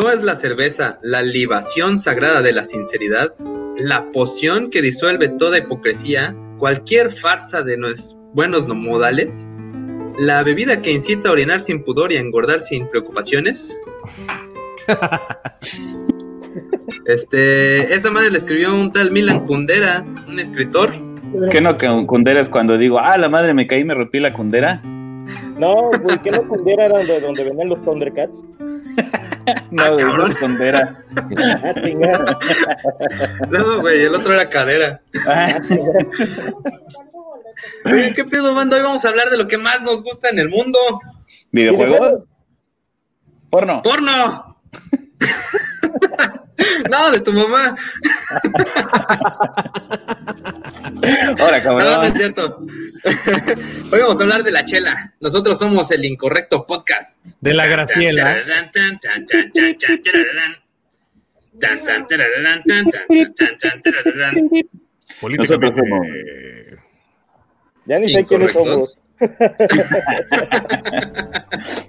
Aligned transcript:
¿No 0.00 0.10
es 0.10 0.22
la 0.22 0.34
cerveza 0.34 0.98
la 1.02 1.20
libación 1.20 2.00
sagrada 2.00 2.40
de 2.40 2.54
la 2.54 2.64
sinceridad? 2.64 3.34
La 3.76 4.08
poción 4.08 4.70
que 4.70 4.80
disuelve 4.80 5.28
toda 5.28 5.58
hipocresía, 5.58 6.34
cualquier 6.58 7.10
farsa 7.10 7.62
de 7.62 7.76
nuestros 7.76 8.16
buenos 8.32 8.66
modales? 8.66 9.50
¿La 10.18 10.42
bebida 10.42 10.80
que 10.80 10.92
incita 10.92 11.28
a 11.28 11.32
orinar 11.32 11.60
sin 11.60 11.84
pudor 11.84 12.12
y 12.12 12.16
a 12.16 12.20
engordar 12.20 12.60
sin 12.60 12.88
preocupaciones? 12.88 13.78
Este, 17.06 17.92
esa 17.94 18.10
madre 18.10 18.30
le 18.30 18.38
escribió 18.38 18.74
un 18.74 18.92
tal 18.92 19.10
Milan 19.10 19.46
Kundera, 19.46 20.04
un 20.28 20.38
escritor. 20.38 20.90
¿Qué 21.50 21.60
no 21.60 21.76
Kundera 22.06 22.40
es 22.40 22.48
cuando 22.48 22.78
digo, 22.78 22.98
ah, 22.98 23.16
la 23.18 23.28
madre 23.28 23.54
me 23.54 23.66
caí, 23.66 23.84
me 23.84 23.94
rompí 23.94 24.18
la 24.18 24.32
Kundera? 24.32 24.80
No, 25.58 25.90
güey, 26.02 26.18
¿qué 26.22 26.30
no 26.30 26.46
Kundera 26.46 26.86
era 26.86 26.98
donde, 26.98 27.20
donde 27.20 27.44
venían 27.44 27.68
los 27.68 27.84
Thundercats? 27.84 28.42
no, 29.70 29.82
ah, 29.82 29.90
güey, 29.90 30.34
Kundera. 30.34 30.96
no, 33.50 33.80
güey, 33.80 34.02
el 34.02 34.14
otro 34.14 34.32
era 34.34 34.48
cadera. 34.48 35.00
Oye, 37.84 38.14
¿qué 38.14 38.24
pedo, 38.24 38.54
mando? 38.54 38.76
Hoy 38.76 38.82
vamos 38.82 39.04
a 39.04 39.08
hablar 39.08 39.30
de 39.30 39.36
lo 39.36 39.46
que 39.46 39.58
más 39.58 39.82
nos 39.82 40.02
gusta 40.02 40.30
en 40.30 40.38
el 40.38 40.48
mundo. 40.48 40.78
¿Videojuegos? 41.50 42.24
Porno. 43.50 43.82
¡Porno! 43.82 44.56
No, 46.90 47.10
de 47.10 47.20
tu 47.20 47.32
mamá. 47.32 47.76
Ahora, 51.38 51.62
cabrón. 51.62 51.84
No, 51.84 51.96
no 51.98 52.02
es 52.04 52.14
cierto. 52.14 52.58
Hoy 53.92 54.00
vamos 54.00 54.20
a 54.20 54.22
hablar 54.22 54.42
de 54.42 54.50
la 54.52 54.64
chela. 54.64 55.14
Nosotros 55.20 55.58
somos 55.58 55.90
el 55.90 56.04
incorrecto 56.04 56.66
podcast. 56.66 57.24
De 57.40 57.54
la 57.54 57.66
Graciela. 57.66 58.42
Políticamente. 65.20 66.78
Ya 67.86 67.98
ni 67.98 68.08
sé 68.08 68.24
quiénes 68.24 68.52
somos. 68.52 68.96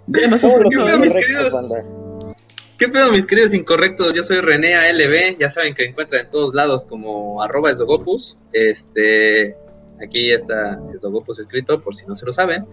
ya 0.07 0.27
no 0.27 0.37
somos 0.37 0.61
los 0.61 0.99
mis 0.99 1.13
queridos. 1.13 1.53
¿Qué 2.81 2.89
pedo, 2.89 3.11
mis 3.11 3.27
queridos 3.27 3.53
incorrectos? 3.53 4.15
Yo 4.15 4.23
soy 4.23 4.41
René 4.41 4.73
ALB, 4.73 5.37
ya 5.37 5.49
saben 5.49 5.75
que 5.75 5.83
me 5.83 5.89
encuentran 5.89 6.25
en 6.25 6.31
todos 6.31 6.55
lados 6.55 6.83
como 6.87 7.39
arroba 7.43 7.69
esogopus. 7.69 8.39
Este, 8.53 9.55
aquí 10.03 10.31
está 10.31 10.79
esogopus 10.91 11.37
escrito, 11.37 11.79
por 11.79 11.93
si 11.93 12.07
no 12.07 12.15
se 12.15 12.25
lo 12.25 12.33
saben. 12.33 12.63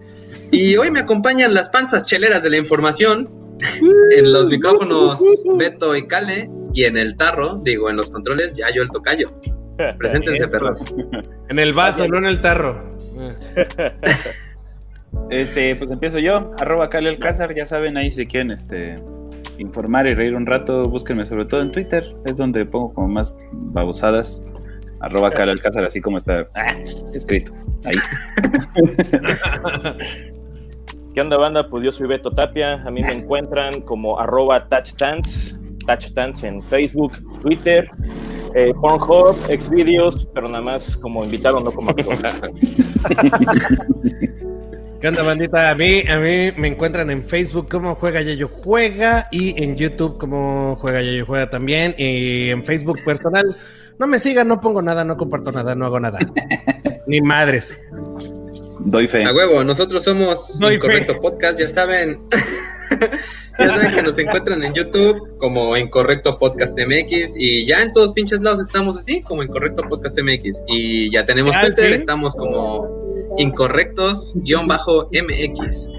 Y 0.49 0.75
hoy 0.77 0.89
me 0.89 1.01
acompañan 1.01 1.53
las 1.53 1.69
panzas 1.69 2.05
cheleras 2.05 2.41
de 2.41 2.49
la 2.49 2.57
información, 2.57 3.29
en 4.17 4.33
los 4.33 4.49
micrófonos 4.49 5.21
Beto 5.55 5.95
y 5.95 6.07
Cale, 6.07 6.49
y 6.73 6.85
en 6.85 6.97
el 6.97 7.15
tarro, 7.15 7.61
digo, 7.63 7.91
en 7.91 7.97
los 7.97 8.09
controles, 8.09 8.55
ya 8.55 8.73
yo 8.73 8.81
el 8.81 8.89
tocayo. 8.89 9.31
Preséntense, 9.99 10.47
perros. 10.47 10.85
En 11.49 11.59
el 11.59 11.71
vaso, 11.73 12.07
no 12.07 12.17
en 12.17 12.25
el 12.25 12.41
tarro. 12.41 12.97
Este, 15.31 15.75
pues 15.75 15.89
empiezo 15.89 16.17
yo, 16.19 16.51
arroba 16.59 16.89
Cale 16.89 17.09
Alcázar, 17.09 17.53
ya 17.55 17.65
saben, 17.65 17.97
ahí 17.97 18.09
si 18.09 18.25
quieren, 18.25 18.51
este 18.51 18.99
informar 19.59 20.07
y 20.07 20.15
reír 20.15 20.35
un 20.35 20.45
rato, 20.45 20.83
búsquenme 20.83 21.25
sobre 21.25 21.45
todo 21.45 21.61
en 21.61 21.71
Twitter, 21.71 22.15
es 22.25 22.37
donde 22.37 22.65
pongo 22.65 22.93
como 22.93 23.07
más 23.09 23.37
babosadas. 23.51 24.43
Arroba 25.01 25.31
Cal 25.31 25.49
Alcázar, 25.49 25.85
así 25.85 26.01
como 26.01 26.17
está 26.17 26.49
ah, 26.55 26.75
escrito. 27.13 27.53
Ahí. 27.85 27.95
¿Qué 31.13 31.21
onda, 31.21 31.37
banda? 31.37 31.69
Pues 31.69 31.85
yo 31.85 31.93
soy 31.93 32.07
Beto 32.07 32.31
Tapia. 32.31 32.81
A 32.85 32.91
mí 32.91 33.01
me 33.01 33.13
encuentran 33.13 33.79
como 33.81 34.19
arroba 34.19 34.67
touchdance, 34.67 35.55
touchdance 35.87 36.45
en 36.45 36.61
Facebook, 36.61 37.13
Twitter, 37.41 37.89
eh, 38.55 38.73
Pornhub, 38.73 39.37
Xvideos, 39.47 40.27
pero 40.33 40.49
nada 40.49 40.61
más 40.61 40.97
como 40.97 41.23
invitado, 41.23 41.61
no 41.61 41.71
como 41.71 41.91
actor. 41.91 42.17
¿Qué 44.99 45.07
onda, 45.07 45.23
bandita? 45.23 45.69
A 45.69 45.75
mí, 45.75 46.03
a 46.09 46.17
mí 46.17 46.51
me 46.57 46.67
encuentran 46.67 47.09
en 47.09 47.23
Facebook 47.23 47.69
como 47.69 47.95
Juega 47.95 48.21
Yayo 48.21 48.49
Juega 48.49 49.29
y 49.31 49.63
en 49.63 49.77
YouTube 49.77 50.17
como 50.17 50.75
Juega 50.75 51.01
Yayo 51.01 51.25
Juega 51.25 51.49
también 51.49 51.95
y 51.97 52.49
en 52.49 52.65
Facebook 52.65 53.01
personal. 53.05 53.55
No 53.97 54.07
me 54.07 54.19
sigan, 54.19 54.49
no 54.49 54.59
pongo 54.59 54.81
nada, 54.81 55.05
no 55.05 55.15
comparto 55.15 55.53
nada, 55.53 55.73
no 55.73 55.85
hago 55.85 56.01
nada. 56.01 56.19
Ni 57.07 57.21
madres. 57.21 57.81
Doy 58.81 59.07
fe. 59.07 59.23
A 59.23 59.33
huevo, 59.33 59.63
nosotros 59.63 60.03
somos 60.03 60.59
Incorrecto 60.61 61.21
Podcast, 61.21 61.57
ya 61.57 61.69
saben. 61.69 62.19
Ya 63.59 63.67
saben 63.67 63.93
que 63.93 64.01
nos 64.01 64.17
encuentran 64.17 64.63
en 64.63 64.73
YouTube 64.73 65.37
como 65.37 65.75
Incorrecto 65.75 66.39
Podcast 66.39 66.77
MX 66.77 67.35
y 67.37 67.65
ya 67.65 67.83
en 67.83 67.91
todos 67.93 68.13
pinches 68.13 68.39
lados 68.41 68.61
estamos 68.61 68.97
así, 68.97 69.21
como 69.21 69.43
Incorrecto 69.43 69.83
Podcast 69.83 70.17
MX. 70.19 70.61
Y 70.67 71.11
ya 71.11 71.25
tenemos 71.25 71.59
Twitter, 71.59 71.93
estamos 71.93 72.33
como 72.35 72.87
incorrectos-mx. 73.37 75.89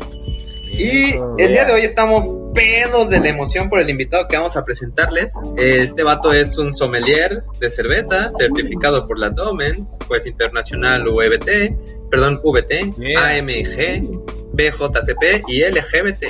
Y 0.72 1.14
el 1.38 1.52
día 1.52 1.64
de 1.64 1.72
hoy 1.72 1.82
estamos 1.82 2.28
pedos 2.54 3.10
de 3.10 3.20
la 3.20 3.28
emoción 3.28 3.68
por 3.68 3.80
el 3.80 3.90
invitado 3.90 4.26
que 4.28 4.36
vamos 4.36 4.56
a 4.56 4.64
presentarles. 4.64 5.34
Este 5.56 6.02
vato 6.02 6.32
es 6.32 6.56
un 6.58 6.74
sommelier 6.74 7.42
de 7.58 7.70
cerveza, 7.70 8.30
certificado 8.38 9.06
por 9.06 9.18
la 9.18 9.30
Domens, 9.30 9.98
pues 10.08 10.26
internacional 10.26 11.06
UEBT, 11.08 11.76
perdón, 12.10 12.40
VT, 12.42 12.94
AMG, 13.16 14.08
BJCP 14.60 15.48
y 15.48 15.62
LGBT. 15.64 16.22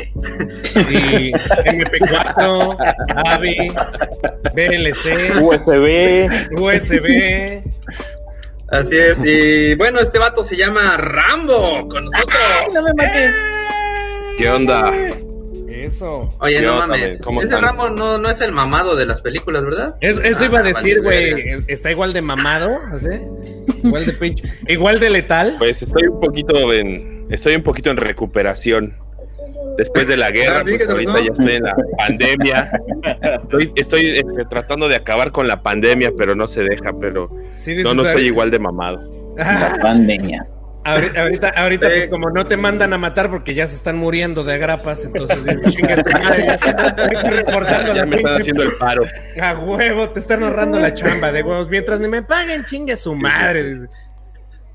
Y 0.90 1.32
MP4, 1.32 2.76
AVI, 3.24 3.72
BLC, 4.54 5.40
USB, 5.42 6.28
USB. 6.60 7.62
Así 8.68 8.96
es, 8.96 9.24
y 9.24 9.74
bueno, 9.74 9.98
este 9.98 10.18
vato 10.18 10.44
se 10.44 10.56
llama 10.56 10.96
Rambo 10.96 11.88
con 11.88 12.04
nosotros. 12.04 12.38
no 12.72 12.82
me 12.84 12.94
mates. 12.94 13.34
¿Qué 14.38 14.48
onda? 14.48 14.92
Eso. 15.68 16.32
Oye, 16.40 16.62
no 16.62 16.76
mames. 16.76 17.20
Ese 17.42 17.60
Rambo 17.60 17.90
no, 17.90 18.18
no 18.18 18.30
es 18.30 18.40
el 18.40 18.52
mamado 18.52 18.94
de 18.94 19.06
las 19.06 19.20
películas, 19.22 19.64
¿verdad? 19.64 19.96
eso 20.00 20.44
iba 20.44 20.58
a 20.58 20.60
ah, 20.60 20.64
decir, 20.64 21.02
güey. 21.02 21.64
Está 21.66 21.90
igual 21.90 22.12
de 22.12 22.22
mamado, 22.22 22.78
¿así? 22.92 23.08
Igual 23.82 24.06
de 24.06 24.12
pinche. 24.12 24.44
Igual 24.68 25.00
de 25.00 25.10
letal. 25.10 25.56
Pues 25.58 25.82
estoy 25.82 26.04
un 26.06 26.20
poquito 26.20 26.72
en. 26.72 27.19
Estoy 27.30 27.54
un 27.54 27.62
poquito 27.62 27.90
en 27.90 27.96
recuperación 27.96 28.94
después 29.76 30.06
de 30.08 30.16
la 30.16 30.30
guerra, 30.30 30.60
ah, 30.60 30.62
pues 30.62 30.88
ahorita 30.88 31.20
ya 31.20 31.26
estoy 31.26 31.52
en 31.52 31.62
la 31.62 31.76
pandemia. 31.96 32.72
Estoy, 33.76 34.18
este, 34.18 34.44
tratando 34.44 34.88
de 34.88 34.96
acabar 34.96 35.32
con 35.32 35.48
la 35.48 35.62
pandemia, 35.62 36.12
pero 36.16 36.34
no 36.34 36.48
se 36.48 36.62
deja, 36.62 36.92
pero 37.00 37.30
no, 37.82 37.94
no 37.94 38.04
estoy 38.04 38.26
igual 38.26 38.50
de 38.50 38.58
mamado. 38.58 39.00
La 39.36 39.78
pandemia. 39.80 40.46
Ahorita, 40.82 41.50
ahorita, 41.50 41.88
pues 41.88 42.08
como 42.08 42.30
no 42.30 42.46
te 42.46 42.56
mandan 42.56 42.94
a 42.94 42.98
matar 42.98 43.30
porque 43.30 43.52
ya 43.52 43.66
se 43.66 43.76
están 43.76 43.98
muriendo 43.98 44.44
de 44.44 44.54
agrapas, 44.54 45.04
entonces 45.04 45.38
chingas 45.74 46.00
madre, 46.10 46.58
reforzando 47.22 47.94
ya 47.94 48.06
me 48.06 48.16
están 48.16 48.40
haciendo 48.40 48.62
el 48.62 48.72
paro. 48.78 49.04
A 49.40 49.54
huevo, 49.58 50.08
te 50.08 50.20
están 50.20 50.42
ahorrando 50.42 50.78
la 50.78 50.94
chamba 50.94 51.32
de 51.32 51.42
huevos. 51.42 51.68
Mientras 51.68 52.00
ni 52.00 52.08
me 52.08 52.22
paguen, 52.22 52.64
chingue 52.64 52.96
su 52.96 53.14
madre. 53.14 53.76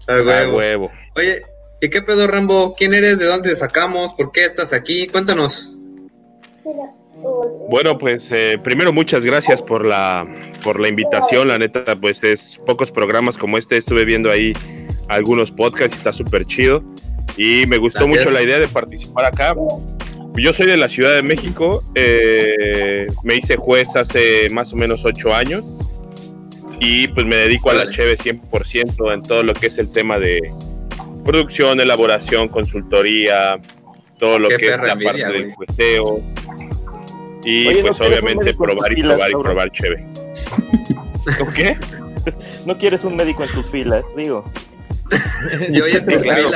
A 0.08 0.14
huevo. 0.14 0.32
A 0.32 0.56
huevo. 0.56 0.92
Oye, 1.16 1.44
¿Y 1.86 1.90
qué 1.92 2.02
pedo, 2.02 2.26
Rambo? 2.26 2.74
¿Quién 2.76 2.96
eres? 2.96 3.20
¿De 3.20 3.26
dónde 3.26 3.50
te 3.50 3.56
sacamos? 3.56 4.12
¿Por 4.16 4.32
qué 4.32 4.46
estás 4.46 4.74
aquí? 4.74 5.06
Cuéntanos. 5.06 5.72
Bueno, 7.70 8.00
pues 8.00 8.32
eh, 8.32 8.60
primero 8.64 8.92
muchas 8.92 9.24
gracias 9.24 9.62
por 9.62 9.86
la 9.86 10.26
por 10.64 10.80
la 10.80 10.88
invitación. 10.88 11.48
La 11.48 11.60
neta, 11.60 11.96
pues 11.96 12.24
es 12.24 12.60
pocos 12.66 12.92
programas 12.92 13.38
como 13.38 13.60
este. 13.60 13.78
Estuve 13.78 14.04
viendo 14.04 14.32
ahí 14.32 14.54
algunos 15.10 15.52
podcasts 15.52 15.94
y 15.94 15.98
está 15.98 16.12
súper 16.12 16.48
chido. 16.48 16.84
Y 17.38 17.68
me 17.68 17.78
gustó 17.78 18.08
mucho 18.08 18.32
la 18.32 18.42
idea 18.42 18.60
de 18.60 18.68
participar 18.68 19.26
acá. 19.26 19.54
Yo 20.38 20.54
soy 20.54 20.66
de 20.66 20.78
la 20.78 20.90
Ciudad 20.90 21.14
de 21.14 21.22
México. 21.22 21.84
Eh, 21.94 23.06
me 23.22 23.36
hice 23.36 23.58
juez 23.58 23.96
hace 23.96 24.50
más 24.50 24.74
o 24.74 24.76
menos 24.76 25.06
ocho 25.06 25.36
años. 25.36 25.64
Y 26.80 27.10
pues 27.10 27.28
me 27.28 27.36
dedico 27.36 27.70
a 27.70 27.76
la 27.76 27.86
Cheve 27.86 28.18
100% 28.18 29.14
en 29.14 29.22
todo 29.22 29.44
lo 29.44 29.54
que 29.54 29.68
es 29.68 29.78
el 29.78 29.92
tema 29.92 30.18
de, 30.18 30.42
producción, 31.26 31.82
elaboración, 31.82 32.48
consultoría, 32.48 33.60
todo 34.20 34.40
lo 34.40 34.50
que 34.50 34.74
es 34.74 34.80
la 34.80 34.96
parte 34.96 35.26
del 35.26 35.54
cuesteo. 35.56 36.22
Y 37.44 37.82
pues 37.82 38.00
obviamente 38.00 38.54
probar 38.54 38.98
y 38.98 39.04
probar 39.04 39.30
y 39.30 39.34
probar 39.34 39.72
chévere. 39.72 40.06
¿Por 41.40 41.54
qué? 41.54 41.78
No 42.66 42.76
quieres 42.80 43.04
un 43.04 43.16
médico 43.16 43.44
en 43.44 43.52
tus 43.52 43.70
filas, 43.70 44.04
digo. 44.18 44.52
Yo 45.70 45.88
ya 45.88 46.04
tengo 46.04 46.22
claro, 46.22 46.50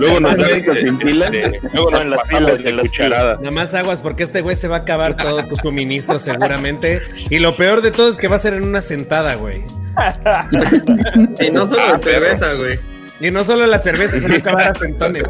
Luego 0.00 0.20
no 0.20 0.34
médicos 0.34 0.78
sin 0.78 0.98
filas. 0.98 1.30
Luego 1.74 1.90
no 1.90 2.00
en 2.00 2.10
las 2.10 2.26
filas 2.26 2.62
de 2.62 2.72
la 2.72 2.82
cucharada. 2.82 3.34
Nada 3.34 3.50
más 3.50 3.74
aguas 3.74 4.00
porque 4.00 4.22
este 4.22 4.40
güey 4.40 4.56
se 4.56 4.68
va 4.68 4.76
a 4.76 4.78
acabar 4.80 5.18
todo 5.18 5.46
tu 5.46 5.56
suministro 5.56 6.18
seguramente. 6.18 7.02
Y 7.28 7.38
lo 7.38 7.54
peor 7.54 7.82
de 7.82 7.90
todo 7.90 8.08
es 8.08 8.16
que 8.16 8.28
va 8.28 8.36
a 8.36 8.38
ser 8.38 8.54
en 8.54 8.62
una 8.62 8.80
sentada, 8.80 9.34
güey. 9.34 9.62
y 11.40 11.50
no 11.50 11.66
solo 11.66 11.82
ah, 11.94 11.98
cerveza, 11.98 12.54
güey. 12.54 12.78
Y 13.22 13.30
no 13.30 13.44
solo 13.44 13.66
la 13.66 13.78
cerveza, 13.78 14.18
sino 14.18 14.34
acabar 14.34 14.72
a 14.72 14.74
centones. 14.74 15.22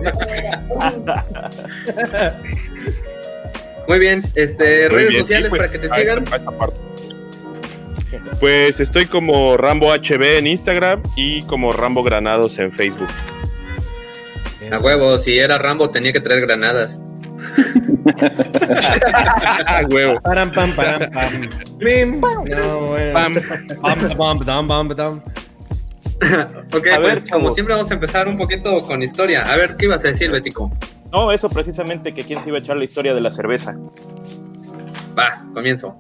Muy 3.86 3.98
bien, 3.98 4.22
este, 4.34 4.88
redes 4.88 5.18
sociales 5.18 5.50
pues, 5.50 5.60
para 5.60 5.70
que 5.70 5.78
te 5.78 5.90
sigan. 5.90 6.24
Pues 8.40 8.80
estoy 8.80 9.04
como 9.04 9.58
Rambo 9.58 9.92
HB 9.92 10.38
en 10.38 10.46
Instagram 10.46 11.02
y 11.16 11.42
como 11.42 11.72
Rambo 11.72 12.02
Granados 12.02 12.58
en 12.58 12.72
Facebook. 12.72 13.10
A 14.70 14.78
huevo, 14.78 15.18
si 15.18 15.38
era 15.38 15.58
Rambo 15.58 15.90
tenía 15.90 16.14
que 16.14 16.20
traer 16.20 16.40
granadas. 16.40 16.98
A 19.66 19.82
huevo. 19.90 20.18
Param, 20.22 20.50
pam, 20.52 20.72
param, 20.72 21.10
pam. 21.10 21.50
Bim. 21.78 22.20
No, 22.20 22.86
bueno. 22.88 23.12
Pam. 23.12 23.34
Bam, 24.66 24.88
ok, 26.72 26.86
A 26.88 26.98
ver, 26.98 27.12
pues 27.14 27.30
como 27.30 27.50
siempre 27.50 27.74
vamos 27.74 27.90
a 27.90 27.94
empezar 27.94 28.28
un 28.28 28.36
poquito 28.36 28.78
con 28.78 29.02
historia. 29.02 29.42
A 29.42 29.56
ver, 29.56 29.76
¿qué 29.76 29.86
ibas 29.86 30.04
a 30.04 30.08
decir, 30.08 30.30
Betico? 30.30 30.70
No, 31.10 31.30
eso 31.32 31.48
precisamente 31.48 32.14
que 32.14 32.24
quién 32.24 32.42
se 32.42 32.48
iba 32.48 32.58
a 32.58 32.60
echar 32.60 32.76
la 32.76 32.84
historia 32.84 33.14
de 33.14 33.20
la 33.20 33.30
cerveza. 33.30 33.76
Va, 35.18 35.44
comienzo. 35.52 35.96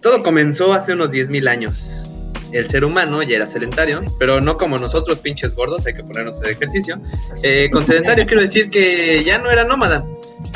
Todo 0.00 0.22
comenzó 0.22 0.72
hace 0.72 0.92
unos 0.92 1.10
10.000 1.10 1.48
años. 1.48 2.04
El 2.52 2.66
ser 2.66 2.84
humano 2.84 3.22
ya 3.22 3.36
era 3.36 3.46
sedentario, 3.46 4.02
pero 4.18 4.40
no 4.40 4.56
como 4.56 4.78
nosotros, 4.78 5.18
pinches 5.18 5.54
gordos, 5.54 5.86
hay 5.86 5.92
que 5.92 6.02
ponernos 6.02 6.40
de 6.40 6.52
ejercicio. 6.52 6.98
Eh, 7.42 7.68
con 7.70 7.84
sedentario 7.84 8.24
quiero 8.26 8.40
decir 8.40 8.70
que 8.70 9.22
ya 9.22 9.38
no 9.38 9.50
era 9.50 9.64
nómada. 9.64 10.06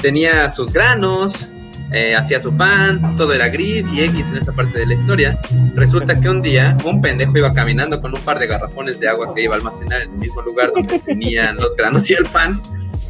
Tenía 0.01 0.49
sus 0.49 0.73
granos, 0.73 1.52
eh, 1.93 2.15
hacía 2.17 2.41
su 2.41 2.57
pan, 2.57 3.17
todo 3.17 3.33
era 3.33 3.49
gris 3.49 3.87
y 3.93 4.03
X 4.03 4.27
en 4.31 4.37
esa 4.39 4.53
parte 4.53 4.79
de 4.79 4.87
la 4.87 4.95
historia. 4.95 5.39
Resulta 5.75 6.19
que 6.21 6.29
un 6.29 6.41
día 6.43 6.77
un 6.85 7.01
pendejo 7.01 7.37
iba 7.39 7.53
caminando 7.53 8.01
con 8.01 8.15
un 8.15 8.21
par 8.23 8.39
de 8.39 8.47
garrafones 8.47 8.99
de 8.99 9.09
agua 9.09 9.35
que 9.35 9.43
iba 9.43 9.55
a 9.55 9.59
almacenar 9.59 10.03
en 10.03 10.11
el 10.13 10.17
mismo 10.19 10.43
lugar 10.43 10.73
donde 10.75 10.99
tenían 11.07 11.57
los 11.57 11.77
granos 11.77 12.09
y 12.11 12.15
el 12.15 12.25
pan. 12.27 12.61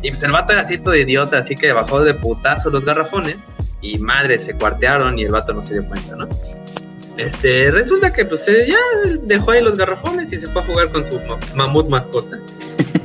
Y 0.02 0.08
pues 0.10 0.22
el 0.24 0.32
vato 0.32 0.52
era 0.52 0.62
así 0.62 0.78
todo 0.78 0.96
idiota, 0.96 1.38
así 1.38 1.54
que 1.54 1.72
bajó 1.72 2.02
de 2.02 2.14
putazo 2.14 2.70
los 2.70 2.84
garrafones 2.84 3.36
y 3.80 3.98
madre, 3.98 4.38
se 4.38 4.54
cuartearon 4.54 5.18
y 5.18 5.22
el 5.22 5.30
vato 5.30 5.52
no 5.52 5.62
se 5.62 5.74
dio 5.74 5.86
cuenta, 5.86 6.16
¿no? 6.16 6.28
Este, 7.18 7.70
resulta 7.70 8.12
que 8.12 8.24
pues 8.24 8.48
eh, 8.48 8.66
ya 8.68 9.10
dejó 9.22 9.50
ahí 9.52 9.62
los 9.62 9.76
garrafones 9.76 10.32
y 10.32 10.38
se 10.38 10.46
fue 10.48 10.62
a 10.62 10.64
jugar 10.64 10.88
con 10.90 11.04
su 11.04 11.18
ma- 11.20 11.38
mamut 11.54 11.88
mascota. 11.88 12.38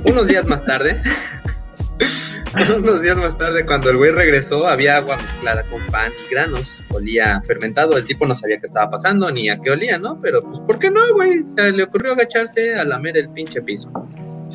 Unos 0.06 0.28
días 0.28 0.46
más 0.48 0.64
tarde, 0.66 1.02
unos 2.78 3.02
días 3.02 3.18
más 3.18 3.38
tarde, 3.38 3.66
cuando 3.66 3.90
el 3.90 3.98
güey 3.98 4.12
regresó, 4.12 4.68
había 4.68 4.98
agua 4.98 5.18
mezclada 5.18 5.64
con 5.64 5.82
pan 5.88 6.12
y 6.24 6.30
granos. 6.30 6.84
Olía 6.90 7.42
fermentado, 7.46 7.98
el 7.98 8.06
tipo 8.06 8.26
no 8.26 8.36
sabía 8.36 8.60
qué 8.60 8.68
estaba 8.68 8.90
pasando 8.92 9.30
ni 9.32 9.50
a 9.50 9.60
qué 9.60 9.72
olía, 9.72 9.98
¿no? 9.98 10.20
Pero 10.22 10.44
pues, 10.44 10.60
¿por 10.62 10.80
qué 10.80 10.90
no, 10.92 11.02
güey? 11.14 11.46
Se 11.46 11.72
le 11.72 11.84
ocurrió 11.84 12.14
agacharse 12.14 12.76
a 12.76 12.84
lamer 12.84 13.18
el 13.18 13.30
pinche 13.30 13.62
piso. 13.62 13.92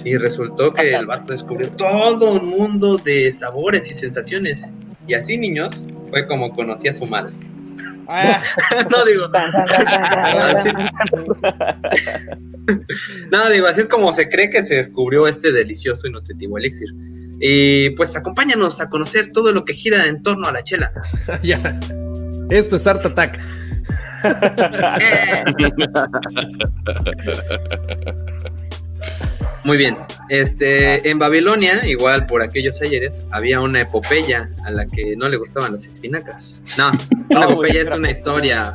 Y 0.05 0.17
resultó 0.17 0.73
que 0.73 0.95
el 0.95 1.07
vato 1.07 1.33
descubrió 1.33 1.69
todo 1.71 2.33
un 2.33 2.49
mundo 2.49 2.97
de 2.99 3.31
sabores 3.33 3.91
y 3.91 3.95
sensaciones. 3.95 4.73
Y 5.07 5.15
así, 5.15 5.37
niños, 5.37 5.83
fue 6.11 6.27
como 6.27 6.51
conocí 6.53 6.89
a 6.89 6.93
su 6.93 7.07
madre. 7.07 7.33
Ah, 8.09 8.43
no 8.91 9.05
digo. 9.05 9.31
No, 13.31 13.51
digo, 13.51 13.67
así 13.67 13.81
es 13.81 13.89
como 13.89 14.13
se 14.13 14.29
cree 14.29 14.49
que 14.49 14.63
se 14.63 14.77
descubrió 14.77 15.27
este 15.27 15.51
delicioso 15.51 16.07
y 16.07 16.11
nutritivo 16.11 16.59
elixir. 16.59 16.91
Y 17.45 17.91
pues 17.91 18.15
acompáñanos 18.15 18.81
a 18.81 18.89
conocer 18.89 19.33
todo 19.33 19.51
lo 19.51 19.65
que 19.65 19.75
gira 19.75 20.07
en 20.07 20.23
torno 20.23 20.47
a 20.47 20.53
la 20.53 20.63
chela. 20.63 20.93
ya. 21.43 21.81
Esto 22.49 22.77
es 22.77 22.87
Art 22.87 23.05
Attack. 23.05 23.41
Eh. 25.01 25.45
Muy 29.65 29.77
bien. 29.77 29.97
Este, 30.29 31.09
en 31.09 31.19
Babilonia, 31.19 31.87
igual 31.87 32.27
por 32.27 32.43
aquellos 32.43 32.81
ayeres, 32.83 33.27
había 33.31 33.61
una 33.61 33.81
epopeya 33.81 34.49
a 34.65 34.71
la 34.71 34.87
que 34.87 35.17
no 35.17 35.29
le 35.29 35.37
gustaban 35.37 35.73
las 35.73 35.87
espinacas. 35.87 36.63
No, 36.79 36.93
una 37.31 37.45
epopeya 37.51 37.83
es 37.83 37.91
una 37.91 38.11
historia. 38.11 38.73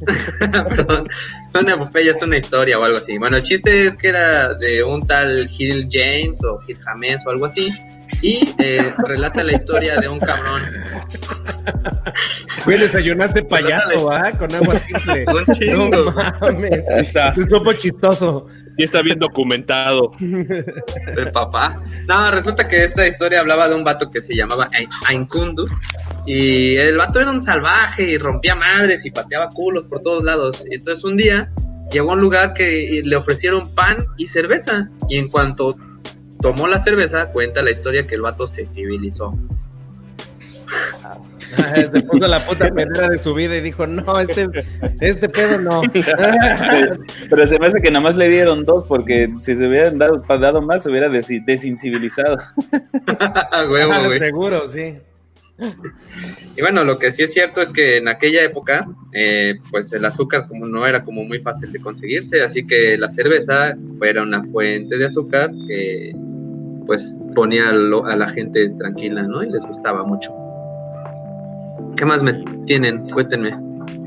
Perdón, 0.68 1.08
una 1.58 1.74
epopeya 1.74 2.12
es 2.12 2.22
una 2.22 2.36
historia 2.36 2.78
o 2.78 2.84
algo 2.84 2.98
así. 2.98 3.18
Bueno, 3.18 3.36
el 3.38 3.42
chiste 3.42 3.86
es 3.86 3.96
que 3.96 4.08
era 4.08 4.54
de 4.54 4.82
un 4.84 5.06
tal 5.06 5.48
Gil 5.48 5.88
James 5.90 6.42
o 6.44 6.58
Gil 6.60 6.78
James 6.84 7.24
o 7.26 7.30
algo 7.30 7.46
así. 7.46 7.72
Y 8.22 8.48
eh, 8.58 8.92
relata 8.98 9.42
la 9.42 9.52
historia 9.52 9.96
de 10.00 10.08
un 10.08 10.20
cabrón, 10.20 10.62
Güey, 12.64 12.78
desayunaste 12.78 13.42
payaso, 13.42 14.10
¿ah? 14.12 14.32
Con 14.38 14.54
agua 14.54 14.78
simple. 14.78 15.24
un 15.26 15.44
No 15.46 15.52
chingo. 15.54 16.12
mames. 16.40 16.84
Sí 16.94 17.00
está, 17.00 17.34
Es 17.36 17.46
como 17.48 17.72
chistoso. 17.72 18.46
Sí 18.76 18.82
está 18.84 19.02
bien 19.02 19.18
documentado. 19.18 20.12
de 20.20 21.26
papá. 21.32 21.82
No, 22.06 22.30
resulta 22.30 22.68
que 22.68 22.84
esta 22.84 23.06
historia 23.06 23.40
hablaba 23.40 23.68
de 23.68 23.74
un 23.74 23.84
vato 23.84 24.10
que 24.10 24.22
se 24.22 24.34
llamaba 24.34 24.68
Ain- 24.72 24.88
Ainkundu. 25.08 25.66
Y 26.26 26.76
el 26.76 26.96
vato 26.98 27.20
era 27.20 27.30
un 27.30 27.40
salvaje 27.42 28.02
y 28.10 28.18
rompía 28.18 28.54
madres 28.54 29.04
y 29.06 29.10
pateaba 29.10 29.48
culos 29.50 29.86
por 29.86 30.00
todos 30.02 30.22
lados. 30.24 30.64
Y 30.70 30.74
entonces 30.76 31.04
un 31.04 31.16
día 31.16 31.50
llegó 31.90 32.10
a 32.10 32.14
un 32.14 32.20
lugar 32.20 32.52
que 32.54 33.00
le 33.04 33.16
ofrecieron 33.16 33.72
pan 33.74 33.96
y 34.16 34.26
cerveza. 34.26 34.90
Y 35.08 35.18
en 35.18 35.28
cuanto 35.28 35.76
tomó 36.40 36.66
la 36.68 36.80
cerveza, 36.80 37.30
cuenta 37.32 37.62
la 37.62 37.70
historia 37.70 38.06
que 38.06 38.14
el 38.16 38.22
vato 38.22 38.46
se 38.46 38.66
civilizó. 38.66 39.38
Se 41.92 42.00
puso 42.02 42.26
la 42.26 42.40
puta 42.40 42.70
pedera 42.70 43.08
de 43.08 43.18
su 43.18 43.34
vida 43.34 43.56
y 43.56 43.60
dijo, 43.60 43.86
no, 43.86 44.18
este, 44.20 44.48
este 45.00 45.28
pedo 45.28 45.58
no. 45.60 45.82
Pero 47.30 47.46
se 47.46 47.58
me 47.58 47.66
hace 47.68 47.80
que 47.80 47.90
nada 47.90 48.02
más 48.02 48.16
le 48.16 48.28
dieron 48.28 48.64
dos, 48.64 48.84
porque 48.86 49.32
si 49.40 49.56
se 49.56 49.66
hubieran 49.66 49.98
dado, 49.98 50.18
dado 50.28 50.62
más, 50.62 50.82
se 50.82 50.90
hubiera. 50.90 51.06
Huevo, 53.70 53.92
Ah, 53.92 54.06
güey. 54.06 54.18
Seguro, 54.18 54.66
sí. 54.66 54.98
Y 56.56 56.60
bueno, 56.60 56.84
lo 56.84 56.98
que 56.98 57.10
sí 57.10 57.22
es 57.22 57.32
cierto 57.32 57.62
es 57.62 57.72
que 57.72 57.96
en 57.96 58.08
aquella 58.08 58.42
época, 58.42 58.86
eh, 59.12 59.54
pues 59.70 59.92
el 59.92 60.04
azúcar 60.04 60.46
como 60.48 60.66
no 60.66 60.86
era 60.86 61.04
como 61.04 61.24
muy 61.24 61.38
fácil 61.40 61.72
de 61.72 61.80
conseguirse, 61.80 62.42
así 62.42 62.66
que 62.66 62.98
la 62.98 63.08
cerveza 63.08 63.74
fuera 63.98 64.22
una 64.22 64.44
fuente 64.44 64.98
de 64.98 65.06
azúcar 65.06 65.50
que 65.66 66.12
pues 66.86 67.24
ponía 67.34 67.70
a 67.70 68.16
la 68.16 68.28
gente 68.28 68.68
tranquila, 68.78 69.22
¿no? 69.22 69.42
Y 69.42 69.50
les 69.50 69.64
gustaba 69.66 70.04
mucho. 70.04 70.45
¿Qué 71.96 72.04
más 72.04 72.22
me 72.22 72.34
tienen? 72.66 73.10
Cuéntenme. 73.10 73.56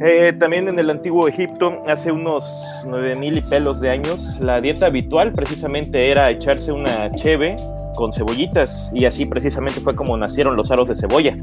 Eh, 0.02 0.34
también 0.34 0.68
en 0.68 0.78
el 0.80 0.90
antiguo 0.90 1.28
Egipto, 1.28 1.82
hace 1.88 2.12
unos 2.12 2.46
9000 2.86 3.38
y 3.38 3.42
pelos 3.42 3.82
de 3.82 3.90
años, 3.90 4.38
la 4.40 4.62
dieta 4.62 4.86
habitual 4.86 5.34
precisamente 5.34 6.10
era 6.10 6.30
echarse 6.30 6.72
una 6.72 7.12
cheve 7.16 7.56
con 7.96 8.14
cebollitas 8.14 8.90
y 8.94 9.06
así 9.06 9.26
precisamente 9.26 9.82
fue 9.82 9.96
como 9.96 10.16
nacieron 10.16 10.56
los 10.56 10.72
aros 10.72 10.88
de 10.88 10.96
cebolla 10.96 11.36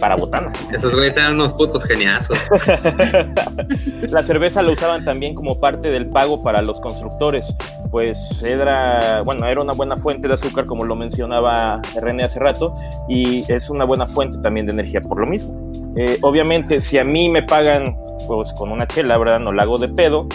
para 0.00 0.16
botana. 0.16 0.50
Esos 0.72 0.94
güeyes 0.94 1.16
eran 1.16 1.34
unos 1.34 1.54
putos 1.54 1.84
geniazos. 1.84 2.36
La 4.10 4.22
cerveza 4.24 4.62
la 4.62 4.72
usaban 4.72 5.04
también 5.04 5.34
como 5.34 5.60
parte 5.60 5.90
del 5.90 6.06
pago 6.08 6.42
para 6.42 6.60
los 6.60 6.80
constructores, 6.80 7.46
pues 7.92 8.18
era, 8.42 9.20
bueno, 9.20 9.46
era 9.46 9.60
una 9.60 9.74
buena 9.74 9.98
fuente 9.98 10.26
de 10.26 10.32
azúcar, 10.34 10.64
como 10.64 10.86
lo 10.86 10.96
mencionaba 10.96 11.82
René 12.00 12.24
hace 12.24 12.38
rato, 12.38 12.74
y 13.06 13.44
es 13.52 13.68
una 13.68 13.84
buena 13.84 14.06
fuente 14.06 14.38
también 14.38 14.64
de 14.64 14.72
energía 14.72 15.02
por 15.02 15.20
lo 15.20 15.26
mismo. 15.26 15.70
Eh, 15.94 16.18
obviamente, 16.22 16.80
si 16.80 16.96
a 16.96 17.04
mí 17.04 17.28
me 17.28 17.42
pagan 17.42 17.84
pues 18.26 18.54
con 18.54 18.72
una 18.72 18.86
chela, 18.88 19.18
¿verdad? 19.18 19.40
No 19.40 19.52
la 19.52 19.64
hago 19.64 19.76
de 19.76 19.88
pedo, 19.88 20.26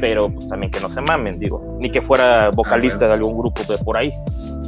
pero 0.00 0.32
pues 0.32 0.48
también 0.48 0.70
que 0.70 0.78
no 0.78 0.88
se 0.88 1.00
mamen, 1.00 1.40
digo, 1.40 1.76
ni 1.80 1.90
que 1.90 2.00
fuera 2.00 2.50
vocalista 2.54 3.06
Ah, 3.06 3.08
de 3.08 3.14
algún 3.14 3.36
grupo 3.36 3.60
de 3.64 3.76
por 3.78 3.96
ahí. 3.96 4.12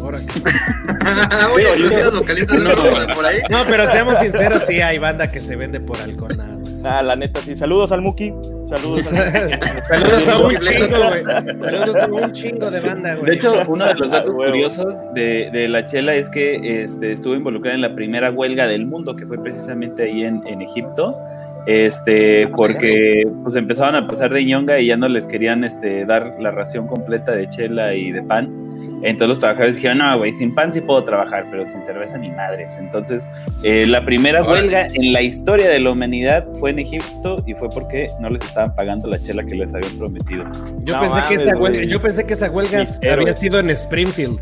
Ahora 0.03 0.19
Oye, 1.55 1.67
¿tú 1.77 1.95
eras 1.95 2.13
vocalista 2.13 2.57
de 2.57 2.61
un 2.67 2.73
grupo 2.73 3.01
de 3.01 3.15
por 3.15 3.25
ahí? 3.25 3.39
No, 3.51 3.59
pero 3.69 3.85
seamos 3.93 4.19
sinceros, 4.19 4.63
sí 4.63 4.81
hay 4.81 4.99
banda 4.99 5.31
que 5.31 5.41
se 5.41 5.55
vende 5.55 5.79
por 5.79 5.97
alcohol 6.01 6.37
nada. 6.87 6.99
Ah, 6.99 7.03
la 7.03 7.17
neta, 7.17 7.41
sí. 7.41 7.57
Saludos 7.57 7.93
al 7.93 8.01
Muki. 8.01 8.33
Saludos 8.67 9.13
al 9.13 9.49
Saludos 9.89 10.29
a 10.29 10.39
un 10.39 10.57
chingo, 10.59 10.97
güey. 11.09 11.25
Saludos 11.25 11.97
a 11.97 12.07
un 12.07 12.33
chingo 12.33 12.71
de 12.71 12.81
banda, 12.81 13.15
güey. 13.15 13.27
De 13.27 13.35
hecho, 13.35 13.63
uno 13.69 13.87
de 13.87 13.95
los 13.95 14.11
datos 14.11 14.35
Huevo. 14.35 14.53
curiosos 14.53 14.97
de, 15.15 15.51
de 15.53 15.69
la 15.69 15.85
chela 15.85 16.15
es 16.15 16.29
que 16.29 16.83
este, 16.83 17.13
estuvo 17.13 17.35
involucrada 17.35 17.75
en 17.75 17.83
la 17.83 17.95
primera 17.95 18.31
huelga 18.31 18.67
del 18.67 18.87
mundo, 18.87 19.15
que 19.17 19.27
fue 19.27 19.39
precisamente 19.43 20.05
ahí 20.05 20.25
en, 20.25 20.47
en 20.47 20.63
Egipto, 20.63 21.19
este, 21.67 22.49
porque 22.49 23.29
pues 23.43 23.57
empezaban 23.57 23.97
a 23.97 24.07
pasar 24.07 24.33
de 24.33 24.45
ñonga 24.45 24.79
y 24.79 24.87
ya 24.87 24.97
no 24.97 25.09
les 25.09 25.27
querían 25.27 25.65
este, 25.65 26.05
dar 26.05 26.31
la 26.41 26.51
ración 26.51 26.87
completa 26.87 27.33
de 27.33 27.49
chela 27.49 27.95
y 27.95 28.13
de 28.13 28.23
pan. 28.23 28.66
Entonces 29.03 29.29
los 29.29 29.39
trabajadores 29.41 29.77
dijeron, 29.77 29.99
no, 29.99 30.19
güey, 30.19 30.33
sin 30.33 30.55
pan 30.55 30.73
sí 30.73 30.81
puedo 30.81 31.05
trabajar, 31.05 31.47
pero 31.51 31.67
sin 31.67 31.83
cerveza 31.83 32.17
ni 32.19 32.31
madres. 32.31 32.77
Entonces, 32.79 33.29
eh, 33.63 33.87
la 33.87 34.05
primera 34.05 34.43
huelga 34.43 34.87
en 34.95 35.13
la 35.13 35.21
historia 35.23 35.69
de 35.69 35.79
la 35.81 35.91
humanidad 35.91 36.47
fue 36.59 36.71
en 36.71 36.79
Egipto 36.79 37.37
y 37.47 37.55
fue 37.55 37.69
porque 37.69 38.07
no 38.21 38.31
les 38.31 38.43
estaban 38.45 38.75
pagando 38.75 39.09
la 39.09 39.21
chela 39.21 39.45
que 39.45 39.55
les 39.55 39.75
habían 39.75 39.97
prometido. 39.99 40.45
Yo, 40.81 40.95
No 40.95 41.01
pensé 41.01 41.29
que 41.29 41.31
mames, 41.37 41.41
esta 41.43 41.55
güey. 41.55 41.73
huelga, 41.73 41.85
yo 41.93 42.03
pensé 42.03 42.27
que 42.27 42.35
esa 42.35 42.51
huelga 42.51 42.81
Mis 42.81 42.91
héroes. 43.03 43.21
había 43.23 43.37
sido 43.37 43.59
en 43.61 43.71
Springfield. 43.71 44.41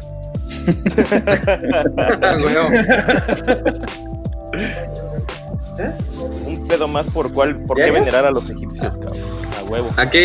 Un 6.47 6.67
pedo 6.69 6.87
más 6.89 7.07
por 7.07 7.33
cuál, 7.33 7.57
por 7.65 7.79
¿Ya, 7.79 7.87
qué 7.87 7.91
venerar 7.93 8.25
a 8.27 8.31
los 8.31 8.49
egipcios, 8.51 8.97
cabrón. 8.97 9.19
A 9.59 9.63
huevo. 9.65 9.89
Aquí, 9.97 10.21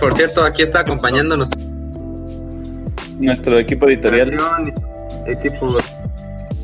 por 0.00 0.14
cierto, 0.14 0.42
aquí 0.44 0.62
está 0.62 0.80
acompañándonos 0.80 1.48
Nuestro 3.18 3.58
equipo 3.58 3.88
editorial. 3.88 4.36
Equipo 5.26 5.76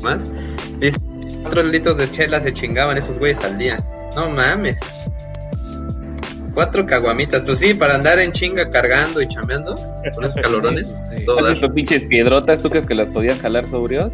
más. 0.01 0.31
Dice, 0.79 0.97
cuatro 1.41 1.63
litros 1.63 1.97
de 1.97 2.11
chela 2.11 2.39
se 2.39 2.53
chingaban 2.53 2.97
esos 2.97 3.17
güeyes 3.17 3.43
al 3.43 3.57
día. 3.57 3.77
No 4.15 4.29
mames. 4.29 4.79
Cuatro 6.53 6.85
caguamitas, 6.85 7.41
pues 7.43 7.59
sí, 7.59 7.73
para 7.73 7.95
andar 7.95 8.19
en 8.19 8.31
chinga 8.31 8.69
cargando 8.69 9.21
y 9.21 9.27
chameando 9.27 9.73
con 10.13 10.25
esos 10.25 10.35
calorones. 10.43 10.99
¿Has 11.39 11.47
visto 11.47 11.73
pinches 11.73 12.03
piedrotas? 12.03 12.61
¿Tú 12.61 12.69
crees 12.69 12.85
que 12.85 12.93
las 12.93 13.07
podían 13.07 13.39
jalar 13.39 13.65
sobrios? 13.65 14.13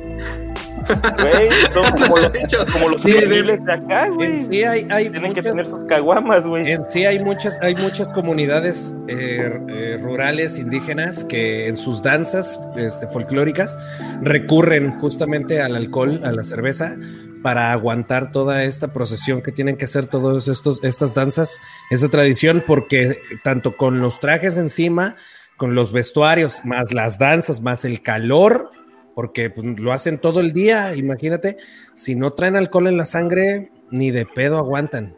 Güey, 0.88 1.50
son 1.72 1.92
como 2.02 2.18
los, 2.18 2.32
como 2.72 2.90
los 2.90 3.02
sí, 3.02 3.12
de, 3.12 3.60
acá, 3.72 4.10
güey. 4.10 4.40
Sí 4.40 4.64
hay, 4.64 4.88
hay 4.90 5.10
Tienen 5.10 5.30
muchas, 5.30 5.36
que 5.36 5.50
tener 5.50 5.66
sus 5.66 5.84
caguamas, 5.86 6.46
güey. 6.46 6.72
En 6.72 6.90
sí 6.90 7.06
hay 7.06 7.20
muchas, 7.20 7.58
hay 7.62 7.76
muchas 7.76 8.08
comunidades 8.10 8.94
eh, 9.08 9.60
eh, 9.68 10.00
rurales 10.02 10.60
indígenas 10.60 11.24
que 11.24 11.68
en 11.68 11.78
sus 11.78 12.02
danzas 12.02 12.60
este, 12.76 13.08
folclóricas 13.08 13.78
recurren 14.22 15.00
justamente 15.00 15.62
al 15.62 15.76
alcohol, 15.76 16.22
a 16.24 16.32
la 16.32 16.44
cerveza, 16.44 16.96
para 17.42 17.72
aguantar 17.72 18.32
toda 18.32 18.64
esta 18.64 18.90
procesión 18.90 19.42
que 19.42 19.52
tienen 19.52 19.78
que 19.78 19.86
hacer 19.86 20.08
todas 20.08 20.48
estas 20.84 21.14
danzas, 21.14 21.62
esta 21.90 22.10
tradición, 22.10 22.64
porque 22.66 23.22
tanto 23.44 23.78
con 23.78 24.02
los 24.02 24.20
trajes 24.20 24.58
encima, 24.58 25.16
con 25.58 25.76
los 25.76 25.92
vestuarios, 25.92 26.66
más 26.66 26.94
las 26.94 27.18
danzas, 27.18 27.62
más 27.62 27.86
el 27.86 28.02
calor, 28.02 28.72
porque 29.20 29.50
pues, 29.50 29.78
lo 29.78 29.92
hacen 29.92 30.18
todo 30.18 30.40
el 30.40 30.54
día, 30.54 30.96
imagínate, 30.96 31.58
si 31.94 32.16
no 32.16 32.32
traen 32.32 32.56
alcohol 32.56 32.88
en 32.88 32.96
la 32.96 33.04
sangre, 33.04 33.70
ni 33.92 34.12
de 34.12 34.26
pedo 34.26 34.58
aguantan. 34.58 35.14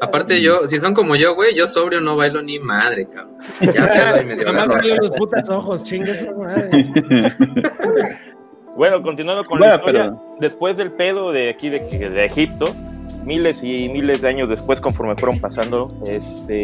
Aparte 0.00 0.40
yo, 0.40 0.66
si 0.66 0.78
son 0.78 0.94
como 0.94 1.14
yo, 1.14 1.34
güey, 1.34 1.54
yo 1.54 1.66
sobrio 1.66 2.00
no 2.00 2.16
bailo 2.16 2.40
ni 2.40 2.58
madre, 2.58 3.06
cabrón. 3.06 3.36
Ya 3.74 4.22
Nada 4.50 4.66
más 4.66 4.86
los 4.86 5.10
putas 5.10 5.50
ojos, 5.50 5.84
chingue 5.84 6.14
madre. 6.32 6.70
Bueno, 8.76 9.02
continuando 9.02 9.44
con 9.44 9.60
la 9.60 9.74
historia, 9.74 10.14
después 10.38 10.74
del 10.78 10.92
pedo 10.92 11.32
de 11.32 11.50
aquí 11.50 11.68
de, 11.68 11.80
de, 11.80 12.24
Egipto, 12.24 12.64
miles 13.26 13.62
y 13.62 13.90
miles 13.90 14.22
de 14.22 14.28
años 14.30 14.48
después, 14.48 14.80
conforme 14.80 15.16
fueron 15.16 15.38
pasando, 15.38 15.92
este, 16.06 16.62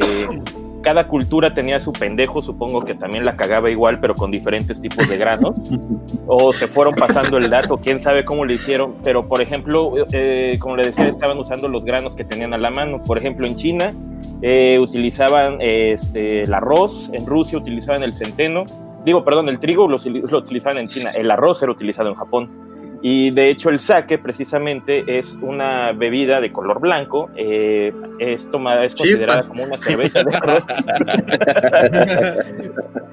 cada 0.87 1.03
cultura 1.03 1.53
tenía 1.53 1.81
su 1.81 1.93
pendejo, 1.93 2.41
supongo 2.41 2.85
que 2.85 2.95
también 2.95 3.25
la 3.25 3.37
cagaba 3.37 3.69
igual, 3.69 3.99
pero 3.99 4.15
con 4.15 4.31
diferentes 4.31 4.81
tipos 4.81 5.09
de 5.09 5.19
granos, 5.19 5.57
o 6.29 6.53
se 6.53 6.69
fueron 6.69 6.95
pasando 6.95 7.39
el 7.39 7.51
dato, 7.51 7.79
quién 7.79 7.99
sabe 7.99 8.25
cómo 8.25 8.45
le 8.45 8.55
hicieron, 8.55 8.95
pero 9.03 9.27
por 9.29 9.43
ejemplo, 9.43 9.95
eh, 10.13 10.57
como 10.61 10.77
le 10.77 10.85
decía, 10.85 11.09
estaban 11.09 11.39
usando 11.39 11.67
los 11.67 11.85
granos 11.85 12.15
que 12.15 12.23
tenían 12.23 12.55
a 12.55 12.59
la 12.59 12.71
mano, 12.71 13.03
por 13.03 13.19
ejemplo, 13.19 13.49
en 13.49 13.57
China 13.57 13.95
eh, 14.43 14.79
utilizaban 14.79 15.59
este, 15.61 16.43
el 16.43 16.55
arroz, 16.55 17.11
en 17.13 17.27
Rusia 17.27 17.59
utilizaban 17.59 18.05
el 18.05 18.15
centeno, 18.15 18.65
digo, 19.05 19.25
perdón, 19.25 19.49
el 19.49 19.59
trigo 19.59 19.89
lo, 19.89 19.97
utilizaban 19.97 20.79
en 20.79 20.87
China, 20.87 21.11
el 21.11 21.29
arroz 21.33 21.65
era 21.65 21.73
utilizado 21.73 22.11
en 22.11 22.15
Japón. 22.15 22.66
Y 23.09 23.31
de 23.31 23.51
hecho 23.51 23.71
el 23.71 23.79
sake 23.79 24.19
precisamente 24.19 25.05
es 25.17 25.39
una 25.41 25.93
bebida 25.93 26.41
de 26.41 26.51
color 26.51 26.81
blanco, 26.81 27.31
eh, 27.37 27.93
es, 28.19 28.51
tomada, 28.51 28.85
es 28.85 28.97
considerada 28.97 29.47
como 29.47 29.63
una 29.63 29.79
cerveza 29.79 30.25
de 30.25 30.35
arroz. 30.35 30.65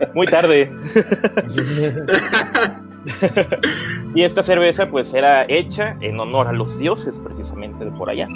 Muy 0.15 0.25
tarde. 0.25 0.71
y 4.15 4.23
esta 4.23 4.41
cerveza 4.41 4.89
pues 4.89 5.13
era 5.13 5.45
hecha 5.47 5.95
en 6.01 6.19
honor 6.19 6.47
a 6.47 6.53
los 6.53 6.79
dioses 6.79 7.21
precisamente 7.23 7.85
de 7.85 7.91
por 7.91 8.09
allá. 8.09 8.27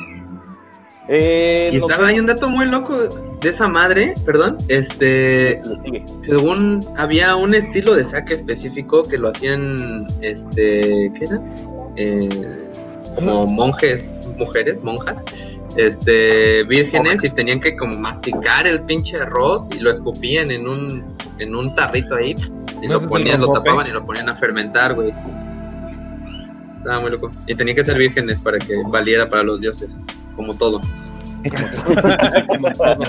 Eh, 1.10 1.70
y 1.72 1.78
estaba 1.78 2.08
ahí 2.08 2.20
un 2.20 2.26
dato 2.26 2.50
muy 2.50 2.66
loco 2.66 2.98
de 3.42 3.50
esa 3.50 3.68
madre, 3.68 4.14
perdón. 4.26 4.58
Este, 4.68 5.62
según 6.22 6.86
había 6.98 7.36
un 7.36 7.54
estilo 7.54 7.96
de 7.96 8.04
saque 8.04 8.34
específico 8.34 9.04
que 9.04 9.18
lo 9.18 9.30
hacían, 9.30 10.08
este, 10.22 11.12
¿qué 11.18 11.24
era? 11.24 11.40
Eh, 11.96 12.30
como 13.16 13.48
monjes, 13.48 14.20
mujeres, 14.38 14.84
monjas, 14.84 15.24
este, 15.78 16.64
vírgenes 16.64 17.24
y 17.24 17.30
tenían 17.30 17.60
que 17.60 17.76
como 17.78 17.98
masticar 17.98 18.68
el 18.68 18.82
pinche 18.82 19.18
arroz 19.18 19.70
y 19.76 19.80
lo 19.80 19.92
escupían 19.92 20.52
en 20.52 20.68
un, 20.68 21.16
en 21.40 21.56
un 21.56 21.74
tarrito 21.74 22.16
ahí 22.16 22.36
y 22.82 22.88
lo 22.88 23.00
ponían, 23.08 23.42
lo 23.42 23.54
tapaban 23.54 23.88
y 23.88 23.92
lo 23.92 24.04
ponían 24.04 24.28
a 24.30 24.36
fermentar, 24.36 24.94
güey. 24.94 25.14
Estaba 26.78 27.00
muy 27.00 27.12
loco. 27.12 27.32
Y 27.48 27.56
tenía 27.56 27.74
que 27.74 27.84
ser 27.84 27.98
vírgenes 27.98 28.42
para 28.42 28.60
que 28.60 28.76
valiera 28.90 29.30
para 29.30 29.44
los 29.44 29.62
dioses 29.62 29.96
como 30.38 30.54
todo. 30.54 30.80
como 32.48 32.72
todo. 32.72 33.04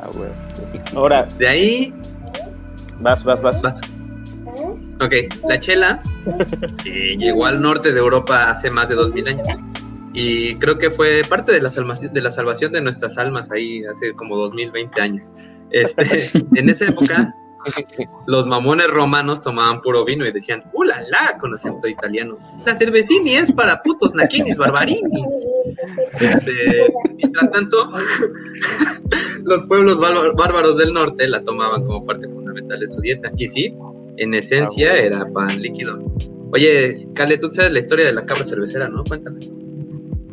ah, 0.00 0.10
Ahora, 0.94 1.28
de 1.38 1.48
ahí. 1.48 1.92
Vas, 3.00 3.22
vas, 3.24 3.42
vas. 3.42 3.60
vas. 3.60 3.80
Ok, 5.02 5.12
la 5.48 5.58
chela 5.58 6.00
eh, 6.84 7.16
llegó 7.18 7.46
al 7.46 7.60
norte 7.60 7.92
de 7.92 7.98
Europa 7.98 8.50
hace 8.50 8.70
más 8.70 8.88
de 8.88 8.94
dos 8.94 9.12
mil 9.12 9.26
años. 9.28 9.48
Y 10.12 10.54
creo 10.56 10.78
que 10.78 10.90
fue 10.90 11.22
parte 11.28 11.50
de 11.50 11.60
la, 11.60 11.68
salvación, 11.68 12.12
de 12.12 12.20
la 12.20 12.30
salvación 12.30 12.70
de 12.72 12.80
nuestras 12.80 13.18
almas 13.18 13.50
ahí 13.50 13.84
hace 13.84 14.12
como 14.12 14.36
2020 14.36 15.00
años. 15.00 15.32
Este, 15.70 16.30
en 16.54 16.70
esa 16.70 16.86
época 16.86 17.34
los 18.26 18.46
mamones 18.46 18.88
romanos 18.88 19.42
tomaban 19.42 19.80
puro 19.80 20.04
vino 20.04 20.26
y 20.26 20.32
decían, 20.32 20.64
¡Ula 20.72 21.02
la! 21.08 21.38
con 21.38 21.54
acento 21.54 21.86
italiano. 21.86 22.38
La 22.64 22.76
cervecini 22.76 23.34
es 23.34 23.52
para 23.52 23.82
putos 23.82 24.14
naquinis 24.14 24.56
barbarinis. 24.56 25.32
Este, 26.20 26.92
mientras 27.16 27.50
tanto, 27.50 27.90
los 29.44 29.64
pueblos 29.66 29.98
bárbaros 30.36 30.76
del 30.76 30.92
norte 30.92 31.28
la 31.28 31.42
tomaban 31.42 31.84
como 31.84 32.04
parte 32.04 32.28
fundamental 32.28 32.80
de 32.80 32.88
su 32.88 33.00
dieta. 33.00 33.30
Y 33.36 33.48
sí, 33.48 33.74
en 34.16 34.34
esencia 34.34 34.92
ah, 34.92 34.98
era 34.98 35.32
pan 35.32 35.60
líquido. 35.60 36.02
Oye, 36.52 37.08
Cale, 37.14 37.38
tú 37.38 37.50
sabes 37.50 37.72
la 37.72 37.80
historia 37.80 38.06
de 38.06 38.12
la 38.12 38.24
cabra 38.24 38.44
cervecera, 38.44 38.88
¿no? 38.88 39.02
Cuéntame. 39.04 39.63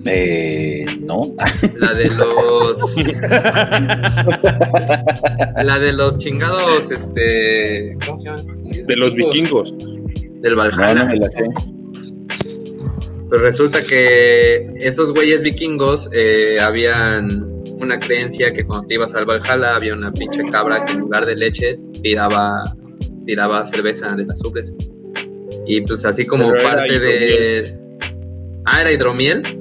Eh, 0.06 0.86
no. 1.02 1.36
La 1.80 1.94
de 1.94 2.10
los. 2.10 2.80
la 5.64 5.80
de 5.80 5.94
los 5.94 6.18
chingados, 6.18 6.92
este. 6.92 7.98
¿Cómo 8.06 8.18
se 8.18 8.30
llama? 8.30 8.42
De 8.86 8.96
los 8.96 9.14
vikingos. 9.14 9.76
Del 10.42 10.56
Valhalla. 10.56 11.10
Pues 13.30 13.42
resulta 13.42 13.82
que 13.84 14.70
esos 14.76 15.14
güeyes 15.14 15.42
vikingos 15.42 16.10
eh, 16.14 16.60
habían 16.60 17.50
una 17.82 17.98
creencia 17.98 18.52
que 18.52 18.66
cuando 18.66 18.88
te 18.88 18.96
ibas 18.96 19.16
al 19.16 19.26
Valhalla 19.26 19.76
había 19.76 19.94
una 19.94 20.12
pinche 20.12 20.44
cabra 20.46 20.84
que 20.86 20.94
en 20.94 21.00
lugar 21.00 21.26
de 21.26 21.36
leche 21.36 21.80
tiraba, 22.04 22.76
tiraba 23.26 23.66
cerveza 23.66 24.16
de 24.16 24.26
las 24.26 24.44
ubres. 24.44 24.74
Y 25.66 25.82
pues 25.82 26.06
así 26.06 26.26
como 26.26 26.52
parte 26.62 27.00
de. 27.00 27.78
Ah, 28.66 28.82
era 28.82 28.92
hidromiel. 28.92 29.61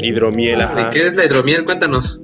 Hidromiel, 0.00 0.60
ajá. 0.60 0.90
¿Qué 0.90 1.06
es 1.06 1.14
la 1.14 1.24
hidromiel? 1.24 1.64
Cuéntanos. 1.64 2.20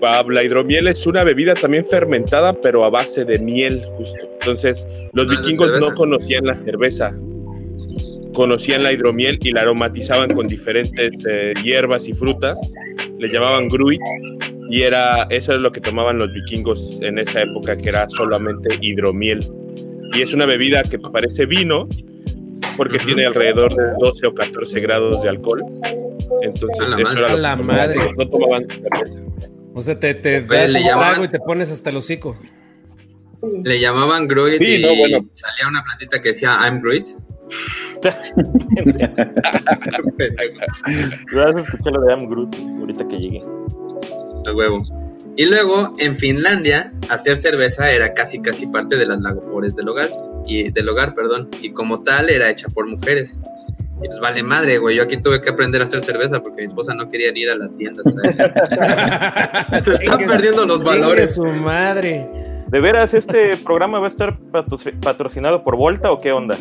La 0.00 0.44
hidromiel 0.44 0.86
es 0.86 1.06
una 1.06 1.24
bebida 1.24 1.54
también 1.54 1.84
fermentada, 1.84 2.52
pero 2.52 2.84
a 2.84 2.90
base 2.90 3.24
de 3.24 3.38
miel, 3.38 3.82
justo. 3.96 4.16
Entonces, 4.40 4.86
los 5.12 5.26
ah, 5.26 5.30
vikingos 5.30 5.72
no 5.80 5.92
conocían 5.94 6.44
la 6.44 6.54
cerveza, 6.54 7.12
conocían 8.32 8.84
la 8.84 8.92
hidromiel 8.92 9.38
y 9.42 9.50
la 9.50 9.62
aromatizaban 9.62 10.34
con 10.34 10.46
diferentes 10.46 11.10
eh, 11.28 11.52
hierbas 11.64 12.06
y 12.06 12.12
frutas. 12.14 12.58
Le 13.18 13.28
llamaban 13.28 13.68
gruit 13.68 14.00
y 14.70 14.82
era 14.82 15.26
eso 15.30 15.54
es 15.54 15.58
lo 15.58 15.72
que 15.72 15.80
tomaban 15.80 16.18
los 16.18 16.32
vikingos 16.32 17.00
en 17.02 17.18
esa 17.18 17.42
época, 17.42 17.76
que 17.76 17.88
era 17.88 18.08
solamente 18.10 18.78
hidromiel. 18.80 19.50
Y 20.14 20.22
es 20.22 20.32
una 20.32 20.46
bebida 20.46 20.82
que 20.84 20.98
parece 20.98 21.46
vino, 21.46 21.88
porque 22.78 22.98
tiene 23.00 23.26
alrededor 23.26 23.74
de 23.74 23.82
12 23.98 24.26
o 24.28 24.34
14 24.34 24.80
grados 24.80 25.22
de 25.22 25.28
alcohol. 25.28 25.64
Entonces, 26.42 26.94
eso 26.96 27.18
era 27.18 27.36
la 27.36 27.56
madre. 27.56 27.98
No 28.16 28.30
tomaban 28.30 28.68
cerveza. 28.68 29.20
O 29.74 29.82
sea, 29.82 29.98
te, 29.98 30.14
te 30.14 30.42
das 30.42 30.72
un 30.72 30.82
trago 30.82 31.24
y 31.24 31.28
te 31.28 31.40
pones 31.40 31.72
hasta 31.72 31.90
el 31.90 31.96
hocico. 31.96 32.38
Le 33.64 33.80
llamaban 33.80 34.28
Gruit 34.28 34.60
y 34.60 34.80
salía 34.82 35.68
una 35.68 35.82
plantita 35.84 36.22
que 36.22 36.28
decía 36.28 36.56
I'm 36.62 36.80
Gruit. 36.80 37.08
Vas 38.02 38.32
a 41.60 41.62
escuchar 41.62 41.92
lo 41.92 42.00
de 42.02 42.12
I'm 42.12 42.30
Groot 42.30 42.56
ahorita 42.80 43.08
que 43.08 43.16
llegue. 43.18 43.42
A 44.46 44.52
huevo. 44.52 44.82
Y 45.36 45.46
luego, 45.46 45.94
en 45.98 46.16
Finlandia, 46.16 46.92
hacer 47.10 47.36
cerveza 47.36 47.90
era 47.90 48.14
casi 48.14 48.40
casi 48.40 48.66
parte 48.68 48.96
de 48.96 49.06
las 49.06 49.20
labores 49.20 49.74
del 49.74 49.88
hogar 49.88 50.08
y 50.46 50.70
del 50.70 50.88
hogar, 50.88 51.14
perdón, 51.14 51.48
y 51.60 51.70
como 51.70 52.02
tal 52.02 52.30
era 52.30 52.50
hecha 52.50 52.68
por 52.68 52.86
mujeres. 52.86 53.38
Y 54.02 54.06
pues 54.06 54.20
vale 54.20 54.42
madre, 54.42 54.78
güey. 54.78 54.96
Yo 54.96 55.02
aquí 55.02 55.16
tuve 55.16 55.40
que 55.40 55.50
aprender 55.50 55.80
a 55.80 55.84
hacer 55.84 56.00
cerveza 56.00 56.40
porque 56.40 56.62
mi 56.62 56.66
esposa 56.68 56.94
no 56.94 57.10
quería 57.10 57.30
ir 57.34 57.50
a 57.50 57.56
la 57.56 57.68
tienda. 57.70 58.02
Se 59.82 59.92
están 59.92 60.18
perdiendo 60.18 60.64
los 60.64 60.84
valores. 60.84 61.34
su 61.34 61.44
madre. 61.44 62.28
¿De 62.68 62.80
veras 62.80 63.14
este 63.14 63.56
programa 63.56 63.98
va 63.98 64.06
a 64.06 64.10
estar 64.10 64.38
patrocinado 65.00 65.64
por 65.64 65.76
Volta 65.76 66.12
o 66.12 66.20
qué 66.20 66.32
onda? 66.32 66.56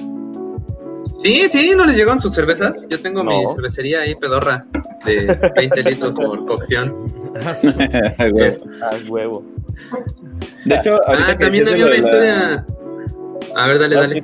Sí, 1.21 1.47
sí, 1.49 1.73
¿no 1.75 1.85
les 1.85 1.95
llegan 1.95 2.19
sus 2.19 2.33
cervezas? 2.33 2.87
Yo 2.89 2.99
tengo 2.99 3.23
mi 3.23 3.45
cervecería 3.53 4.01
ahí, 4.01 4.15
pedorra, 4.15 4.65
de 5.03 5.51
20 5.55 5.83
litros 5.83 6.15
por 6.15 6.45
cocción. 6.45 7.15
Ah, 7.39 8.95
huevo. 9.07 9.43
De 10.65 10.75
hecho, 10.75 10.99
ah, 11.05 11.35
también 11.37 11.67
había 11.67 11.85
una 11.85 11.95
historia 11.95 12.65
A 13.55 13.67
ver, 13.67 13.79
dale, 13.79 13.95
dale. 13.95 14.23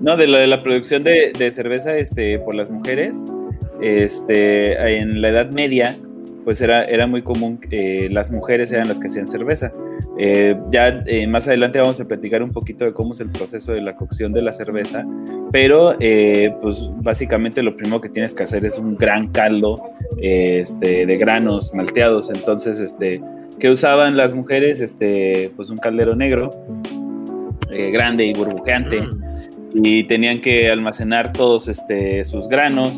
No, 0.00 0.16
de 0.16 0.26
lo 0.26 0.38
de 0.38 0.46
la 0.46 0.62
producción 0.62 1.02
de, 1.02 1.32
de 1.38 1.50
cerveza 1.50 1.96
este, 1.96 2.38
por 2.38 2.54
las 2.54 2.70
mujeres, 2.70 3.18
este, 3.82 4.98
en 4.98 5.20
la 5.20 5.28
Edad 5.28 5.50
Media, 5.50 5.96
pues 6.44 6.60
era, 6.60 6.84
era 6.84 7.06
muy 7.06 7.22
común 7.22 7.58
que 7.58 8.06
eh, 8.06 8.10
las 8.10 8.30
mujeres 8.30 8.72
eran 8.72 8.88
las 8.88 8.98
que 8.98 9.08
hacían 9.08 9.28
cerveza. 9.28 9.72
Eh, 10.18 10.56
ya 10.70 11.02
eh, 11.06 11.26
más 11.26 11.46
adelante 11.46 11.78
vamos 11.78 12.00
a 12.00 12.06
platicar 12.06 12.42
un 12.42 12.50
poquito 12.50 12.84
de 12.84 12.92
cómo 12.92 13.12
es 13.12 13.20
el 13.20 13.30
proceso 13.30 13.72
de 13.72 13.80
la 13.82 13.96
cocción 13.96 14.32
de 14.32 14.42
la 14.42 14.52
cerveza, 14.52 15.06
pero 15.52 15.96
pues 16.60 16.78
básicamente 16.96 17.62
lo 17.62 17.76
primero 17.76 18.00
que 18.00 18.08
tienes 18.08 18.34
que 18.34 18.42
hacer 18.42 18.64
es 18.64 18.78
un 18.78 18.96
gran 18.96 19.28
caldo 19.28 19.82
este, 20.18 21.06
de 21.06 21.16
granos 21.16 21.74
malteados. 21.74 22.30
Entonces, 22.30 22.78
este, 22.78 23.20
¿qué 23.58 23.70
usaban 23.70 24.16
las 24.16 24.34
mujeres? 24.34 24.80
Este, 24.80 25.50
pues 25.56 25.70
un 25.70 25.78
caldero 25.78 26.16
negro, 26.16 26.50
grande 27.70 28.26
y 28.26 28.32
burbujeante. 28.32 29.02
Mm. 29.02 29.20
Y 29.84 30.04
tenían 30.04 30.40
que 30.40 30.70
almacenar 30.70 31.32
todos 31.32 31.68
este, 31.68 32.24
sus 32.24 32.48
granos, 32.48 32.92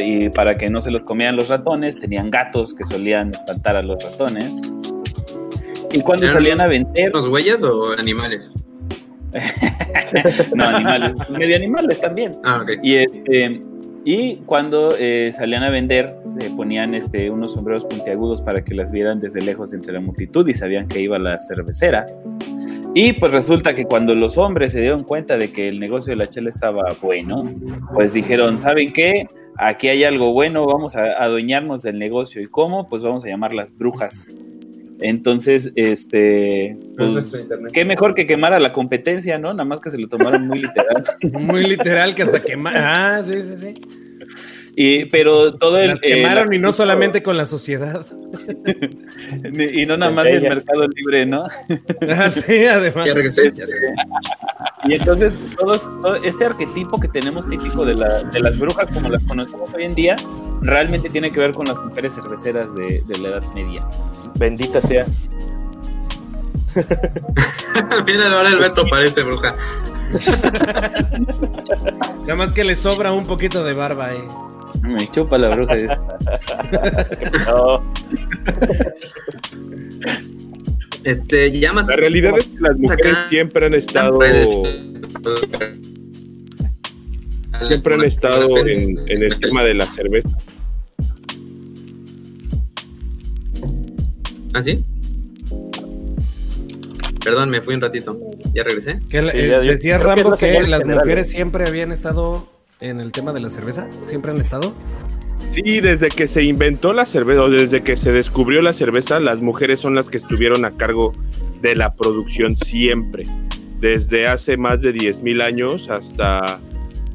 y 0.00 0.28
para 0.30 0.56
que 0.56 0.68
no 0.68 0.80
se 0.80 0.90
los 0.90 1.02
comieran 1.02 1.36
los 1.36 1.48
ratones, 1.48 1.98
tenían 1.98 2.30
gatos 2.30 2.74
que 2.74 2.84
solían 2.84 3.30
espantar 3.30 3.76
a 3.76 3.82
los 3.82 4.02
ratones. 4.02 4.60
Y 5.92 6.00
cuando 6.00 6.28
salían 6.30 6.60
a 6.60 6.66
vender... 6.66 7.12
¿Los 7.12 7.28
huellas 7.28 7.62
o 7.62 7.92
animales? 7.92 8.50
no, 10.54 10.64
animales, 10.64 11.30
medio 11.30 11.56
animales 11.56 12.00
también. 12.00 12.36
Ah, 12.44 12.64
Y 12.82 12.96
este, 12.96 13.62
y 14.08 14.36
cuando 14.46 14.90
eh, 14.96 15.32
salían 15.36 15.64
a 15.64 15.70
vender, 15.70 16.16
se 16.38 16.48
ponían 16.50 16.94
este, 16.94 17.28
unos 17.28 17.54
sombreros 17.54 17.84
puntiagudos 17.84 18.40
para 18.40 18.62
que 18.62 18.72
las 18.72 18.92
vieran 18.92 19.18
desde 19.18 19.42
lejos 19.42 19.72
entre 19.72 19.92
la 19.92 19.98
multitud 19.98 20.48
y 20.48 20.54
sabían 20.54 20.86
que 20.86 21.00
iba 21.00 21.18
la 21.18 21.40
cervecera. 21.40 22.06
Y 22.94 23.14
pues 23.14 23.32
resulta 23.32 23.74
que 23.74 23.84
cuando 23.84 24.14
los 24.14 24.38
hombres 24.38 24.70
se 24.70 24.80
dieron 24.80 25.02
cuenta 25.02 25.36
de 25.36 25.50
que 25.50 25.66
el 25.66 25.80
negocio 25.80 26.12
de 26.12 26.16
la 26.18 26.28
chela 26.28 26.50
estaba 26.50 26.84
bueno, 27.02 27.52
pues 27.94 28.12
dijeron, 28.12 28.62
¿saben 28.62 28.92
qué? 28.92 29.26
Aquí 29.56 29.88
hay 29.88 30.04
algo 30.04 30.32
bueno, 30.32 30.66
vamos 30.66 30.94
a 30.94 31.20
adueñarnos 31.20 31.82
del 31.82 31.98
negocio. 31.98 32.40
¿Y 32.40 32.46
cómo? 32.46 32.88
Pues 32.88 33.02
vamos 33.02 33.24
a 33.24 33.28
llamar 33.28 33.52
las 33.52 33.76
brujas. 33.76 34.28
Entonces, 35.00 35.72
este, 35.76 36.78
pues, 36.96 37.26
qué 37.72 37.84
mejor 37.84 38.14
que 38.14 38.26
quemar 38.26 38.54
a 38.54 38.60
la 38.60 38.72
competencia, 38.72 39.38
¿no? 39.38 39.52
Nada 39.52 39.64
más 39.64 39.80
que 39.80 39.90
se 39.90 39.98
lo 39.98 40.08
tomaron 40.08 40.46
muy 40.46 40.60
literal. 40.60 41.04
muy 41.32 41.64
literal, 41.64 42.14
que 42.14 42.22
hasta 42.22 42.40
quemar. 42.40 42.74
Ah, 42.76 43.22
sí, 43.24 43.42
sí, 43.42 43.56
sí. 43.58 43.74
Y, 44.78 45.06
pero 45.06 45.54
todo 45.54 45.78
el. 45.78 45.88
Las 45.88 46.00
quemaron 46.00 46.52
y 46.52 46.58
no 46.58 46.72
solamente 46.72 47.22
con 47.22 47.36
la 47.36 47.46
sociedad. 47.46 48.06
y 49.72 49.86
no 49.86 49.96
nada 49.96 50.12
más 50.12 50.26
el 50.26 50.42
mercado 50.42 50.86
libre, 50.88 51.24
¿no? 51.24 51.44
ah, 52.10 52.30
sí, 52.30 52.66
además. 52.66 53.08
y 54.84 54.94
entonces, 54.94 55.32
todo 55.58 56.16
este 56.16 56.44
arquetipo 56.44 57.00
que 57.00 57.08
tenemos 57.08 57.48
típico 57.48 57.86
de, 57.86 57.94
la, 57.94 58.22
de, 58.24 58.40
las 58.40 58.58
brujas, 58.58 58.86
como 58.92 59.08
las 59.08 59.22
conocemos 59.24 59.72
hoy 59.72 59.84
en 59.84 59.94
día, 59.94 60.16
realmente 60.62 61.10
tiene 61.10 61.30
que 61.30 61.40
ver 61.40 61.52
con 61.52 61.66
las 61.66 61.76
mujeres 61.76 62.14
cerveceras 62.14 62.74
de, 62.74 63.02
de 63.06 63.18
la 63.18 63.28
Edad 63.28 63.42
Media. 63.54 63.86
Bendita 64.36 64.80
sea. 64.82 65.06
Mira, 68.06 68.32
ahora 68.32 68.50
el 68.50 68.58
Beto 68.58 68.86
parece 68.88 69.22
bruja. 69.22 69.56
Nada 72.20 72.36
más 72.36 72.52
que 72.52 72.64
le 72.64 72.76
sobra 72.76 73.12
un 73.12 73.26
poquito 73.26 73.64
de 73.64 73.72
barba 73.72 74.08
ahí. 74.08 74.22
Me 74.82 75.10
chupa 75.10 75.38
la 75.38 75.54
bruja. 75.54 75.74
Este, 81.04 81.56
ya 81.56 81.72
más. 81.72 81.86
La 81.86 81.94
realidad 81.94 82.36
es 82.36 82.46
que 82.46 82.58
las 82.58 82.76
mujeres 82.76 83.16
siempre 83.28 83.66
han 83.66 83.74
estado. 83.74 84.18
Siempre 87.68 87.94
han 87.94 88.02
estado 88.02 88.66
en, 88.66 88.98
en 89.08 89.22
el 89.22 89.38
tema 89.38 89.62
de 89.62 89.74
la 89.74 89.86
cerveza. 89.86 90.36
¿Ah, 94.56 94.62
sí? 94.62 94.82
Perdón, 97.22 97.50
me 97.50 97.60
fui 97.60 97.74
un 97.74 97.82
ratito. 97.82 98.18
¿Ya 98.54 98.62
regresé? 98.62 99.00
Eh, 99.10 99.60
decía 99.62 99.98
Rambo 99.98 100.34
que, 100.34 100.62
las 100.62 100.82
mujeres 100.86 101.28
siempre 101.28 101.66
habían 101.66 101.92
estado 101.92 102.48
en 102.80 103.00
el 103.00 103.12
tema 103.12 103.34
de 103.34 103.40
la 103.40 103.50
cerveza? 103.50 103.86
¿Siempre 104.00 104.30
han 104.30 104.38
estado? 104.38 104.72
Sí, 105.50 105.80
desde 105.80 106.08
que 106.08 106.26
se 106.26 106.42
inventó 106.42 106.94
la 106.94 107.04
cerveza 107.04 107.42
o 107.42 107.50
desde 107.50 107.82
que 107.82 107.98
se 107.98 108.12
descubrió 108.12 108.62
la 108.62 108.72
cerveza, 108.72 109.20
las 109.20 109.42
mujeres 109.42 109.80
son 109.80 109.94
las 109.94 110.08
que 110.08 110.16
estuvieron 110.16 110.64
a 110.64 110.70
cargo 110.70 111.12
de 111.60 111.76
la 111.76 111.94
producción 111.94 112.56
siempre. 112.56 113.26
Desde 113.78 114.26
hace 114.26 114.56
más 114.56 114.80
de 114.80 114.94
10.000 114.94 115.42
años 115.42 115.90
hasta 115.90 116.60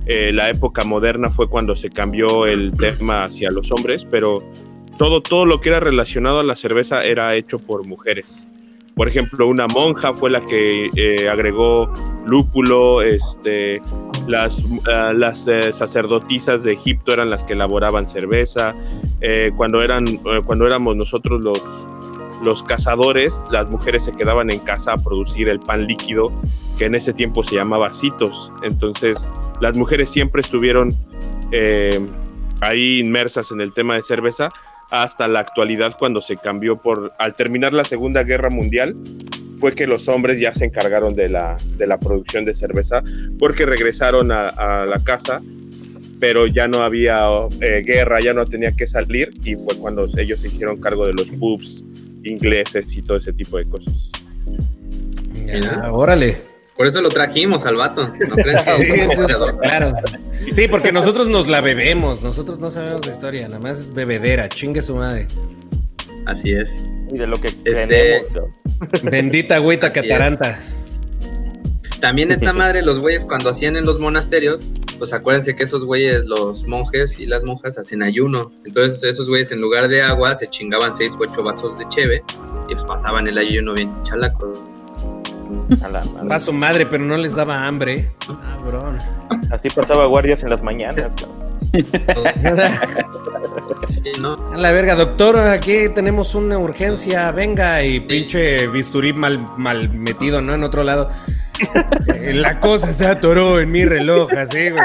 eh, 0.06 0.32
la 0.32 0.52
época 0.52 0.84
moderna 0.84 1.32
fue 1.32 1.50
cuando 1.50 1.76
se 1.76 1.90
cambió 1.90 2.46
el 2.46 2.72
tema 2.78 3.24
hacia 3.24 3.50
los 3.50 3.72
hombres, 3.72 4.06
pero 4.06 4.44
todo, 5.02 5.20
todo 5.20 5.48
lo 5.48 5.62
que 5.62 5.70
era 5.70 5.80
relacionado 5.80 6.42
a 6.42 6.44
la 6.44 6.56
cerveza 6.56 7.04
era 7.04 7.34
hecho 7.34 7.58
por 7.58 7.88
mujeres. 7.88 8.48
Por 8.94 9.08
ejemplo, 9.08 9.48
una 9.48 9.66
monja 9.66 10.14
fue 10.14 10.30
la 10.30 10.42
que 10.42 10.92
eh, 10.96 11.28
agregó 11.28 11.92
lúpulo, 12.28 13.02
este, 13.02 13.82
las, 14.28 14.64
las 14.86 15.48
eh, 15.48 15.74
sacerdotisas 15.74 16.62
de 16.62 16.74
Egipto 16.74 17.14
eran 17.14 17.32
las 17.32 17.44
que 17.44 17.54
elaboraban 17.54 18.08
cerveza, 18.08 18.76
eh, 19.22 19.52
cuando 19.56 19.82
éramos 19.82 20.96
nosotros 20.96 21.42
los, 21.42 21.60
los 22.44 22.62
cazadores, 22.62 23.42
las 23.50 23.68
mujeres 23.72 24.04
se 24.04 24.12
quedaban 24.12 24.52
en 24.52 24.60
casa 24.60 24.94
a 24.94 24.98
producir 24.98 25.50
el 25.50 25.60
pan 25.60 25.88
líquido, 25.88 26.32
que 26.78 26.86
en 26.86 26.94
ese 26.94 27.12
tiempo 27.12 27.44
se 27.44 27.56
llamaba 27.56 27.92
citos. 27.92 28.54
Entonces, 28.62 29.32
las 29.62 29.76
mujeres 29.76 30.12
siempre 30.12 30.42
estuvieron 30.42 30.96
ahí 32.62 33.00
inmersas 33.00 33.50
en 33.50 33.62
el 33.62 33.74
tema 33.74 33.96
de 33.96 34.04
cerveza, 34.04 34.52
hasta 34.92 35.28
la 35.28 35.40
actualidad 35.40 35.96
cuando 35.98 36.22
se 36.22 36.38
cambió 36.38 36.78
por, 36.78 37.14
al 37.18 37.34
terminar 37.34 37.74
la 37.74 37.86
Segunda 37.86 38.24
Guerra 38.24 38.50
Mundial, 38.50 38.96
fue 39.58 39.74
que 39.74 39.88
los 39.88 40.08
hombres 40.10 40.40
ya 40.40 40.54
se 40.54 40.66
encargaron 40.66 41.16
de 41.16 41.30
la, 41.30 41.58
de 41.78 41.88
la 41.88 41.98
producción 41.98 42.46
de 42.46 42.54
cerveza 42.54 43.02
porque 43.40 43.66
regresaron 43.66 44.32
a, 44.32 44.86
la 44.86 45.00
casa, 45.04 45.42
pero 46.20 46.46
ya 46.46 46.68
no 46.68 46.80
había 46.84 47.26
eh, 47.62 47.84
guerra, 47.86 48.20
ya 48.20 48.34
no 48.34 48.46
tenía 48.46 48.74
que 48.74 48.86
salir 48.86 49.32
y 49.44 49.56
fue 49.56 49.78
cuando 49.78 50.08
ellos 50.18 50.42
se 50.42 50.48
hicieron 50.48 50.82
cargo 50.82 51.06
de 51.08 51.14
los 51.14 51.28
pubs 51.28 51.84
ingleses 52.24 52.96
y 52.96 53.02
todo 53.02 53.18
ese 53.18 53.34
tipo 53.34 53.58
de 53.58 53.66
cosas. 53.66 54.12
órale. 55.92 56.51
Por 56.82 56.88
eso 56.88 57.00
lo 57.00 57.10
trajimos 57.10 57.64
al 57.68 57.76
vato. 57.76 58.12
sí, 58.76 58.88
claro. 59.62 59.94
Sí, 60.52 60.68
porque 60.68 60.92
nosotros 60.92 61.28
nos 61.28 61.48
la 61.48 61.62
bebemos. 61.62 62.24
Nosotros 62.24 62.58
no 62.58 62.72
sabemos 62.72 63.04
de 63.04 63.12
historia. 63.12 63.48
Nada 63.48 63.60
más 63.60 63.82
es 63.82 63.94
bebedera. 63.94 64.50
Chingue 64.50 64.82
su 64.82 64.96
madre. 64.96 65.28
Así 66.26 66.54
es. 66.54 66.72
Y 67.12 67.20
de 67.20 67.28
lo 67.28 67.40
que 67.40 67.54
este... 67.66 68.26
Bendita 69.04 69.58
agüita 69.58 69.92
cataranta. 69.92 70.58
También 72.00 72.32
esta 72.32 72.52
madre, 72.52 72.82
los 72.82 72.98
güeyes 72.98 73.26
cuando 73.26 73.52
hacían 73.52 73.78
en 73.78 73.86
los 73.86 74.00
monasterios, 74.00 74.64
pues 74.98 75.14
acuérdense 75.14 75.56
que 75.56 75.62
esos 75.62 75.86
güeyes, 75.86 76.26
los 76.26 76.66
monjes 76.66 77.20
y 77.20 77.28
las 77.28 77.44
monjas 77.44 77.78
hacen 77.78 78.02
ayuno. 78.02 78.52
Entonces 78.66 79.04
esos 79.04 79.30
güeyes 79.30 79.52
en 79.52 79.62
lugar 79.62 79.88
de 79.88 80.02
agua 80.02 80.34
se 80.34 80.48
chingaban 80.48 80.96
seis 80.96 81.14
o 81.14 81.22
ocho 81.22 81.44
vasos 81.44 81.78
de 81.78 81.88
cheve 81.90 82.24
y 82.70 82.74
pues 82.74 82.86
pasaban 82.86 83.28
el 83.28 83.38
ayuno 83.38 83.76
bien 83.76 83.94
chalaco. 84.02 84.71
A 86.30 86.40
su 86.40 86.54
madre, 86.54 86.86
pero 86.86 87.04
no 87.04 87.18
les 87.18 87.36
daba 87.36 87.66
hambre. 87.66 88.12
Así 89.52 89.70
pasaba 89.70 90.06
guardias 90.06 90.44
en 90.44 90.50
las 90.50 90.62
mañanas. 90.62 91.12
A 94.54 94.58
la 94.58 94.72
verga, 94.72 94.96
doctor, 94.96 95.40
aquí 95.40 95.90
tenemos 95.94 96.36
una 96.36 96.58
urgencia, 96.58 97.32
venga, 97.32 97.84
y 97.84 98.00
pinche 98.02 98.68
bisturí 98.68 99.14
mal, 99.14 99.48
mal 99.58 99.90
metido, 99.90 100.42
¿no? 100.42 100.54
En 100.54 100.64
otro 100.64 100.84
lado. 100.84 101.10
Eh, 102.08 102.34
la 102.34 102.60
cosa 102.60 102.92
se 102.92 103.06
atoró 103.06 103.60
en 103.60 103.72
mi 103.72 103.86
reloj, 103.86 104.32
así, 104.34 104.72
güey. 104.72 104.84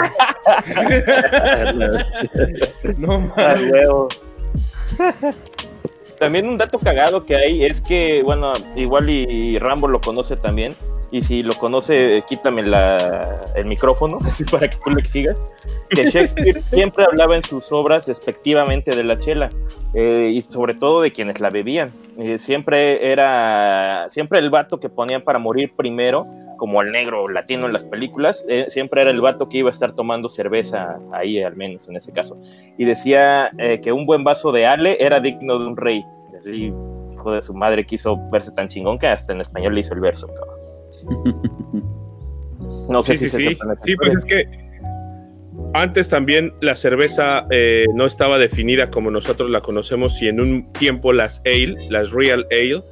no 2.98 3.20
mames. 3.20 3.88
También 6.18 6.48
un 6.48 6.59
dato 6.59 6.79
cagado 6.79 7.24
que 7.24 7.37
hay 7.37 7.64
es 7.64 7.81
que, 7.81 8.22
bueno, 8.22 8.52
igual 8.74 9.11
y 9.11 9.59
Rambo 9.59 9.88
lo 9.88 10.00
conoce 10.00 10.37
también, 10.37 10.74
y 11.11 11.22
si 11.22 11.42
lo 11.42 11.55
conoce, 11.55 12.24
quítame 12.29 12.62
el 13.55 13.64
micrófono, 13.64 14.18
así 14.26 14.44
para 14.44 14.68
que 14.68 14.76
tú 14.85 14.90
le 14.90 15.05
sigas, 15.05 15.37
que 15.88 16.11
Shakespeare 16.11 16.62
siempre 16.70 17.05
hablaba 17.05 17.37
en 17.37 17.42
sus 17.42 17.70
obras 17.72 18.07
despectivamente 18.07 18.94
de 18.94 19.05
la 19.05 19.18
chela, 19.18 19.50
eh, 19.94 20.31
y 20.33 20.42
sobre 20.42 20.74
todo 20.74 21.00
de 21.00 21.12
quienes 21.12 21.40
la 21.40 21.50
bebían. 21.50 21.92
Eh, 22.18 22.38
siempre 22.38 23.11
era, 23.11 24.07
siempre 24.11 24.38
el 24.38 24.50
vato 24.50 24.81
que 24.81 24.88
ponían 24.88 25.22
para 25.22 25.38
morir 25.38 25.72
primero, 25.76 26.26
como 26.56 26.82
el 26.82 26.92
negro 26.92 27.28
latino 27.28 27.66
en 27.66 27.72
las 27.72 27.84
películas, 27.84 28.44
eh, 28.48 28.66
siempre 28.68 29.02
era 29.02 29.10
el 29.10 29.20
vato 29.20 29.48
que 29.48 29.58
iba 29.58 29.70
a 29.70 29.72
estar 29.72 29.92
tomando 29.92 30.28
cerveza 30.28 30.98
ahí, 31.12 31.42
al 31.42 31.56
menos 31.56 31.88
en 31.88 31.96
ese 31.96 32.12
caso. 32.12 32.40
Y 32.78 32.84
decía 32.84 33.50
eh, 33.58 33.80
que 33.80 33.92
un 33.92 34.06
buen 34.06 34.24
vaso 34.24 34.52
de 34.52 34.66
ale 34.66 34.96
era 35.00 35.20
digno 35.20 35.58
de 35.58 35.66
un 35.66 35.76
rey. 35.76 36.04
así, 36.38 36.72
hijo 37.12 37.32
de 37.32 37.42
su 37.42 37.54
madre 37.54 37.84
quiso 37.86 38.16
verse 38.30 38.50
tan 38.52 38.68
chingón 38.68 38.98
que 38.98 39.06
hasta 39.06 39.32
en 39.32 39.40
español 39.40 39.74
le 39.74 39.80
hizo 39.80 39.94
el 39.94 40.00
verso, 40.00 40.28
No 42.88 43.02
sé 43.02 43.16
si 43.16 43.28
sí, 43.28 43.42
sí. 43.42 43.58
sí, 43.84 43.96
pues 43.96 44.16
es 44.16 44.24
que 44.24 44.66
antes 45.74 46.08
también 46.08 46.54
la 46.60 46.76
cerveza 46.76 47.46
eh, 47.50 47.86
no 47.94 48.06
estaba 48.06 48.38
definida 48.38 48.90
como 48.90 49.10
nosotros 49.10 49.50
la 49.50 49.60
conocemos 49.60 50.20
y 50.22 50.28
en 50.28 50.40
un 50.40 50.72
tiempo 50.72 51.12
las 51.12 51.42
ale, 51.44 51.76
las 51.90 52.12
real 52.12 52.46
ale, 52.50 52.82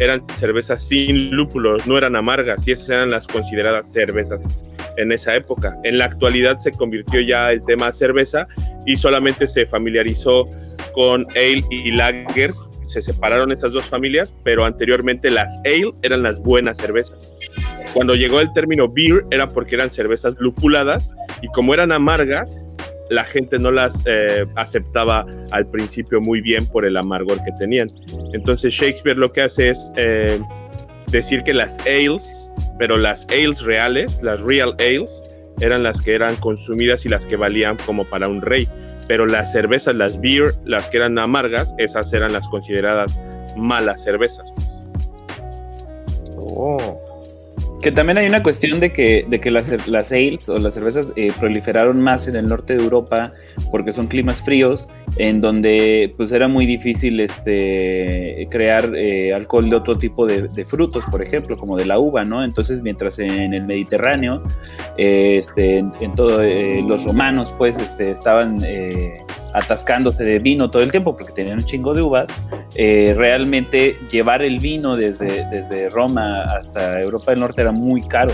eran 0.00 0.24
cervezas 0.34 0.82
sin 0.82 1.30
lúpulos, 1.30 1.86
no 1.86 1.96
eran 1.96 2.16
amargas 2.16 2.66
y 2.66 2.72
esas 2.72 2.88
eran 2.88 3.10
las 3.10 3.26
consideradas 3.26 3.92
cervezas 3.92 4.42
en 4.96 5.12
esa 5.12 5.34
época. 5.36 5.78
En 5.84 5.98
la 5.98 6.06
actualidad 6.06 6.58
se 6.58 6.72
convirtió 6.72 7.20
ya 7.20 7.52
el 7.52 7.64
tema 7.64 7.92
cerveza 7.92 8.48
y 8.86 8.96
solamente 8.96 9.46
se 9.46 9.66
familiarizó 9.66 10.48
con 10.94 11.26
ale 11.30 11.62
y 11.70 11.92
lagers. 11.92 12.58
Se 12.86 13.02
separaron 13.02 13.52
estas 13.52 13.72
dos 13.72 13.84
familias, 13.84 14.34
pero 14.42 14.64
anteriormente 14.64 15.30
las 15.30 15.56
ale 15.64 15.92
eran 16.02 16.22
las 16.22 16.40
buenas 16.40 16.78
cervezas. 16.78 17.32
Cuando 17.92 18.14
llegó 18.14 18.40
el 18.40 18.52
término 18.52 18.88
beer 18.88 19.24
era 19.30 19.46
porque 19.46 19.74
eran 19.74 19.90
cervezas 19.90 20.34
lupuladas 20.38 21.14
y 21.42 21.48
como 21.48 21.74
eran 21.74 21.92
amargas, 21.92 22.66
la 23.10 23.24
gente 23.24 23.58
no 23.58 23.70
las 23.70 24.02
eh, 24.06 24.46
aceptaba 24.54 25.26
al 25.50 25.66
principio 25.66 26.20
muy 26.20 26.40
bien 26.40 26.64
por 26.66 26.84
el 26.84 26.96
amargor 26.96 27.42
que 27.44 27.50
tenían. 27.58 27.90
Entonces 28.32 28.72
Shakespeare 28.72 29.16
lo 29.16 29.32
que 29.32 29.42
hace 29.42 29.70
es 29.70 29.92
eh, 29.96 30.40
decir 31.10 31.42
que 31.42 31.52
las 31.52 31.78
ales, 31.80 32.50
pero 32.78 32.96
las 32.96 33.26
ales 33.28 33.62
reales, 33.62 34.22
las 34.22 34.40
real 34.40 34.74
ales, 34.78 35.22
eran 35.60 35.82
las 35.82 36.00
que 36.00 36.14
eran 36.14 36.36
consumidas 36.36 37.04
y 37.04 37.08
las 37.08 37.26
que 37.26 37.36
valían 37.36 37.76
como 37.84 38.04
para 38.04 38.28
un 38.28 38.40
rey. 38.40 38.68
Pero 39.08 39.26
las 39.26 39.50
cervezas, 39.52 39.96
las 39.96 40.20
beer, 40.20 40.54
las 40.64 40.88
que 40.88 40.98
eran 40.98 41.18
amargas, 41.18 41.74
esas 41.78 42.12
eran 42.12 42.32
las 42.32 42.48
consideradas 42.48 43.20
malas 43.56 44.04
cervezas. 44.04 44.54
Oh. 46.36 47.09
Que 47.80 47.90
también 47.90 48.18
hay 48.18 48.26
una 48.26 48.42
cuestión 48.42 48.78
de 48.78 48.92
que, 48.92 49.24
de 49.26 49.40
que 49.40 49.50
las, 49.50 49.88
las 49.88 50.12
ales 50.12 50.50
o 50.50 50.58
las 50.58 50.74
cervezas 50.74 51.14
eh, 51.16 51.32
proliferaron 51.38 51.98
más 51.98 52.28
en 52.28 52.36
el 52.36 52.46
norte 52.46 52.76
de 52.76 52.82
Europa 52.82 53.32
porque 53.70 53.92
son 53.92 54.06
climas 54.06 54.42
fríos, 54.42 54.86
en 55.16 55.40
donde 55.40 56.12
pues 56.18 56.30
era 56.32 56.46
muy 56.46 56.66
difícil 56.66 57.20
este, 57.20 58.46
crear 58.50 58.94
eh, 58.94 59.32
alcohol 59.32 59.70
de 59.70 59.76
otro 59.76 59.96
tipo 59.96 60.26
de, 60.26 60.64
frutos, 60.66 61.04
por 61.10 61.22
ejemplo, 61.22 61.56
como 61.56 61.78
de 61.78 61.86
la 61.86 61.98
uva, 61.98 62.22
¿no? 62.24 62.44
Entonces, 62.44 62.82
mientras 62.82 63.18
en 63.18 63.54
el 63.54 63.64
Mediterráneo, 63.64 64.42
eh, 64.98 65.36
este, 65.38 65.78
en, 65.78 66.14
todo, 66.14 66.42
los 66.86 67.04
romanos 67.04 67.54
pues 67.56 67.78
este, 67.78 68.10
estaban 68.10 68.56
atascándose 69.52 70.24
de 70.24 70.38
vino 70.38 70.70
todo 70.70 70.82
el 70.82 70.90
tiempo 70.90 71.16
porque 71.16 71.32
tenían 71.32 71.58
un 71.58 71.64
chingo 71.64 71.94
de 71.94 72.02
uvas, 72.02 72.30
eh, 72.74 73.14
realmente 73.16 73.96
llevar 74.10 74.42
el 74.42 74.58
vino 74.58 74.96
desde, 74.96 75.48
desde 75.50 75.88
Roma 75.90 76.42
hasta 76.42 77.00
Europa 77.00 77.32
del 77.32 77.40
Norte 77.40 77.62
era 77.62 77.72
muy 77.72 78.02
caro. 78.02 78.32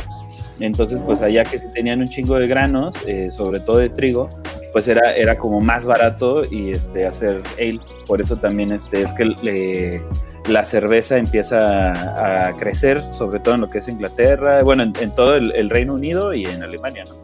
Entonces, 0.60 1.02
pues 1.02 1.20
allá 1.22 1.44
que 1.44 1.58
se 1.58 1.68
tenían 1.68 2.00
un 2.00 2.08
chingo 2.08 2.38
de 2.38 2.46
granos, 2.46 2.96
eh, 3.06 3.30
sobre 3.30 3.60
todo 3.60 3.78
de 3.78 3.90
trigo, 3.90 4.30
pues 4.72 4.88
era, 4.88 5.14
era 5.14 5.36
como 5.36 5.60
más 5.60 5.84
barato 5.84 6.44
y 6.50 6.70
este, 6.70 7.06
hacer 7.06 7.42
ale. 7.58 7.80
Por 8.06 8.20
eso 8.20 8.36
también 8.36 8.72
este, 8.72 9.02
es 9.02 9.12
que 9.12 10.02
la 10.48 10.64
cerveza 10.64 11.18
empieza 11.18 12.48
a, 12.48 12.56
crecer, 12.56 13.02
sobre 13.02 13.40
todo 13.40 13.56
en 13.56 13.62
lo 13.62 13.70
que 13.70 13.78
es 13.78 13.88
Inglaterra, 13.88 14.62
bueno, 14.62 14.84
en, 14.84 15.14
todo 15.14 15.36
el, 15.36 15.70
Reino 15.70 15.94
Unido 15.94 16.32
y 16.32 16.46
en 16.46 16.62
Alemania, 16.62 17.04
¿no? 17.04 17.16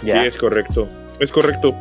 Sí, 0.00 0.10
es 0.10 0.36
correcto. 0.36 0.88
Es 1.22 1.30
correcto. 1.30 1.72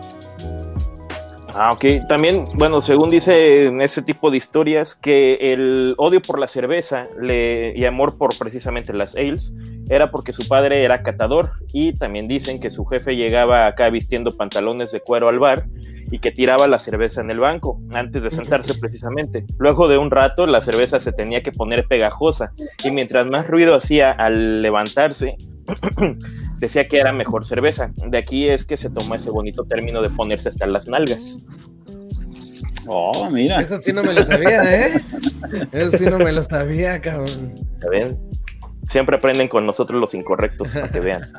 Ah, 1.55 1.73
ok. 1.73 2.07
También, 2.07 2.45
bueno, 2.53 2.79
según 2.79 3.09
dice 3.09 3.65
en 3.65 3.81
ese 3.81 4.03
tipo 4.03 4.29
de 4.29 4.37
historias, 4.37 4.93
que 4.93 5.53
el 5.53 5.95
odio 5.97 6.21
por 6.21 6.37
la 6.37 6.45
cerveza 6.45 7.07
le, 7.19 7.73
y 7.75 7.85
amor 7.85 8.19
por 8.19 8.37
precisamente 8.37 8.93
las 8.93 9.15
ales 9.15 9.51
era 9.89 10.11
porque 10.11 10.31
su 10.31 10.47
padre 10.47 10.83
era 10.83 11.01
catador 11.01 11.49
y 11.73 11.93
también 11.93 12.27
dicen 12.27 12.59
que 12.59 12.69
su 12.69 12.85
jefe 12.85 13.15
llegaba 13.15 13.65
acá 13.65 13.89
vistiendo 13.89 14.37
pantalones 14.37 14.91
de 14.91 15.01
cuero 15.01 15.27
al 15.27 15.39
bar 15.39 15.65
y 16.11 16.19
que 16.19 16.31
tiraba 16.31 16.67
la 16.67 16.77
cerveza 16.77 17.21
en 17.21 17.31
el 17.31 17.39
banco 17.39 17.81
antes 17.91 18.23
de 18.23 18.29
sentarse 18.29 18.75
precisamente. 18.79 19.43
Luego 19.57 19.87
de 19.87 19.97
un 19.97 20.11
rato 20.11 20.45
la 20.45 20.61
cerveza 20.61 20.99
se 20.99 21.11
tenía 21.11 21.41
que 21.41 21.51
poner 21.51 21.87
pegajosa 21.87 22.51
y 22.83 22.91
mientras 22.91 23.25
más 23.25 23.47
ruido 23.47 23.73
hacía 23.73 24.11
al 24.11 24.61
levantarse, 24.61 25.35
decía 26.61 26.87
que 26.87 26.99
era 26.99 27.11
mejor 27.11 27.45
cerveza. 27.45 27.91
De 27.97 28.17
aquí 28.17 28.47
es 28.47 28.65
que 28.65 28.77
se 28.77 28.89
tomó 28.89 29.15
ese 29.15 29.31
bonito 29.31 29.65
término 29.65 30.01
de 30.01 30.09
ponerse 30.09 30.47
hasta 30.49 30.67
las 30.67 30.87
nalgas. 30.87 31.39
Oh, 32.85 33.29
mira. 33.29 33.59
Eso 33.59 33.81
sí 33.81 33.91
no 33.91 34.03
me 34.03 34.13
lo 34.13 34.23
sabía, 34.23 34.63
¿eh? 34.63 35.01
Eso 35.71 35.97
sí 35.97 36.05
no 36.05 36.19
me 36.19 36.31
lo 36.31 36.43
sabía, 36.43 37.01
cabrón. 37.01 37.65
ven? 37.89 38.17
Siempre 38.87 39.17
aprenden 39.17 39.47
con 39.47 39.65
nosotros 39.65 39.99
los 39.99 40.13
incorrectos, 40.13 40.73
para 40.73 40.89
que 40.89 40.99
vean. 40.99 41.31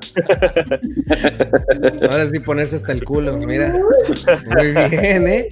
Ahora 2.09 2.29
sí 2.29 2.41
ponerse 2.41 2.77
hasta 2.77 2.93
el 2.93 3.05
culo, 3.05 3.37
mira. 3.39 3.79
Muy 4.57 4.73
bien, 4.89 5.29
¿eh? 5.29 5.49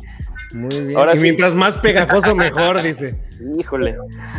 Muy 0.53 0.81
bien. 0.81 0.99
Ahora 0.99 1.17
y 1.17 1.21
mientras 1.21 1.55
más 1.55 1.79
pegajoso, 1.79 2.35
mejor, 2.35 2.83
dice. 2.83 3.17
Híjole. 3.59 3.97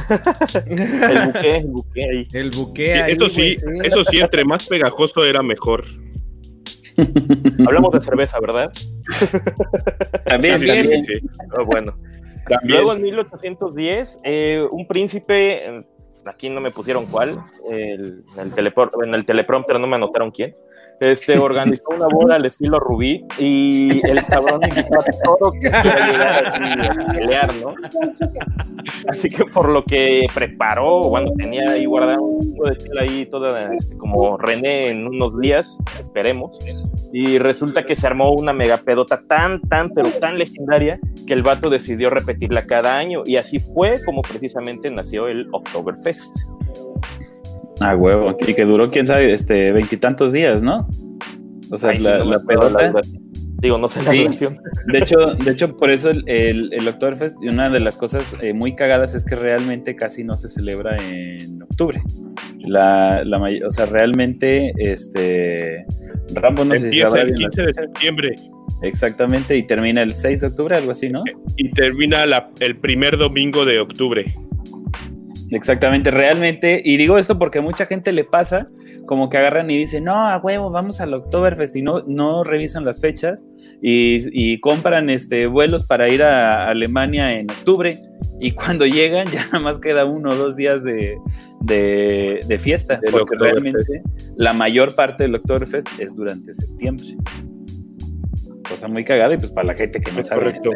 El 0.66 1.28
buque, 1.28 1.58
el 1.58 1.68
buque 1.68 2.04
ahí. 2.04 2.28
El 2.34 2.52
buque 2.52 2.94
ahí. 2.94 3.12
Eso 3.14 3.30
sí, 3.30 3.58
eso 3.84 4.04
sí, 4.04 4.20
entre 4.20 4.46
más 4.46 4.66
pegajoso 4.68 5.24
era 5.26 5.42
mejor. 5.42 5.86
Hablamos 7.66 7.94
de 7.94 8.02
cerveza, 8.02 8.40
¿verdad? 8.40 8.72
También, 10.26 10.54
también. 10.66 11.02
Sí, 11.02 11.14
oh, 11.58 11.66
bueno. 11.66 11.96
Luego 12.64 12.94
en 12.94 13.02
1810, 13.04 14.20
eh, 14.24 14.68
un 14.72 14.88
príncipe, 14.88 15.86
aquí 16.26 16.50
no 16.50 16.60
me 16.60 16.72
pusieron 16.72 17.06
cuál, 17.06 17.38
el, 17.70 18.24
en 18.38 19.14
el 19.14 19.26
teleprompter 19.26 19.80
no 19.80 19.88
me 19.88 19.96
anotaron 19.96 20.32
quién, 20.32 20.56
este, 21.02 21.38
organizó 21.38 21.84
una 21.90 22.08
boda 22.08 22.36
al 22.36 22.46
estilo 22.46 22.80
Rubí 22.80 23.26
y 23.40 24.08
el 24.08 24.24
cabrón 24.26 24.62
invitó 24.64 25.00
a 25.00 25.06
todo 25.24 25.52
que 25.52 25.68
a 25.68 27.12
pelear, 27.12 27.56
¿no? 27.56 27.74
Así 29.08 29.30
que 29.30 29.46
por 29.46 29.68
lo 29.68 29.84
que 29.84 30.28
preparó, 30.34 31.10
bueno, 31.10 31.32
tenía 31.38 31.72
ahí 31.72 31.86
guardado 31.86 32.22
un 32.22 32.56
poco 32.56 32.70
de 32.70 32.76
tela 32.76 33.02
ahí 33.02 33.26
toda 33.26 33.74
este, 33.74 33.98
como 33.98 34.38
René 34.38 34.92
en 34.92 35.08
unos 35.08 35.40
días, 35.40 35.76
esperemos, 36.00 36.60
y 37.12 37.40
resulta 37.40 37.84
que 37.84 37.96
se 37.96 38.06
armó 38.06 38.32
una 38.32 38.54
mega 38.54 38.78
pedota 38.78 39.24
tan, 39.28 39.60
tan, 39.62 39.90
pero 39.96 40.10
tan 40.12 40.38
legendaria 40.38 41.00
que 41.26 41.34
el 41.34 41.42
vato 41.42 41.72
decidió 41.72 42.12
repetirla 42.12 42.68
cada 42.68 42.96
año 42.96 43.24
y 43.26 43.38
así 43.38 43.60
fue 43.60 44.04
como 44.06 44.22
precisamente 44.22 44.92
nació 44.92 45.28
el 45.28 45.48
Oktoberfest. 45.52 46.38
Ah, 47.80 47.96
huevo. 47.96 48.36
Y 48.46 48.54
que 48.54 48.66
duró, 48.66 48.92
quién 48.92 49.08
sabe, 49.08 49.32
este, 49.34 49.72
veintitantos 49.72 50.32
días, 50.32 50.62
¿no? 50.62 50.88
O 51.72 51.78
sea, 51.78 51.94
la, 51.94 52.24
la 52.24 52.40
pedota. 52.40 53.02
Digo, 53.62 53.78
no 53.78 53.88
sé 53.88 54.02
la 54.02 54.12
sí. 54.34 54.48
De 54.88 54.98
hecho, 54.98 55.36
de 55.36 55.52
hecho, 55.52 55.78
por 55.78 55.92
eso 55.92 56.10
el, 56.10 56.28
el, 56.28 56.74
el 56.74 56.88
Oktoberfest, 56.88 57.38
una 57.44 57.70
de 57.70 57.80
las 57.80 57.96
cosas 57.96 58.36
eh, 58.42 58.54
muy 58.54 58.76
cagadas 58.76 59.14
es 59.14 59.24
que 59.24 59.36
realmente 59.36 59.96
casi 59.96 60.24
no 60.24 60.36
se 60.36 60.50
celebra 60.50 60.98
en 60.98 61.62
octubre. 61.62 62.02
La, 62.60 63.24
la 63.24 63.40
o 63.40 63.72
sea, 63.72 63.86
realmente, 63.86 64.74
este, 64.78 65.86
Rambo 66.34 66.66
no 66.66 66.74
Empieza 66.74 67.22
el 67.22 67.36
15 67.36 67.62
de 67.62 67.74
septiembre. 67.74 68.36
Exactamente, 68.82 69.56
y 69.56 69.64
termina 69.64 70.02
el 70.02 70.16
6 70.16 70.42
de 70.42 70.48
octubre, 70.48 70.76
algo 70.76 70.90
así, 70.90 71.10
¿no? 71.10 71.24
Y 71.56 71.70
termina 71.70 72.26
la, 72.26 72.50
el 72.62 72.78
primer 72.78 73.16
domingo 73.16 73.64
de 73.64 73.80
octubre. 73.80 74.26
Exactamente, 75.52 76.12
realmente, 76.12 76.82
y 76.84 76.96
digo 76.96 77.18
esto 77.18 77.38
porque 77.38 77.60
a 77.60 77.62
mucha 77.62 77.86
gente 77.86 78.14
le 78.14 78.24
pasa, 78.24 78.70
como 79.06 79.30
que 79.30 79.38
agarran 79.38 79.70
y 79.70 79.78
dicen, 79.78 80.06
no, 80.06 80.30
a 80.30 80.38
huevo, 80.38 80.72
vamos 80.72 81.02
al 81.02 81.14
Oktoberfest 81.14 81.76
y 81.76 81.82
no, 81.82 82.04
no 82.08 82.46
revisan 82.46 82.86
las 82.86 83.02
fechas 83.02 83.44
y, 83.82 84.60
compran 84.62 85.10
este, 85.10 85.48
vuelos 85.48 85.86
para 85.86 86.08
ir 86.08 86.24
a 86.24 86.70
Alemania 86.70 87.38
en 87.38 87.52
octubre 87.52 88.02
y 88.40 88.52
cuando 88.52 88.86
llegan 88.86 89.28
ya 89.32 89.46
nada 89.48 89.60
más 89.60 89.78
queda 89.80 90.06
uno 90.06 90.32
o 90.32 90.36
dos 90.36 90.56
días 90.56 90.84
de, 90.84 91.18
fiesta, 92.58 93.02
porque 93.12 93.36
realmente 93.38 94.02
la 94.38 94.54
mayor 94.54 94.96
parte 94.96 95.24
del 95.24 95.36
Oktoberfest 95.36 95.88
es 96.00 96.16
durante 96.16 96.54
septiembre. 96.54 97.18
Cosa 98.70 98.88
muy 98.88 99.04
cagada 99.04 99.34
y 99.34 99.38
pues 99.38 99.52
para 99.52 99.68
la 99.68 99.74
gente 99.74 100.00
que 100.00 100.14
no 100.14 100.24
sabe. 100.24 100.46
Correcto. 100.46 100.72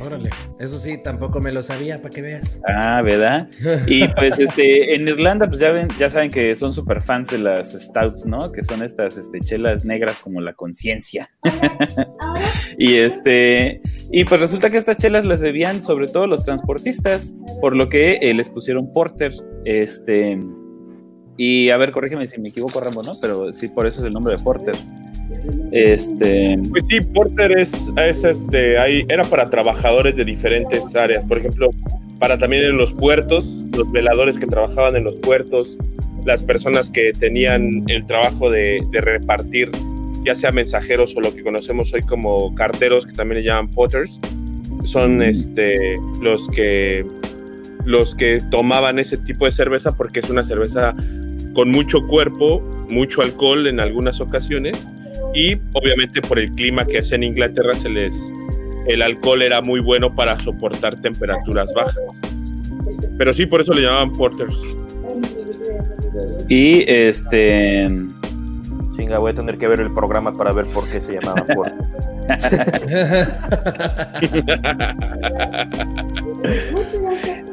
Órale, 0.00 0.30
eso 0.60 0.78
sí, 0.78 0.98
tampoco 1.02 1.40
me 1.40 1.50
lo 1.50 1.62
sabía, 1.62 2.00
para 2.00 2.10
que 2.14 2.22
veas. 2.22 2.60
Ah, 2.68 3.02
¿verdad? 3.02 3.48
Y 3.86 4.06
pues 4.08 4.38
este, 4.38 4.94
en 4.94 5.08
Irlanda, 5.08 5.48
pues 5.48 5.60
ya 5.60 5.72
ven, 5.72 5.88
ya 5.98 6.08
saben 6.08 6.30
que 6.30 6.54
son 6.54 6.72
súper 6.72 7.02
fans 7.02 7.28
de 7.28 7.38
las 7.38 7.72
stouts, 7.72 8.24
¿no? 8.24 8.52
Que 8.52 8.62
son 8.62 8.82
estas 8.82 9.16
este, 9.18 9.40
chelas 9.40 9.84
negras 9.84 10.18
como 10.18 10.40
la 10.40 10.52
conciencia. 10.52 11.30
y 12.78 12.94
este, 12.94 13.80
y 14.10 14.24
pues 14.24 14.40
resulta 14.40 14.70
que 14.70 14.78
estas 14.78 14.98
chelas 14.98 15.24
las 15.24 15.42
bebían 15.42 15.82
sobre 15.82 16.06
todo 16.06 16.26
los 16.26 16.44
transportistas, 16.44 17.34
por 17.60 17.74
lo 17.74 17.88
que 17.88 18.18
eh, 18.20 18.34
les 18.34 18.50
pusieron 18.50 18.92
porter, 18.92 19.32
este, 19.64 20.38
y 21.38 21.70
a 21.70 21.76
ver, 21.76 21.92
corrígeme 21.92 22.26
si 22.26 22.40
me 22.40 22.48
equivoco, 22.48 22.80
Rambo, 22.80 23.02
¿no? 23.02 23.12
Pero 23.20 23.52
sí, 23.52 23.68
por 23.68 23.86
eso 23.86 24.00
es 24.00 24.06
el 24.06 24.12
nombre 24.12 24.36
de 24.36 24.42
porter. 24.42 24.74
Este. 25.72 26.58
Pues 26.70 26.84
sí, 26.88 27.00
Porter 27.00 27.52
es, 27.58 27.90
es 27.96 28.24
este, 28.24 28.78
ahí, 28.78 29.04
era 29.08 29.24
para 29.24 29.50
trabajadores 29.50 30.16
de 30.16 30.24
diferentes 30.24 30.94
áreas. 30.96 31.24
Por 31.24 31.38
ejemplo, 31.38 31.70
para 32.18 32.38
también 32.38 32.64
en 32.64 32.76
los 32.76 32.92
puertos, 32.94 33.64
los 33.76 33.90
veladores 33.92 34.38
que 34.38 34.46
trabajaban 34.46 34.96
en 34.96 35.04
los 35.04 35.16
puertos, 35.16 35.78
las 36.24 36.42
personas 36.42 36.90
que 36.90 37.12
tenían 37.12 37.84
el 37.88 38.04
trabajo 38.06 38.50
de, 38.50 38.84
repartir, 38.92 39.70
ya 40.24 40.34
sea 40.34 40.52
mensajeros 40.52 41.16
o 41.16 41.20
lo 41.20 41.34
que 41.34 41.42
conocemos 41.42 41.92
hoy 41.94 42.02
como 42.02 42.54
carteros, 42.54 43.06
que 43.06 43.12
también 43.12 43.40
le 43.40 43.46
llaman 43.46 43.68
potters, 43.68 44.20
son 44.84 45.22
este, 45.22 45.98
los 46.20 46.48
que 46.48 47.04
los 47.84 48.14
que 48.14 48.42
tomaban 48.50 48.98
ese 48.98 49.16
tipo 49.16 49.46
de 49.46 49.52
cerveza 49.52 49.96
porque 49.96 50.20
es 50.20 50.28
una 50.28 50.44
cerveza 50.44 50.94
con 51.54 51.70
mucho 51.70 52.06
cuerpo, 52.06 52.60
mucho 52.90 53.22
alcohol 53.22 53.66
en 53.66 53.80
algunas 53.80 54.20
ocasiones 54.20 54.86
y 55.34 55.56
obviamente 55.72 56.20
por 56.22 56.38
el 56.38 56.50
clima 56.54 56.84
que 56.86 56.98
hace 56.98 57.14
en 57.14 57.24
Inglaterra 57.24 57.74
se 57.74 57.88
les 57.88 58.32
el 58.88 59.02
alcohol 59.02 59.42
era 59.42 59.60
muy 59.60 59.80
bueno 59.80 60.14
para 60.14 60.38
soportar 60.40 60.96
temperaturas 61.00 61.72
bajas. 61.74 62.20
Pero 63.18 63.34
sí, 63.34 63.44
por 63.46 63.60
eso 63.60 63.74
le 63.74 63.82
llamaban 63.82 64.12
porters. 64.12 64.56
Y 66.48 66.90
este. 66.90 67.86
Chinga, 68.96 69.18
voy 69.18 69.32
a 69.32 69.34
tener 69.34 69.58
que 69.58 69.68
ver 69.68 69.80
el 69.80 69.92
programa 69.92 70.32
para 70.32 70.52
ver 70.52 70.64
por 70.66 70.88
qué 70.88 71.00
se 71.00 71.18
porters. 71.54 71.76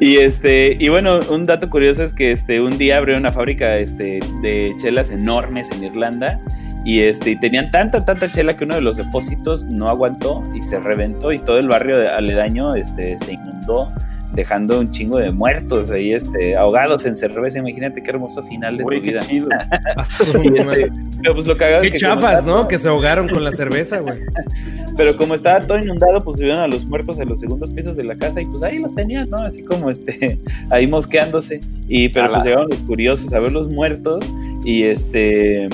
y 0.00 0.16
este 0.16 0.76
y 0.78 0.90
bueno 0.90 1.20
un 1.30 1.46
dato 1.46 1.70
curioso 1.70 2.02
es 2.02 2.12
que 2.12 2.30
este 2.32 2.60
un 2.60 2.76
día 2.76 2.98
abrió 2.98 3.16
una 3.16 3.32
fábrica 3.32 3.78
este 3.78 4.20
de 4.42 4.74
chelas 4.78 5.10
enormes 5.10 5.70
en 5.70 5.84
Irlanda 5.84 6.38
y 6.86 7.00
este 7.00 7.32
y 7.32 7.36
tenían 7.36 7.70
tanta 7.72 8.04
tanta 8.04 8.30
chela 8.30 8.56
que 8.56 8.64
uno 8.64 8.76
de 8.76 8.80
los 8.80 8.96
depósitos 8.96 9.66
no 9.66 9.88
aguantó 9.88 10.44
y 10.54 10.62
se 10.62 10.78
reventó 10.78 11.32
y 11.32 11.38
todo 11.38 11.58
el 11.58 11.66
barrio 11.66 12.10
aledaño 12.12 12.76
este 12.76 13.18
se 13.18 13.34
inundó 13.34 13.92
dejando 14.32 14.78
un 14.78 14.90
chingo 14.90 15.18
de 15.18 15.32
muertos 15.32 15.90
ahí 15.90 16.12
este 16.12 16.56
ahogados 16.56 17.06
en 17.06 17.16
cerveza. 17.16 17.58
Imagínate 17.58 18.02
qué 18.02 18.10
hermoso 18.10 18.42
final 18.44 18.76
de 18.76 18.84
tu 18.84 18.90
vida. 18.90 19.20
este, 19.98 20.92
pero 21.22 21.34
pues 21.34 21.46
lo 21.46 21.56
cagado 21.56 21.82
qué 21.82 21.90
que 21.90 21.98
chafas 21.98 22.44
no 22.44 22.68
que 22.68 22.78
se 22.78 22.88
ahogaron 22.88 23.28
con 23.28 23.42
la 23.42 23.52
cerveza 23.52 23.98
güey. 23.98 24.20
Pero 24.96 25.14
como 25.16 25.34
estaba 25.34 25.60
todo 25.60 25.78
inundado 25.78 26.22
pues 26.22 26.36
subieron 26.36 26.60
a 26.60 26.66
los 26.66 26.86
muertos 26.86 27.18
en 27.18 27.28
los 27.28 27.40
segundos 27.40 27.70
pisos 27.70 27.96
de 27.96 28.04
la 28.04 28.16
casa 28.16 28.40
y 28.40 28.46
pues 28.46 28.62
ahí 28.62 28.78
los 28.78 28.94
tenían 28.94 29.28
no 29.28 29.38
así 29.38 29.62
como 29.62 29.90
este 29.90 30.38
ahí 30.70 30.86
mosqueándose. 30.86 31.60
Y 31.88 32.08
pero 32.10 32.30
pues 32.30 32.44
llegaron 32.44 32.68
los 32.70 32.78
curiosos 32.80 33.32
a 33.32 33.40
ver 33.40 33.52
los 33.52 33.68
muertos 33.68 34.24
y 34.64 34.84
este 34.84 35.68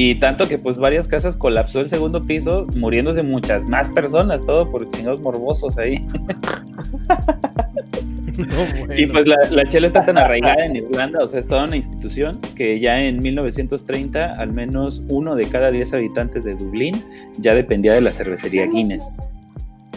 y 0.00 0.14
tanto 0.14 0.46
que 0.46 0.58
pues 0.58 0.78
varias 0.78 1.08
casas 1.08 1.36
colapsó 1.36 1.80
el 1.80 1.88
segundo 1.88 2.24
piso, 2.24 2.68
muriéndose 2.76 3.24
muchas 3.24 3.64
más 3.64 3.88
personas, 3.88 4.40
todo 4.46 4.70
por 4.70 4.88
chingados 4.92 5.18
morbosos 5.20 5.76
ahí. 5.76 6.06
Y 8.96 9.06
pues 9.06 9.26
la, 9.26 9.66
chela 9.66 9.88
está 9.88 10.04
tan 10.04 10.16
arraigada 10.16 10.64
en 10.64 10.76
Irlanda, 10.76 11.24
o 11.24 11.26
sea, 11.26 11.40
es 11.40 11.48
toda 11.48 11.64
una 11.64 11.76
institución 11.76 12.38
que 12.54 12.78
ya 12.78 13.00
en 13.00 13.18
1930 13.18 14.34
al 14.34 14.52
menos 14.52 15.02
uno 15.08 15.34
de 15.34 15.44
cada 15.46 15.72
diez 15.72 15.92
habitantes 15.92 16.44
de 16.44 16.54
Dublín 16.54 16.94
ya 17.38 17.54
dependía 17.54 17.94
de 17.94 18.00
la 18.00 18.12
cervecería 18.12 18.68
Guinness. 18.68 19.18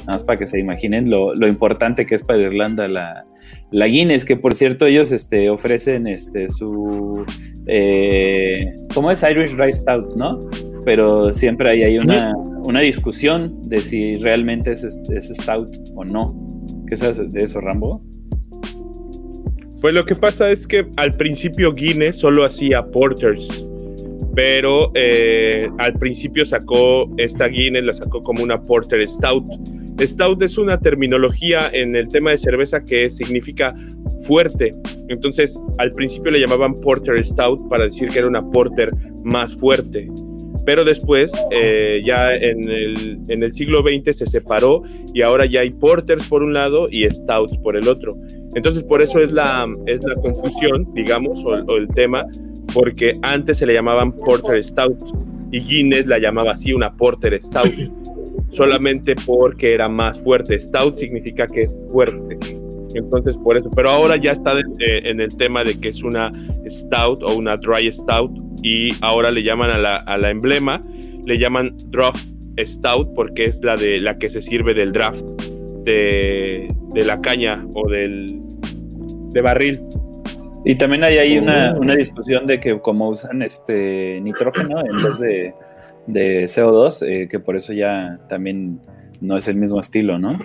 Nada 0.08 0.14
más 0.14 0.24
para 0.24 0.40
que 0.40 0.48
se 0.48 0.58
imaginen 0.58 1.12
lo, 1.12 1.36
lo 1.36 1.48
importante 1.48 2.08
que 2.08 2.16
es 2.16 2.24
para 2.24 2.40
Irlanda 2.40 2.88
la, 2.88 3.26
la 3.72 3.88
Guinness, 3.88 4.26
que 4.26 4.36
por 4.36 4.56
cierto 4.56 4.86
ellos 4.86 5.12
este, 5.12 5.50
ofrecen 5.50 6.08
este, 6.08 6.50
su... 6.50 7.26
Eh, 7.74 8.74
¿Cómo 8.94 9.10
es 9.12 9.24
Irish 9.24 9.56
Rice 9.56 9.80
Stout, 9.80 10.16
no? 10.18 10.40
Pero 10.84 11.34
siempre 11.34 11.70
hay, 11.70 11.84
hay 11.84 11.98
una, 11.98 12.36
una 12.66 12.82
discusión 12.82 13.62
de 13.64 13.80
si 13.80 14.18
realmente 14.18 14.74
es, 14.74 14.84
es 14.84 15.30
Stout 15.30 15.70
o 15.96 16.04
no. 16.04 16.26
¿Qué 16.88 16.98
sabes 16.98 17.32
de 17.32 17.44
eso, 17.44 17.62
Rambo? 17.62 18.04
Pues 19.80 19.94
lo 19.94 20.06
que 20.06 20.16
pasa 20.16 20.52
es 20.52 20.68
que 20.68 20.86
al 20.98 21.14
principio 21.14 21.74
Guinness 21.74 22.18
solo 22.18 22.44
hacía 22.44 22.86
porters, 22.86 23.66
pero 24.36 24.92
eh, 24.94 25.68
al 25.80 25.94
principio 25.94 26.46
sacó 26.46 27.10
esta 27.18 27.48
Guinness, 27.48 27.86
la 27.86 27.94
sacó 27.94 28.22
como 28.22 28.44
una 28.44 28.62
porter 28.62 29.08
stout 29.08 29.46
Stout 30.00 30.42
es 30.42 30.58
una 30.58 30.80
terminología 30.80 31.70
en 31.74 31.96
el 31.96 32.08
tema 32.08 32.32
de 32.32 32.38
cerveza 32.40 32.84
que 32.84 33.10
significa 33.10 33.76
fuerte. 34.22 34.72
Entonces, 35.10 35.62
al 35.78 35.92
principio 35.94 36.32
le 36.32 36.40
llamaban 36.40 36.74
Porter 36.76 37.24
Stout 37.24 37.68
para 37.70 37.86
decir 37.86 38.10
que 38.10 38.20
era 38.20 38.28
una 38.28 38.42
Porter 38.52 38.92
más 39.24 39.56
fuerte. 39.56 40.10
Pero 40.66 40.84
después, 40.84 41.32
eh, 41.52 42.02
ya 42.06 42.30
en 42.30 42.70
el, 42.70 43.20
en 43.30 43.44
el, 43.44 43.52
siglo 43.52 43.82
XX 43.82 44.16
se 44.16 44.28
separó 44.28 44.84
y 45.14 45.24
ahora 45.24 45.48
ya 45.48 45.62
hay 45.62 45.72
porters 45.72 46.28
por 46.28 46.44
un 46.44 46.54
lado 46.54 46.88
y 46.90 47.10
stouts 47.10 47.58
por 47.58 47.76
el 47.76 47.88
otro. 47.88 48.16
Entonces, 48.54 48.84
por 48.84 49.02
eso 49.02 49.22
es 49.22 49.32
la, 49.32 49.68
es 49.88 50.04
la 50.04 50.14
confusión, 50.16 50.88
digamos, 50.94 51.44
o, 51.44 51.50
o 51.50 51.78
el 51.78 51.88
tema, 51.88 52.28
porque 52.76 53.14
antes 53.24 53.58
se 53.58 53.66
le 53.66 53.74
llamaban 53.74 54.12
porter 54.12 54.64
stout 54.64 55.02
y 55.52 55.62
Guinness 55.62 56.06
la 56.06 56.20
llamaba 56.20 56.52
así, 56.52 56.74
una 56.74 56.96
porter 56.96 57.42
stout 57.42 57.74
solamente 58.52 59.16
porque 59.26 59.74
era 59.74 59.90
más 59.90 60.20
fuerte. 60.20 60.60
Stout 60.60 60.98
significa 60.98 61.48
que 61.48 61.64
es 61.64 61.78
fuerte. 61.90 62.38
Entonces, 62.96 63.38
por 63.38 63.58
eso. 63.58 63.70
Pero 63.76 63.90
ahora 63.90 64.18
ya 64.18 64.32
está 64.32 64.54
en 64.80 65.22
el 65.22 65.36
tema 65.38 65.64
de 65.64 65.80
que 65.80 65.90
es 65.90 66.04
una 66.04 66.32
stout 66.68 67.22
o 67.24 67.36
una 67.36 67.56
dry 67.58 67.92
stout. 67.92 68.32
Y 68.64 68.92
ahora 69.02 69.32
le 69.32 69.44
llaman 69.44 69.70
a 69.72 69.78
la, 69.78 69.98
a 69.98 70.18
la 70.18 70.30
emblema, 70.30 70.82
le 71.26 71.38
llaman 71.38 71.76
draft 71.88 72.34
stout 72.60 73.10
porque 73.16 73.46
es 73.46 73.64
la 73.64 73.76
de 73.76 74.00
la 74.00 74.18
que 74.18 74.30
se 74.30 74.42
sirve 74.42 74.74
del 74.74 74.92
draft 74.92 75.26
de, 75.84 76.68
de 76.94 77.04
la 77.04 77.20
caña 77.22 77.66
o 77.74 77.90
del 77.90 78.28
de 79.30 79.42
barril. 79.42 79.82
Y 80.64 80.76
también 80.76 81.04
hay 81.04 81.18
ahí 81.18 81.38
una, 81.40 81.74
una 81.80 81.96
discusión 81.96 82.46
de 82.46 82.60
que 82.60 82.80
como 82.80 83.10
usan 83.10 83.42
este 83.42 84.22
nitrógeno 84.22 84.80
en 84.86 84.96
vez 84.98 85.20
de 85.20 85.54
de 86.08 86.46
CO2, 86.46 87.08
eh, 87.08 87.28
que 87.28 87.40
por 87.40 87.56
eso 87.56 87.74
ya 87.74 88.20
también 88.28 88.80
no 89.20 89.38
es 89.38 89.48
el 89.48 89.56
mismo 89.56 89.80
estilo, 89.80 90.18
¿no? 90.18 90.38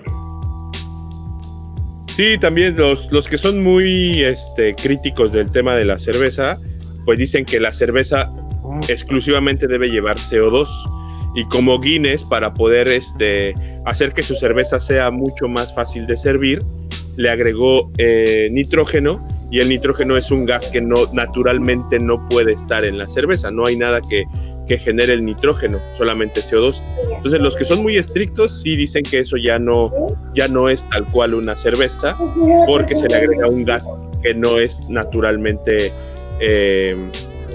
Sí, 2.17 2.39
también 2.39 2.79
los, 2.79 3.13
los 3.13 3.29
que 3.29 3.37
son 3.37 3.63
muy 3.63 4.25
este, 4.25 4.75
críticos 4.75 5.33
del 5.33 5.53
tema 5.53 5.75
de 5.75 5.85
la 5.85 5.99
cerveza, 5.99 6.59
pues 7.05 7.19
dicen 7.19 7.45
que 7.45 7.61
la 7.61 7.75
cerveza 7.75 8.33
exclusivamente 8.89 9.67
debe 9.67 9.91
llevar 9.91 10.17
CO2 10.17 10.67
y 11.35 11.45
como 11.49 11.79
Guinness 11.79 12.25
para 12.25 12.55
poder 12.55 12.89
este, 12.89 13.55
hacer 13.85 14.15
que 14.15 14.23
su 14.23 14.35
cerveza 14.35 14.81
sea 14.81 15.11
mucho 15.11 15.47
más 15.47 15.75
fácil 15.75 16.07
de 16.07 16.17
servir, 16.17 16.61
le 17.17 17.29
agregó 17.29 17.93
eh, 17.99 18.49
nitrógeno 18.51 19.23
y 19.51 19.61
el 19.61 19.69
nitrógeno 19.69 20.17
es 20.17 20.31
un 20.31 20.47
gas 20.47 20.69
que 20.69 20.81
no 20.81 21.13
naturalmente 21.13 21.99
no 21.99 22.27
puede 22.31 22.55
estar 22.55 22.87
en 22.87 22.97
la 22.97 23.11
cerveza, 23.11 23.51
no 23.51 23.67
hay 23.67 23.77
nada 23.77 24.01
que 24.01 24.25
que 24.67 24.79
genere 24.79 25.13
el 25.13 25.25
nitrógeno, 25.25 25.79
solamente 25.97 26.43
CO2. 26.43 26.81
Entonces 27.17 27.41
los 27.41 27.57
que 27.57 27.65
son 27.65 27.83
muy 27.83 27.97
estrictos 27.97 28.61
sí 28.63 28.77
dicen 28.77 29.05
que 29.05 29.21
eso 29.21 29.37
ya 29.37 29.59
no, 29.59 29.91
ya 30.35 30.49
no 30.49 30.69
es 30.69 30.89
tal 30.91 31.05
cual 31.07 31.35
una 31.35 31.57
cerveza, 31.57 32.17
porque 32.67 32.97
se 32.97 33.09
le 33.09 33.17
agrega 33.17 33.49
un 33.49 33.65
gas 33.65 33.85
que 34.23 34.35
no 34.35 34.59
es 34.59 34.89
naturalmente 34.89 35.93
eh, 36.41 36.97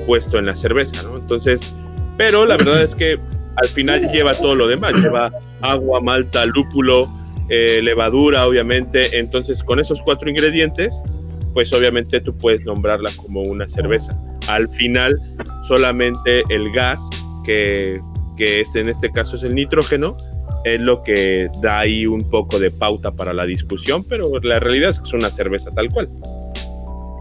puesto 0.06 0.40
en 0.40 0.46
la 0.46 0.56
cerveza, 0.56 1.02
¿no? 1.04 1.18
Entonces, 1.18 1.70
pero 2.18 2.46
la 2.46 2.58
verdad 2.58 2.84
es 2.84 2.96
que 2.96 3.20
al 3.58 3.68
final 3.70 4.10
lleva 4.12 4.34
todo 4.36 4.56
lo 4.56 4.68
demás, 4.68 4.94
lleva 4.94 5.32
agua, 5.62 6.00
malta, 6.00 6.46
lúpulo, 6.46 7.10
eh, 7.50 7.82
levadura, 7.84 8.48
obviamente. 8.48 9.18
Entonces, 9.18 9.64
con 9.64 9.80
esos 9.80 10.02
cuatro 10.02 10.30
ingredientes, 10.30 11.04
pues 11.54 11.72
obviamente 11.74 12.22
tú 12.22 12.36
puedes 12.38 12.64
nombrarla 12.66 13.12
como 13.16 13.42
una 13.42 13.68
cerveza. 13.68 14.18
Al 14.48 14.70
final, 14.70 15.20
solamente 15.68 16.44
el 16.50 16.72
gas, 16.72 17.02
que, 17.46 18.00
que 18.38 18.64
en 18.76 18.90
este 18.90 19.12
caso 19.12 19.36
es 19.36 19.44
el 19.44 19.56
nitrógeno, 19.56 20.18
es 20.64 20.80
lo 20.80 21.02
que 21.04 21.50
da 21.62 21.80
ahí 21.80 22.06
un 22.06 22.30
poco 22.30 22.60
de 22.60 22.72
pauta 22.72 23.12
para 23.12 23.34
la 23.34 23.46
discusión, 23.46 24.04
pero 24.04 24.30
la 24.42 24.60
realidad 24.60 24.92
es 24.92 25.00
que 25.00 25.08
es 25.08 25.14
una 25.14 25.32
cerveza 25.32 25.72
tal 25.74 25.90
cual. 25.90 26.08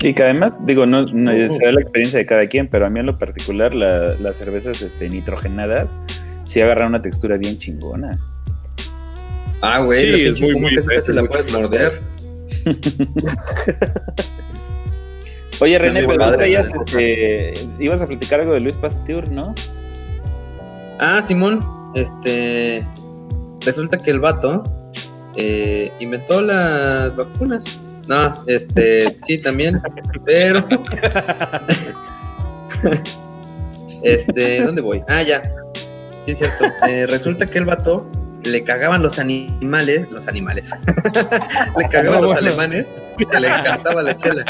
Y 0.03 0.15
que 0.15 0.23
además, 0.23 0.55
digo, 0.65 0.87
no, 0.87 1.03
no 1.03 1.51
será 1.51 1.73
la 1.73 1.81
experiencia 1.83 2.19
de 2.19 2.27
cada 2.27 2.47
quien, 2.47 2.69
pero 2.69 2.87
a 2.87 2.91
mí 2.91 3.01
en 3.01 3.07
lo 3.07 3.19
particular 3.19 3.75
las 3.75 4.37
cervezas 4.37 4.81
este, 4.81 5.09
nitrogenadas 5.11 5.95
sí 6.45 6.61
agarran 6.61 6.89
una 6.89 7.03
textura 7.03 7.37
bien 7.37 7.59
chingona. 7.59 8.19
Ah, 9.61 9.81
güey, 9.81 10.13
sí, 10.13 10.27
es 10.27 10.41
muy, 10.41 10.55
muy, 10.55 10.75
que 10.75 11.03
se 11.03 11.13
la 11.13 11.23
puedes 11.25 11.53
morder. 11.53 12.01
Oye, 15.61 15.79
René, 15.79 16.07
pero 16.07 16.41
este, 16.41 17.55
ibas 17.79 18.01
a 18.01 18.07
platicar 18.07 18.41
algo 18.41 18.55
de 18.55 18.61
Luis 18.61 18.77
Pasteur, 18.77 19.31
¿no? 19.31 19.55
Ah, 20.99 21.23
Simón, 21.23 21.61
este, 21.95 22.87
resulta 23.61 23.99
que 23.99 24.11
el 24.11 24.21
vato 24.21 24.65
eh, 25.37 25.93
inventó 25.99 26.41
las 26.41 27.15
vacunas. 27.15 27.81
No, 28.09 28.43
este, 28.47 29.19
sí, 29.27 29.39
también, 29.39 29.83
pero... 30.25 30.67
este, 34.03 34.63
¿dónde 34.65 34.81
voy? 34.81 35.03
Ah, 35.09 35.23
ya, 35.23 35.43
sí 36.25 36.33
es 36.33 36.39
cierto. 36.39 36.65
Eh, 36.89 37.07
resulta 37.07 37.45
que 37.45 37.59
el 37.59 37.67
vato 37.67 38.11
le 38.43 38.65
cagaban 38.65 39.03
los 39.03 39.19
animales, 39.19 40.11
los 40.11 40.29
animales, 40.29 40.71
le 41.77 41.89
cagaban 41.89 42.23
los 42.23 42.37
alemanes, 42.37 42.87
que 43.17 43.41
le 43.41 43.49
encantaba 43.49 44.03
la 44.03 44.17
chela. 44.17 44.45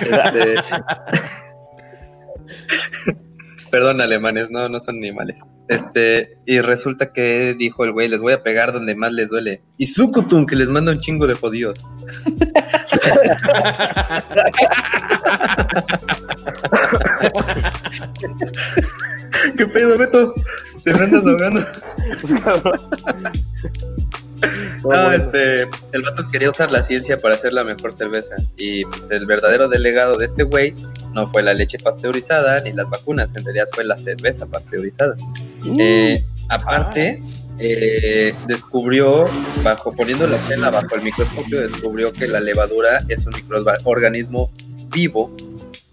Este... 0.00 0.54
Perdón, 3.70 4.00
alemanes, 4.00 4.50
no, 4.50 4.68
no 4.68 4.80
son 4.80 4.96
animales. 4.96 5.38
Este, 5.68 6.36
y 6.44 6.60
resulta 6.60 7.12
que 7.12 7.54
dijo 7.56 7.84
el 7.84 7.92
güey, 7.92 8.08
les 8.08 8.20
voy 8.20 8.32
a 8.32 8.42
pegar 8.42 8.72
donde 8.72 8.96
más 8.96 9.12
les 9.12 9.30
duele. 9.30 9.62
Y 9.78 9.86
Sukutun, 9.86 10.46
que 10.46 10.56
les 10.56 10.68
manda 10.68 10.90
un 10.90 10.98
chingo 10.98 11.28
de 11.28 11.34
jodidos. 11.34 11.80
¿Qué 19.56 19.66
pedo, 19.66 19.98
Beto? 19.98 20.34
Te 20.84 20.94
me 20.94 21.04
andas 21.04 21.26
ahogando. 21.26 21.64
No, 24.82 25.12
este, 25.12 25.62
el 25.92 26.02
vato 26.02 26.28
quería 26.30 26.50
usar 26.50 26.70
la 26.72 26.82
ciencia 26.82 27.18
para 27.18 27.34
hacer 27.34 27.52
la 27.52 27.64
mejor 27.64 27.92
cerveza. 27.92 28.34
Y 28.56 28.84
pues 28.86 29.10
el 29.10 29.26
verdadero 29.26 29.68
delegado 29.68 30.16
de 30.16 30.26
este 30.26 30.44
güey 30.44 30.74
no 31.12 31.30
fue 31.30 31.42
la 31.42 31.52
leche 31.54 31.78
pasteurizada 31.78 32.60
ni 32.60 32.72
las 32.72 32.88
vacunas, 32.88 33.34
en 33.36 33.44
realidad 33.44 33.66
fue 33.72 33.84
la 33.84 33.98
cerveza 33.98 34.46
pasteurizada. 34.46 35.14
Uh. 35.64 35.74
Eh, 35.78 36.24
aparte, 36.48 37.22
eh, 37.58 38.34
descubrió, 38.46 39.26
bajo 39.62 39.92
poniendo 39.94 40.26
la 40.26 40.38
chela 40.48 40.70
bajo 40.70 40.94
el 40.94 41.02
microscopio, 41.02 41.60
descubrió 41.60 42.12
que 42.12 42.26
la 42.26 42.40
levadura 42.40 43.04
es 43.08 43.26
un 43.26 43.34
microorganismo 43.34 44.50
vivo 44.90 45.30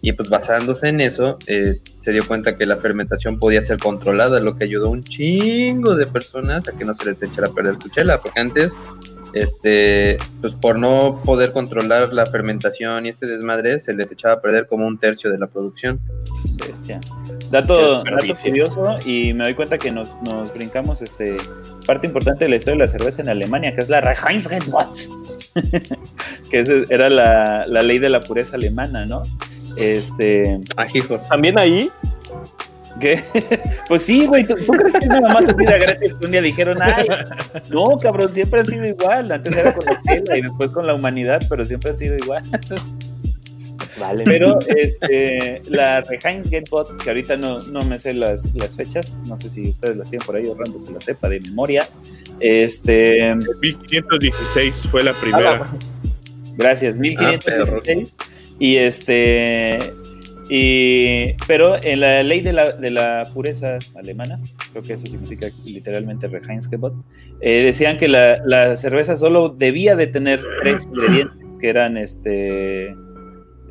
y 0.07 0.13
pues 0.13 0.29
basándose 0.29 0.87
en 0.87 1.01
eso, 1.01 1.37
eh, 1.47 1.81
se 1.97 2.13
dio 2.13 2.25
cuenta 2.25 2.55
que 2.55 2.65
la 2.65 2.77
fermentación 2.77 3.39
podía 3.39 3.61
ser 3.61 3.77
controlada, 3.77 4.39
lo 4.39 4.55
que 4.55 4.63
ayudó 4.63 4.89
un 4.89 5.03
chingo 5.03 5.95
de 5.95 6.07
personas 6.07 6.65
a 6.69 6.71
que 6.71 6.85
no 6.85 6.93
se 6.93 7.03
les 7.03 7.21
echara 7.21 7.49
a 7.49 7.53
perder 7.53 7.75
su 7.75 7.89
chela, 7.89 8.21
porque 8.21 8.39
antes, 8.39 8.73
este, 9.33 10.17
pues 10.39 10.55
por 10.55 10.79
no 10.79 11.21
poder 11.25 11.51
controlar 11.51 12.13
la 12.13 12.25
fermentación 12.25 13.05
y 13.05 13.09
este 13.09 13.25
desmadre, 13.25 13.79
se 13.79 13.93
les 13.93 14.09
echaba 14.09 14.35
a 14.35 14.41
perder 14.41 14.67
como 14.67 14.87
un 14.87 14.97
tercio 14.97 15.29
de 15.29 15.39
la 15.39 15.47
producción. 15.47 15.99
Bestia. 16.65 17.01
Dato, 17.51 18.01
dato 18.05 18.33
curioso, 18.41 18.99
y 19.05 19.33
me 19.33 19.43
doy 19.43 19.55
cuenta 19.55 19.77
que 19.77 19.91
nos, 19.91 20.15
nos, 20.25 20.53
brincamos 20.53 21.01
este 21.01 21.35
parte 21.85 22.07
importante 22.07 22.45
de 22.45 22.49
la 22.49 22.55
historia 22.55 22.75
de 22.75 22.85
la 22.85 22.87
cerveza 22.87 23.21
en 23.21 23.27
Alemania, 23.27 23.75
que 23.75 23.81
es 23.81 23.89
la 23.89 23.99
Reinheitsgebot, 23.99 24.97
que 26.49 26.85
era 26.89 27.09
la, 27.09 27.65
la 27.67 27.81
ley 27.81 27.99
de 27.99 28.07
la 28.07 28.21
pureza 28.21 28.55
alemana, 28.55 29.05
¿no? 29.05 29.23
Este. 29.77 30.59
Ajijos. 30.75 31.21
Ah, 31.25 31.29
¿También 31.29 31.57
ahí? 31.57 31.89
¿Qué? 32.99 33.23
Pues 33.87 34.01
sí, 34.01 34.25
güey. 34.25 34.45
¿Tú, 34.45 34.55
crees 34.55 34.93
que 34.93 35.05
nada 35.05 35.33
más 35.33 35.47
así 35.47 35.65
de 35.65 35.79
gratis 35.79 36.13
que 36.13 36.25
un 36.25 36.31
día 36.31 36.41
dijeron, 36.41 36.77
ay, 36.81 37.07
no, 37.69 37.97
cabrón, 37.97 38.33
siempre 38.33 38.59
han 38.59 38.65
sido 38.65 38.85
igual. 38.85 39.31
Antes 39.31 39.55
era 39.55 39.73
con 39.73 39.85
la 39.85 40.01
tela 40.01 40.37
y 40.37 40.41
después 40.41 40.71
con 40.71 40.85
la 40.85 40.93
humanidad, 40.93 41.41
pero 41.49 41.65
siempre 41.65 41.91
han 41.91 41.97
sido 41.97 42.17
igual. 42.17 42.43
Vale. 43.99 44.23
Pero 44.25 44.59
este, 44.67 45.61
la 45.65 46.03
Heinz 46.23 46.49
Gatebot, 46.49 47.01
que 47.01 47.09
ahorita 47.09 47.37
no, 47.37 47.61
no 47.61 47.83
me 47.83 47.97
sé 47.97 48.13
las, 48.13 48.53
las, 48.53 48.75
fechas, 48.75 49.19
no 49.25 49.37
sé 49.37 49.49
si 49.49 49.69
ustedes 49.69 49.97
las 49.97 50.09
tienen 50.09 50.25
por 50.25 50.35
ahí, 50.35 50.47
Orlando 50.47 50.77
se 50.77 50.91
la 50.91 50.99
sepa 50.99 51.29
de 51.29 51.39
memoria. 51.39 51.89
Este. 52.39 53.33
1516 53.35 54.87
fue 54.91 55.03
la 55.03 55.19
primera. 55.19 55.61
Ah, 55.63 55.77
gracias, 56.57 56.99
1516. 56.99 58.15
Y 58.59 58.77
este. 58.77 59.93
Y, 60.49 61.33
pero 61.45 61.75
en 61.83 61.99
la 61.99 62.23
ley 62.23 62.39
de 62.39 62.53
la, 62.53 62.71
de 62.71 62.89
la 62.89 63.29
pureza 63.33 63.79
alemana, 63.95 64.39
creo 64.71 64.81
que 64.81 64.93
eso 64.93 65.05
significa 65.05 65.49
literalmente 65.65 66.25
Reinheitsgebot, 66.27 66.93
eh, 67.41 67.63
decían 67.63 67.97
que 67.97 68.07
la, 68.07 68.41
la, 68.45 68.77
cerveza 68.77 69.17
solo 69.17 69.49
debía 69.49 69.97
de 69.97 70.07
tener 70.07 70.41
tres 70.61 70.85
ingredientes, 70.85 71.57
que 71.59 71.67
eran 71.67 71.97
este 71.97 72.95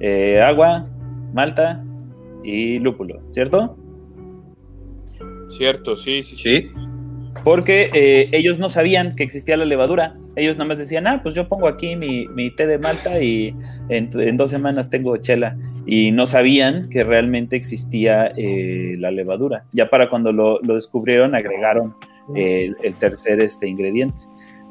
eh, 0.00 0.42
agua, 0.42 0.86
malta 1.32 1.82
y 2.44 2.78
lúpulo, 2.78 3.22
¿cierto? 3.30 3.78
Cierto, 5.48 5.96
sí, 5.96 6.22
sí, 6.22 6.36
sí 6.36 6.70
porque 7.46 7.90
eh, 7.94 8.28
ellos 8.32 8.58
no 8.58 8.68
sabían 8.68 9.14
que 9.14 9.22
existía 9.22 9.56
la 9.56 9.64
levadura. 9.64 10.16
Ellos 10.34 10.58
nada 10.58 10.66
más 10.66 10.78
decían, 10.78 11.06
ah, 11.06 11.20
pues 11.22 11.36
yo 11.36 11.48
pongo 11.48 11.68
aquí 11.68 11.94
mi, 11.94 12.50
té 12.56 12.66
de 12.66 12.76
malta 12.76 13.22
y 13.22 13.54
en, 13.88 14.36
dos 14.36 14.50
semanas 14.50 14.90
tengo 14.90 15.16
chela. 15.18 15.56
Y 15.86 16.10
no 16.10 16.26
sabían 16.26 16.88
que 16.88 17.04
realmente 17.04 17.54
existía 17.54 18.32
eh, 18.36 18.96
la 18.98 19.12
levadura. 19.12 19.64
Ya 19.70 19.88
para 19.88 20.10
cuando 20.10 20.32
lo, 20.32 20.58
descubrieron, 20.58 21.36
agregaron 21.36 21.94
el 22.34 22.94
tercer 22.98 23.40
este, 23.40 23.68
ingrediente 23.68 24.18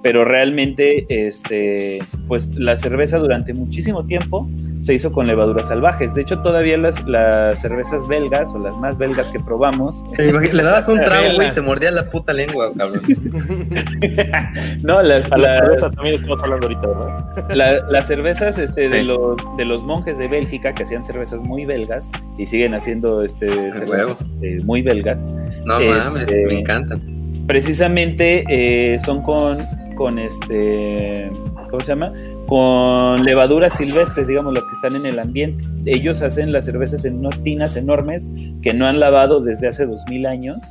pero 0.05 0.23
realmente 0.23 1.07
este, 1.09 1.97
pues 2.27 2.47
la 2.53 2.77
cerveza 2.77 3.17
durante 3.17 3.55
muchísimo 3.55 4.05
tiempo 4.05 4.47
se 4.79 4.93
hizo 4.93 5.11
con 5.11 5.25
levaduras 5.25 5.69
salvajes. 5.69 6.13
De 6.13 6.21
hecho, 6.21 6.43
todavía 6.43 6.77
las, 6.77 7.03
las 7.07 7.59
cervezas 7.59 8.07
belgas 8.07 8.53
o 8.53 8.59
las 8.59 8.77
más 8.77 8.99
belgas 8.99 9.29
que 9.29 9.39
probamos. 9.39 10.05
le 10.19 10.61
dabas 10.61 10.87
un 10.89 10.97
trago, 11.03 11.41
y 11.41 11.49
te 11.49 11.61
mordía 11.61 11.89
la 11.89 12.07
puta 12.07 12.33
lengua, 12.33 12.71
cabrón. 12.77 13.01
no, 14.83 15.01
las, 15.01 15.31
a 15.31 15.39
la, 15.39 15.53
cerveza 15.55 15.89
también 15.89 16.15
estamos 16.17 16.43
hablando 16.43 16.67
ahorita, 16.67 16.87
¿no? 16.87 17.55
las 17.89 18.07
cervezas 18.07 18.59
este, 18.59 18.89
de, 18.89 19.01
los, 19.01 19.37
de 19.57 19.65
los 19.65 19.81
monjes 19.81 20.19
de 20.19 20.27
Bélgica 20.27 20.75
que 20.75 20.83
hacían 20.83 21.03
cervezas 21.03 21.41
muy 21.41 21.65
belgas 21.65 22.11
y 22.37 22.45
siguen 22.45 22.75
haciendo 22.75 23.23
este, 23.23 23.49
cervezas, 23.73 24.17
eh, 24.43 24.59
muy 24.65 24.83
belgas. 24.83 25.25
No 25.65 25.79
mames, 25.79 26.27
me 26.27 26.41
este, 26.41 26.59
encantan. 26.59 27.01
Precisamente 27.47 28.43
eh, 28.49 28.99
son 28.99 29.23
con 29.23 29.65
con 29.95 30.19
este, 30.19 31.31
¿cómo 31.69 31.79
se 31.79 31.87
llama? 31.87 32.13
Con 32.47 33.23
levaduras 33.23 33.77
silvestres, 33.77 34.27
digamos, 34.27 34.53
las 34.53 34.65
que 34.65 34.73
están 34.73 34.95
en 34.95 35.05
el 35.05 35.19
ambiente. 35.19 35.63
Ellos 35.85 36.21
hacen 36.21 36.51
las 36.51 36.65
cervezas 36.65 37.05
en 37.05 37.19
unas 37.19 37.41
tinas 37.43 37.75
enormes 37.75 38.27
que 38.61 38.73
no 38.73 38.85
han 38.85 38.99
lavado 38.99 39.41
desde 39.41 39.67
hace 39.67 39.85
dos 39.85 40.03
mil 40.09 40.25
años. 40.25 40.63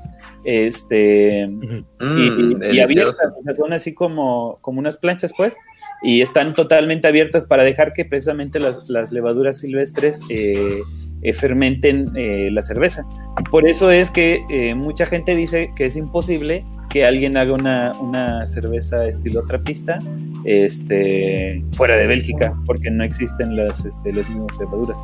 Este, 0.44 1.42
y, 1.42 1.46
mm, 1.46 2.62
abiertas, 2.82 3.18
son 3.56 3.72
así 3.72 3.94
como, 3.94 4.58
como 4.60 4.78
unas 4.78 4.98
planchas, 4.98 5.32
pues, 5.36 5.56
y 6.02 6.20
están 6.20 6.52
totalmente 6.52 7.08
abiertas 7.08 7.46
para 7.46 7.64
dejar 7.64 7.92
que 7.92 8.04
precisamente 8.04 8.60
las, 8.60 8.88
las 8.88 9.10
levaduras 9.10 9.58
silvestres 9.58 10.20
eh, 10.28 10.80
eh, 11.22 11.32
fermenten 11.32 12.12
eh, 12.14 12.50
la 12.52 12.62
cerveza. 12.62 13.06
Por 13.50 13.66
eso 13.66 13.90
es 13.90 14.10
que 14.10 14.74
mucha 14.76 15.06
gente 15.06 15.34
dice 15.34 15.70
que 15.74 15.86
es 15.86 15.96
imposible 15.96 16.64
que 16.94 17.04
alguien 17.04 17.36
haga 17.36 17.52
una, 17.54 18.46
cerveza 18.46 19.04
estilo 19.08 19.44
trapista 19.44 19.98
este, 20.44 21.60
fuera 21.72 21.96
de 21.96 22.06
Bélgica, 22.06 22.56
porque 22.66 22.88
no 22.88 23.02
existen 23.02 23.56
las, 23.56 23.84
este, 23.84 24.12
las 24.12 24.28
mismas 24.28 24.56
levaduras. 24.60 25.00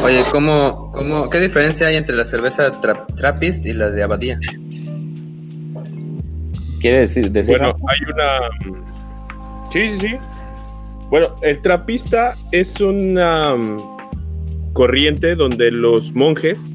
Oye, 0.00 0.22
¿cómo, 0.30 0.92
cómo, 0.92 1.28
¿qué 1.28 1.40
diferencia 1.40 1.88
hay 1.88 1.96
entre 1.96 2.14
la 2.14 2.24
cerveza 2.24 2.80
trapist 3.16 3.66
y 3.66 3.72
la 3.72 3.90
de 3.90 4.00
abadía? 4.04 4.38
¿Quiere 6.80 7.00
decir? 7.00 7.32
decir 7.32 7.58
bueno, 7.58 7.76
hay 7.88 7.98
una... 8.14 8.84
Sí, 9.72 9.90
sí, 9.90 9.98
sí. 9.98 10.18
Bueno, 11.10 11.34
el 11.42 11.60
trapista 11.62 12.36
es 12.52 12.80
una 12.80 13.56
mm, 13.56 14.72
corriente 14.72 15.34
donde 15.34 15.72
los 15.72 16.14
monjes 16.14 16.72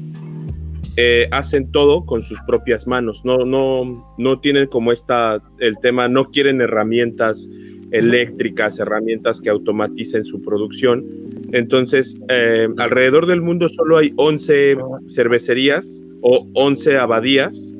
eh, 0.96 1.28
hacen 1.30 1.70
todo 1.72 2.06
con 2.06 2.22
sus 2.22 2.40
propias 2.46 2.86
manos, 2.86 3.24
no, 3.24 3.44
no, 3.44 4.14
no 4.18 4.40
tienen 4.40 4.66
como 4.66 4.92
esta, 4.92 5.42
el 5.58 5.76
tema, 5.78 6.08
no 6.08 6.30
quieren 6.30 6.60
herramientas 6.60 7.50
eléctricas, 7.90 8.78
herramientas 8.78 9.40
que 9.40 9.50
automaticen 9.50 10.24
su 10.24 10.42
producción. 10.42 11.04
Entonces, 11.52 12.18
eh, 12.28 12.68
alrededor 12.78 13.26
del 13.26 13.40
mundo 13.42 13.68
solo 13.68 13.98
hay 13.98 14.12
11 14.16 14.76
cervecerías 15.08 16.04
o 16.22 16.46
11 16.54 16.96
abadías 16.96 17.74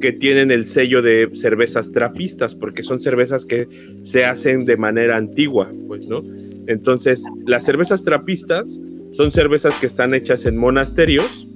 que 0.00 0.12
tienen 0.12 0.50
el 0.50 0.66
sello 0.66 1.02
de 1.02 1.28
cervezas 1.34 1.92
trapistas, 1.92 2.54
porque 2.54 2.82
son 2.82 3.00
cervezas 3.00 3.44
que 3.44 3.68
se 4.02 4.24
hacen 4.24 4.64
de 4.64 4.76
manera 4.76 5.16
antigua, 5.16 5.70
pues, 5.88 6.06
¿no? 6.06 6.22
Entonces, 6.66 7.24
las 7.46 7.64
cervezas 7.64 8.04
trapistas 8.04 8.80
son 9.12 9.30
cervezas 9.30 9.74
que 9.80 9.86
están 9.86 10.14
hechas 10.14 10.46
en 10.46 10.56
monasterios, 10.56 11.48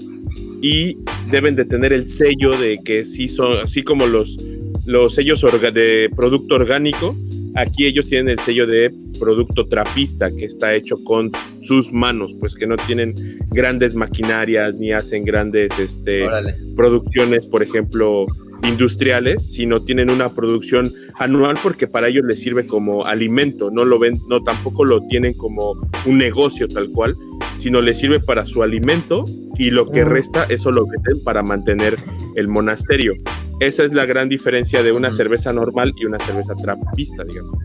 y 0.65 0.97
deben 1.31 1.57
de 1.57 1.67
tener 1.67 1.93
el 1.93 2.09
sello 2.09 2.57
de 2.57 2.79
que 2.83 3.05
sí 3.05 3.29
son, 3.29 3.59
así 3.59 3.83
como 3.83 4.07
los, 4.07 4.39
los 4.87 5.15
sellos 5.15 5.45
de 5.75 6.09
producto 6.17 6.55
orgánico, 6.55 7.15
aquí 7.55 7.85
ellos 7.85 8.09
tienen 8.09 8.31
el 8.31 8.39
sello 8.39 8.67
de 8.67 8.91
producto 9.21 9.67
trapista 9.67 10.35
que 10.35 10.47
está 10.47 10.75
hecho 10.75 10.97
con 11.05 11.31
sus 11.61 11.93
manos, 11.93 12.35
pues 12.41 12.55
que 12.55 12.67
no 12.67 12.77
tienen 12.77 13.15
grandes 13.51 13.95
maquinarias 13.95 14.75
ni 14.77 14.91
hacen 14.91 15.27
grandes 15.27 15.79
este, 15.79 16.27
producciones, 16.75 17.47
por 17.47 17.63
ejemplo, 17.63 18.25
industriales, 18.65 19.53
sino 19.53 19.81
tienen 19.81 20.11
una 20.11 20.31
producción 20.31 20.93
anual 21.19 21.57
porque 21.63 21.87
para 21.87 22.09
ellos 22.09 22.25
les 22.25 22.41
sirve 22.41 22.67
como 22.67 23.05
alimento, 23.05 23.71
no 23.71 23.85
lo 23.85 23.99
ven, 23.99 24.19
no 24.29 24.43
tampoco 24.43 24.85
lo 24.85 25.03
tienen 25.09 25.35
como 25.35 25.73
un 26.07 26.19
negocio 26.19 26.67
tal 26.69 26.91
cual, 26.91 27.17
sino 27.59 27.81
les 27.81 27.99
sirve 27.99 28.21
para 28.21 28.47
su 28.47 28.63
alimento 28.63 29.25
y 29.57 29.71
lo 29.71 29.91
que 29.91 30.05
resta 30.05 30.45
eso 30.49 30.71
lo 30.71 30.87
venden 30.87 31.23
para 31.23 31.43
mantener 31.43 31.97
el 32.35 32.49
monasterio. 32.49 33.15
esa 33.61 33.85
es 33.85 33.95
la 33.95 34.05
gran 34.05 34.29
diferencia 34.29 34.83
de 34.83 34.93
una 34.93 35.13
cerveza 35.13 35.53
normal 35.53 35.93
y 35.97 36.07
una 36.07 36.19
cerveza 36.19 36.55
trapista, 36.55 37.25
digamos. 37.25 37.59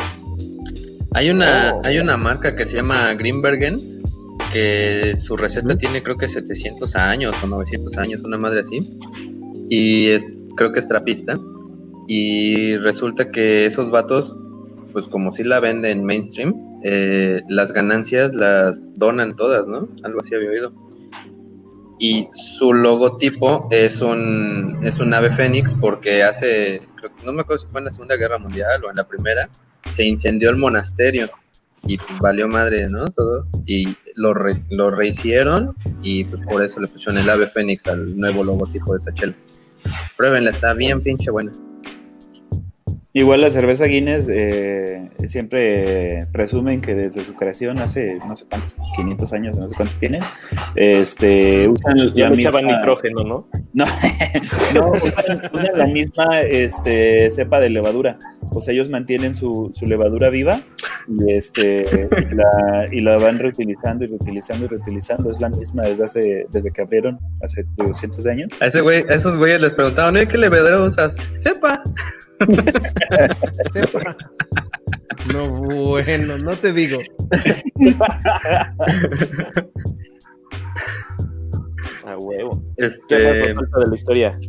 Hay 1.13 1.31
una, 1.31 1.73
oh. 1.73 1.81
hay 1.83 1.97
una 1.97 2.17
marca 2.17 2.55
que 2.55 2.65
se 2.65 2.75
llama 2.75 3.13
Greenbergen, 3.15 4.03
que 4.53 5.15
su 5.17 5.35
receta 5.35 5.77
tiene 5.77 6.03
creo 6.03 6.17
que 6.17 6.27
700 6.27 6.95
años 6.95 7.35
o 7.43 7.47
900 7.47 7.97
años, 7.97 8.21
una 8.23 8.37
madre 8.37 8.61
así. 8.61 8.79
Y 9.69 10.09
es, 10.09 10.27
creo 10.59 10.71
que 10.71 10.79
es 10.79 10.87
trapista. 10.87 11.39
Y 12.07 12.77
resulta 12.77 13.31
que 13.31 13.65
esos 13.65 13.89
vatos, 13.89 14.35
pues 14.91 15.07
como 15.07 15.31
si 15.31 15.43
la 15.43 15.59
venden 15.59 16.03
mainstream, 16.03 16.53
eh, 16.83 17.41
las 17.47 17.73
ganancias 17.73 18.33
las 18.33 18.97
donan 18.97 19.35
todas, 19.35 19.65
¿no? 19.67 19.87
Algo 20.03 20.21
así 20.21 20.35
había 20.35 20.49
oído 20.49 20.73
y 21.99 22.29
su 22.31 22.73
logotipo 22.73 23.67
es 23.69 24.01
un, 24.01 24.79
es 24.83 24.99
un 24.99 25.13
ave 25.13 25.31
fénix 25.31 25.73
porque 25.73 26.23
hace, 26.23 26.87
no 27.25 27.33
me 27.33 27.41
acuerdo 27.41 27.65
si 27.65 27.67
fue 27.71 27.81
en 27.81 27.85
la 27.85 27.91
Segunda 27.91 28.15
Guerra 28.15 28.39
Mundial 28.39 28.83
o 28.85 28.89
en 28.89 28.95
la 28.95 29.05
Primera, 29.05 29.49
se 29.91 30.05
incendió 30.05 30.49
el 30.49 30.57
monasterio 30.57 31.29
y 31.83 31.97
valió 32.21 32.47
madre, 32.47 32.87
¿no? 32.89 33.09
Todo. 33.09 33.45
Y 33.65 33.97
lo, 34.15 34.33
lo 34.69 34.87
rehicieron 34.89 35.75
y 36.01 36.23
por 36.23 36.63
eso 36.63 36.79
le 36.79 36.87
pusieron 36.87 37.21
el 37.21 37.29
ave 37.29 37.47
fénix 37.47 37.85
al 37.87 38.17
nuevo 38.17 38.45
logotipo 38.45 38.93
de 38.93 38.97
esa 38.97 39.13
chela. 39.13 39.33
Pruébenla, 40.17 40.49
está 40.51 40.73
bien 40.73 41.01
pinche 41.01 41.31
buena. 41.31 41.51
Igual 43.11 43.41
la 43.41 43.49
cerveza 43.49 43.85
Guinness 43.85 44.27
eh, 44.29 45.09
siempre 45.27 46.19
presumen 46.31 46.79
que 46.79 46.93
desde 46.93 47.21
su 47.21 47.33
creación 47.33 47.79
hace 47.79 48.19
no 48.27 48.35
sé 48.35 48.45
cuántos, 48.47 48.75
500 48.95 49.33
años, 49.33 49.57
no 49.57 49.67
sé 49.67 49.75
cuántos 49.75 49.97
tienen, 49.97 50.21
este, 50.75 51.67
usan 51.67 52.13
ya 52.13 52.29
la 52.29 52.61
nitrógeno, 52.61 53.23
¿no? 53.23 53.49
No, 53.73 53.85
no 54.75 54.91
usan, 54.91 55.41
la 55.73 55.87
misma 55.87 56.41
este, 56.41 57.31
cepa 57.31 57.59
de 57.59 57.71
levadura. 57.71 58.19
O 58.51 58.61
sea, 58.61 58.75
ellos 58.75 58.91
mantienen 58.91 59.33
su, 59.33 59.71
su 59.73 59.87
levadura 59.87 60.29
viva 60.29 60.61
y, 61.07 61.33
este, 61.33 62.07
la, 62.31 62.85
y 62.91 63.01
la 63.01 63.17
van 63.17 63.39
reutilizando 63.39 64.05
y 64.05 64.07
reutilizando 64.07 64.65
y 64.65 64.67
reutilizando. 64.67 65.31
Es 65.31 65.39
la 65.39 65.49
misma 65.49 65.81
desde, 65.83 66.05
hace, 66.05 66.45
desde 66.51 66.71
que 66.71 66.83
abrieron, 66.83 67.17
hace 67.41 67.65
200 67.75 68.27
años. 68.27 68.51
A, 68.59 68.67
ese 68.67 68.81
güey, 68.81 69.01
a 69.09 69.15
esos 69.15 69.35
güeyes 69.39 69.61
les 69.61 69.73
preguntaban, 69.73 70.15
¿qué 70.27 70.37
levadura 70.37 70.79
usas? 70.79 71.15
Cepa. 71.41 71.81
No, 75.33 75.49
bueno, 75.85 76.37
no 76.37 76.55
te 76.55 76.71
digo. 76.73 76.97
A 82.05 82.17
huevo. 82.17 82.63
Este... 82.77 83.05
¿Qué 83.07 83.53
más 83.53 83.69
de 83.71 83.87
la 83.87 83.95
historia? 83.95 84.39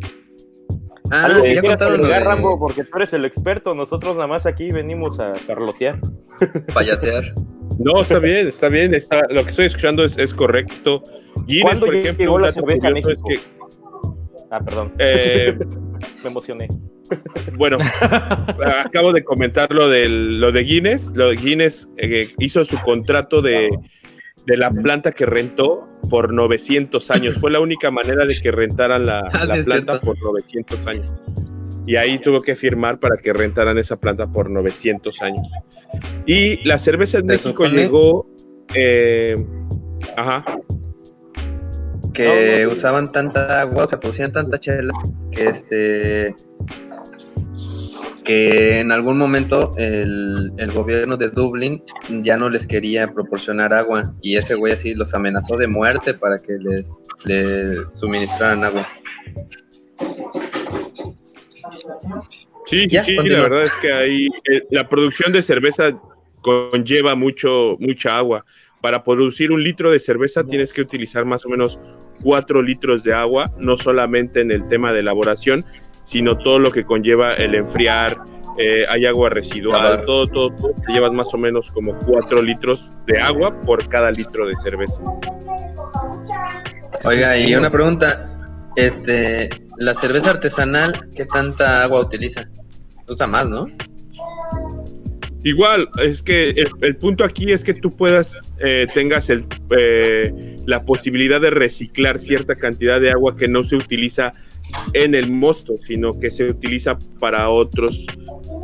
Ah, 1.10 1.24
Algo 1.24 1.44
ya 1.44 1.62
contaron 1.62 2.02
de... 2.02 2.20
Rambo, 2.20 2.58
porque 2.58 2.84
tú 2.84 2.96
eres 2.96 3.12
el 3.12 3.24
experto, 3.24 3.74
nosotros 3.74 4.14
nada 4.14 4.28
más 4.28 4.46
aquí 4.46 4.70
venimos 4.70 5.18
a 5.18 5.32
carlotear. 5.46 5.98
Payasear. 6.72 7.34
No, 7.78 8.02
está 8.02 8.18
bien, 8.18 8.48
está 8.48 8.68
bien, 8.68 8.94
está, 8.94 9.22
lo 9.30 9.42
que 9.42 9.50
estoy 9.50 9.66
escuchando 9.66 10.04
es, 10.04 10.16
es 10.18 10.32
correcto. 10.34 11.02
Guinness, 11.46 11.80
por 11.80 11.94
ejemplo, 11.94 12.38
la 12.38 12.52
cerveza 12.52 12.88
Es 12.90 13.18
que... 13.26 13.40
Ah, 14.50 14.60
perdón. 14.60 14.92
Eh... 14.98 15.56
Me 16.24 16.30
emocioné. 16.30 16.68
Bueno, 17.56 17.76
acabo 18.84 19.12
de 19.12 19.24
comentar 19.24 19.72
lo, 19.72 19.88
del, 19.88 20.38
lo 20.38 20.52
de 20.52 20.62
Guinness. 20.62 21.12
Lo 21.14 21.28
de 21.28 21.36
Guinness 21.36 21.88
eh, 21.96 22.28
hizo 22.38 22.64
su 22.64 22.78
contrato 22.78 23.42
de, 23.42 23.70
la 24.46 24.70
planta 24.70 25.12
que 25.12 25.26
rentó 25.26 25.88
por 26.08 26.32
900 26.32 27.10
años. 27.10 27.38
Fue 27.40 27.50
la 27.50 27.60
única 27.60 27.90
manera 27.90 28.26
de 28.26 28.38
que 28.40 28.50
rentaran 28.50 29.06
la, 29.06 29.20
ah, 29.32 29.46
planta 29.64 30.00
por 30.00 30.20
900 30.20 30.86
años. 30.86 31.12
Y 31.86 31.96
ahí 31.96 32.18
tuvo 32.18 32.40
que 32.40 32.54
firmar 32.54 33.00
para 33.00 33.16
que 33.16 33.32
rentaran 33.32 33.76
esa 33.78 33.98
planta 33.98 34.30
por 34.30 34.50
900 34.50 35.22
años. 35.22 35.46
Y 36.26 36.62
la 36.66 36.78
cerveza 36.78 37.18
en 37.18 37.26
México 37.26 37.66
llegó... 37.66 38.26
Eh, 38.74 39.34
ajá 40.16 40.44
que 42.20 42.66
usaban 42.66 43.10
tanta 43.12 43.60
agua, 43.60 43.84
o 43.84 43.86
sea, 43.86 43.98
producían 43.98 44.32
tanta 44.32 44.58
chela 44.58 44.92
que 45.30 45.48
este 45.48 46.34
que 48.24 48.80
en 48.80 48.92
algún 48.92 49.16
momento 49.18 49.72
el, 49.76 50.52
gobierno 50.72 51.16
de 51.16 51.30
Dublín 51.30 51.82
ya 52.22 52.36
no 52.36 52.48
les 52.48 52.66
quería 52.66 53.08
proporcionar 53.08 53.72
agua 53.72 54.14
y 54.20 54.36
ese 54.36 54.54
güey 54.54 54.74
así 54.74 54.94
los 54.94 55.14
amenazó 55.14 55.56
de 55.56 55.66
muerte 55.66 56.14
para 56.14 56.38
que 56.38 56.52
les, 56.52 57.02
les 57.24 57.98
suministraran 57.98 58.64
agua. 58.64 58.86
Sí, 62.66 62.88
sí, 62.88 62.98
sí, 62.98 63.14
la 63.16 63.40
verdad 63.40 63.62
es 63.62 63.72
que 63.80 63.92
ahí 63.92 64.28
eh, 64.50 64.62
la 64.70 64.88
producción 64.88 65.32
de 65.32 65.42
cerveza 65.42 65.98
conlleva 66.40 67.14
mucho, 67.14 67.76
mucha 67.80 68.16
agua. 68.16 68.44
Para 68.80 69.04
producir 69.04 69.52
un 69.52 69.62
litro 69.62 69.90
de 69.90 70.00
cerveza 70.00 70.44
tienes 70.44 70.72
que 70.72 70.80
utilizar 70.80 71.24
más 71.24 71.44
o 71.44 71.48
menos 71.48 71.78
cuatro 72.22 72.62
litros 72.62 73.02
de 73.02 73.12
agua, 73.12 73.52
no 73.58 73.76
solamente 73.76 74.40
en 74.40 74.50
el 74.50 74.66
tema 74.68 74.92
de 74.92 75.00
elaboración, 75.00 75.64
sino 76.04 76.36
todo 76.36 76.58
lo 76.58 76.72
que 76.72 76.84
conlleva 76.84 77.34
el 77.34 77.54
enfriar, 77.54 78.18
eh, 78.58 78.84
hay 78.88 79.06
agua 79.06 79.30
residual, 79.30 80.02
todo, 80.04 80.26
todo, 80.26 80.50
todo, 80.54 80.74
te 80.86 80.92
llevas 80.92 81.12
más 81.12 81.32
o 81.32 81.38
menos 81.38 81.70
como 81.70 81.96
4 81.98 82.42
litros 82.42 82.90
de 83.06 83.20
agua 83.20 83.58
por 83.60 83.88
cada 83.88 84.10
litro 84.10 84.46
de 84.46 84.56
cerveza. 84.56 85.00
Oiga, 87.04 87.38
y 87.38 87.54
una 87.54 87.70
pregunta, 87.70 88.24
este, 88.76 89.48
la 89.78 89.94
cerveza 89.94 90.30
artesanal, 90.30 91.08
¿qué 91.14 91.24
tanta 91.26 91.82
agua 91.84 92.00
utiliza? 92.00 92.44
Usa 93.08 93.26
más, 93.26 93.48
¿no? 93.48 93.66
Igual, 95.42 95.88
es 96.02 96.20
que 96.20 96.50
el, 96.82 96.96
punto 96.96 97.24
aquí 97.24 97.50
es 97.50 97.64
que 97.64 97.72
tú 97.72 97.90
puedas, 97.90 98.52
eh, 98.58 98.86
tengas 98.92 99.30
el, 99.30 99.46
eh, 99.76 100.56
la 100.66 100.84
posibilidad 100.84 101.40
de 101.40 101.48
reciclar 101.48 102.18
cierta 102.18 102.54
cantidad 102.54 103.00
de 103.00 103.10
agua 103.10 103.36
que 103.36 103.48
no 103.48 103.62
se 103.62 103.76
utiliza 103.76 104.32
en 104.92 105.14
el 105.14 105.30
mosto, 105.30 105.76
sino 105.78 106.18
que 106.18 106.30
se 106.30 106.44
utiliza 106.44 106.98
para 107.18 107.48
otros, 107.48 108.06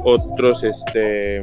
otros 0.04 0.64
este, 0.64 1.40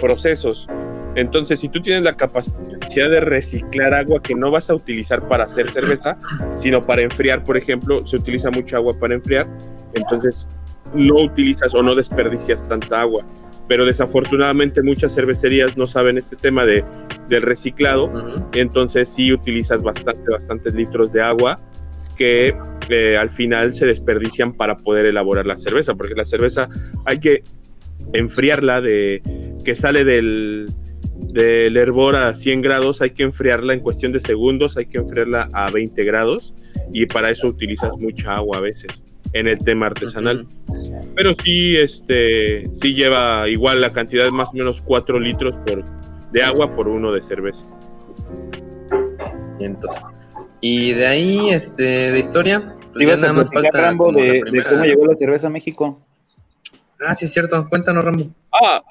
procesos. 0.00 0.68
Entonces, 1.14 1.60
si 1.60 1.68
tú 1.68 1.80
tienes 1.80 2.02
la 2.02 2.16
capacidad 2.16 3.10
de 3.10 3.20
reciclar 3.20 3.94
agua 3.94 4.20
que 4.20 4.34
no 4.34 4.50
vas 4.50 4.70
a 4.70 4.74
utilizar 4.74 5.28
para 5.28 5.44
hacer 5.44 5.68
cerveza, 5.68 6.18
sino 6.56 6.84
para 6.84 7.02
enfriar, 7.02 7.44
por 7.44 7.56
ejemplo, 7.56 8.04
se 8.06 8.16
utiliza 8.16 8.50
mucha 8.50 8.76
agua 8.78 8.98
para 8.98 9.14
enfriar, 9.14 9.46
entonces 9.94 10.48
no 10.94 11.14
utilizas 11.16 11.74
o 11.74 11.82
no 11.82 11.94
desperdicias 11.94 12.68
tanta 12.68 13.00
agua 13.00 13.24
pero 13.68 13.84
desafortunadamente 13.84 14.82
muchas 14.82 15.14
cervecerías 15.14 15.76
no 15.76 15.86
saben 15.86 16.18
este 16.18 16.36
tema 16.36 16.64
de, 16.64 16.84
del 17.28 17.42
reciclado, 17.42 18.12
entonces 18.54 19.08
sí 19.08 19.32
utilizas 19.32 19.82
bastante, 19.82 20.30
bastantes 20.30 20.74
litros 20.74 21.12
de 21.12 21.22
agua 21.22 21.58
que 22.16 22.54
eh, 22.88 23.16
al 23.16 23.30
final 23.30 23.74
se 23.74 23.86
desperdician 23.86 24.52
para 24.52 24.76
poder 24.76 25.06
elaborar 25.06 25.46
la 25.46 25.56
cerveza, 25.58 25.94
porque 25.94 26.14
la 26.14 26.26
cerveza 26.26 26.68
hay 27.06 27.18
que 27.18 27.42
enfriarla 28.12 28.80
de 28.80 29.22
que 29.64 29.74
sale 29.74 30.04
del, 30.04 30.66
del 31.32 31.76
hervor 31.76 32.16
a 32.16 32.34
100 32.34 32.62
grados, 32.62 33.00
hay 33.00 33.10
que 33.10 33.22
enfriarla 33.22 33.74
en 33.74 33.80
cuestión 33.80 34.12
de 34.12 34.20
segundos, 34.20 34.76
hay 34.76 34.86
que 34.86 34.98
enfriarla 34.98 35.48
a 35.52 35.70
20 35.70 36.04
grados 36.04 36.52
y 36.92 37.06
para 37.06 37.30
eso 37.30 37.48
utilizas 37.48 37.96
mucha 37.98 38.34
agua 38.34 38.58
a 38.58 38.60
veces 38.60 39.04
en 39.32 39.48
el 39.48 39.58
tema 39.58 39.86
artesanal. 39.86 40.46
Pero 41.14 41.34
sí, 41.34 41.76
este, 41.76 42.68
sí 42.74 42.94
lleva 42.94 43.48
igual 43.48 43.80
la 43.80 43.90
cantidad, 43.90 44.28
más 44.30 44.48
o 44.48 44.52
menos 44.52 44.80
4 44.82 45.18
litros 45.20 45.54
por, 45.66 45.84
de 46.32 46.42
agua 46.42 46.74
por 46.74 46.88
uno 46.88 47.12
de 47.12 47.22
cerveza. 47.22 47.66
Y 50.60 50.92
de 50.92 51.06
ahí, 51.06 51.50
este, 51.50 52.12
de 52.12 52.18
historia, 52.18 52.76
pues 52.92 53.08
ya 53.08 53.16
nada 53.16 53.32
más 53.32 53.50
falta 53.50 53.80
Rambo, 53.80 54.12
de, 54.12 54.42
cómo 54.68 54.84
llegó 54.84 55.06
la 55.06 55.16
cerveza 55.16 55.46
a 55.48 55.50
México. 55.50 56.00
Ah, 57.06 57.14
sí 57.14 57.24
es 57.24 57.32
cierto, 57.32 57.68
cuéntanos 57.68 58.04
Rambo. 58.04 58.26
Ah, 58.52 58.82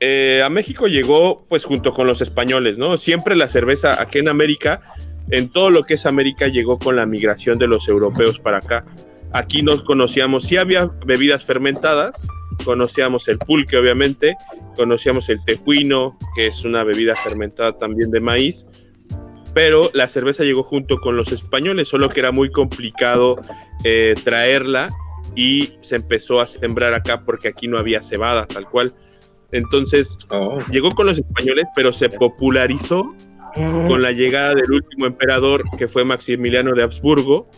eh, 0.00 0.42
a 0.44 0.48
México 0.48 0.86
llegó 0.86 1.44
pues 1.48 1.64
junto 1.64 1.92
con 1.92 2.06
los 2.06 2.22
españoles, 2.22 2.78
¿no? 2.78 2.96
Siempre 2.96 3.36
la 3.36 3.48
cerveza 3.48 4.00
aquí 4.00 4.18
en 4.18 4.28
América, 4.28 4.80
en 5.30 5.50
todo 5.50 5.70
lo 5.70 5.82
que 5.82 5.94
es 5.94 6.06
América, 6.06 6.48
llegó 6.48 6.78
con 6.78 6.96
la 6.96 7.06
migración 7.06 7.58
de 7.58 7.66
los 7.66 7.88
europeos 7.88 8.38
para 8.38 8.58
acá. 8.58 8.84
Aquí 9.32 9.62
nos 9.62 9.82
conocíamos, 9.84 10.44
sí 10.44 10.56
había 10.56 10.90
bebidas 11.04 11.44
fermentadas, 11.44 12.26
conocíamos 12.64 13.28
el 13.28 13.38
pulque 13.38 13.76
obviamente, 13.76 14.36
conocíamos 14.76 15.28
el 15.28 15.44
tejuino, 15.44 16.16
que 16.34 16.46
es 16.46 16.64
una 16.64 16.82
bebida 16.82 17.14
fermentada 17.14 17.72
también 17.78 18.10
de 18.10 18.20
maíz, 18.20 18.66
pero 19.54 19.90
la 19.92 20.08
cerveza 20.08 20.44
llegó 20.44 20.62
junto 20.62 20.98
con 20.98 21.16
los 21.16 21.32
españoles, 21.32 21.88
solo 21.88 22.08
que 22.08 22.20
era 22.20 22.32
muy 22.32 22.50
complicado 22.50 23.38
eh, 23.84 24.14
traerla 24.24 24.88
y 25.34 25.74
se 25.80 25.96
empezó 25.96 26.40
a 26.40 26.46
sembrar 26.46 26.94
acá 26.94 27.24
porque 27.24 27.48
aquí 27.48 27.68
no 27.68 27.78
había 27.78 28.02
cebada 28.02 28.46
tal 28.46 28.68
cual. 28.68 28.94
Entonces 29.52 30.16
oh. 30.30 30.58
llegó 30.70 30.94
con 30.94 31.06
los 31.06 31.18
españoles, 31.18 31.66
pero 31.74 31.92
se 31.92 32.08
popularizó 32.08 33.14
con 33.54 34.02
la 34.02 34.12
llegada 34.12 34.54
del 34.54 34.70
último 34.70 35.06
emperador 35.06 35.64
que 35.76 35.88
fue 35.88 36.04
Maximiliano 36.04 36.74
de 36.74 36.82
Habsburgo 36.82 37.48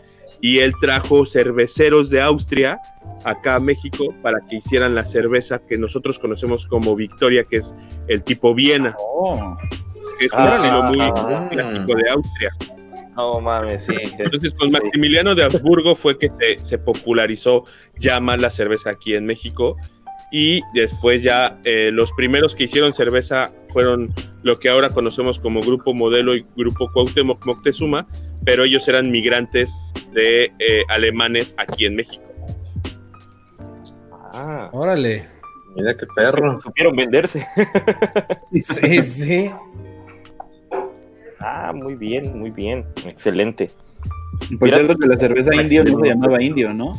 y 0.40 0.58
él 0.58 0.72
trajo 0.80 1.26
cerveceros 1.26 2.10
de 2.10 2.20
Austria 2.20 2.80
acá 3.24 3.56
a 3.56 3.60
México 3.60 4.14
para 4.22 4.40
que 4.48 4.56
hicieran 4.56 4.94
la 4.94 5.02
cerveza 5.02 5.58
que 5.58 5.76
nosotros 5.76 6.18
conocemos 6.18 6.66
como 6.66 6.96
Victoria, 6.96 7.44
que 7.44 7.58
es 7.58 7.76
el 8.08 8.22
tipo 8.22 8.54
Viena. 8.54 8.96
Oh. 8.98 9.56
Es 10.20 10.32
un 10.32 10.40
ah, 10.40 10.48
estilo 10.50 10.82
muy 10.84 11.00
ah. 11.00 11.48
clásico 11.50 11.94
de 11.94 12.10
Austria. 12.10 12.50
No 13.16 13.40
mames, 13.40 13.84
sí. 13.84 13.96
Entonces, 14.18 14.54
con 14.54 14.70
Maximiliano 14.70 15.34
de 15.34 15.44
Habsburgo 15.44 15.94
fue 15.94 16.18
que 16.18 16.28
se, 16.30 16.64
se, 16.64 16.78
popularizó 16.78 17.64
ya 17.98 18.20
más 18.20 18.40
la 18.40 18.50
cerveza 18.50 18.90
aquí 18.90 19.14
en 19.14 19.26
México. 19.26 19.76
Y 20.32 20.62
después 20.74 21.22
ya 21.22 21.58
eh, 21.64 21.90
los 21.92 22.12
primeros 22.12 22.54
que 22.54 22.64
hicieron 22.64 22.92
cerveza 22.92 23.52
fueron 23.70 24.12
lo 24.42 24.58
que 24.58 24.68
ahora 24.68 24.90
conocemos 24.90 25.40
como 25.40 25.60
Grupo 25.60 25.94
Modelo 25.94 26.34
y 26.34 26.46
Grupo 26.56 26.90
Cuauhtémoc 26.92 27.44
Moctezuma, 27.46 28.06
pero 28.44 28.64
ellos 28.64 28.86
eran 28.88 29.10
migrantes 29.10 29.76
de 30.12 30.52
eh, 30.58 30.82
alemanes 30.88 31.54
aquí 31.58 31.86
en 31.86 31.96
México. 31.96 32.24
Ah, 34.32 34.68
órale. 34.72 35.28
Mira 35.76 35.96
qué 35.96 36.06
perro. 36.14 36.60
Supieron 36.60 36.96
venderse. 36.96 37.46
sí, 38.62 39.02
sí. 39.02 39.50
Ah, 41.42 41.72
muy 41.74 41.94
bien, 41.94 42.38
muy 42.38 42.50
bien. 42.50 42.84
Excelente. 43.06 43.68
Por 44.58 44.68
cierto 44.68 44.94
que 44.94 45.08
la 45.08 45.16
cerveza 45.16 45.54
indio 45.54 45.82
no 45.84 45.98
se 45.98 46.08
llamaba 46.08 46.42
indio, 46.42 46.74
¿no? 46.74 46.92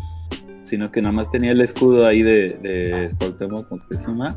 Sino 0.62 0.92
que 0.92 1.00
nada 1.00 1.12
más 1.12 1.30
tenía 1.30 1.52
el 1.52 1.62
escudo 1.62 2.08
ahí 2.08 2.24
de, 2.24 2.50
de 2.56 3.12
Cuauhtémoc 3.20 3.70
Moctezuma. 3.70 4.36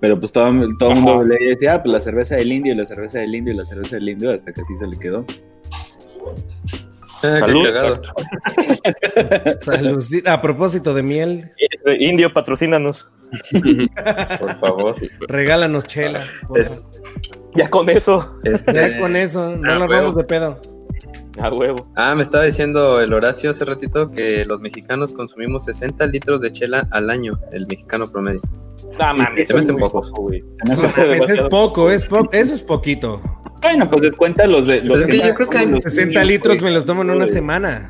Pero 0.00 0.18
pues 0.18 0.30
todo, 0.30 0.52
todo 0.78 0.90
el 0.90 1.00
mundo 1.00 1.24
le 1.24 1.36
decía, 1.48 1.74
ah, 1.74 1.82
pues 1.82 1.92
la 1.92 2.00
cerveza 2.00 2.36
del 2.36 2.52
indio, 2.52 2.72
y 2.72 2.76
la 2.76 2.84
cerveza 2.84 3.18
del 3.18 3.34
indio, 3.34 3.54
y 3.54 3.56
la 3.56 3.64
cerveza 3.64 3.96
del 3.96 4.08
indio, 4.08 4.32
hasta 4.32 4.52
que 4.52 4.60
así 4.60 4.76
se 4.76 4.86
le 4.86 4.98
quedó. 4.98 5.24
Ah, 7.22 7.40
Salud. 7.40 7.66
Salud. 9.60 10.04
A 10.26 10.42
propósito 10.42 10.92
de 10.92 11.02
miel. 11.02 11.50
Indio, 11.98 12.32
patrocínanos. 12.32 13.08
Por 14.40 14.60
favor. 14.60 14.96
Regálanos 15.28 15.86
chela. 15.86 16.24
Ya 17.54 17.68
con 17.68 17.88
eso. 17.88 18.38
Este, 18.44 18.74
ya 18.74 18.98
con 19.00 19.16
eso. 19.16 19.56
No 19.56 19.78
nos 19.78 19.88
vamos 19.88 20.14
de 20.14 20.24
pedo. 20.24 20.60
A 21.42 21.50
huevo. 21.50 21.86
Ah, 21.96 22.14
me 22.14 22.22
estaba 22.22 22.44
diciendo 22.44 23.00
el 23.00 23.12
Horacio 23.12 23.50
hace 23.50 23.64
ratito 23.64 24.10
que 24.10 24.44
los 24.44 24.60
mexicanos 24.60 25.12
consumimos 25.12 25.64
60 25.66 26.06
litros 26.06 26.40
de 26.40 26.52
chela 26.52 26.88
al 26.90 27.10
año, 27.10 27.38
el 27.52 27.66
mexicano 27.66 28.06
promedio. 28.06 28.40
No 28.98 29.14
mames. 29.14 29.48
Se 29.48 29.54
me 29.54 29.60
hacen 29.60 29.76
pocos. 29.76 30.12
es 30.32 31.42
poco, 31.50 31.90
es 31.90 32.04
poco, 32.04 32.32
eso 32.32 32.54
es 32.54 32.62
poquito. 32.62 33.20
Bueno, 33.62 33.88
pues 33.90 34.02
descuenta 34.02 34.46
los 34.46 34.66
de 34.66 34.82
los. 34.84 35.06
que 35.06 35.18
yo 35.18 35.34
creo 35.34 35.48
que 35.48 35.82
60 35.82 36.24
litros 36.24 36.62
me 36.62 36.70
los 36.70 36.84
tomo 36.84 37.02
en 37.02 37.10
una 37.10 37.26
semana. 37.26 37.88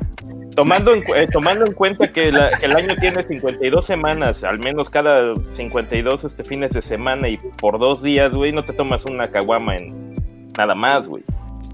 Tomando 0.55 0.91
en, 0.91 1.03
eh, 1.15 1.27
tomando 1.31 1.67
en 1.67 1.73
cuenta 1.73 2.11
que, 2.11 2.29
el 2.29 2.75
año 2.75 2.95
tiene 2.99 3.21
52 3.21 3.85
semanas, 3.85 4.43
al 4.43 4.57
menos 4.57 4.89
cada 4.89 5.35
52 5.53 6.23
este 6.23 6.43
fines 6.43 6.71
de 6.71 6.81
semana 6.81 7.29
y 7.29 7.37
por 7.37 7.77
dos 7.77 8.01
días, 8.01 8.33
güey, 8.33 8.51
no 8.51 8.63
te 8.63 8.73
tomas 8.73 9.05
una 9.05 9.29
caguama 9.29 9.75
en 9.75 10.15
nada 10.57 10.73
más, 10.73 11.07
güey. 11.07 11.23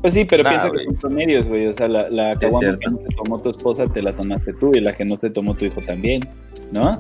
Pues 0.03 0.15
sí, 0.15 0.25
pero 0.25 0.43
piensa 0.43 0.69
que 0.69 0.83
son 0.83 0.95
promedios, 0.97 1.47
güey. 1.47 1.65
O 1.67 1.73
sea, 1.73 1.87
la, 1.87 2.09
la 2.09 2.35
caguama 2.35 2.77
que 2.77 2.91
no 2.91 2.97
te 2.97 3.15
tomó 3.15 3.41
tu 3.41 3.51
esposa 3.51 3.87
te 3.87 4.01
la 4.01 4.11
tomaste 4.11 4.51
tú 4.51 4.73
y 4.75 4.81
la 4.81 4.91
que 4.91 5.05
no 5.05 5.15
te 5.15 5.29
tomó 5.29 5.55
tu 5.55 5.63
hijo 5.63 5.79
también, 5.79 6.27
¿no? 6.73 6.91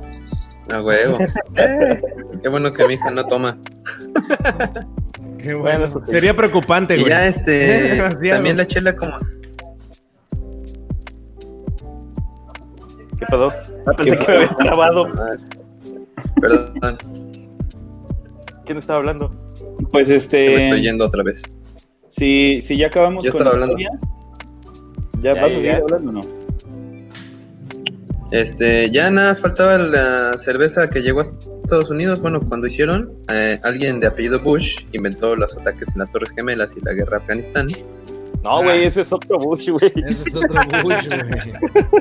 A 0.71 0.81
huevo. 0.81 1.17
Eh, 1.57 2.01
qué 2.41 2.47
bueno 2.47 2.71
que 2.71 2.87
mi 2.87 2.93
hija 2.93 3.11
no 3.11 3.27
toma. 3.27 3.57
Qué 5.37 5.53
bueno. 5.53 5.85
Sería 6.05 6.33
preocupante, 6.33 6.95
güey. 6.95 7.09
Ya 7.09 7.27
este. 7.27 8.01
también 8.29 8.55
la 8.55 8.65
chela 8.65 8.95
como. 8.95 9.11
¿Qué 13.19 13.25
pasó? 13.29 13.51
Ah, 13.85 13.91
pensé 13.97 14.15
que 14.15 14.27
me 14.31 14.37
había 14.37 14.55
grabado. 14.59 15.09
Perdón. 16.39 16.97
¿Quién 18.65 18.77
estaba 18.77 18.99
hablando? 18.99 19.29
Pues 19.91 20.07
este. 20.07 20.55
Me 20.55 20.63
estoy 20.63 20.83
yendo 20.83 21.05
otra 21.05 21.21
vez. 21.21 21.43
Si, 22.13 22.61
si 22.61 22.77
ya 22.77 22.87
acabamos 22.87 23.27
con 23.27 23.43
la 23.43 23.49
hablando. 23.49 23.75
¿ya, 25.23 25.33
vas 25.33 25.45
a 25.45 25.49
seguir 25.49 25.71
hablando 25.71 26.09
o 26.11 26.13
no? 26.13 26.21
Este, 28.29 28.91
ya 28.91 29.09
nada, 29.09 29.33
faltaba 29.33 29.79
la 29.79 30.37
cerveza 30.37 30.91
que 30.91 31.01
llegó 31.01 31.21
a 31.21 31.23
Estados 31.23 31.89
Unidos. 31.89 32.21
Bueno, 32.21 32.39
cuando 32.47 32.67
hicieron, 32.67 33.11
eh, 33.31 33.59
alguien 33.63 33.99
de 33.99 34.05
apellido 34.05 34.37
Bush 34.37 34.85
inventó 34.91 35.35
los 35.35 35.57
ataques 35.57 35.89
en 35.93 36.01
las 36.01 36.11
Torres 36.11 36.31
Gemelas 36.35 36.77
y 36.77 36.81
la 36.81 36.93
guerra 36.93 37.17
de 37.17 37.23
Afganistán. 37.23 37.67
No, 38.43 38.61
güey, 38.61 38.83
ese 38.83 39.01
es 39.01 39.11
otro 39.11 39.39
Bush, 39.39 39.69
güey. 39.69 39.91
Ese 39.95 40.29
es 40.29 40.35
otro 40.35 40.53
Bush, 40.83 41.07
güey. 41.07 41.53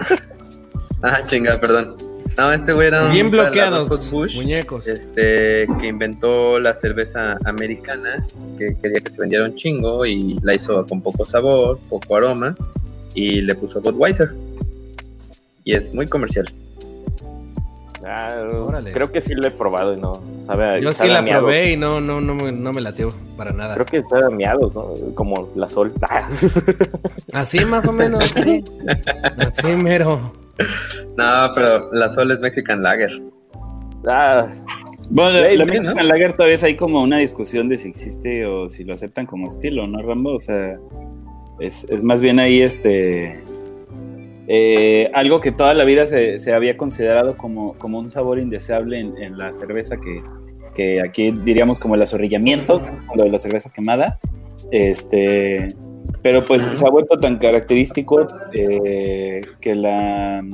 ah, 1.03 1.21
chinga, 1.25 1.59
perdón. 1.59 1.97
No, 2.37 2.53
este 2.53 2.73
güey 2.73 2.89
era 2.89 3.09
Bien 3.09 3.31
bloqueados, 3.31 4.11
Bush, 4.11 4.37
muñecos. 4.37 4.87
Este, 4.87 5.67
que 5.81 5.87
inventó 5.87 6.59
la 6.59 6.73
cerveza 6.73 7.39
americana, 7.45 8.25
que 8.59 8.77
quería 8.81 9.01
que 9.01 9.11
se 9.11 9.21
vendiera 9.21 9.45
un 9.45 9.55
chingo 9.55 10.07
y 10.07 10.39
la 10.43 10.55
hizo 10.55 10.87
con 10.87 11.03
poco 11.03 11.27
sabor, 11.27 11.79
poco 11.91 12.17
aroma, 12.17 12.55
y 13.15 13.43
le 13.43 13.55
puso 13.55 13.81
Budweiser. 13.81 14.33
Y 15.65 15.75
es 15.75 15.93
muy 15.93 16.07
comercial. 16.07 16.47
Ah, 18.05 18.81
creo 18.93 19.13
que 19.13 19.21
sí 19.21 19.33
lo 19.33 19.47
he 19.47 19.53
probado 19.53 19.95
y 19.95 20.01
no 20.01 20.21
sabe 20.45 20.83
Yo 20.83 20.93
sí 20.93 21.07
la 21.07 21.23
probé 21.23 21.73
y 21.73 21.77
no, 21.77 22.01
no, 22.01 22.21
no, 22.21 22.35
me, 22.35 22.51
no 22.51 22.73
me 22.73 22.81
lateo 22.81 23.11
para 23.37 23.53
nada. 23.53 23.75
Creo 23.75 23.87
que 23.87 24.03
sabe 24.03 24.35
miados, 24.35 24.75
¿no? 24.75 24.93
Como 25.15 25.51
la 25.55 25.69
sol. 25.69 25.93
Así 27.33 27.65
más 27.65 27.87
o 27.87 27.93
menos, 27.93 28.25
sí. 28.35 28.65
Así 29.39 29.69
mero. 29.77 30.33
No, 31.17 31.51
pero 31.55 31.91
la 31.93 32.09
Sol 32.09 32.31
es 32.31 32.41
Mexican 32.41 32.83
Lager. 32.83 33.11
Ah. 34.07 34.49
Bueno, 35.11 35.41
la 35.41 35.65
Mexican 35.65 36.09
Lager 36.09 36.33
todavía 36.33 36.55
es 36.55 36.63
ahí 36.63 36.77
como 36.77 37.03
una 37.03 37.19
discusión 37.19 37.69
de 37.69 37.77
si 37.77 37.89
existe 37.89 38.47
o 38.47 38.69
si 38.69 38.85
lo 38.85 38.95
aceptan 38.95 39.27
como 39.27 39.49
estilo, 39.49 39.87
¿no, 39.87 40.01
Rambo? 40.01 40.35
O 40.35 40.41
sea, 40.41 40.79
es, 41.61 41.87
más 42.03 42.21
bien 42.21 42.39
ahí 42.39 42.63
este. 42.63 43.45
Eh, 44.49 45.11
algo 45.15 45.41
que 45.41 45.53
toda 45.53 45.73
la 45.75 45.85
vida 45.85 46.05
se, 46.07 46.53
había 46.53 46.77
considerado 46.77 47.37
como, 47.37 47.75
como, 47.75 47.99
un 47.99 48.11
sabor 48.11 48.39
indeseable 48.39 48.99
en, 48.99 49.39
la 49.39 49.53
cerveza, 49.53 49.97
que, 49.99 50.23
que, 50.75 51.01
aquí 51.01 51.31
diríamos 51.31 51.79
como 51.79 51.95
el 51.95 52.03
azorrillamiento, 52.03 52.81
lo 53.15 53.25
de 53.25 53.31
la 53.31 53.39
cerveza 53.39 53.71
quemada. 53.73 54.19
Este, 54.71 55.69
pero 56.23 56.45
pues 56.45 56.63
se 56.63 56.87
ha 56.87 56.91
vuelto 56.91 57.19
tan 57.19 57.39
característico 57.39 58.27
eh, 58.53 59.41
que 59.61 59.75
la 59.75 60.45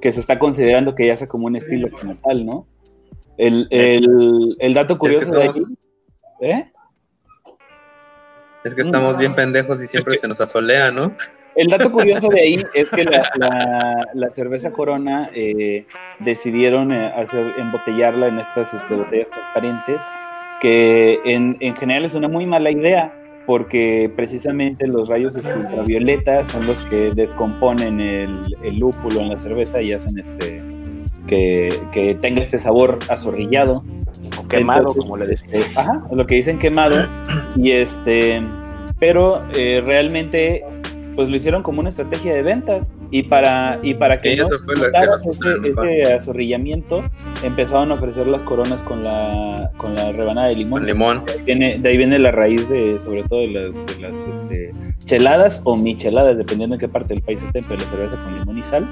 que 0.00 0.12
se 0.12 0.20
está 0.20 0.38
considerando 0.38 0.94
que 0.94 1.06
ya 1.06 1.16
sea 1.16 1.26
como 1.26 1.46
un 1.46 1.56
estilo 1.56 1.88
como 1.90 2.16
tal, 2.16 2.46
¿no? 2.46 2.66
El, 3.38 4.72
dato 4.74 4.98
curioso 4.98 5.32
de 5.32 5.42
ahí. 5.42 5.50
¿Eh? 6.40 6.70
Es 8.64 8.74
que 8.74 8.82
estamos 8.82 9.16
bien 9.18 9.34
pendejos 9.34 9.82
y 9.82 9.86
siempre 9.86 10.14
se 10.14 10.28
nos 10.28 10.40
asolea, 10.40 10.90
¿no? 10.90 11.12
El 11.54 11.68
dato 11.68 11.90
curioso 11.90 12.28
de 12.28 12.40
ahí 12.40 12.64
es 12.74 12.90
que 12.90 13.04
la, 13.04 14.30
cerveza 14.30 14.72
Corona 14.72 15.30
eh, 15.34 15.86
decidieron 16.20 16.92
eh, 16.92 17.12
hacer, 17.16 17.54
embotellarla 17.58 18.28
en 18.28 18.38
estas 18.38 18.74
este, 18.74 18.94
botellas 18.94 19.30
transparentes, 19.30 20.02
que 20.60 21.20
en, 21.24 21.56
en 21.60 21.74
general 21.76 22.04
es 22.04 22.14
una 22.14 22.28
muy 22.28 22.44
mala 22.44 22.70
idea, 22.70 23.14
porque 23.46 24.10
precisamente 24.14 24.86
los 24.86 25.08
rayos 25.08 25.36
ultravioletas 25.36 26.48
son 26.48 26.66
los 26.66 26.78
que 26.86 27.12
descomponen 27.14 28.00
el, 28.00 28.78
lúpulo 28.78 29.20
en 29.20 29.28
la 29.28 29.36
cerveza 29.36 29.80
y 29.80 29.92
hacen 29.92 30.18
este 30.18 30.62
que, 31.26 32.18
tenga 32.20 32.42
este 32.42 32.58
sabor 32.58 32.98
azorrillado. 33.08 33.84
O 34.38 34.48
quemado, 34.48 34.94
como 34.94 35.16
le 35.16 35.26
decía. 35.26 35.48
Ajá, 35.76 36.04
lo 36.10 36.26
que 36.26 36.34
dicen 36.34 36.58
quemado. 36.58 36.96
Y 37.56 37.70
este, 37.70 38.42
pero 38.98 39.42
eh, 39.54 39.82
realmente 39.84 40.64
pues 41.14 41.30
lo 41.30 41.36
hicieron 41.36 41.62
como 41.62 41.80
una 41.80 41.88
estrategia 41.88 42.34
de 42.34 42.42
ventas 42.42 42.92
y 43.16 43.22
para 43.22 43.78
y 43.82 43.94
para 43.94 44.18
que 44.18 44.36
no 44.36 44.44
ese, 44.44 46.12
azorrillamiento 46.12 47.02
empezaron 47.42 47.90
a 47.90 47.94
ofrecer 47.94 48.26
las 48.26 48.42
coronas 48.42 48.82
con 48.82 49.02
la 49.02 49.70
con 49.78 49.94
la 49.94 50.12
rebanada 50.12 50.48
de 50.48 50.56
limón. 50.56 50.84
limón. 50.84 51.24
De 51.24 51.32
ahí, 51.32 51.42
viene, 51.46 51.78
de 51.78 51.88
ahí 51.88 51.96
viene 51.96 52.18
la 52.18 52.30
raíz 52.30 52.68
de 52.68 53.00
sobre 53.00 53.22
todo 53.22 53.40
de 53.40 53.48
las, 53.48 53.86
de 53.86 54.00
las 54.00 54.16
este, 54.18 54.74
cheladas 55.06 55.62
o 55.64 55.76
micheladas 55.76 56.36
dependiendo 56.36 56.74
en 56.76 56.80
qué 56.80 56.88
parte 56.88 57.14
del 57.14 57.22
país 57.22 57.42
estén, 57.42 57.64
pero 57.64 57.80
la 57.80 57.88
cerveza 57.88 58.22
con 58.22 58.38
limón 58.38 58.58
y 58.58 58.62
sal 58.62 58.86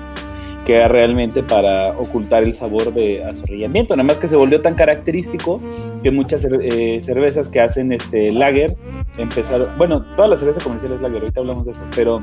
que 0.64 0.76
era 0.76 0.88
realmente 0.88 1.42
para 1.42 1.90
ocultar 1.90 2.42
el 2.42 2.54
sabor 2.54 2.94
de 2.94 3.22
azorrillamiento. 3.22 3.94
Nada 3.94 4.06
más 4.06 4.16
que 4.16 4.28
se 4.28 4.36
volvió 4.36 4.62
tan 4.62 4.74
característico 4.74 5.60
que 6.02 6.10
muchas 6.10 6.46
eh, 6.46 7.00
cervezas 7.02 7.50
que 7.50 7.60
hacen 7.60 7.92
este 7.92 8.32
lager 8.32 8.74
empezaron, 9.18 9.68
bueno, 9.76 10.06
todas 10.16 10.30
las 10.30 10.38
cervezas 10.38 10.62
comerciales 10.62 11.02
lager, 11.02 11.20
ahorita 11.20 11.40
hablamos 11.40 11.66
de 11.66 11.72
eso, 11.72 11.82
pero 11.94 12.22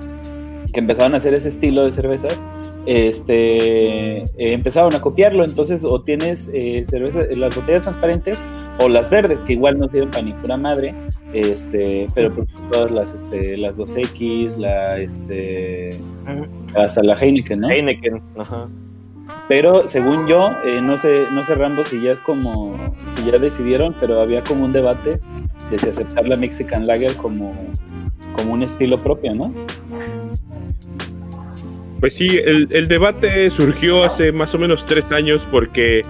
que 0.72 0.80
empezaron 0.80 1.14
a 1.14 1.18
hacer 1.18 1.34
ese 1.34 1.50
estilo 1.50 1.84
de 1.84 1.92
cervezas, 1.92 2.36
este, 2.86 4.18
eh, 4.18 4.26
empezaron 4.38 4.94
a 4.96 5.02
copiarlo. 5.02 5.44
Entonces, 5.44 5.84
o 5.84 6.02
tienes 6.02 6.50
eh, 6.54 6.84
cervezas, 6.86 7.38
las 7.38 7.56
botellas 7.56 7.84
transparentes 7.84 8.40
o 8.80 8.90
las 8.90 9.10
verdes, 9.10 9.42
que 9.42 9.54
igual 9.54 9.78
no 9.80 9.88
sirven 9.90 10.10
para 10.10 10.24
ni 10.24 10.34
pura 10.34 10.58
madre, 10.58 10.94
Este, 11.34 12.08
pero 12.14 12.34
pues 12.34 12.48
todas 12.72 12.92
las, 12.92 13.14
este, 13.14 13.58
las 13.58 13.78
2X, 13.78 14.58
la, 14.58 15.00
este, 15.00 15.98
hasta 16.76 17.02
la 17.04 17.16
Heineken, 17.16 17.60
¿no? 17.62 17.70
Heineken, 17.70 18.22
ajá. 18.38 18.68
Pero 19.48 19.88
según 19.88 20.28
yo, 20.28 20.52
eh, 20.66 20.82
no 20.82 20.98
sé, 20.98 21.26
no 21.32 21.44
sé 21.44 21.56
Rambo 21.56 21.84
si 21.84 22.02
ya 22.02 22.12
es 22.12 22.20
como, 22.20 22.74
si 23.16 23.32
ya 23.32 23.38
decidieron, 23.38 23.96
pero 24.00 24.20
había 24.20 24.42
como 24.42 24.66
un 24.66 24.74
debate 24.74 25.20
de 25.70 25.80
si 25.80 25.90
aceptar 25.90 26.28
la 26.28 26.36
Mexican 26.36 26.86
Lager 26.88 27.16
como, 27.16 27.54
como 28.36 28.54
un 28.54 28.64
estilo 28.64 28.98
propio, 28.98 29.34
¿no? 29.36 29.54
Pues 32.02 32.16
sí, 32.16 32.40
el, 32.44 32.68
el 32.72 32.88
debate 32.88 33.50
surgió 33.52 34.04
hace 34.04 34.32
más 34.32 34.56
o 34.56 34.58
menos 34.58 34.88
tres 34.88 35.12
años 35.12 35.48
porque 35.52 36.02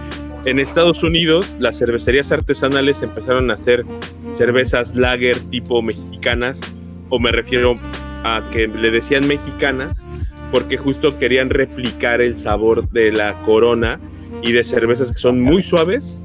en 0.46 0.58
Estados 0.58 1.04
Unidos 1.04 1.46
las 1.60 1.78
cervecerías 1.78 2.32
artesanales 2.32 3.04
empezaron 3.04 3.52
a 3.52 3.56
hacer 3.56 3.86
cervezas 4.34 4.96
lager 4.96 5.38
tipo 5.50 5.82
mexicanas, 5.82 6.62
o 7.10 7.20
me 7.20 7.32
refiero 7.34 7.76
a 8.24 8.42
que 8.54 8.70
le 8.70 8.90
decían 8.90 9.28
mexicanas, 9.28 10.06
porque 10.50 10.78
justo 10.78 11.20
querían 11.20 11.50
replicar 11.50 12.22
el 12.22 12.38
sabor 12.38 12.90
de 12.92 13.12
la 13.12 13.34
corona 13.44 14.00
y 14.42 14.54
de 14.54 14.64
cervezas 14.64 15.12
que 15.12 15.18
son 15.18 15.42
muy 15.42 15.62
suaves, 15.62 16.24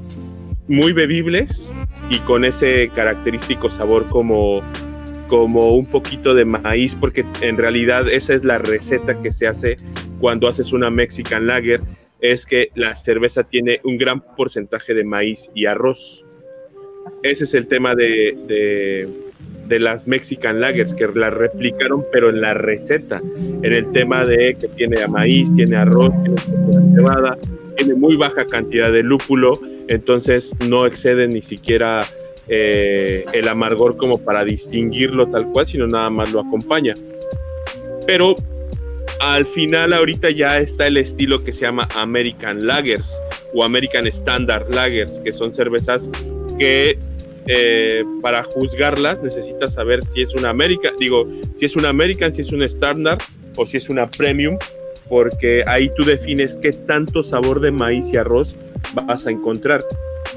muy 0.69 0.93
bebibles 0.93 1.73
y 2.09 2.19
con 2.19 2.45
ese 2.45 2.89
característico 2.95 3.69
sabor 3.69 4.07
como, 4.07 4.63
como 5.27 5.75
un 5.75 5.85
poquito 5.85 6.33
de 6.33 6.45
maíz, 6.45 6.95
porque 6.95 7.25
en 7.41 7.57
realidad 7.57 8.07
esa 8.09 8.33
es 8.33 8.43
la 8.43 8.57
receta 8.57 9.21
que 9.21 9.33
se 9.33 9.47
hace 9.47 9.77
cuando 10.19 10.47
haces 10.47 10.73
una 10.73 10.89
Mexican 10.89 11.47
Lager 11.47 11.81
es 12.21 12.45
que 12.45 12.71
la 12.75 12.95
cerveza 12.95 13.43
tiene 13.43 13.79
un 13.83 13.97
gran 13.97 14.21
porcentaje 14.35 14.93
de 14.93 15.03
maíz 15.03 15.51
y 15.53 15.65
arroz. 15.65 16.25
Ese 17.23 17.43
es 17.43 17.53
el 17.53 17.67
tema 17.67 17.95
de, 17.95 18.35
de, 19.67 19.79
las 19.79 20.07
Mexican 20.07 20.59
Lagers, 20.59 20.93
que 20.93 21.07
la 21.13 21.29
replicaron, 21.29 22.05
pero 22.11 22.29
en 22.29 22.41
la 22.41 22.53
receta, 22.53 23.21
en 23.61 23.73
el 23.73 23.91
tema 23.91 24.25
de 24.25 24.55
que 24.59 24.67
tiene 24.69 25.07
maíz, 25.07 25.53
tiene 25.55 25.75
arroz, 25.75 26.11
tiene 26.23 26.95
cebada, 26.95 27.37
tiene 27.75 27.93
muy 27.93 28.17
baja 28.17 28.45
cantidad 28.45 28.91
de 28.91 29.03
lúpulo, 29.03 29.53
entonces 29.87 30.53
no 30.67 30.85
excede 30.85 31.27
ni 31.27 31.41
siquiera 31.41 32.05
eh, 32.49 33.25
el 33.33 33.47
amargor 33.47 33.97
como 33.97 34.17
para 34.17 34.45
distinguirlo 34.45 35.27
tal 35.27 35.47
cual, 35.51 35.67
sino 35.67 35.87
nada 35.87 36.09
más 36.09 36.31
lo 36.31 36.41
acompaña. 36.41 36.93
Pero 38.05 38.35
al 39.19 39.45
final 39.45 39.93
ahorita 39.93 40.29
ya 40.29 40.59
está 40.59 40.87
el 40.87 40.97
estilo 40.97 41.43
que 41.43 41.51
se 41.51 41.61
llama 41.61 41.87
American 41.95 42.65
Lagers 42.65 43.19
o 43.53 43.63
American 43.63 44.07
Standard 44.07 44.73
Lagers, 44.73 45.19
que 45.19 45.33
son 45.33 45.53
cervezas 45.53 46.09
que 46.57 46.97
eh, 47.47 48.03
para 48.21 48.43
juzgarlas 48.43 49.21
necesitas 49.21 49.73
saber 49.73 50.03
si 50.03 50.21
es 50.21 50.35
una 50.35 50.49
American, 50.49 50.93
digo, 50.99 51.25
si 51.55 51.65
es 51.65 51.75
una 51.75 51.89
American, 51.89 52.33
si 52.33 52.41
es 52.41 52.51
una 52.51 52.65
Standard 52.65 53.19
o 53.57 53.65
si 53.65 53.77
es 53.77 53.89
una 53.89 54.09
Premium, 54.09 54.57
porque 55.09 55.63
ahí 55.67 55.89
tú 55.95 56.03
defines 56.03 56.57
qué 56.61 56.71
tanto 56.71 57.23
sabor 57.23 57.61
de 57.61 57.71
maíz 57.71 58.11
y 58.13 58.17
arroz 58.17 58.57
vas 58.93 59.25
a 59.25 59.31
encontrar. 59.31 59.81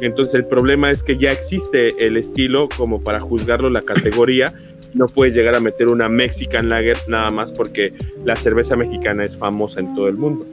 Entonces 0.01 0.35
el 0.35 0.47
problema 0.47 0.91
es 0.91 1.03
que 1.03 1.17
ya 1.17 1.33
existe 1.33 1.95
el 2.05 2.17
estilo 2.17 2.69
como 2.77 3.03
para 3.03 3.21
juzgarlo 3.21 3.71
la 3.71 3.83
categoría 3.83 4.55
no 4.95 5.07
puedes 5.07 5.35
llegar 5.35 5.55
a 5.55 5.61
meter 5.61 5.89
una 5.89 6.09
Mexican 6.09 6.69
Lager 6.69 6.97
nada 7.09 7.31
más 7.31 7.53
porque 7.53 7.93
la 8.25 8.37
cerveza 8.37 8.77
mexicana 8.77 9.25
es 9.25 9.37
famosa 9.37 9.81
en 9.81 9.95
todo 9.95 10.09
el 10.09 10.17
mundo. 10.17 10.47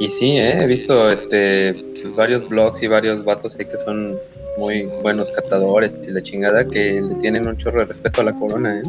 Y 0.00 0.08
sí, 0.08 0.38
¿eh? 0.38 0.62
he 0.62 0.66
visto 0.66 1.10
este 1.10 1.74
varios 2.16 2.48
blogs 2.48 2.82
y 2.84 2.86
varios 2.86 3.24
vatos 3.24 3.58
ahí 3.58 3.66
que 3.66 3.76
son 3.76 4.16
muy 4.56 4.82
buenos 5.02 5.30
catadores 5.32 5.92
y 6.06 6.12
la 6.12 6.22
chingada 6.22 6.64
que 6.64 7.00
le 7.00 7.14
tienen 7.16 7.48
un 7.48 7.56
chorro 7.56 7.80
de 7.80 7.86
respeto 7.86 8.20
a 8.20 8.24
la 8.24 8.32
corona, 8.32 8.80
¿eh? 8.80 8.82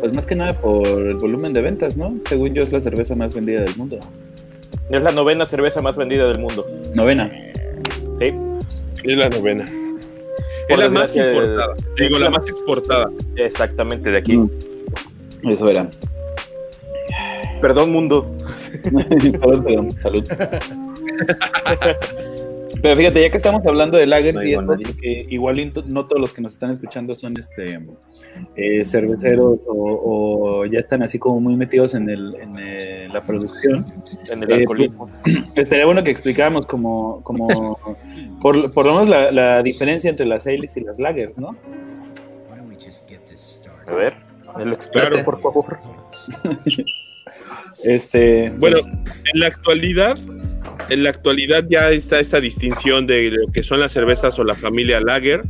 Pues 0.00 0.14
más 0.14 0.26
que 0.26 0.34
nada 0.34 0.58
por 0.60 0.86
el 0.86 1.14
volumen 1.14 1.52
de 1.52 1.62
ventas, 1.62 1.96
¿no? 1.96 2.18
Según 2.28 2.54
yo 2.54 2.62
es 2.62 2.72
la 2.72 2.80
cerveza 2.80 3.14
más 3.14 3.34
vendida 3.34 3.60
del 3.60 3.76
mundo. 3.76 3.98
Es 4.90 5.02
la 5.02 5.12
novena 5.12 5.44
cerveza 5.44 5.82
más 5.82 5.96
vendida 5.96 6.28
del 6.28 6.38
mundo. 6.38 6.66
Novena. 6.94 7.30
Sí. 8.20 8.32
Es 9.04 9.18
la 9.18 9.28
novena 9.28 9.64
es 10.68 10.78
la 10.78 10.88
más 10.88 11.16
importada. 11.16 11.74
Digo, 11.98 12.18
la, 12.18 12.30
más 12.30 12.48
exportada. 12.48 13.10
Exactamente, 13.36 14.10
de 14.10 14.18
aquí. 14.18 14.36
Mm. 14.36 14.50
Eso 15.44 15.68
era. 15.68 15.88
Perdón, 17.60 17.92
mundo. 17.92 18.34
perdón, 18.82 19.64
perdón. 19.64 19.90
Salud. 19.92 20.24
Pero 22.82 22.96
fíjate, 22.96 23.22
ya 23.22 23.30
que 23.30 23.36
estamos 23.36 23.66
hablando 23.66 23.96
de 23.96 24.06
lagers 24.06 24.44
y 24.44 24.54
esto, 24.54 24.66
porque 24.66 25.26
igual 25.28 25.72
no 25.86 26.06
todos 26.06 26.20
los 26.20 26.32
que 26.32 26.42
nos 26.42 26.52
están 26.52 26.70
escuchando 26.70 27.14
son 27.14 27.34
este 27.38 27.80
eh, 28.56 28.84
cerveceros 28.84 29.60
o, 29.66 30.64
ya 30.66 30.80
están 30.80 31.02
así 31.02 31.18
como 31.18 31.40
muy 31.40 31.56
metidos 31.56 31.94
en, 31.94 32.08
el, 32.08 32.34
en 32.36 33.12
la 33.12 33.20
producción. 33.22 33.86
En 34.30 34.42
el 34.42 34.52
alcoholismo. 34.52 35.08
Eh, 35.26 35.44
estaría 35.56 35.86
bueno 35.86 36.02
que 36.02 36.10
explicáramos 36.10 36.66
como, 36.66 37.22
como 37.22 37.78
por, 38.42 38.72
por 38.72 38.86
lo 38.86 38.92
menos 38.94 39.08
la, 39.08 39.30
la, 39.30 39.62
diferencia 39.62 40.10
entre 40.10 40.26
las 40.26 40.46
ales 40.46 40.76
y 40.76 40.80
las 40.80 40.98
lagers, 40.98 41.38
¿no? 41.38 41.56
A 43.86 43.94
ver, 43.94 44.14
el 44.58 44.72
experto, 44.72 45.24
por 45.24 45.40
favor. 45.40 45.78
este, 47.84 48.50
bueno, 48.56 48.78
pues 48.80 49.16
en 49.32 49.40
la 49.40 49.46
actualidad 49.46 50.18
en 50.88 51.02
la 51.02 51.10
actualidad 51.10 51.66
ya 51.68 51.90
está 51.90 52.20
esta 52.20 52.40
distinción 52.40 53.06
de 53.06 53.30
lo 53.30 53.50
que 53.52 53.62
son 53.62 53.80
las 53.80 53.92
cervezas 53.92 54.38
o 54.38 54.44
la 54.44 54.54
familia 54.54 55.00
Lager 55.00 55.42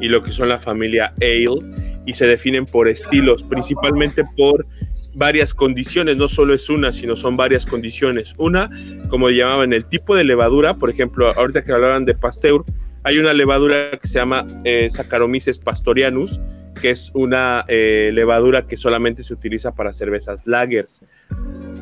y 0.00 0.08
lo 0.08 0.22
que 0.22 0.32
son 0.32 0.48
la 0.48 0.58
familia 0.58 1.14
Ale 1.20 1.60
y 2.04 2.14
se 2.14 2.26
definen 2.26 2.66
por 2.66 2.88
estilos, 2.88 3.42
principalmente 3.44 4.24
por 4.36 4.66
varias 5.14 5.54
condiciones, 5.54 6.16
no 6.16 6.28
solo 6.28 6.54
es 6.54 6.68
una, 6.68 6.92
sino 6.92 7.16
son 7.16 7.36
varias 7.36 7.66
condiciones. 7.66 8.34
Una, 8.38 8.70
como 9.08 9.30
llamaban, 9.30 9.72
el 9.72 9.84
tipo 9.86 10.16
de 10.16 10.24
levadura, 10.24 10.74
por 10.74 10.90
ejemplo, 10.90 11.30
ahorita 11.32 11.64
que 11.64 11.72
hablaban 11.72 12.04
de 12.04 12.14
Pasteur, 12.14 12.64
hay 13.04 13.18
una 13.18 13.32
levadura 13.32 13.90
que 14.00 14.08
se 14.08 14.18
llama 14.18 14.46
eh, 14.64 14.88
Saccharomyces 14.90 15.58
pastorianus, 15.58 16.40
que 16.80 16.90
es 16.90 17.10
una 17.14 17.64
eh, 17.68 18.10
levadura 18.12 18.66
que 18.66 18.76
solamente 18.76 19.22
se 19.22 19.34
utiliza 19.34 19.72
para 19.72 19.92
cervezas 19.92 20.46
lagers. 20.46 21.02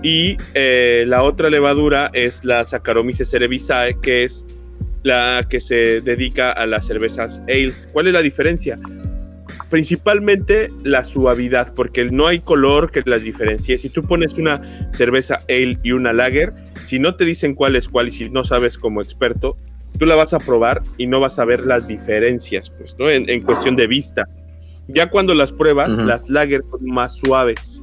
Y 0.03 0.36
eh, 0.55 1.05
la 1.07 1.22
otra 1.22 1.51
levadura 1.51 2.11
es 2.12 2.45
la 2.45 2.64
Saccharomyces 2.64 3.30
cerevisiae, 3.30 3.99
que 4.01 4.24
es 4.24 4.47
la 5.03 5.47
que 5.49 5.61
se 5.61 6.01
dedica 6.01 6.53
a 6.53 6.66
las 6.66 6.86
cervezas 6.86 7.43
ales. 7.49 7.88
¿Cuál 7.93 8.09
es 8.09 8.12
la 8.12 8.22
diferencia? 8.22 8.78
Principalmente 9.68 10.70
la 10.82 11.05
suavidad, 11.05 11.72
porque 11.74 12.05
no 12.07 12.26
hay 12.26 12.41
color 12.41 12.91
que 12.91 13.03
las 13.07 13.22
diferencie. 13.22 13.78
Si 13.78 13.88
tú 13.88 14.03
pones 14.03 14.34
una 14.34 14.88
cerveza 14.93 15.38
ale 15.49 15.78
y 15.82 15.93
una 15.93 16.12
lager, 16.12 16.53
si 16.82 16.99
no 16.99 17.14
te 17.14 17.24
dicen 17.24 17.55
cuál 17.55 17.76
es 17.76 17.88
cuál 17.88 18.09
y 18.09 18.12
si 18.12 18.28
no 18.28 18.45
sabes 18.45 18.76
como 18.76 19.01
experto, 19.01 19.57
tú 19.99 20.07
la 20.07 20.16
vas 20.16 20.32
a 20.34 20.38
probar 20.38 20.82
y 20.99 21.07
no 21.07 21.20
vas 21.20 21.38
a 21.38 21.45
ver 21.45 21.66
las 21.66 21.86
diferencias, 21.86 22.70
pues, 22.70 22.97
¿no? 22.99 23.11
En, 23.11 23.43
cuestión 23.43 23.76
de 23.76 23.86
vista. 23.86 24.26
Ya 24.95 25.11
cuando 25.11 25.34
las 25.34 25.53
pruebas, 25.53 25.97
las 25.99 26.28
lager 26.28 26.62
son 26.70 26.84
más 26.86 27.16
suaves 27.18 27.82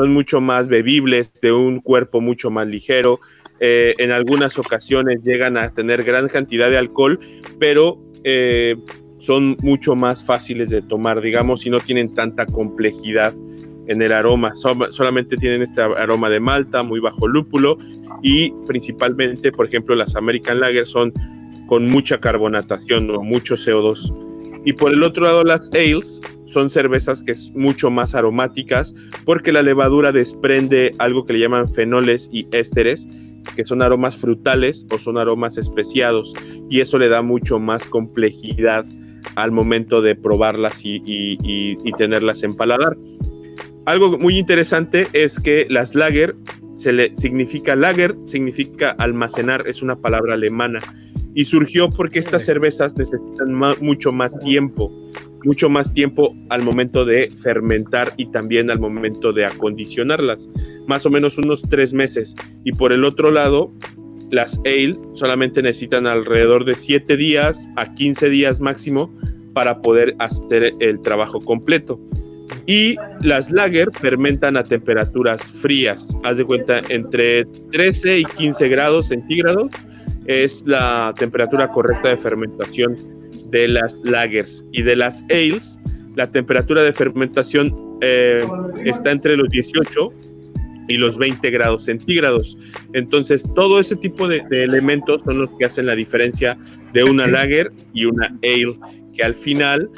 son 0.00 0.14
mucho 0.14 0.40
más 0.40 0.66
bebibles, 0.66 1.30
de 1.42 1.52
un 1.52 1.80
cuerpo 1.80 2.22
mucho 2.22 2.50
más 2.50 2.66
ligero. 2.66 3.20
Eh, 3.60 3.94
en 3.98 4.12
algunas 4.12 4.58
ocasiones 4.58 5.22
llegan 5.22 5.58
a 5.58 5.68
tener 5.74 6.02
gran 6.04 6.28
cantidad 6.28 6.70
de 6.70 6.78
alcohol, 6.78 7.20
pero 7.58 7.98
eh, 8.24 8.76
son 9.18 9.58
mucho 9.62 9.94
más 9.94 10.24
fáciles 10.24 10.70
de 10.70 10.80
tomar, 10.80 11.20
digamos, 11.20 11.66
y 11.66 11.70
no 11.70 11.80
tienen 11.80 12.10
tanta 12.14 12.46
complejidad 12.46 13.34
en 13.88 14.00
el 14.00 14.12
aroma. 14.12 14.54
solamente 14.56 15.36
tienen 15.36 15.60
este 15.62 15.82
aroma 15.82 16.30
de 16.30 16.40
malta, 16.40 16.82
muy 16.82 17.00
bajo 17.00 17.28
lúpulo 17.28 17.76
y 18.22 18.52
principalmente, 18.66 19.52
por 19.52 19.66
ejemplo, 19.66 19.94
las 19.94 20.16
American 20.16 20.60
Lager 20.60 20.86
son 20.86 21.12
con 21.66 21.86
mucha 21.86 22.18
carbonatación 22.18 23.10
o 23.10 23.20
mucho 23.20 23.56
CO2. 23.56 24.29
Y 24.64 24.72
por 24.72 24.92
el 24.92 25.02
otro 25.02 25.24
lado, 25.24 25.44
las 25.44 25.70
ales 25.72 26.20
son 26.44 26.68
cervezas 26.68 27.22
que 27.22 27.32
es 27.32 27.52
mucho 27.54 27.90
más 27.90 28.14
aromáticas 28.14 28.94
porque 29.24 29.52
la 29.52 29.62
levadura 29.62 30.12
desprende 30.12 30.90
algo 30.98 31.24
que 31.24 31.34
le 31.34 31.40
llaman 31.40 31.68
fenoles 31.68 32.28
y 32.32 32.46
ésteres, 32.52 33.06
que 33.56 33.64
son 33.64 33.82
aromas 33.82 34.16
frutales 34.16 34.86
o 34.92 34.98
son 34.98 35.16
aromas 35.16 35.56
especiados 35.58 36.32
y 36.68 36.80
eso 36.80 36.98
le 36.98 37.08
da 37.08 37.22
mucho 37.22 37.58
más 37.58 37.86
complejidad 37.86 38.84
al 39.36 39.52
momento 39.52 40.02
de 40.02 40.14
probarlas 40.14 40.84
y, 40.84 41.00
y 41.04 41.92
tenerlas 41.92 42.42
en 42.42 42.54
paladar. 42.54 42.96
Algo 43.86 44.18
muy 44.18 44.36
interesante 44.36 45.06
es 45.12 45.38
que 45.38 45.66
las 45.70 45.94
lager 45.94 46.36
se 46.74 46.92
le 46.92 47.14
significa 47.14 47.76
lager, 47.76 48.16
significa 48.24 48.90
almacenar, 48.98 49.66
es 49.66 49.82
una 49.82 49.96
palabra 49.96 50.34
alemana 50.34 50.78
y 51.34 51.44
surgió 51.44 51.88
porque 51.88 52.18
estas 52.18 52.44
cervezas 52.44 52.96
necesitan 52.96 53.54
mucho 53.80 54.12
más 54.12 54.38
tiempo, 54.40 54.92
mucho 55.44 55.68
más 55.68 55.92
tiempo 55.92 56.34
al 56.48 56.62
momento 56.62 57.04
de 57.04 57.28
fermentar 57.42 58.12
y 58.16 58.26
también 58.26 58.70
al 58.70 58.80
momento 58.80 59.32
de 59.32 59.44
acondicionarlas, 59.44 60.50
más 60.86 61.06
o 61.06 61.10
menos 61.10 61.38
unos 61.38 61.62
tres 61.62 61.94
meses. 61.94 62.34
Y 62.64 62.72
por 62.72 62.92
el 62.92 63.04
otro 63.04 63.30
lado, 63.30 63.72
las 64.30 64.60
ale 64.64 64.94
solamente 65.14 65.62
necesitan 65.62 66.06
alrededor 66.06 66.64
de 66.64 66.74
7 66.74 67.16
días 67.16 67.68
a 67.76 67.94
15 67.94 68.30
días 68.30 68.60
máximo 68.60 69.12
para 69.54 69.80
poder 69.82 70.14
hacer 70.18 70.72
el 70.78 71.00
trabajo 71.00 71.40
completo. 71.40 72.00
Y 72.66 72.96
las 73.22 73.50
lager 73.50 73.88
fermentan 74.00 74.56
a 74.56 74.62
temperaturas 74.62 75.42
frías, 75.42 76.16
haz 76.22 76.36
de 76.36 76.44
cuenta 76.44 76.80
entre 76.88 77.44
13 77.44 78.20
y 78.20 78.24
15 78.24 78.68
grados 78.68 79.08
centígrados 79.08 79.72
es 80.30 80.64
la 80.64 81.12
temperatura 81.18 81.68
correcta 81.72 82.10
de 82.10 82.16
fermentación 82.16 82.94
de 83.50 83.66
las 83.66 84.00
lagers 84.04 84.64
y 84.70 84.82
de 84.82 84.94
las 84.94 85.24
ales. 85.24 85.76
La 86.14 86.30
temperatura 86.30 86.84
de 86.84 86.92
fermentación 86.92 87.98
eh, 88.00 88.46
está 88.84 89.10
entre 89.10 89.36
los 89.36 89.48
18 89.48 90.12
y 90.86 90.98
los 90.98 91.18
20 91.18 91.50
grados 91.50 91.86
centígrados. 91.86 92.56
Entonces, 92.92 93.44
todo 93.56 93.80
ese 93.80 93.96
tipo 93.96 94.28
de, 94.28 94.40
de, 94.50 94.62
elementos 94.62 95.22
son 95.22 95.40
los 95.40 95.50
que 95.58 95.64
hacen 95.64 95.86
la 95.86 95.96
diferencia 95.96 96.56
de 96.92 97.02
una 97.02 97.26
lager 97.26 97.72
y 97.92 98.04
una 98.04 98.26
ale, 98.44 98.78
que 99.12 99.24
al 99.24 99.34
final 99.34 99.90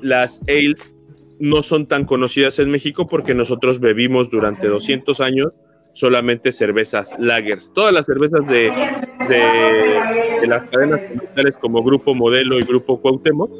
las 0.00 0.40
ales 0.48 0.94
no 1.40 1.62
son 1.62 1.86
tan 1.86 2.06
conocidas 2.06 2.58
en 2.58 2.70
México 2.70 3.06
porque 3.06 3.34
nosotros 3.34 3.80
bebimos 3.80 4.30
durante 4.30 4.66
200 4.66 5.20
años 5.20 5.52
solamente 5.98 6.52
cervezas 6.52 7.16
lagers. 7.18 7.72
Todas 7.74 7.92
las 7.92 8.06
cervezas 8.06 8.46
de, 8.46 8.70
de, 9.28 10.46
las 10.46 10.62
cadenas 10.70 11.00
comerciales 11.08 11.56
como 11.56 11.82
Grupo 11.82 12.14
Modelo 12.14 12.60
y 12.60 12.62
Grupo 12.62 13.00
Cuauhtémoc 13.00 13.50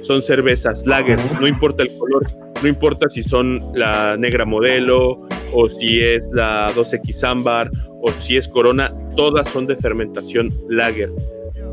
son 0.00 0.22
cervezas 0.22 0.86
lagers, 0.86 1.22
no 1.38 1.46
importa 1.46 1.82
el 1.82 1.90
color, 1.98 2.26
no 2.62 2.68
importa 2.68 3.10
si 3.10 3.22
son 3.22 3.60
la 3.74 4.16
negra 4.16 4.46
modelo 4.46 5.28
o 5.52 5.68
si 5.68 6.00
es 6.00 6.26
la 6.32 6.72
2X 6.74 7.24
ámbar 7.28 7.70
o 8.00 8.10
si 8.10 8.38
es 8.38 8.48
corona, 8.48 8.90
todas 9.14 9.48
son 9.50 9.66
de 9.66 9.76
fermentación 9.76 10.50
lager. 10.70 11.10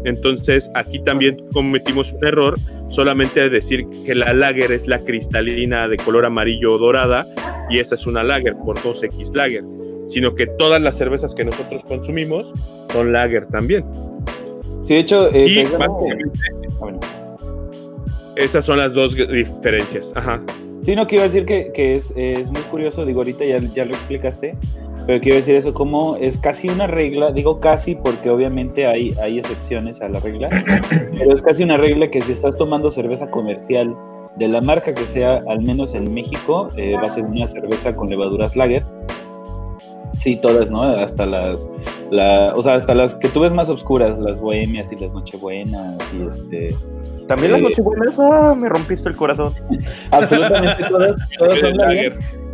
Entonces 0.03 0.69
aquí 0.75 1.01
también 1.03 1.37
cometimos 1.53 2.11
un 2.11 2.25
error 2.25 2.55
solamente 2.89 3.39
de 3.39 3.49
decir 3.49 3.85
que 4.05 4.13
la 4.15 4.33
lager 4.33 4.73
es 4.73 4.85
la 4.85 4.99
cristalina 4.99 5.87
de 5.87 5.95
color 5.95 6.25
amarillo 6.25 6.73
o 6.73 6.77
dorada 6.77 7.25
y 7.69 7.79
esa 7.79 7.95
es 7.95 8.05
una 8.05 8.21
lager 8.21 8.55
por 8.65 8.77
2X 8.79 9.33
lager 9.33 9.63
sino 10.09 10.35
que 10.35 10.47
todas 10.47 10.81
las 10.81 10.97
cervezas 10.97 11.33
que 11.35 11.45
nosotros 11.45 11.83
consumimos 11.85 12.53
son 12.91 13.13
lager 13.13 13.45
también. 13.45 13.85
Sí, 14.83 14.95
de 14.95 14.99
hecho, 14.99 15.33
eh, 15.33 15.45
y 15.47 15.63
esas 18.35 18.65
son 18.65 18.77
las 18.77 18.93
dos 18.93 19.15
diferencias. 19.15 20.11
Ajá. 20.15 20.41
Sí, 20.81 20.95
no, 20.95 21.05
quiero 21.07 21.23
decir 21.23 21.45
que, 21.45 21.95
es, 21.95 22.13
muy 22.49 22.61
curioso, 22.71 23.05
digo, 23.05 23.19
ahorita 23.19 23.45
ya, 23.45 23.59
ya 23.75 23.85
lo 23.85 23.91
explicaste, 23.91 24.55
pero 25.05 25.19
quiero 25.21 25.37
decir 25.37 25.55
eso 25.55 25.73
como 25.73 26.15
es 26.15 26.37
casi 26.37 26.69
una 26.69 26.87
regla, 26.87 27.31
digo 27.31 27.59
casi 27.59 27.95
porque 27.95 28.29
obviamente 28.29 28.87
hay, 28.87 29.13
hay 29.21 29.39
excepciones 29.39 30.01
a 30.01 30.07
la 30.07 30.19
regla, 30.19 30.49
pero 31.17 31.33
es 31.33 31.41
casi 31.41 31.63
una 31.63 31.77
regla 31.77 32.09
que 32.09 32.21
si 32.21 32.31
estás 32.31 32.57
tomando 32.57 32.91
cerveza 32.91 33.29
comercial 33.29 33.95
de 34.37 34.47
la 34.47 34.61
marca 34.61 34.93
que 34.93 35.03
sea, 35.03 35.43
al 35.47 35.61
menos 35.61 35.93
en 35.93 36.13
México, 36.13 36.69
eh, 36.77 36.93
va 36.93 37.07
a 37.07 37.09
ser 37.09 37.25
una 37.25 37.45
cerveza 37.45 37.95
con 37.95 38.09
levaduras 38.09 38.55
lager, 38.55 38.83
Sí, 40.19 40.35
todas, 40.35 40.69
¿no? 40.69 40.83
Hasta 40.83 41.25
las, 41.25 41.65
la, 42.11 42.51
o 42.53 42.61
sea, 42.61 42.73
hasta 42.73 42.93
las 42.93 43.15
que 43.15 43.29
tú 43.29 43.39
ves 43.39 43.53
más 43.53 43.69
oscuras, 43.69 44.19
las 44.19 44.41
bohemias 44.41 44.91
y 44.91 44.97
las 44.97 45.13
nochebuenas 45.13 45.97
y 46.13 46.27
este... 46.27 46.75
También 47.25 47.53
las 47.53 47.61
eh, 47.61 47.63
nochebuenas, 47.63 48.19
ah, 48.19 48.53
me 48.53 48.67
rompiste 48.67 49.07
el 49.07 49.15
corazón. 49.15 49.53
Absolutamente 50.11 50.83
todas, 50.89 51.15
todas 51.37 51.59
son. 51.59 51.77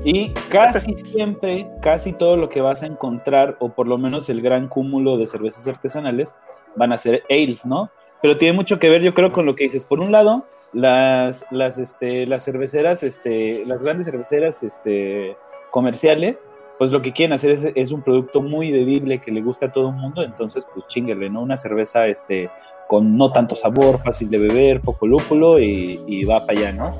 Y 0.03 0.29
casi 0.49 0.95
siempre, 0.95 1.67
casi 1.81 2.13
todo 2.13 2.37
lo 2.37 2.49
que 2.49 2.61
vas 2.61 2.83
a 2.83 2.85
encontrar, 2.85 3.57
o 3.59 3.69
por 3.69 3.87
lo 3.87 3.97
menos 3.97 4.29
el 4.29 4.43
gran 4.43 4.67
cúmulo 4.67 5.17
de 5.17 5.25
cervezas 5.25 5.67
artesanales, 5.67 6.35
van 6.75 6.93
a 6.93 6.99
ser 6.99 7.23
ales, 7.31 7.65
¿no? 7.65 7.89
Pero 8.21 8.37
tiene 8.37 8.55
mucho 8.55 8.77
que 8.77 8.91
ver, 8.91 9.01
yo 9.01 9.15
creo, 9.15 9.31
con 9.31 9.47
lo 9.47 9.55
que 9.55 9.63
dices. 9.63 9.83
Por 9.83 10.01
un 10.01 10.11
lado, 10.11 10.45
las, 10.71 11.43
las, 11.49 11.79
este, 11.79 12.27
las 12.27 12.45
cerveceras, 12.45 13.01
este, 13.01 13.65
las 13.65 13.81
grandes 13.81 14.05
cerveceras 14.05 14.61
este, 14.61 15.35
comerciales, 15.71 16.47
pues 16.77 16.91
lo 16.91 17.01
que 17.01 17.13
quieren 17.13 17.33
hacer 17.33 17.73
es, 17.75 17.91
un 17.91 18.01
producto 18.01 18.41
muy 18.41 18.71
bebible 18.71 19.19
que 19.19 19.31
le 19.31 19.41
gusta 19.41 19.67
a 19.67 19.71
todo 19.71 19.89
el 19.89 19.95
mundo, 19.95 20.23
entonces 20.23 20.67
pues 20.73 20.85
chinguele, 20.87 21.29
¿no? 21.29 21.41
Una 21.41 21.57
cerveza 21.57 22.07
este, 22.07 22.49
con 22.87 23.17
no 23.17 23.31
tanto 23.31 23.55
sabor, 23.55 24.01
fácil 24.03 24.29
de 24.29 24.39
beber, 24.39 24.81
poco 24.81 25.07
lúpulo 25.07 25.59
y, 25.59 25.99
y 26.07 26.25
va 26.25 26.45
para 26.45 26.59
allá, 26.59 26.71
¿no? 26.73 26.91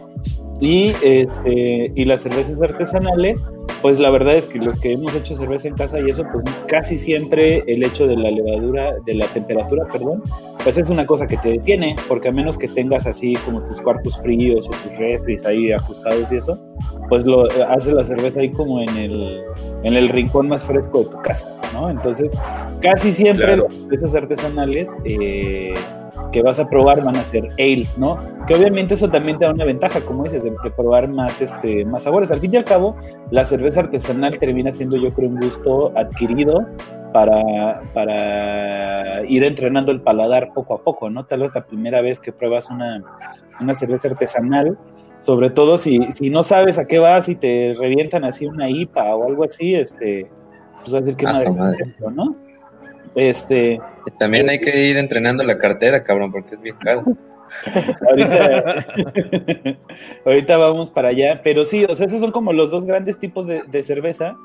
Y, 0.60 0.94
este, 1.04 1.92
y 1.94 2.06
las 2.06 2.22
cervezas 2.22 2.62
artesanales, 2.62 3.44
pues 3.82 4.00
la 4.00 4.10
verdad 4.10 4.36
es 4.36 4.48
que 4.48 4.58
los 4.58 4.80
que 4.80 4.94
hemos 4.94 5.14
hecho 5.14 5.36
cerveza 5.36 5.68
en 5.68 5.76
casa 5.76 6.00
y 6.00 6.10
eso, 6.10 6.26
pues 6.32 6.46
casi 6.68 6.98
siempre 6.98 7.64
el 7.68 7.84
hecho 7.84 8.08
de 8.08 8.16
la 8.16 8.32
levadura, 8.32 8.96
de 9.06 9.16
la 9.16 9.28
temperatura, 9.28 9.86
perdón, 9.92 10.24
pues 10.64 10.78
es 10.78 10.90
una 10.90 11.06
cosa 11.06 11.28
que 11.28 11.38
te 11.38 11.50
detiene, 11.50 11.96
porque 12.08 12.30
a 12.30 12.32
menos 12.32 12.58
que 12.58 12.68
tengas 12.68 13.06
así 13.06 13.36
como 13.46 13.62
tus 13.64 13.82
cuartos 13.82 14.18
fríos 14.22 14.68
o 14.68 14.72
tus 14.72 14.98
refris 14.98 15.46
ahí 15.46 15.72
ajustados 15.72 16.32
y 16.32 16.38
eso, 16.38 16.58
pues 17.10 17.26
lo 17.26 17.48
haces 17.70 17.94
la 17.94 18.04
cerveza 18.04 18.40
ahí 18.40 18.50
como 18.50 18.82
en 18.82 18.98
el, 18.98 19.42
en 19.84 19.94
el 19.94 20.10
rincón 20.10 20.48
más 20.48 20.64
fresco 20.64 21.00
de 21.00 21.06
tu 21.06 21.22
casa, 21.22 21.48
¿no? 21.74 21.90
Entonces, 21.90 22.34
casi 22.82 23.12
siempre 23.12 23.58
las 23.58 23.76
cervezas 23.76 24.16
artesanales 24.16 24.90
eh, 25.04 25.74
que 26.32 26.42
vas 26.42 26.60
a 26.60 26.68
probar 26.68 27.04
van 27.04 27.16
a 27.16 27.24
ser 27.24 27.50
ales, 27.60 27.98
¿no? 27.98 28.18
Que 28.48 28.56
obviamente 28.56 28.94
eso 28.94 29.10
también 29.10 29.38
te 29.38 29.46
da 29.46 29.52
una 29.52 29.66
ventaja, 29.66 30.02
como 30.02 30.24
dices, 30.24 30.44
de, 30.44 30.52
probar 30.76 31.08
más, 31.08 31.42
este, 31.42 31.86
más 31.86 32.04
sabores. 32.04 32.32
Al 32.32 32.40
fin 32.40 32.54
y 32.54 32.58
al 32.58 32.64
cabo, 32.64 32.96
la 33.32 33.46
cerveza 33.46 33.82
artesanal 33.82 34.38
termina 34.38 34.72
siendo, 34.72 34.98
yo 34.98 35.14
creo, 35.14 35.30
un 35.30 35.40
gusto 35.40 35.92
adquirido 35.96 36.66
para, 37.14 37.82
para 37.94 39.26
ir 39.26 39.44
entrenando 39.44 39.92
el 39.92 40.02
paladar 40.02 40.52
poco 40.54 40.74
a 40.76 40.84
poco, 40.84 41.10
¿no? 41.10 41.26
Tal 41.26 41.42
vez 41.42 41.56
la 41.56 41.66
primera 41.66 42.02
vez 42.02 42.20
que 42.20 42.32
pruebas 42.32 42.70
una, 42.70 43.04
una 43.62 43.74
cerveza 43.74 44.10
artesanal, 44.10 44.78
sobre 45.20 45.50
todo 45.50 45.78
si, 45.78 46.00
si 46.12 46.30
no 46.30 46.44
sabes 46.44 46.78
a 46.78 46.86
qué 46.86 47.00
vas 47.00 47.30
y 47.30 47.36
te 47.36 47.74
revientan 47.78 48.26
así 48.26 48.46
una 48.46 48.70
IPA 48.70 49.16
o 49.16 49.28
algo 49.28 49.44
así, 49.46 49.74
este, 49.74 50.30
pues 50.84 50.94
a 50.94 51.00
decir 51.00 51.16
que 51.16 51.26
madre, 51.26 51.52
¿no? 52.12 52.36
Este, 53.16 53.80
También 54.20 54.50
hay 54.50 54.60
que 54.60 54.88
ir 54.88 54.98
entrenando 54.98 55.44
la 55.44 55.58
cartera, 55.58 56.04
cabrón, 56.04 56.32
porque 56.32 56.56
es 56.56 56.62
bien 56.62 56.76
caro. 56.78 57.04
ahorita, 60.26 60.58
vamos 60.58 60.92
para 60.92 61.10
allá, 61.10 61.42
pero 61.44 61.66
sí, 61.66 61.86
o 61.86 61.94
sea, 61.96 62.08
esos 62.08 62.20
son 62.20 62.32
como 62.32 62.52
los 62.54 62.72
dos 62.72 62.86
grandes 62.86 63.20
tipos 63.20 63.46
de, 63.48 63.84
cerveza. 63.84 64.36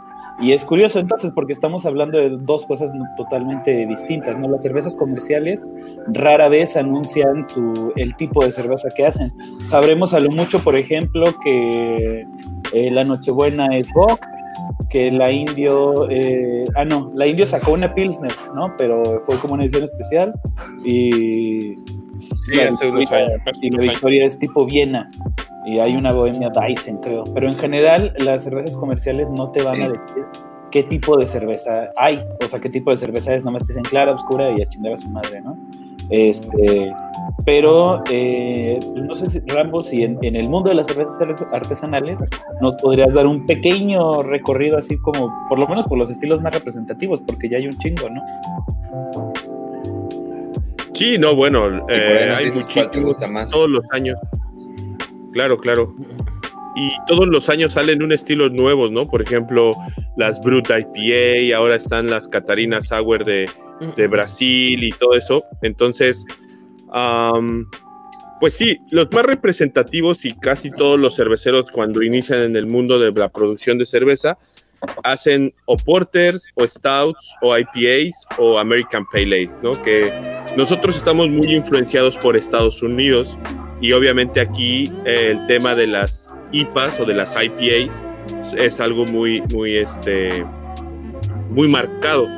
Y 0.40 0.52
es 0.52 0.64
curioso 0.64 1.00
entonces 1.00 1.32
porque 1.34 1.52
estamos 1.52 1.84
hablando 1.84 2.16
de 2.16 2.30
dos 2.30 2.64
cosas 2.64 2.90
totalmente 3.16 3.84
distintas, 3.86 4.38
¿no? 4.38 4.48
Las 4.48 4.62
cervezas 4.62 4.94
comerciales 4.96 5.66
rara 6.14 6.48
vez 6.48 6.78
anuncian 6.78 7.46
su, 7.46 7.92
el 7.96 8.16
tipo 8.16 8.42
de 8.42 8.50
cerveza 8.50 8.88
que 8.96 9.04
hacen. 9.04 9.30
Sabremos 9.66 10.14
a 10.14 10.20
lo 10.20 10.30
mucho, 10.30 10.58
por 10.60 10.76
ejemplo, 10.76 11.26
que 11.44 12.24
eh, 12.72 12.90
la 12.90 13.04
Nochebuena 13.04 13.76
es 13.76 13.92
Bock, 13.92 14.24
que 14.88 15.10
la 15.10 15.30
Indio, 15.30 16.08
eh, 16.10 16.64
ah 16.76 16.84
no, 16.84 17.10
la 17.14 17.26
Indio 17.26 17.46
sacó 17.46 17.72
una 17.72 17.94
Pilsner, 17.94 18.32
¿no? 18.54 18.74
Pero 18.76 19.02
fue 19.26 19.38
como 19.38 19.54
una 19.54 19.64
edición 19.64 19.84
especial 19.84 20.32
y, 20.84 21.76
la, 22.48 22.70
y 23.60 23.70
la 23.70 23.78
victoria 23.80 24.26
es 24.26 24.38
tipo 24.38 24.66
Viena 24.66 25.10
y 25.64 25.78
hay 25.78 25.96
una 25.96 26.12
Bohemia 26.12 26.50
Dyson, 26.50 26.98
creo. 26.98 27.24
Pero 27.34 27.46
en 27.46 27.54
general 27.54 28.14
las 28.18 28.44
cervezas 28.44 28.76
comerciales 28.76 29.30
no 29.30 29.50
te 29.50 29.62
van 29.62 29.82
a 29.82 29.88
decir 29.88 30.24
qué 30.70 30.82
tipo 30.82 31.16
de 31.16 31.26
cerveza 31.26 31.90
hay, 31.96 32.20
o 32.42 32.46
sea, 32.46 32.60
qué 32.60 32.70
tipo 32.70 32.90
de 32.90 32.96
cerveza 32.96 33.34
es, 33.34 33.44
nomás 33.44 33.62
te 33.62 33.72
dicen 33.72 33.84
clara, 33.84 34.12
oscura 34.12 34.50
y 34.50 34.62
a 34.62 34.66
chingar 34.66 34.92
a 34.94 34.96
su 34.96 35.10
madre, 35.10 35.40
¿no? 35.40 35.56
Este, 36.10 36.92
pero 37.44 38.02
eh, 38.10 38.78
no 38.94 39.14
sé 39.14 39.26
si 39.26 39.40
Rambo, 39.46 39.84
si 39.84 40.02
en, 40.02 40.18
el 40.22 40.48
mundo 40.48 40.70
de 40.70 40.74
las 40.74 40.88
cervezas 40.88 41.46
artesanales 41.52 42.18
nos 42.60 42.74
podrías 42.74 43.12
dar 43.14 43.26
un 43.26 43.46
pequeño 43.46 44.22
recorrido 44.22 44.76
así 44.76 44.98
como, 44.98 45.32
por 45.48 45.58
lo 45.58 45.66
menos 45.68 45.86
por 45.86 45.98
los 45.98 46.10
estilos 46.10 46.42
más 46.42 46.52
representativos, 46.52 47.20
porque 47.22 47.48
ya 47.48 47.58
hay 47.58 47.66
un 47.66 47.72
chingo, 47.72 48.08
¿no? 48.10 49.32
Sí, 50.92 51.16
no, 51.16 51.34
bueno, 51.34 51.86
eh, 51.88 52.34
hay 52.36 52.50
muchísimos 52.50 53.18
todos 53.50 53.70
los 53.70 53.84
años. 53.90 54.18
Claro, 55.32 55.58
claro. 55.58 55.94
Y 56.76 56.90
todos 57.08 57.26
los 57.26 57.48
años 57.48 57.72
salen 57.72 58.02
un 58.02 58.12
estilo 58.12 58.48
nuevos, 58.48 58.90
¿no? 58.92 59.06
Por 59.06 59.22
ejemplo, 59.22 59.72
las 60.16 60.40
Brut 60.40 60.68
IPA, 60.70 61.56
ahora 61.56 61.76
están 61.76 62.08
las 62.08 62.28
Catarina 62.28 62.80
Sour 62.82 63.24
de, 63.24 63.48
de 63.96 64.06
Brasil 64.06 64.82
y 64.82 64.90
todo 64.90 65.14
eso. 65.14 65.42
Entonces, 65.62 66.24
pues 68.40 68.54
sí, 68.54 68.78
los 68.90 69.10
más 69.12 69.24
representativos 69.24 70.24
y 70.24 70.32
casi 70.32 70.70
todos 70.70 70.98
los 70.98 71.16
cerveceros 71.16 71.70
cuando 71.70 72.02
inician 72.02 72.42
en 72.42 72.56
el 72.56 72.66
mundo 72.66 72.98
de 72.98 73.12
la 73.12 73.28
producción 73.28 73.78
de 73.78 73.86
cerveza 73.86 74.38
hacen 75.04 75.52
o 75.66 75.76
porters 75.76 76.48
o 76.54 76.66
stouts 76.66 77.34
o 77.42 77.56
IPAs 77.56 78.26
o 78.38 78.58
American 78.58 79.04
Pale 79.12 79.26
Ales, 79.26 79.60
¿no? 79.62 79.80
Que 79.82 80.10
nosotros 80.56 80.96
estamos 80.96 81.28
muy 81.28 81.54
influenciados 81.54 82.16
por 82.16 82.36
Estados 82.36 82.82
Unidos 82.82 83.38
y 83.80 83.92
obviamente 83.92 84.40
aquí 84.40 84.90
eh, 85.04 85.32
el 85.32 85.46
tema 85.46 85.74
de 85.74 85.86
las 85.86 86.30
IPAs 86.52 87.00
o 87.00 87.04
de 87.04 87.14
las 87.14 87.34
IPAs 87.34 88.04
es 88.56 88.80
algo 88.80 89.04
muy, 89.04 89.40
muy, 89.42 89.76
este, 89.76 90.44
muy 91.50 91.68
marcado. 91.68 92.28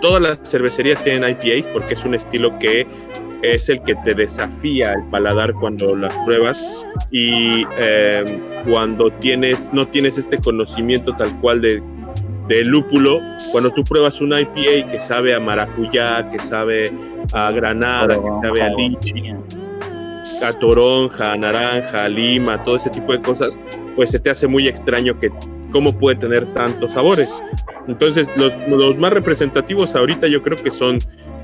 todas 0.00 0.20
las 0.20 0.38
cervecerías 0.50 1.02
tienen 1.02 1.30
IPAs 1.30 1.66
porque 1.72 1.94
es 1.94 2.04
un 2.04 2.14
estilo 2.14 2.58
que 2.58 2.86
es 3.42 3.68
el 3.68 3.82
que 3.82 3.94
te 3.96 4.14
desafía 4.14 4.92
el 4.92 5.02
paladar 5.10 5.52
cuando 5.54 5.94
las 5.96 6.16
pruebas 6.24 6.64
y 7.10 7.66
em, 7.78 8.40
cuando 8.68 9.10
tienes 9.14 9.72
no 9.72 9.86
tienes 9.88 10.16
este 10.16 10.38
conocimiento 10.38 11.14
tal 11.16 11.38
cual 11.40 11.60
de, 11.60 11.82
de, 12.48 12.64
lúpulo, 12.64 13.20
cuando 13.50 13.72
tú 13.72 13.84
pruebas 13.84 14.20
un 14.20 14.32
IPA 14.32 14.90
que 14.90 15.00
sabe 15.02 15.34
a 15.34 15.40
maracuyá, 15.40 16.30
que 16.30 16.38
sabe 16.38 16.92
a 17.32 17.50
granada, 17.50 18.14
que 18.14 18.46
sabe 18.46 18.62
a 18.62 18.68
lichi, 18.70 19.34
a 20.42 20.58
toronja, 20.58 21.32
a 21.32 21.36
naranja, 21.36 22.04
a 22.04 22.08
lima, 22.08 22.62
todo 22.64 22.76
ese 22.76 22.90
tipo 22.90 23.12
de 23.12 23.20
cosas, 23.22 23.58
pues 23.96 24.10
se 24.10 24.18
te 24.18 24.30
hace 24.30 24.46
muy 24.46 24.68
extraño 24.68 25.18
que 25.18 25.30
cómo 25.70 25.96
puede 25.96 26.16
tener 26.16 26.46
tantos 26.54 26.92
sabores. 26.92 27.32
Entonces, 27.88 28.30
los, 28.36 28.52
los 28.68 28.96
más 28.98 29.12
representativos 29.12 29.94
ahorita 29.94 30.28
yo 30.28 30.42
creo 30.42 30.62
que 30.62 30.70
son 30.70 31.00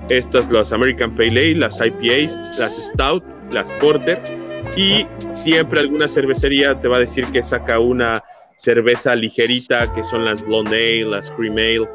estas, 0.09 0.51
las 0.51 0.73
American 0.73 1.15
Pale 1.15 1.29
Ale, 1.29 1.55
las 1.57 1.81
IPAs, 1.81 2.55
las 2.59 2.77
Stout, 2.77 3.25
las 3.53 3.73
Porter, 3.75 4.21
y 4.77 5.07
siempre 5.33 5.81
alguna 5.81 6.09
cervecería 6.09 6.79
te 6.79 6.89
va 6.89 6.97
a 6.97 7.01
decir 7.01 7.27
que 7.27 7.43
saca 7.43 7.79
una 7.79 8.23
cerveza 8.57 9.15
ligerita, 9.15 9.93
que 9.93 10.05
son 10.05 10.25
las 10.25 10.45
Blonde 10.45 10.77
Ale, 10.77 11.05
las 11.05 11.31
Cream 11.33 11.57
Ale, 11.57 11.89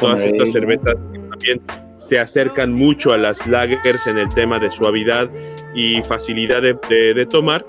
todas 0.00 0.24
estas 0.24 0.52
cervezas 0.52 1.06
que 1.12 1.18
también 1.18 1.62
se 1.96 2.18
acercan 2.18 2.72
mucho 2.72 3.12
a 3.12 3.18
las 3.18 3.46
lagers 3.46 4.06
en 4.06 4.18
el 4.18 4.32
tema 4.34 4.58
de 4.58 4.70
suavidad 4.70 5.28
y 5.74 6.02
facilidad 6.02 6.62
de, 6.62 7.26
tomar, 7.26 7.64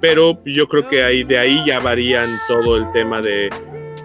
pero 0.00 0.38
yo 0.44 0.66
creo 0.66 0.88
que 0.88 1.02
ahí, 1.02 1.24
de 1.24 1.38
ahí 1.38 1.62
ya 1.66 1.80
varían 1.80 2.38
todo 2.48 2.76
el 2.76 2.90
tema 2.92 3.22
de 3.22 3.50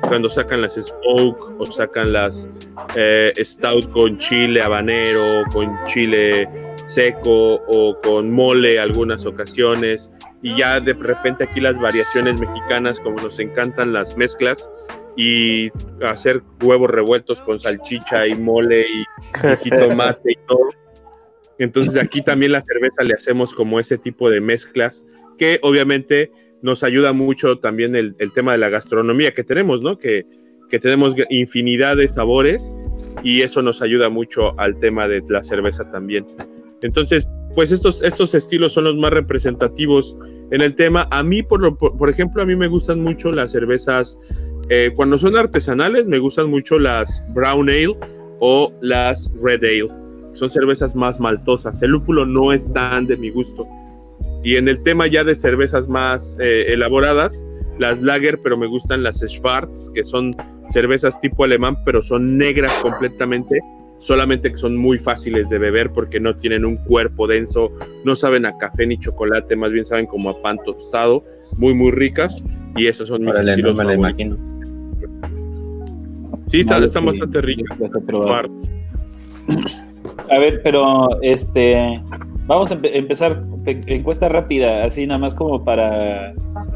cuando 0.01 0.29
sacan 0.29 0.61
las 0.61 0.75
smoke 0.75 1.59
o 1.59 1.71
sacan 1.71 2.13
las 2.13 2.49
eh, 2.95 3.33
stout 3.43 3.89
con 3.91 4.17
chile 4.19 4.61
habanero, 4.61 5.43
con 5.51 5.75
chile 5.85 6.47
seco 6.87 7.55
o 7.67 7.99
con 7.99 8.31
mole 8.31 8.79
algunas 8.79 9.25
ocasiones 9.25 10.11
y 10.41 10.55
ya 10.55 10.79
de 10.79 10.93
repente 10.93 11.43
aquí 11.43 11.59
las 11.59 11.79
variaciones 11.79 12.37
mexicanas 12.37 12.99
como 12.99 13.19
nos 13.21 13.39
encantan 13.39 13.91
las 13.91 14.15
mezclas 14.15 14.69
y 15.17 15.71
hacer 16.05 16.43
huevos 16.61 16.89
revueltos 16.89 17.41
con 17.41 17.59
salchicha 17.59 18.27
y 18.27 18.35
mole 18.35 18.85
y, 18.87 19.01
y 19.47 19.55
jitomate 19.57 20.31
y 20.31 20.35
todo. 20.47 20.69
Entonces 21.59 22.01
aquí 22.01 22.21
también 22.21 22.51
la 22.51 22.61
cerveza 22.61 23.03
le 23.03 23.13
hacemos 23.13 23.53
como 23.53 23.79
ese 23.79 23.97
tipo 23.97 24.29
de 24.29 24.41
mezclas 24.41 25.05
que 25.37 25.59
obviamente 25.61 26.31
nos 26.61 26.83
ayuda 26.83 27.13
mucho 27.13 27.59
también 27.59 27.95
el, 27.95 28.15
tema 28.33 28.53
de 28.53 28.57
la 28.57 28.69
gastronomía 28.69 29.33
que 29.33 29.43
tenemos, 29.43 29.81
¿no? 29.81 29.97
Que, 29.97 30.25
tenemos 30.81 31.15
infinidad 31.29 31.95
de 31.95 32.09
sabores 32.09 32.75
y 33.23 33.41
eso 33.41 33.61
nos 33.61 33.81
ayuda 33.81 34.09
mucho 34.09 34.59
al 34.59 34.77
tema 34.79 35.07
de 35.07 35.23
la 35.29 35.41
cerveza 35.41 35.89
también. 35.91 36.27
Entonces, 36.81 37.25
pues 37.55 37.71
estos, 37.71 38.01
estos 38.03 38.33
estilos 38.33 38.73
son 38.73 38.83
los 38.83 38.97
más 38.97 39.11
representativos 39.11 40.17
en 40.51 40.61
el 40.61 40.75
tema. 40.75 41.07
A 41.09 41.23
mí, 41.23 41.41
por, 41.41 41.77
por, 41.77 42.09
ejemplo, 42.09 42.43
a 42.43 42.45
mí 42.45 42.53
me 42.57 42.67
gustan 42.67 43.01
mucho 43.01 43.31
las 43.31 43.53
cervezas, 43.53 44.19
eh, 44.69 44.91
cuando 44.93 45.17
son 45.17 45.37
artesanales, 45.37 46.05
me 46.05 46.19
gustan 46.19 46.49
mucho 46.49 46.77
las 46.77 47.23
brown 47.33 47.69
ale 47.69 47.97
o 48.41 48.73
las 48.81 49.31
red 49.41 49.63
ale. 49.63 50.06
Son 50.37 50.51
cervezas 50.51 50.95
más 50.95 51.19
maltosas. 51.19 51.81
El 51.81 51.91
lúpulo 51.91 52.25
no 52.25 52.53
es 52.53 52.71
tan 52.71 53.07
de 53.07 53.17
mi 53.17 53.31
gusto. 53.31 53.67
Y 54.43 54.55
en 54.55 54.67
el 54.67 54.81
tema 54.83 55.07
ya 55.07 55.23
de 55.23 55.35
cervezas 55.35 55.89
más 55.89 56.37
eh, 56.39 56.65
elaboradas, 56.69 57.43
las 57.79 57.99
lager, 58.01 58.39
pero 58.43 58.55
me 58.55 58.67
gustan 58.67 59.01
las 59.01 59.19
Schwarz, 59.19 59.91
que 59.95 60.05
son 60.05 60.35
cervezas 60.69 61.19
tipo 61.21 61.43
alemán, 61.43 61.77
pero 61.85 62.03
son 62.03 62.37
negras 62.37 62.71
completamente, 62.83 63.59
solamente 63.97 64.51
que 64.51 64.57
son 64.57 64.77
muy 64.77 64.99
fáciles 64.99 65.49
de 65.49 65.57
beber 65.57 65.91
porque 65.91 66.19
no 66.19 66.35
tienen 66.35 66.65
un 66.65 66.77
cuerpo 66.77 67.25
denso, 67.27 67.71
no 68.05 68.15
saben 68.15 68.45
a 68.45 68.55
café 68.57 68.85
ni 68.85 68.99
chocolate, 68.99 69.55
más 69.55 69.71
bien 69.71 69.85
saben 69.85 70.05
como 70.05 70.29
a 70.29 70.41
pan 70.41 70.59
tostado, 70.65 71.23
muy 71.57 71.73
muy 71.73 71.91
ricas 71.91 72.43
y 72.75 72.85
esos 72.85 73.07
son 73.07 73.23
mis 73.23 73.35
estilos 73.35 73.75
no 73.75 73.85
me 73.85 73.95
imagino. 73.95 74.37
Sí, 76.47 76.59
están, 76.61 77.05
bastante 77.05 77.41
ricas. 77.41 77.77
A 80.29 80.39
ver, 80.39 80.61
pero 80.63 81.21
este 81.21 82.01
Vamos 82.47 82.71
a 82.71 82.79
empezar 82.81 83.43
encuesta 83.65 84.29
rápida, 84.29 84.85
así 84.85 85.05
nada 85.05 85.17
más 85.17 85.35
como 85.35 85.65
para, 85.65 86.33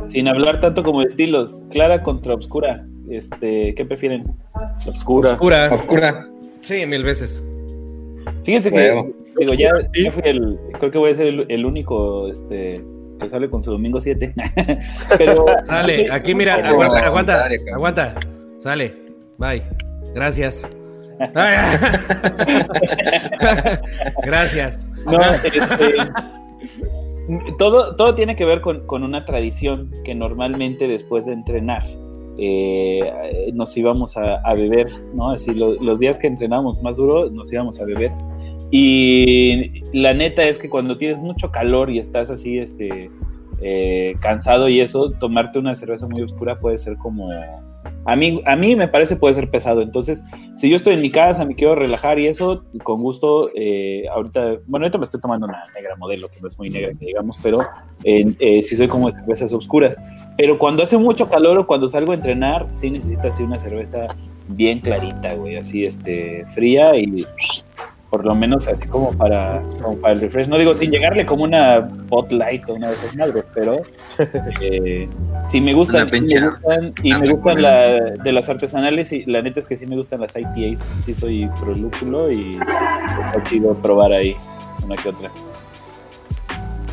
sin 0.07 0.27
hablar 0.27 0.59
tanto 0.59 0.83
como 0.83 0.99
de 0.99 1.07
estilos, 1.07 1.63
clara 1.71 2.03
contra 2.03 2.33
obscura. 2.33 2.85
Este, 3.09 3.73
¿qué 3.73 3.85
prefieren? 3.85 4.25
Obscura. 4.85 5.31
Obscura. 5.31 5.69
Obscura. 5.71 6.27
Sí, 6.59 6.85
mil 6.85 7.03
veces. 7.03 7.41
Fíjense 8.43 8.69
que, 8.69 9.13
digo, 9.39 9.53
ya, 9.53 9.71
fui 10.11 10.21
el, 10.25 10.59
creo 10.77 10.91
que 10.91 10.97
voy 10.97 11.11
a 11.11 11.15
ser 11.15 11.45
el, 11.47 11.65
único, 11.65 12.27
este, 12.27 12.83
que 13.21 13.29
sale 13.29 13.49
con 13.49 13.63
su 13.63 13.71
domingo 13.71 14.01
7. 14.01 14.33
Pero 15.17 15.45
sale, 15.63 16.11
aquí 16.11 16.35
mira, 16.35 16.55
aguanta, 16.67 17.05
aguanta, 17.05 17.47
aguanta. 17.73 18.15
Sale. 18.59 18.93
Bye. 19.37 19.63
Gracias. 20.13 20.67
Gracias. 24.23 24.89
Este, 25.43 25.95
todo, 27.57 27.95
todo 27.95 28.15
tiene 28.15 28.35
que 28.35 28.45
ver 28.45 28.61
con, 28.61 29.03
una 29.03 29.25
tradición 29.25 29.91
que 30.03 30.15
normalmente 30.15 30.87
después 30.87 31.25
de 31.25 31.33
entrenar 31.33 31.85
eh, 32.37 33.51
nos 33.53 33.75
íbamos 33.77 34.17
a, 34.17 34.53
beber, 34.53 34.91
¿no? 35.13 35.31
Así 35.31 35.53
los 35.53 35.99
días 35.99 36.17
que 36.17 36.27
entrenamos 36.27 36.81
más 36.81 36.97
duro 36.97 37.29
nos 37.29 37.51
íbamos 37.51 37.79
a 37.79 37.85
beber. 37.85 38.11
Y 38.71 39.83
la 39.91 40.13
neta 40.13 40.43
es 40.43 40.57
que 40.57 40.69
cuando 40.69 40.97
tienes 40.97 41.19
mucho 41.19 41.51
calor 41.51 41.89
y 41.89 41.99
estás 41.99 42.29
así, 42.29 42.57
este, 42.57 43.11
eh, 43.61 44.15
cansado 44.21 44.69
y 44.69 44.81
eso, 44.81 45.11
tomarte 45.11 45.59
una 45.59 45.75
cerveza 45.75 46.07
muy 46.07 46.21
oscura 46.21 46.59
puede 46.59 46.77
ser 46.77 46.97
como 46.97 47.29
a 48.05 48.15
mí, 48.15 48.41
a 48.45 48.55
mí 48.55 48.75
me 48.75 48.87
parece 48.87 49.15
puede 49.15 49.35
ser 49.35 49.49
pesado. 49.49 49.81
Entonces, 49.81 50.23
si 50.55 50.69
yo 50.69 50.75
estoy 50.75 50.93
en 50.95 51.01
mi 51.01 51.11
casa, 51.11 51.45
me 51.45 51.55
quiero 51.55 51.75
relajar 51.75 52.19
y 52.19 52.27
eso, 52.27 52.63
con 52.83 53.01
gusto, 53.01 53.49
eh, 53.55 54.05
ahorita, 54.11 54.57
bueno, 54.65 54.85
ahorita 54.85 54.97
me 54.97 55.05
estoy 55.05 55.19
tomando 55.19 55.45
una 55.45 55.63
negra 55.75 55.95
modelo, 55.95 56.29
que 56.29 56.41
no 56.41 56.47
es 56.47 56.57
muy 56.57 56.69
negra, 56.69 56.91
digamos, 56.99 57.37
pero 57.41 57.59
eh, 58.03 58.61
sí 58.63 58.75
soy 58.75 58.87
como 58.87 59.09
de 59.09 59.15
cervezas 59.17 59.53
oscuras. 59.53 59.97
Pero 60.37 60.57
cuando 60.57 60.83
hace 60.83 60.97
mucho 60.97 61.29
calor 61.29 61.59
o 61.59 61.67
cuando 61.67 61.87
salgo 61.87 62.11
a 62.11 62.15
entrenar, 62.15 62.67
sí 62.71 62.89
necesito 62.89 63.27
así 63.27 63.43
una 63.43 63.59
cerveza 63.59 64.07
bien 64.47 64.79
clarita, 64.79 65.33
güey, 65.35 65.57
así, 65.57 65.85
este, 65.85 66.45
fría 66.53 66.95
y 66.97 67.25
por 68.11 68.25
lo 68.25 68.35
menos 68.35 68.67
así 68.67 68.89
como 68.89 69.13
para, 69.13 69.63
para 70.01 70.13
el 70.13 70.19
refresh. 70.19 70.49
No 70.49 70.57
digo 70.57 70.75
sin 70.75 70.91
llegarle 70.91 71.25
como 71.25 71.45
una 71.45 71.79
bot 71.79 72.29
light 72.33 72.67
o 72.67 72.73
una 72.73 72.89
de 72.89 72.93
esas 72.93 73.15
madres, 73.15 73.45
pero 73.53 73.81
eh, 74.61 75.07
si 75.45 75.61
me 75.61 75.73
gustan, 75.73 76.09
me 76.11 76.19
gustan 76.19 76.93
y 77.01 77.13
me 77.13 77.29
gustan 77.31 77.61
la, 77.61 78.01
de 78.21 78.31
las 78.33 78.49
artesanales 78.49 79.13
y 79.13 79.23
la 79.23 79.41
neta 79.41 79.61
es 79.61 79.67
que 79.67 79.77
sí 79.77 79.87
me 79.87 79.95
gustan 79.95 80.19
las 80.19 80.35
IPAs, 80.35 80.85
sí 81.05 81.13
soy 81.13 81.49
pro 81.61 81.73
lúpulo 81.73 82.29
y 82.29 82.59
he 82.59 83.43
chido 83.49 83.73
probar 83.75 84.11
ahí 84.11 84.35
una 84.83 84.97
que 84.97 85.07
otra. 85.07 85.31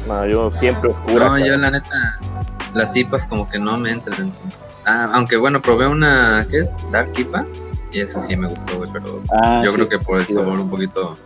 No, 0.07 0.25
yo 0.25 0.53
siempre 0.53 0.91
oscura. 0.91 1.31
No, 1.31 1.39
yo 1.45 1.57
la 1.57 1.73
neta, 1.73 2.21
las 2.75 2.97
IPAs 2.97 3.27
como 3.27 3.51
que 3.51 3.59
no 3.59 3.77
me 3.77 3.91
entran. 3.91 4.33
Ah, 4.87 5.11
aunque 5.15 5.37
bueno, 5.37 5.61
probé 5.61 5.89
una, 5.89 6.47
¿qué 6.49 6.59
es? 6.61 6.77
Dark 6.93 7.11
IPA 7.19 7.45
y 7.93 8.01
eso 8.01 8.21
sí 8.21 8.37
me 8.37 8.49
gustó, 8.49 8.77
güey, 8.79 8.91
pero 8.93 9.23
ah, 9.31 9.63
yo 9.65 9.73
creo 9.73 9.89
que 9.89 9.99
por 9.99 10.21
el 10.21 10.27
sabor 10.27 10.61
un 10.61 10.71
poquito 10.71 11.17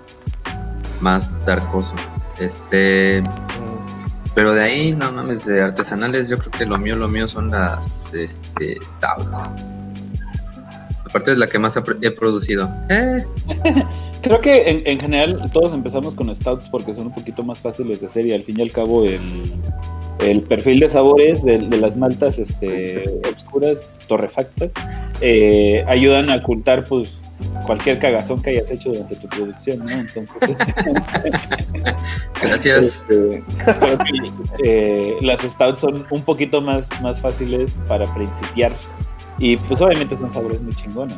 más 1.01 1.45
darkoso. 1.45 1.95
Este. 2.39 3.23
Pero 4.35 4.55
de 4.55 4.63
ahí, 4.63 4.95
no 4.95 5.13
mames, 5.13 5.45
de 5.45 5.61
artesanales, 5.61 6.29
yo 6.29 6.39
creo 6.39 6.51
que 6.53 6.65
lo 6.65 6.79
mío, 6.79 6.97
lo 6.97 7.09
mío 7.09 7.29
son 7.29 7.51
las 7.51 8.15
este, 8.15 8.79
stouts. 8.85 9.37
Aparte 11.05 11.33
es 11.33 11.39
la 11.39 11.47
que 11.47 11.59
más 11.59 11.77
he 11.77 12.11
producido. 12.11 12.73
Eh. 12.89 13.27
creo 14.23 14.41
que 14.41 14.71
en, 14.71 14.87
en, 14.87 14.99
general 14.99 15.51
todos 15.53 15.75
empezamos 15.75 16.15
con 16.15 16.35
stouts 16.35 16.69
porque 16.71 16.95
son 16.95 17.09
un 17.09 17.15
poquito 17.15 17.43
más 17.43 17.61
fáciles 17.61 18.01
de 18.01 18.07
hacer 18.07 18.25
y 18.25 18.33
al 18.33 18.45
fin 18.45 18.59
y 18.59 18.63
al 18.63 18.73
cabo 18.73 19.05
el, 19.05 19.21
el 20.23 20.43
perfil 20.43 20.81
de 20.81 20.89
sabores 20.89 21.45
de, 21.45 21.59
las 21.59 21.97
maltas 21.97 22.39
este, 22.39 23.21
oscuras, 23.35 24.01
torrefactas, 24.07 24.73
eh, 25.23 25.85
ayudan 25.87 26.31
a 26.31 26.37
ocultar 26.37 26.87
pues 26.87 27.19
cualquier 27.67 27.99
cagazón 27.99 28.43
que 28.43 28.51
hayas 28.51 28.71
hecho 28.71 28.91
durante 28.91 29.17
tu 29.17 29.29
producción, 29.29 29.79
¿no? 29.79 29.93
Entonces, 29.93 30.29
Gracias. 32.43 32.85
Este, 33.09 33.43
eh, 34.65 35.17
las 35.21 35.41
stouts 35.41 35.81
son 35.81 36.07
un 36.11 36.23
poquito 36.23 36.61
más, 36.61 36.89
más 37.01 37.21
fáciles 37.21 37.81
para 37.89 38.13
principiar 38.15 38.73
y 39.39 39.57
pues 39.57 39.81
obviamente 39.81 40.17
son 40.17 40.31
sabores 40.31 40.61
muy 40.61 40.75
chingones. 40.75 41.17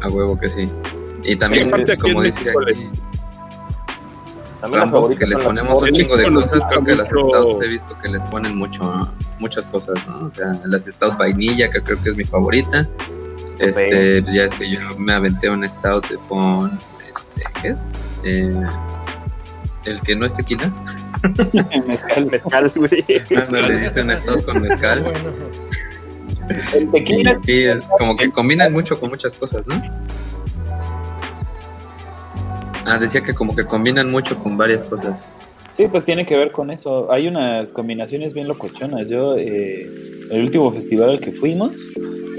A 0.00 0.08
huevo 0.08 0.38
que 0.38 0.48
sí. 0.48 0.68
Y 1.22 1.36
también, 1.36 1.70
como 2.00 2.22
decía 2.22 2.52
aquí, 2.52 2.88
también 4.60 5.18
que 5.18 5.26
les 5.26 5.38
ponemos 5.40 5.82
un 5.82 5.90
chingo 5.90 6.16
de 6.16 6.32
cosas, 6.32 6.66
creo 6.68 6.84
que 6.84 6.94
las 6.94 7.08
stouts 7.08 7.62
he 7.62 7.68
visto 7.68 7.98
que 8.02 8.08
les 8.08 8.22
ponen 8.24 8.56
mucho, 8.56 9.08
muchas 9.38 9.68
cosas, 9.68 9.94
¿no? 10.06 10.26
O 10.26 10.30
sea, 10.30 10.60
las 10.64 10.84
stouts 10.84 11.16
vainilla, 11.18 11.70
que 11.70 11.82
creo 11.82 12.02
que 12.02 12.10
es 12.10 12.16
mi 12.16 12.24
favorita. 12.24 12.88
Este, 13.58 14.22
ya 14.32 14.44
es 14.44 14.54
que 14.54 14.70
yo 14.70 14.80
me 14.98 15.14
aventé 15.14 15.48
un 15.48 15.68
stout 15.68 16.04
con, 16.28 16.78
este, 17.08 17.42
¿qué 17.62 17.68
es? 17.68 17.90
Eh, 18.22 18.66
el 19.84 20.00
que 20.02 20.16
no 20.16 20.26
es 20.26 20.34
tequila. 20.34 20.72
mezcal, 21.86 22.26
mezcal, 22.26 22.72
güey. 22.74 23.04
le 23.08 23.78
dicen 23.78 24.10
stout 24.18 24.44
con 24.44 24.62
mezcal. 24.62 25.04
El 26.74 26.90
tequila. 26.92 27.36
Sí, 27.44 27.64
como 27.98 28.16
que 28.16 28.30
combinan 28.30 28.72
mucho 28.72 29.00
con 29.00 29.10
muchas 29.10 29.34
cosas, 29.34 29.66
¿no? 29.66 29.82
Ah, 32.86 32.98
decía 32.98 33.20
que 33.20 33.34
como 33.34 33.54
que 33.54 33.64
combinan 33.64 34.10
mucho 34.10 34.38
con 34.38 34.56
varias 34.56 34.84
cosas. 34.84 35.22
Sí, 35.76 35.88
pues 35.88 36.04
tiene 36.04 36.24
que 36.24 36.36
ver 36.36 36.52
con 36.52 36.70
eso. 36.70 37.12
Hay 37.12 37.28
unas 37.28 37.70
combinaciones 37.72 38.32
bien 38.32 38.48
locochonas. 38.48 39.08
Yo, 39.08 39.36
eh, 39.36 39.90
el 40.30 40.44
último 40.44 40.72
festival 40.72 41.10
al 41.10 41.20
que 41.20 41.32
fuimos, 41.32 41.72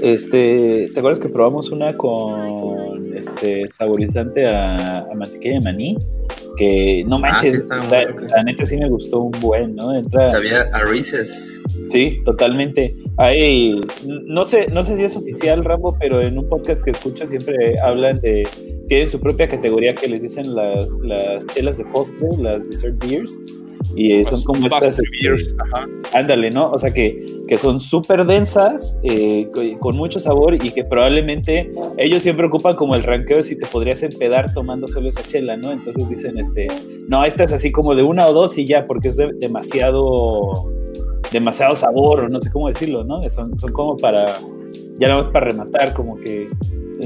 este, 0.02 0.90
¿te 0.92 0.98
acuerdas 0.98 1.20
que 1.20 1.28
probamos 1.28 1.70
una 1.70 1.96
con 1.96 3.16
este 3.16 3.68
saborizante 3.76 4.46
a, 4.46 5.06
mantequilla 5.14 5.54
de 5.54 5.60
maní? 5.60 5.96
Que 6.56 7.04
no 7.06 7.16
ah, 7.16 7.18
manches, 7.20 7.68
la, 7.68 8.42
neta 8.42 8.64
sí 8.64 8.76
me 8.76 8.88
gustó 8.88 9.20
un 9.20 9.40
buen, 9.40 9.76
¿no? 9.76 9.92
Sabía 10.26 10.62
a 10.72 10.80
Reese's. 10.84 11.60
Sí, 11.90 12.20
totalmente. 12.24 12.96
Hay, 13.18 13.80
no 14.06 14.46
sé, 14.46 14.68
no 14.68 14.84
sé 14.84 14.96
si 14.96 15.02
es 15.02 15.16
oficial, 15.16 15.64
Rambo, 15.64 15.96
pero 15.98 16.22
en 16.22 16.38
un 16.38 16.48
podcast 16.48 16.82
que 16.82 16.92
escucho 16.92 17.26
siempre 17.26 17.74
hablan 17.80 18.20
de 18.20 18.46
tienen 18.88 19.10
su 19.10 19.20
propia 19.20 19.48
categoría 19.48 19.94
que 19.94 20.08
les 20.08 20.22
dicen 20.22 20.54
las, 20.54 20.88
las 21.02 21.44
chelas 21.46 21.78
de 21.78 21.84
postre, 21.86 22.28
las 22.38 22.68
dessert 22.68 23.04
beers. 23.04 23.32
Y 23.94 24.22
son 24.24 24.42
como 24.42 24.66
estas. 24.66 24.98
Este, 24.98 25.02
beers, 25.22 25.54
Ándale, 26.12 26.50
¿no? 26.50 26.70
O 26.70 26.78
sea 26.78 26.90
que, 26.90 27.24
que 27.48 27.56
son 27.56 27.80
súper 27.80 28.24
densas, 28.26 28.98
eh, 29.02 29.48
con 29.80 29.96
mucho 29.96 30.20
sabor 30.20 30.54
y 30.54 30.70
que 30.70 30.84
probablemente 30.84 31.68
ellos 31.96 32.22
siempre 32.22 32.46
ocupan 32.46 32.76
como 32.76 32.94
el 32.94 33.02
ranqueo 33.02 33.42
si 33.42 33.56
te 33.56 33.66
podrías 33.66 34.02
empedar 34.02 34.52
tomando 34.52 34.86
solo 34.86 35.08
esa 35.08 35.22
chela, 35.22 35.56
¿no? 35.56 35.72
Entonces 35.72 36.08
dicen, 36.08 36.38
este, 36.38 36.66
no, 37.08 37.24
esta 37.24 37.44
es 37.44 37.52
así 37.52 37.72
como 37.72 37.94
de 37.94 38.02
una 38.02 38.26
o 38.26 38.32
dos 38.32 38.58
y 38.58 38.66
ya, 38.66 38.86
porque 38.86 39.08
es 39.08 39.16
demasiado, 39.16 40.70
demasiado 41.32 41.76
sabor, 41.76 42.20
o 42.20 42.28
no 42.28 42.40
sé 42.40 42.50
cómo 42.50 42.68
decirlo, 42.68 43.04
¿no? 43.04 43.22
Son, 43.28 43.58
son 43.58 43.72
como 43.72 43.96
para, 43.96 44.24
ya 44.98 45.08
nada 45.08 45.22
más 45.22 45.32
para 45.32 45.46
rematar, 45.46 45.94
como 45.94 46.16
que 46.16 46.48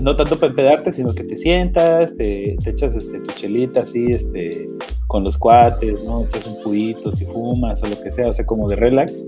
no 0.01 0.17
tanto 0.17 0.37
para 0.37 0.51
empedarte, 0.51 0.93
sino 0.93 1.15
que 1.15 1.25
te 1.25 1.37
sientas, 1.37 2.17
te, 2.17 2.55
echas 2.55 2.97
este, 2.97 3.19
tu 3.21 3.35
chelita 3.35 3.83
así, 3.83 4.07
este, 4.11 4.71
con 5.07 5.25
los 5.25 5.37
cuates, 5.37 6.05
¿no? 6.05 6.25
Echas 6.25 6.47
un 6.47 6.63
pudito, 6.63 7.13
si 7.13 7.27
fumas 7.27 7.83
o 7.83 7.87
lo 7.87 8.01
que 8.01 8.11
sea, 8.11 8.29
o 8.29 8.33
sea, 8.33 8.47
como 8.47 8.69
de 8.69 8.77
relax. 8.77 9.27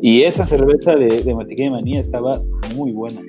Y 0.00 0.22
esa 0.22 0.44
cerveza 0.44 0.94
de, 0.94 1.22
de 1.22 1.34
mantequilla 1.34 1.70
de 1.70 1.76
manía 1.76 2.00
estaba 2.00 2.40
muy 2.76 2.92
buena. 2.92 3.20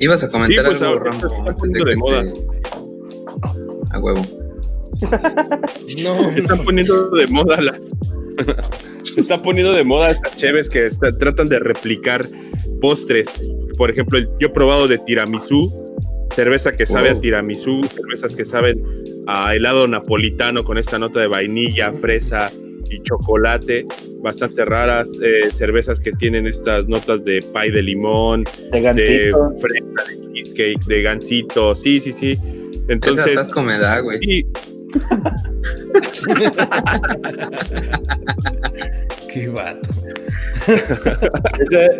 Ibas 0.00 0.22
a 0.22 0.28
comentar 0.28 0.64
pues, 0.64 0.80
algo, 0.80 1.00
Rambo, 1.00 1.28
de, 1.84 1.96
moda. 1.96 2.24
A 3.90 3.98
huevo. 3.98 4.22
no, 6.04 6.30
están 6.30 6.64
poniendo 6.64 7.10
de 7.10 7.26
moda 7.26 7.60
las. 7.60 7.92
Se 9.02 9.20
están 9.20 9.42
poniendo 9.42 9.72
de 9.72 9.84
moda 9.84 10.10
estas 10.10 10.36
cheves 10.36 10.68
que 10.68 10.88
tratan 11.18 11.48
de 11.48 11.58
replicar 11.58 12.26
postres 12.80 13.48
por 13.78 13.90
ejemplo, 13.90 14.18
yo 14.18 14.48
he 14.48 14.50
probado 14.50 14.88
de 14.88 14.98
tiramisú, 14.98 15.72
cerveza 16.34 16.72
que 16.72 16.84
sabe 16.84 17.10
a 17.10 17.14
tiramisú, 17.14 17.80
cervezas 17.84 18.34
que 18.34 18.44
saben 18.44 18.84
a 19.28 19.54
helado 19.54 19.86
napolitano 19.86 20.64
con 20.64 20.76
esta 20.76 20.98
nota 20.98 21.20
de 21.20 21.28
vainilla, 21.28 21.92
fresa 21.92 22.50
y 22.90 23.00
chocolate, 23.02 23.86
bastante 24.20 24.64
raras, 24.64 25.20
eh, 25.22 25.50
cervezas 25.52 26.00
que 26.00 26.10
tienen 26.12 26.48
estas 26.48 26.88
notas 26.88 27.24
de 27.24 27.40
pie 27.54 27.70
de 27.70 27.82
limón, 27.82 28.44
de, 28.72 28.80
gansito. 28.80 29.50
de 29.50 29.60
fresa, 29.60 30.10
de 30.10 30.32
cheesecake, 30.32 30.84
de 30.86 31.02
gansito, 31.02 31.76
sí, 31.76 32.00
sí, 32.00 32.12
sí. 32.12 32.36
Entonces, 32.88 33.26
Esa 33.38 33.62
me 33.62 33.78
da, 33.78 34.00
güey. 34.00 34.44
Qué 39.32 39.48
vato. 39.48 39.88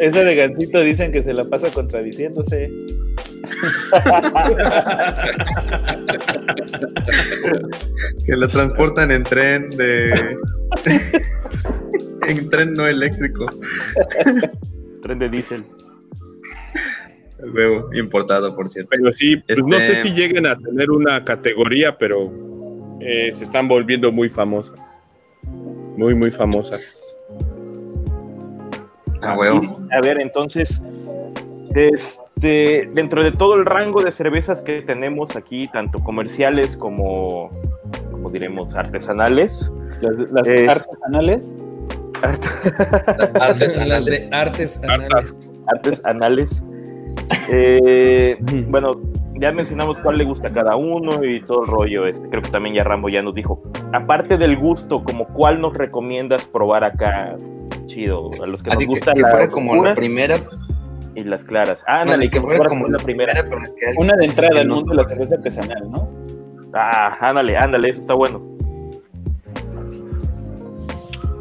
ese, 0.01 0.25
de 0.25 0.37
Gancito 0.37 0.81
dicen 0.81 1.13
que 1.13 1.23
se 1.23 1.35
la 1.35 1.45
pasa 1.45 1.71
contradiciéndose. 1.71 2.73
que 8.27 8.37
lo 8.37 8.49
transportan 8.49 9.13
en 9.13 9.23
tren 9.25 9.69
de. 9.71 10.37
en 12.27 12.51
tren 12.51 12.75
no 12.75 12.87
eléctrico. 12.87 13.47
tren 15.03 15.19
de 15.19 15.29
diésel. 15.29 15.65
Luego, 17.41 17.89
importado, 17.95 18.55
por 18.57 18.69
cierto. 18.69 18.91
Pero 18.91 19.13
sí, 19.13 19.37
pues 19.37 19.61
no 19.65 19.79
sé 19.79 19.93
este 19.93 20.09
si 20.09 20.15
lleguen 20.15 20.45
a 20.47 20.59
tener 20.59 20.91
una 20.91 21.25
categoría, 21.25 21.97
pero 21.97 22.48
eh, 23.01 23.31
se 23.33 23.45
están 23.45 23.69
volviendo 23.69 24.13
muy 24.13 24.29
famosas. 24.29 25.01
Muy, 25.97 26.15
muy 26.15 26.31
famosas. 26.31 27.17
Ah, 29.23 29.35
a 29.35 30.01
ver, 30.01 30.21
entonces, 30.21 30.81
este, 31.75 32.89
dentro 32.93 33.25
de 33.25 33.33
todo 33.33 33.55
el 33.55 33.65
rango 33.65 34.03
de 34.03 34.13
cervezas 34.13 34.63
que 34.63 34.83
tenemos 34.83 35.35
aquí, 35.37 35.69
tanto 35.69 35.99
comerciales 35.99 36.77
como, 36.77 37.51
como 38.11 38.31
diremos, 38.31 38.75
artesanales. 38.77 39.73
Las, 40.01 40.49
artesanales. 40.49 41.53
las 42.23 43.35
artesanales. 43.35 44.33
artes 44.33 44.83
anales. 44.85 45.51
Artes 45.67 46.01
anales. 46.05 46.65
Eh, 47.51 48.37
bueno, 48.69 48.93
ya 49.41 49.53
mencionamos 49.53 49.99
cuál 49.99 50.19
le 50.19 50.25
gusta 50.25 50.49
a 50.49 50.53
cada 50.53 50.77
uno 50.77 51.25
y 51.25 51.41
todo 51.41 51.63
el 51.65 51.71
rollo. 51.71 52.07
Este, 52.07 52.29
creo 52.29 52.43
que 52.43 52.51
también 52.51 52.75
ya 52.75 52.85
Rambo 52.85 53.09
ya 53.09 53.23
nos 53.23 53.35
dijo. 53.35 53.63
Aparte 53.93 54.37
del 54.37 54.57
gusto, 54.57 55.03
como 55.05 55.27
cuál 55.29 55.61
nos 55.61 55.77
recomiendas 55.77 56.47
probar 56.47 56.85
acá, 56.85 57.37
chido, 57.87 58.31
a 58.43 58.47
los 58.47 58.63
que 58.63 58.71
nos 58.71 58.85
gusta 58.87 59.13
la 59.15 59.49
como 59.49 59.85
la 59.85 59.95
primera 59.95 60.37
y 61.15 61.25
las 61.25 61.45
claras. 61.45 61.85
Ah, 61.87 62.03
ándale, 62.03 62.31
que 62.31 62.41
fuera 62.41 62.69
como 62.69 62.89
la 62.89 62.99
primera. 62.99 63.33
Una 63.97 64.17
de 64.17 64.25
entrada 64.25 64.61
al 64.61 64.69
mundo 64.69 64.93
de 64.93 65.03
la 65.03 65.09
cerveza 65.09 65.37
artesanal, 65.37 65.91
¿no? 65.91 66.09
Ah, 66.75 67.17
ándale, 67.21 67.57
ándale, 67.57 67.91
eso 67.91 68.01
está 68.01 68.15
bueno. 68.15 68.43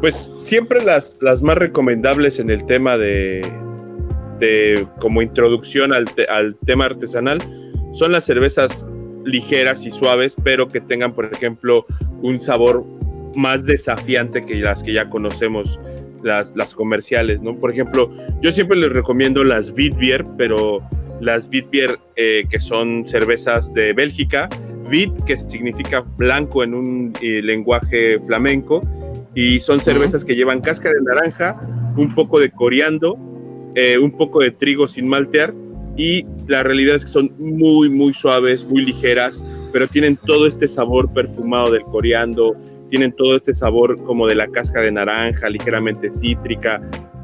Pues 0.00 0.30
siempre 0.38 0.84
las, 0.84 1.18
las 1.20 1.42
más 1.42 1.58
recomendables 1.58 2.38
en 2.38 2.50
el 2.50 2.64
tema 2.66 2.96
de, 2.96 3.42
de 4.38 4.86
como 5.00 5.22
introducción 5.22 5.92
al, 5.92 6.06
al 6.28 6.56
tema 6.64 6.84
artesanal 6.84 7.38
son 7.98 8.12
las 8.12 8.26
cervezas 8.26 8.86
ligeras 9.24 9.84
y 9.84 9.90
suaves, 9.90 10.36
pero 10.44 10.68
que 10.68 10.80
tengan, 10.80 11.12
por 11.12 11.24
ejemplo, 11.32 11.84
un 12.22 12.38
sabor 12.38 12.84
más 13.34 13.64
desafiante 13.64 14.46
que 14.46 14.54
las 14.54 14.84
que 14.84 14.92
ya 14.92 15.10
conocemos, 15.10 15.80
las, 16.22 16.54
las 16.54 16.74
comerciales, 16.74 17.42
¿no? 17.42 17.58
Por 17.58 17.72
ejemplo, 17.72 18.12
yo 18.40 18.52
siempre 18.52 18.76
les 18.76 18.92
recomiendo 18.92 19.42
las 19.42 19.72
Witbier, 19.76 20.24
pero 20.36 20.80
las 21.20 21.48
Witbier 21.48 21.98
eh, 22.14 22.44
que 22.48 22.60
son 22.60 23.06
cervezas 23.08 23.74
de 23.74 23.92
Bélgica, 23.92 24.48
Wit, 24.88 25.12
que 25.24 25.36
significa 25.36 26.04
blanco 26.16 26.62
en 26.62 26.74
un 26.74 27.12
eh, 27.20 27.42
lenguaje 27.42 28.20
flamenco, 28.20 28.80
y 29.34 29.58
son 29.58 29.80
cervezas 29.80 30.24
que 30.24 30.36
llevan 30.36 30.60
cáscara 30.60 30.94
de 30.94 31.02
naranja, 31.02 31.60
un 31.96 32.14
poco 32.14 32.38
de 32.38 32.50
coriando, 32.50 33.18
eh, 33.74 33.98
un 33.98 34.12
poco 34.12 34.40
de 34.40 34.52
trigo 34.52 34.86
sin 34.86 35.08
maltear, 35.08 35.52
y 35.98 36.24
la 36.46 36.62
realidad 36.62 36.96
es 36.96 37.04
que 37.04 37.10
son 37.10 37.34
muy, 37.38 37.90
muy 37.90 38.14
suaves, 38.14 38.64
muy 38.64 38.84
ligeras, 38.84 39.44
pero 39.72 39.88
tienen 39.88 40.16
todo 40.16 40.46
este 40.46 40.68
sabor 40.68 41.12
perfumado 41.12 41.72
del 41.72 41.82
coriando, 41.82 42.56
tienen 42.88 43.12
todo 43.12 43.36
este 43.36 43.52
sabor 43.52 44.02
como 44.04 44.26
de 44.28 44.36
la 44.36 44.46
cáscara 44.46 44.86
de 44.86 44.92
naranja, 44.92 45.50
ligeramente 45.50 46.10
cítrica. 46.12 46.80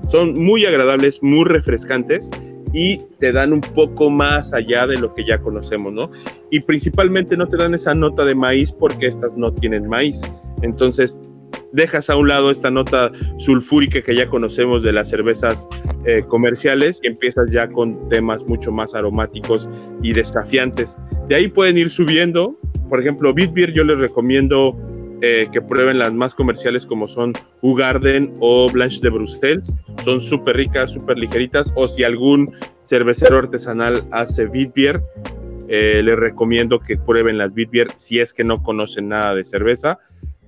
Son 0.08 0.34
muy 0.34 0.66
agradables, 0.66 1.22
muy 1.22 1.44
refrescantes 1.44 2.30
y 2.72 2.98
te 3.20 3.30
dan 3.30 3.52
un 3.52 3.60
poco 3.60 4.10
más 4.10 4.52
allá 4.52 4.88
de 4.88 4.98
lo 4.98 5.14
que 5.14 5.24
ya 5.24 5.38
conocemos, 5.38 5.92
¿no? 5.92 6.10
Y 6.50 6.60
principalmente 6.60 7.36
no 7.36 7.46
te 7.46 7.56
dan 7.56 7.74
esa 7.74 7.94
nota 7.94 8.24
de 8.24 8.34
maíz 8.34 8.72
porque 8.72 9.06
estas 9.06 9.36
no 9.36 9.54
tienen 9.54 9.86
maíz. 9.86 10.20
Entonces 10.62 11.22
dejas 11.72 12.10
a 12.10 12.16
un 12.16 12.28
lado 12.28 12.50
esta 12.50 12.70
nota 12.70 13.10
sulfúrica 13.38 14.02
que 14.02 14.14
ya 14.14 14.26
conocemos 14.26 14.82
de 14.82 14.92
las 14.92 15.10
cervezas 15.10 15.68
eh, 16.04 16.22
comerciales 16.26 17.00
y 17.02 17.08
empiezas 17.08 17.50
ya 17.50 17.68
con 17.68 18.08
temas 18.08 18.44
mucho 18.46 18.70
más 18.72 18.94
aromáticos 18.94 19.68
y 20.02 20.12
desafiantes. 20.12 20.96
De 21.28 21.34
ahí 21.34 21.48
pueden 21.48 21.78
ir 21.78 21.90
subiendo, 21.90 22.58
por 22.88 23.00
ejemplo, 23.00 23.32
Bitbeer 23.32 23.72
yo 23.72 23.84
les 23.84 23.98
recomiendo 23.98 24.76
eh, 25.26 25.48
que 25.50 25.62
prueben 25.62 25.98
las 25.98 26.12
más 26.12 26.34
comerciales 26.34 26.84
como 26.84 27.08
son 27.08 27.32
Ugarden 27.62 28.34
o 28.40 28.68
Blanche 28.70 29.00
de 29.00 29.08
Bruxelles. 29.08 29.72
Son 30.04 30.20
súper 30.20 30.56
ricas, 30.56 30.90
súper 30.90 31.18
ligeritas. 31.18 31.72
O 31.76 31.88
si 31.88 32.04
algún 32.04 32.52
cervecero 32.82 33.38
artesanal 33.38 34.04
hace 34.10 34.46
Bitbeer, 34.46 35.00
eh, 35.68 36.02
les 36.04 36.16
recomiendo 36.16 36.78
que 36.78 36.98
prueben 36.98 37.38
las 37.38 37.54
Bitbeer 37.54 37.88
si 37.96 38.20
es 38.20 38.34
que 38.34 38.44
no 38.44 38.62
conocen 38.62 39.08
nada 39.08 39.34
de 39.34 39.46
cerveza 39.46 39.98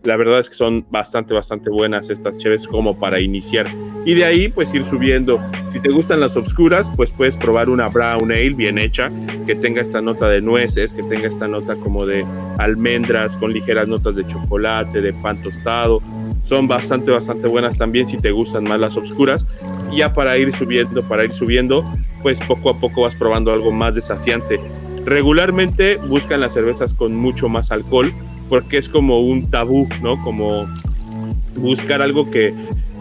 la 0.06 0.16
verdad 0.16 0.38
es 0.38 0.48
que 0.48 0.54
son 0.54 0.86
bastante, 0.90 1.34
bastante 1.34 1.68
buenas 1.68 2.10
estas 2.10 2.38
cheves 2.38 2.66
como 2.66 2.98
para 2.98 3.20
iniciar. 3.20 3.70
Y 4.04 4.14
de 4.14 4.24
ahí, 4.24 4.48
pues 4.48 4.72
ir 4.72 4.84
subiendo. 4.84 5.40
Si 5.68 5.80
te 5.80 5.90
gustan 5.90 6.20
las 6.20 6.36
obscuras, 6.36 6.90
pues 6.96 7.10
puedes 7.12 7.36
probar 7.36 7.68
una 7.68 7.88
brown 7.88 8.30
ale 8.30 8.50
bien 8.50 8.78
hecha, 8.78 9.10
que 9.46 9.54
tenga 9.56 9.82
esta 9.82 10.00
nota 10.00 10.28
de 10.28 10.40
nueces, 10.40 10.94
que 10.94 11.02
tenga 11.02 11.26
esta 11.26 11.48
nota 11.48 11.74
como 11.76 12.06
de 12.06 12.24
almendras, 12.58 13.36
con 13.36 13.52
ligeras 13.52 13.88
notas 13.88 14.14
de 14.16 14.26
chocolate, 14.26 15.00
de 15.00 15.12
pan 15.12 15.36
tostado. 15.42 16.00
Son 16.44 16.68
bastante, 16.68 17.10
bastante 17.10 17.48
buenas 17.48 17.76
también 17.76 18.06
si 18.06 18.16
te 18.16 18.30
gustan 18.30 18.64
más 18.64 18.78
las 18.78 18.96
obscuras. 18.96 19.44
Y 19.90 19.98
ya 19.98 20.14
para 20.14 20.38
ir 20.38 20.52
subiendo, 20.52 21.02
para 21.02 21.24
ir 21.24 21.32
subiendo, 21.32 21.84
pues 22.22 22.40
poco 22.40 22.70
a 22.70 22.78
poco 22.78 23.02
vas 23.02 23.14
probando 23.16 23.52
algo 23.52 23.72
más 23.72 23.94
desafiante. 23.94 24.60
Regularmente 25.06 25.98
buscan 25.98 26.40
las 26.40 26.52
cervezas 26.52 26.92
con 26.92 27.14
mucho 27.14 27.48
más 27.48 27.70
alcohol 27.70 28.12
porque 28.48 28.78
es 28.78 28.88
como 28.88 29.20
un 29.20 29.48
tabú, 29.48 29.88
¿no? 30.02 30.20
Como 30.24 30.66
buscar 31.54 32.02
algo 32.02 32.28
que, 32.28 32.52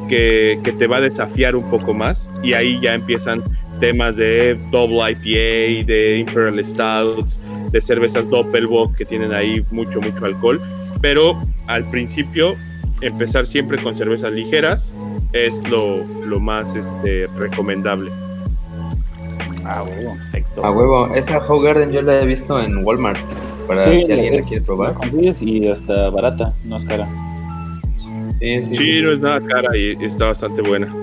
que, 0.07 0.75
te 0.77 0.85
va 0.85 0.97
a 0.97 1.01
desafiar 1.01 1.55
un 1.55 1.67
poco 1.69 1.95
más 1.95 2.29
y 2.43 2.53
ahí 2.53 2.79
ya 2.79 2.93
empiezan 2.93 3.41
temas 3.79 4.15
de 4.15 4.55
double 4.69 4.99
IPA, 5.11 5.87
de 5.87 6.19
Imperial 6.19 6.63
Stouts, 6.63 7.39
de 7.71 7.81
cervezas 7.81 8.29
Doppelbock 8.29 8.95
que 8.95 9.05
tienen 9.05 9.33
ahí 9.33 9.65
mucho, 9.71 9.99
mucho 9.99 10.25
alcohol, 10.25 10.61
pero 11.01 11.41
al 11.65 11.87
principio 11.89 12.55
empezar 13.01 13.47
siempre 13.47 13.81
con 13.81 13.95
cervezas 13.95 14.31
ligeras 14.31 14.93
es 15.33 15.67
lo, 15.67 16.05
lo 16.23 16.39
más 16.39 16.75
este, 16.75 17.25
recomendable. 17.35 18.11
A 19.65 19.83
huevo, 19.83 20.15
A 20.63 20.71
huevo, 20.71 21.15
esa 21.15 21.39
Garden 21.39 21.91
yo 21.91 22.01
la 22.01 22.21
he 22.21 22.25
visto 22.25 22.59
en 22.61 22.85
Walmart 22.85 23.19
para 23.67 23.83
si 23.83 24.11
alguien 24.11 24.37
la 24.37 24.41
quiere 24.43 24.63
probar. 24.63 24.95
Y 25.41 25.67
hasta 25.67 26.09
barata, 26.09 26.53
no 26.63 26.77
es 26.77 26.85
cara. 26.85 27.07
Sí, 28.39 28.63
sí, 28.63 28.75
sí, 28.75 29.01
no 29.01 29.13
es 29.13 29.19
nada 29.19 29.41
cara 29.41 29.75
y 29.75 29.95
está 30.03 30.25
bastante 30.25 30.61
buena. 30.61 30.93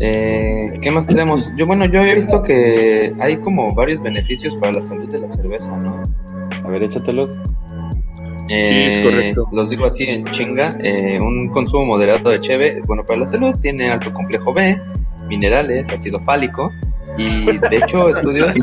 Eh, 0.00 0.78
¿Qué 0.82 0.90
más 0.90 1.06
tenemos? 1.06 1.50
Yo, 1.56 1.66
bueno, 1.66 1.86
yo 1.86 2.02
he 2.02 2.14
visto 2.14 2.42
que 2.42 3.14
hay 3.20 3.36
como 3.38 3.74
varios 3.74 4.02
beneficios 4.02 4.56
para 4.56 4.72
la 4.72 4.82
salud 4.82 5.08
de 5.08 5.18
la 5.18 5.30
cerveza, 5.30 5.76
¿no? 5.76 6.02
A 6.64 6.68
ver, 6.68 6.82
échatelos. 6.82 7.38
Eh, 8.48 8.90
sí, 8.92 8.98
es 8.98 9.06
correcto. 9.06 9.48
Los 9.52 9.70
digo 9.70 9.86
así 9.86 10.04
en 10.04 10.24
chinga. 10.26 10.76
Eh, 10.82 11.18
un 11.20 11.48
consumo 11.48 11.86
moderado 11.86 12.30
de 12.30 12.40
cheve 12.40 12.78
es 12.78 12.86
bueno 12.86 13.04
para 13.06 13.20
la 13.20 13.26
salud, 13.26 13.54
tiene 13.62 13.90
alto 13.90 14.12
complejo 14.12 14.52
B, 14.52 14.78
minerales, 15.28 15.90
ácido 15.90 16.20
fálico, 16.20 16.70
y 17.16 17.58
de 17.58 17.76
hecho, 17.76 18.08
estudios. 18.10 18.56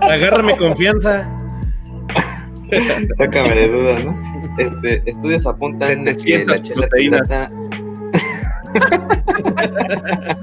Agárrame 0.00 0.56
confianza. 0.56 1.28
Sácame 3.16 3.54
de 3.54 3.68
dudas, 3.68 4.04
¿no? 4.04 4.18
Este, 4.58 5.02
estudios 5.06 5.46
apuntan 5.46 6.04
que 6.04 6.44
la 6.44 6.60
chela 6.60 6.86
te 6.88 7.02
hidrata. 7.02 7.48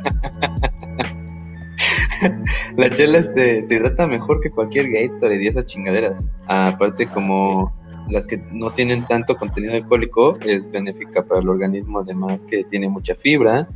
la 2.78 2.90
chela 2.92 3.18
este, 3.18 3.64
te 3.64 3.76
hidrata 3.76 4.08
mejor 4.08 4.40
que 4.42 4.52
cualquier 4.52 4.90
Gatorade 4.90 5.44
y 5.44 5.48
esas 5.48 5.66
chingaderas. 5.66 6.30
Aparte, 6.48 7.08
como 7.08 7.74
las 8.10 8.28
que 8.28 8.38
no 8.52 8.72
tienen 8.72 9.06
tanto 9.06 9.36
contenido 9.36 9.76
alcohólico, 9.76 10.38
es 10.46 10.70
benéfica 10.70 11.24
para 11.24 11.42
el 11.42 11.50
organismo, 11.50 12.00
además 12.00 12.46
que 12.46 12.64
tiene 12.64 12.90
mucha 12.90 13.16
fibra. 13.16 13.68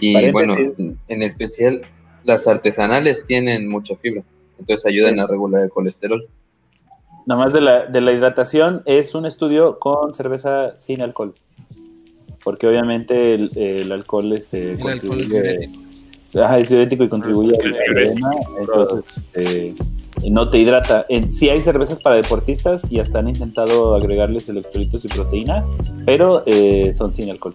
Y 0.00 0.30
bueno, 0.30 0.56
en 1.08 1.22
especial 1.22 1.82
las 2.24 2.46
artesanales 2.46 3.24
tienen 3.26 3.68
mucha 3.68 3.96
fibra, 3.96 4.22
entonces 4.58 4.86
ayudan 4.86 5.18
a 5.20 5.26
regular 5.26 5.62
el 5.62 5.70
colesterol. 5.70 6.26
Nada 7.26 7.44
más 7.44 7.52
de 7.52 7.60
la, 7.60 7.86
de 7.86 8.00
la 8.00 8.12
hidratación, 8.12 8.82
es 8.86 9.14
un 9.14 9.26
estudio 9.26 9.78
con 9.78 10.14
cerveza 10.14 10.78
sin 10.78 11.02
alcohol. 11.02 11.34
Porque 12.42 12.66
obviamente 12.66 13.34
el, 13.34 13.92
alcohol, 13.92 14.32
este, 14.32 14.72
el 14.72 14.78
contribuye, 14.78 15.68
alcohol 16.32 16.60
es, 16.62 16.68
diurético 16.68 17.04
y 17.04 17.08
contribuye 17.08 17.54
al 17.62 17.74
problema, 17.74 18.30
entonces 18.58 19.24
este, 19.34 19.74
no 20.30 20.48
te 20.48 20.58
hidrata. 20.58 21.04
En, 21.08 21.30
sí 21.32 21.50
hay 21.50 21.58
cervezas 21.58 22.00
para 22.00 22.16
deportistas 22.16 22.82
y 22.90 23.00
hasta 23.00 23.18
han 23.18 23.28
intentado 23.28 23.94
agregarles 23.94 24.48
electrolitos 24.48 25.04
y 25.04 25.08
proteína, 25.08 25.64
pero 26.06 26.44
eh, 26.46 26.92
son 26.94 27.12
sin 27.12 27.30
alcohol. 27.30 27.52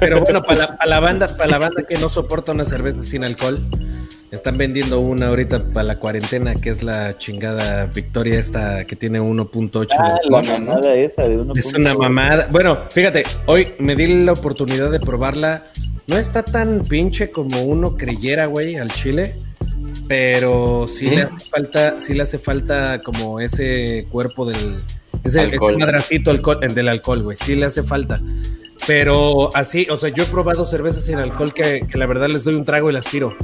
Pero 0.00 0.20
bueno, 0.20 0.42
para 0.42 0.76
la, 0.84 1.00
banda, 1.00 1.28
para 1.28 1.50
la 1.50 1.58
banda 1.58 1.82
que 1.88 1.98
no 1.98 2.08
soporta 2.08 2.52
una 2.52 2.64
cerveza 2.64 3.02
sin 3.02 3.24
alcohol, 3.24 3.60
están 4.30 4.56
vendiendo 4.56 5.00
una 5.00 5.28
ahorita 5.28 5.72
para 5.72 5.86
la 5.86 5.96
cuarentena, 5.96 6.54
que 6.54 6.70
es 6.70 6.82
la 6.82 7.18
chingada 7.18 7.86
Victoria 7.86 8.38
esta 8.38 8.84
que 8.84 8.96
tiene 8.96 9.20
1.8. 9.20 9.88
Ah, 9.98 10.18
la 10.28 10.42
mamada 10.42 10.94
esa 10.94 11.28
de 11.28 11.38
1.8. 11.38 11.58
Es 11.58 11.74
una 11.74 11.94
mamada. 11.94 12.48
Bueno, 12.50 12.78
fíjate, 12.90 13.24
hoy 13.46 13.74
me 13.78 13.96
di 13.96 14.24
la 14.24 14.32
oportunidad 14.32 14.90
de 14.90 15.00
probarla. 15.00 15.64
No 16.06 16.16
está 16.16 16.44
tan 16.44 16.82
pinche 16.82 17.30
como 17.30 17.62
uno 17.62 17.96
creyera, 17.96 18.46
güey, 18.46 18.76
al 18.76 18.90
chile. 18.90 19.36
Pero 20.06 20.86
sí, 20.88 21.08
le 21.08 21.22
hace 21.22 21.48
falta, 21.48 21.98
sí 22.00 22.14
le 22.14 22.22
hace 22.22 22.38
falta 22.38 23.00
como 23.00 23.40
ese 23.40 24.06
cuerpo 24.10 24.44
del, 24.44 24.82
ese, 25.22 25.44
ese 25.44 25.76
madracito 25.76 26.32
del 26.32 26.88
alcohol, 26.88 27.22
güey. 27.22 27.36
Sí 27.36 27.54
le 27.54 27.66
hace 27.66 27.82
falta. 27.82 28.20
Pero 28.86 29.50
así, 29.54 29.86
o 29.90 29.96
sea, 29.96 30.10
yo 30.10 30.24
he 30.24 30.26
probado 30.26 30.64
cervezas 30.64 31.04
sin 31.04 31.18
alcohol 31.18 31.52
que, 31.52 31.86
la 31.94 32.06
verdad 32.06 32.28
les 32.28 32.44
doy 32.44 32.54
un 32.54 32.64
trago 32.64 32.90
y 32.90 32.92
las 32.92 33.06
tiro. 33.06 33.34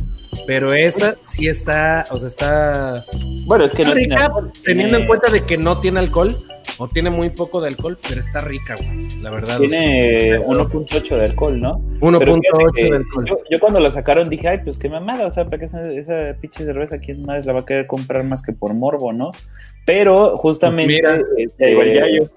Pero 0.47 0.73
esta 0.73 1.17
sí 1.23 1.49
está, 1.49 2.05
o 2.11 2.19
sea, 2.19 2.29
está. 2.29 3.05
Bueno, 3.45 3.65
es 3.65 3.73
que 3.73 3.85
no 3.85 3.95
rica, 3.95 4.31
teniendo 4.65 4.99
en 4.99 5.07
cuenta 5.07 5.31
de 5.31 5.45
que 5.45 5.57
no 5.57 5.81
tiene 5.81 6.01
alcohol 6.01 6.37
o 6.79 6.89
tiene 6.89 7.11
muy 7.11 7.31
poco 7.31 7.61
de 7.61 7.69
alcohol, 7.69 7.99
pero 8.07 8.21
está 8.21 8.41
rica, 8.41 8.75
güey. 8.77 9.09
La 9.23 9.31
verdad. 9.31 9.59
Tiene 9.59 10.39
1.8 10.41 11.17
de 11.17 11.25
alcohol, 11.25 11.61
¿no? 11.61 11.79
1.8 12.01 12.73
de 12.75 12.97
alcohol. 12.97 13.39
Yo, 13.51 13.61
cuando 13.61 13.81
la 13.81 13.91
sacaron 13.91 14.29
dije, 14.29 14.49
ay, 14.49 14.59
pues 14.63 14.79
qué 14.79 14.89
mamada, 14.89 15.27
o 15.27 15.31
sea, 15.31 15.45
¿para 15.45 15.59
qué 15.59 15.65
esa, 15.65 15.91
esa 15.91 16.37
pinche 16.41 16.65
cerveza 16.65 16.99
quién 16.99 17.25
más 17.25 17.47
la 17.47 17.53
va 17.53 17.61
a 17.61 17.65
querer 17.65 17.87
comprar 17.87 18.25
más 18.25 18.43
que 18.43 18.53
por 18.53 18.75
morbo, 18.75 19.13
no? 19.13 19.31
Pero 19.85 20.37
justamente. 20.37 21.01
Pues 21.01 21.19
mira, 21.19 21.29
este, 21.39 21.71
igual 21.71 21.95
ya 21.95 22.07
yo 22.11 22.29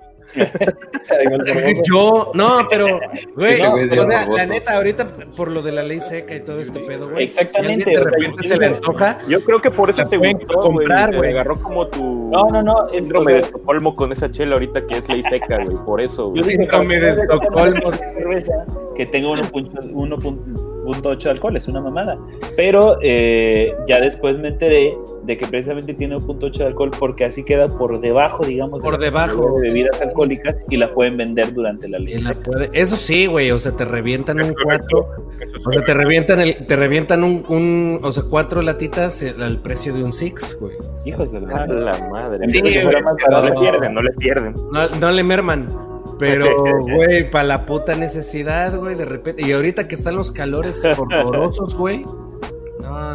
yo, 1.86 2.32
no, 2.34 2.68
pero, 2.70 3.00
güey, 3.36 3.60
la 3.60 4.46
neta, 4.46 4.76
ahorita 4.76 5.08
por 5.36 5.50
lo 5.52 5.62
de 5.62 5.72
la 5.72 5.84
ley 5.84 6.00
seca 6.00 6.36
y 6.36 6.42
todo 6.42 6.60
este 6.60 6.80
pedo, 6.80 7.10
güey. 7.10 7.26
Exactamente. 7.26 7.92
De 7.92 8.04
repente 8.04 8.48
se 8.48 8.58
le 8.58 8.66
antoja. 8.68 9.20
Yo 9.28 9.42
creo 9.42 9.62
que 9.62 9.72
por 9.72 9.90
eso 9.90 10.04
te 10.04 10.18
gustó, 10.18 10.60
comprar, 10.62 11.16
güey. 11.16 11.32
Agarró 11.32 11.58
como 11.58 11.88
tu. 11.88 12.30
No, 12.32 12.50
no, 12.50 12.62
no. 12.62 12.90
Síndrome 12.94 13.34
de 13.34 13.40
Estocolmo 13.40 13.96
con 13.96 14.12
esa 14.12 14.30
chela 14.30 14.54
ahorita 14.54 14.86
que 14.86 14.98
es 14.98 15.10
ley 15.10 15.24
seca, 15.24 15.64
güey. 15.64 15.78
Por 15.86 16.02
eso, 16.02 16.30
güey. 16.30 16.44
Síndrome 16.44 17.00
de 17.00 17.12
Estocolmo. 17.12 17.92
Que 18.96 19.06
tengo 19.06 19.36
1.8 19.36 21.24
de 21.24 21.30
alcohol, 21.30 21.56
es 21.56 21.68
una 21.68 21.82
mamada. 21.82 22.18
Pero 22.56 22.98
eh, 23.02 23.74
ya 23.88 24.00
después 24.02 24.38
me 24.40 24.50
enteré 24.50 24.96
de 25.30 25.38
que 25.38 25.46
precisamente 25.46 25.94
tiene 25.94 26.18
1.8 26.18 26.58
de 26.58 26.66
alcohol 26.66 26.90
porque 26.98 27.24
así 27.24 27.44
queda 27.44 27.68
por 27.68 28.02
debajo, 28.02 28.44
digamos, 28.44 28.82
por 28.82 28.98
debajo 28.98 29.60
de 29.60 29.70
bebidas 29.70 30.02
alcohólicas 30.02 30.58
y 30.72 30.78
la 30.78 30.92
pueden 30.92 31.18
vender 31.18 31.54
durante 31.54 31.88
la 31.88 32.00
ley. 32.00 32.16
Eso 32.74 32.96
sí, 32.96 33.28
güey, 33.28 33.52
o 33.52 33.60
sea, 33.60 33.74
te 33.74 33.86
revientan 33.86 34.42
un 34.42 34.56
cuatro, 34.56 35.08
o 35.68 35.72
sea, 35.72 35.86
te 35.86 35.94
revientan 35.94 36.40
el, 36.40 36.66
te 36.66 36.76
revientan 36.76 37.24
un, 37.24 37.44
un 37.48 38.00
o 38.02 38.12
sea, 38.12 38.24
cuatro 38.28 38.64
latitas 38.64 39.24
al 39.40 39.62
precio 39.62 39.94
de 39.94 40.04
un 40.04 40.12
six, 40.12 40.58
güey. 40.60 40.74
Hijos 41.06 41.32
de 41.32 41.42
la, 41.42 41.68
madre. 42.12 42.48
Sí, 42.48 42.60
no 42.64 43.42
le 43.44 43.52
pierden, 43.52 43.94
no 43.94 44.02
le 44.02 44.12
pierden. 44.14 44.56
No, 44.72 44.90
no 44.90 45.12
le 45.12 45.24
merman. 45.24 45.68
Pero, 46.18 46.48
güey, 46.82 47.30
para 47.30 47.44
la 47.44 47.68
puta 47.68 47.94
necesidad, 47.94 48.76
güey, 48.76 48.96
de 48.96 49.06
repente. 49.06 49.46
Y 49.46 49.52
ahorita 49.52 49.88
que 49.88 49.94
están 49.94 50.16
los 50.16 50.32
calores 50.32 50.84
horrorosos, 50.98 51.76
güey. 51.76 52.04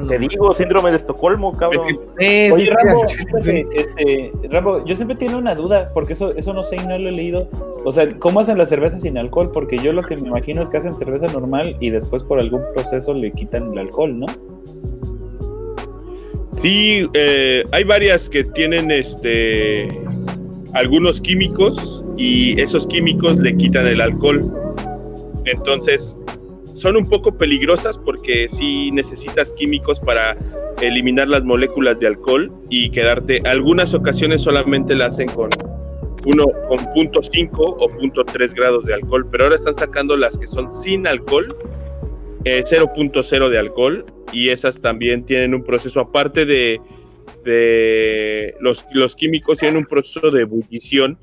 Te 0.08 0.18
digo, 0.18 0.54
síndrome 0.54 0.90
de 0.90 0.96
Estocolmo, 0.96 1.52
cabrón. 1.52 1.86
Oye, 2.18 2.70
Rambo, 2.70 3.04
este, 3.36 4.32
Rambo, 4.50 4.84
yo 4.84 4.94
siempre 4.96 5.16
tengo 5.16 5.38
una 5.38 5.54
duda, 5.54 5.90
porque 5.94 6.12
eso, 6.12 6.34
eso 6.34 6.52
no 6.52 6.62
sé 6.62 6.76
y 6.76 6.86
no 6.86 6.98
lo 6.98 7.08
he 7.08 7.12
leído. 7.12 7.48
O 7.84 7.92
sea, 7.92 8.08
¿cómo 8.18 8.40
hacen 8.40 8.58
la 8.58 8.66
cerveza 8.66 8.98
sin 8.98 9.18
alcohol? 9.18 9.50
Porque 9.52 9.78
yo 9.78 9.92
lo 9.92 10.02
que 10.02 10.16
me 10.16 10.28
imagino 10.28 10.62
es 10.62 10.68
que 10.68 10.76
hacen 10.76 10.94
cerveza 10.94 11.26
normal 11.26 11.76
y 11.80 11.90
después 11.90 12.22
por 12.22 12.40
algún 12.40 12.62
proceso 12.74 13.14
le 13.14 13.32
quitan 13.32 13.72
el 13.72 13.78
alcohol, 13.78 14.18
¿no? 14.18 14.26
Sí, 16.50 17.08
eh, 17.14 17.64
hay 17.72 17.84
varias 17.84 18.28
que 18.28 18.44
tienen 18.44 18.90
este 18.90 19.88
algunos 20.74 21.20
químicos 21.20 22.04
y 22.16 22.60
esos 22.60 22.86
químicos 22.86 23.36
le 23.38 23.56
quitan 23.56 23.86
el 23.86 24.00
alcohol. 24.00 24.42
Entonces, 25.44 26.18
son 26.74 26.96
un 26.96 27.08
poco 27.08 27.36
peligrosas 27.38 27.96
porque 27.96 28.48
si 28.48 28.90
necesitas 28.90 29.52
químicos 29.52 30.00
para 30.00 30.36
eliminar 30.80 31.28
las 31.28 31.44
moléculas 31.44 31.98
de 32.00 32.08
alcohol 32.08 32.52
y 32.68 32.90
quedarte. 32.90 33.40
Algunas 33.44 33.94
ocasiones 33.94 34.42
solamente 34.42 34.94
la 34.94 35.06
hacen 35.06 35.28
con 35.28 35.50
uno 36.26 36.46
con 36.68 36.84
punto 36.92 37.20
.5 37.20 37.50
o 37.56 37.88
punto 37.88 38.24
.3 38.24 38.54
grados 38.54 38.86
de 38.86 38.94
alcohol, 38.94 39.26
pero 39.30 39.44
ahora 39.44 39.56
están 39.56 39.74
sacando 39.74 40.16
las 40.16 40.38
que 40.38 40.46
son 40.46 40.72
sin 40.72 41.06
alcohol, 41.06 41.56
0.0 42.44 43.46
eh, 43.46 43.50
de 43.50 43.58
alcohol 43.58 44.04
y 44.32 44.48
esas 44.48 44.80
también 44.80 45.24
tienen 45.24 45.54
un 45.54 45.62
proceso 45.62 46.00
aparte 46.00 46.44
de 46.44 46.80
de 47.44 48.54
los, 48.60 48.84
los 48.92 49.14
químicos 49.14 49.58
tienen 49.58 49.78
un 49.78 49.84
proceso 49.84 50.30
de 50.30 50.42
ebullición 50.42 51.18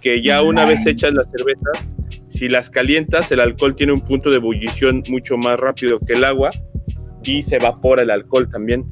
que 0.00 0.22
ya 0.22 0.42
una 0.42 0.66
vez 0.66 0.86
hechas 0.86 1.14
las 1.14 1.30
cervezas, 1.30 1.86
si 2.28 2.48
las 2.48 2.70
calientas, 2.70 3.30
el 3.32 3.40
alcohol 3.40 3.74
tiene 3.76 3.92
un 3.92 4.00
punto 4.00 4.30
de 4.30 4.36
ebullición 4.36 5.02
mucho 5.08 5.36
más 5.36 5.58
rápido 5.58 5.98
que 6.00 6.14
el 6.14 6.24
agua 6.24 6.50
y 7.22 7.42
se 7.42 7.56
evapora 7.56 8.02
el 8.02 8.10
alcohol 8.10 8.48
también. 8.48 8.84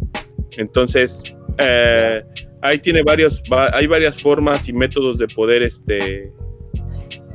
Entonces, 0.56 1.36
eh, 1.58 2.22
ahí 2.62 2.78
tiene 2.78 3.02
varios, 3.02 3.42
hay 3.72 3.86
varias 3.86 4.20
formas 4.20 4.68
y 4.68 4.72
métodos 4.72 5.18
de 5.18 5.28
poder, 5.28 5.62
este, 5.62 6.32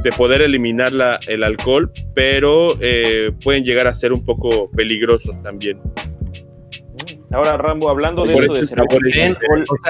de 0.03 0.11
poder 0.17 0.41
eliminar 0.41 0.91
la, 0.91 1.19
el 1.27 1.43
alcohol, 1.43 1.91
pero 2.15 2.77
eh, 2.81 3.31
pueden 3.43 3.63
llegar 3.63 3.87
a 3.87 3.95
ser 3.95 4.13
un 4.13 4.23
poco 4.23 4.69
peligrosos 4.71 5.41
también. 5.43 5.79
Ahora, 7.31 7.57
Rambo, 7.57 7.89
hablando 7.89 8.25
de 8.25 8.35
eso 8.35 8.53
de 8.53 8.65
cerveza. 8.65 9.39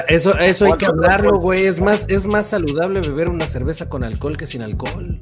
eso, 0.08 0.38
eso 0.40 0.66
hay 0.66 0.74
que 0.74 0.88
hablarlo, 0.88 1.38
güey. 1.40 1.68
Es 1.68 1.80
más, 1.80 2.08
es 2.10 2.26
más 2.26 2.48
saludable 2.48 3.02
beber 3.02 3.30
una 3.30 3.46
cerveza 3.46 3.88
con 3.90 4.04
alcohol 4.04 4.38
que 4.38 4.48
sin 4.48 4.64
alcohol. 4.64 5.20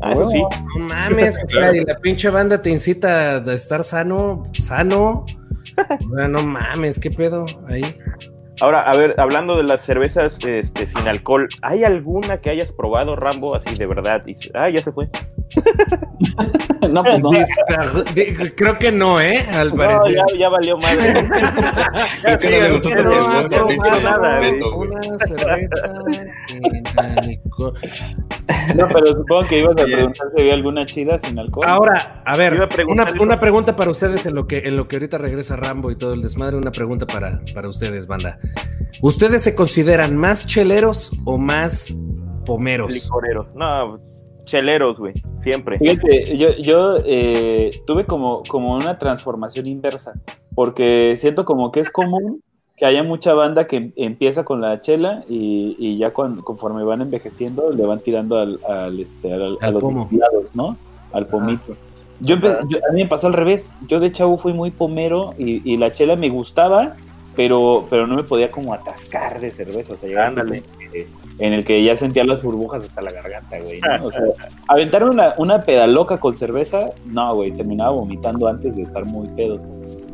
Ah, 0.00 0.12
eso 0.12 0.28
sí. 0.28 0.42
No 0.78 0.84
mames, 0.84 1.38
y 1.74 1.84
la 1.84 1.98
pinche 1.98 2.28
banda 2.28 2.60
te 2.60 2.70
incita 2.70 3.36
a 3.36 3.54
estar 3.54 3.82
sano, 3.84 4.42
sano. 4.52 5.24
no 6.28 6.42
mames, 6.42 6.98
qué 6.98 7.10
pedo 7.10 7.46
ahí. 7.68 7.82
Ahora, 8.60 8.82
a 8.82 8.96
ver, 8.96 9.14
hablando 9.18 9.56
de 9.56 9.64
las 9.64 9.82
cervezas 9.82 10.38
este, 10.44 10.86
sin 10.86 11.08
alcohol, 11.08 11.48
¿hay 11.62 11.84
alguna 11.84 12.40
que 12.40 12.50
hayas 12.50 12.72
probado, 12.72 13.14
Rambo, 13.14 13.54
así 13.54 13.74
de 13.74 13.86
verdad? 13.86 14.22
Y, 14.26 14.34
ah, 14.54 14.70
ya 14.70 14.82
se 14.82 14.92
fue. 14.92 15.08
no, 16.90 17.04
pues 17.04 17.22
no. 17.22 17.30
Creo 18.56 18.78
que 18.78 18.92
no, 18.92 19.20
¿eh? 19.20 19.46
Al 19.52 19.76
no, 19.76 20.08
ya, 20.08 20.24
ya, 20.36 20.48
valió 20.48 20.76
madre. 20.78 21.28
Creo 22.22 22.38
que 22.38 22.50
no 22.50 22.56
le 22.56 22.72
gustó 22.72 23.02
no, 23.02 24.00
nada. 24.00 24.40
Una 24.74 25.02
cerveza 25.18 26.04
sin 26.48 26.62
No, 28.76 28.88
pero 28.88 29.06
supongo 29.06 29.48
que 29.48 29.60
ibas 29.60 29.76
a 29.76 29.84
preguntar 29.84 30.26
si 30.34 30.40
había 30.40 30.54
alguna 30.54 30.86
chida 30.86 31.18
sin 31.18 31.38
alcohol. 31.38 31.66
Ahora, 31.68 32.22
a 32.24 32.36
ver, 32.36 32.68
una, 32.88 33.12
una, 33.20 33.38
pregunta 33.38 33.76
para 33.76 33.90
ustedes 33.90 34.26
en 34.26 34.34
lo 34.34 34.46
que 34.46 34.58
en 34.66 34.76
lo 34.76 34.88
que 34.88 34.96
ahorita 34.96 35.18
regresa 35.18 35.56
Rambo 35.56 35.90
y 35.90 35.96
todo 35.96 36.14
el 36.14 36.22
desmadre, 36.22 36.56
una 36.56 36.72
pregunta 36.72 37.06
para, 37.06 37.40
para 37.54 37.68
ustedes, 37.68 38.06
banda. 38.06 38.38
¿Ustedes 39.02 39.42
se 39.42 39.54
consideran 39.54 40.16
más 40.16 40.46
cheleros 40.46 41.12
o 41.24 41.38
más 41.38 41.94
pomeros? 42.44 42.92
Licoreros. 42.92 43.54
No, 43.54 44.00
cheleros, 44.44 44.98
güey, 44.98 45.14
siempre. 45.38 45.78
Fíjate, 45.78 46.36
yo, 46.38 46.50
yo 46.56 46.98
eh, 47.04 47.70
tuve 47.86 48.06
como, 48.06 48.42
como 48.48 48.74
una 48.74 48.98
transformación 48.98 49.66
inversa, 49.66 50.14
porque 50.54 51.16
siento 51.18 51.44
como 51.44 51.70
que 51.70 51.80
es 51.80 51.90
común 51.90 52.42
que 52.76 52.86
haya 52.86 53.02
mucha 53.02 53.32
banda 53.32 53.66
que 53.66 53.92
empieza 53.96 54.44
con 54.44 54.60
la 54.60 54.80
chela 54.82 55.24
y, 55.28 55.96
ya 55.98 56.12
conforme 56.12 56.84
van 56.84 57.00
envejeciendo 57.00 57.70
le 57.72 57.86
van 57.86 58.00
tirando 58.00 58.38
al, 58.38 59.00
este, 59.00 59.32
a 59.32 59.70
los 59.70 59.82
lados, 59.82 60.54
¿no? 60.54 60.76
Al 61.12 61.26
pomito. 61.26 61.74
Yo, 62.20 62.36
a 62.36 62.92
mí 62.92 63.02
me 63.02 63.06
pasó 63.06 63.26
al 63.26 63.34
revés. 63.34 63.72
Yo 63.88 64.00
de 64.00 64.12
chavo 64.12 64.38
fui 64.38 64.52
muy 64.52 64.70
pomero 64.70 65.34
y, 65.38 65.70
y 65.70 65.76
la 65.76 65.90
chela 65.92 66.16
me 66.16 66.28
gustaba, 66.28 66.96
pero, 67.36 67.86
pero 67.90 68.06
no 68.06 68.16
me 68.16 68.24
podía 68.24 68.50
como 68.50 68.72
atascar 68.72 69.40
de 69.40 69.52
cerveza, 69.52 69.92
o 69.92 69.96
sea, 69.96 70.08
llegaba 70.08 70.42
en 71.38 71.52
el 71.52 71.64
que 71.64 71.84
ya 71.84 71.94
sentía 71.94 72.24
las 72.24 72.42
burbujas 72.42 72.86
hasta 72.86 73.02
la 73.02 73.12
garganta, 73.12 73.58
güey, 73.60 73.78
O 74.02 74.10
sea, 74.10 74.22
aventar 74.68 75.04
una, 75.04 75.34
una 75.36 75.62
pedaloca 75.62 76.18
con 76.18 76.34
cerveza, 76.34 76.86
no, 77.04 77.34
güey, 77.34 77.52
terminaba 77.52 77.90
vomitando 77.90 78.48
antes 78.48 78.74
de 78.74 78.82
estar 78.82 79.04
muy 79.04 79.28
pedo. 79.28 79.60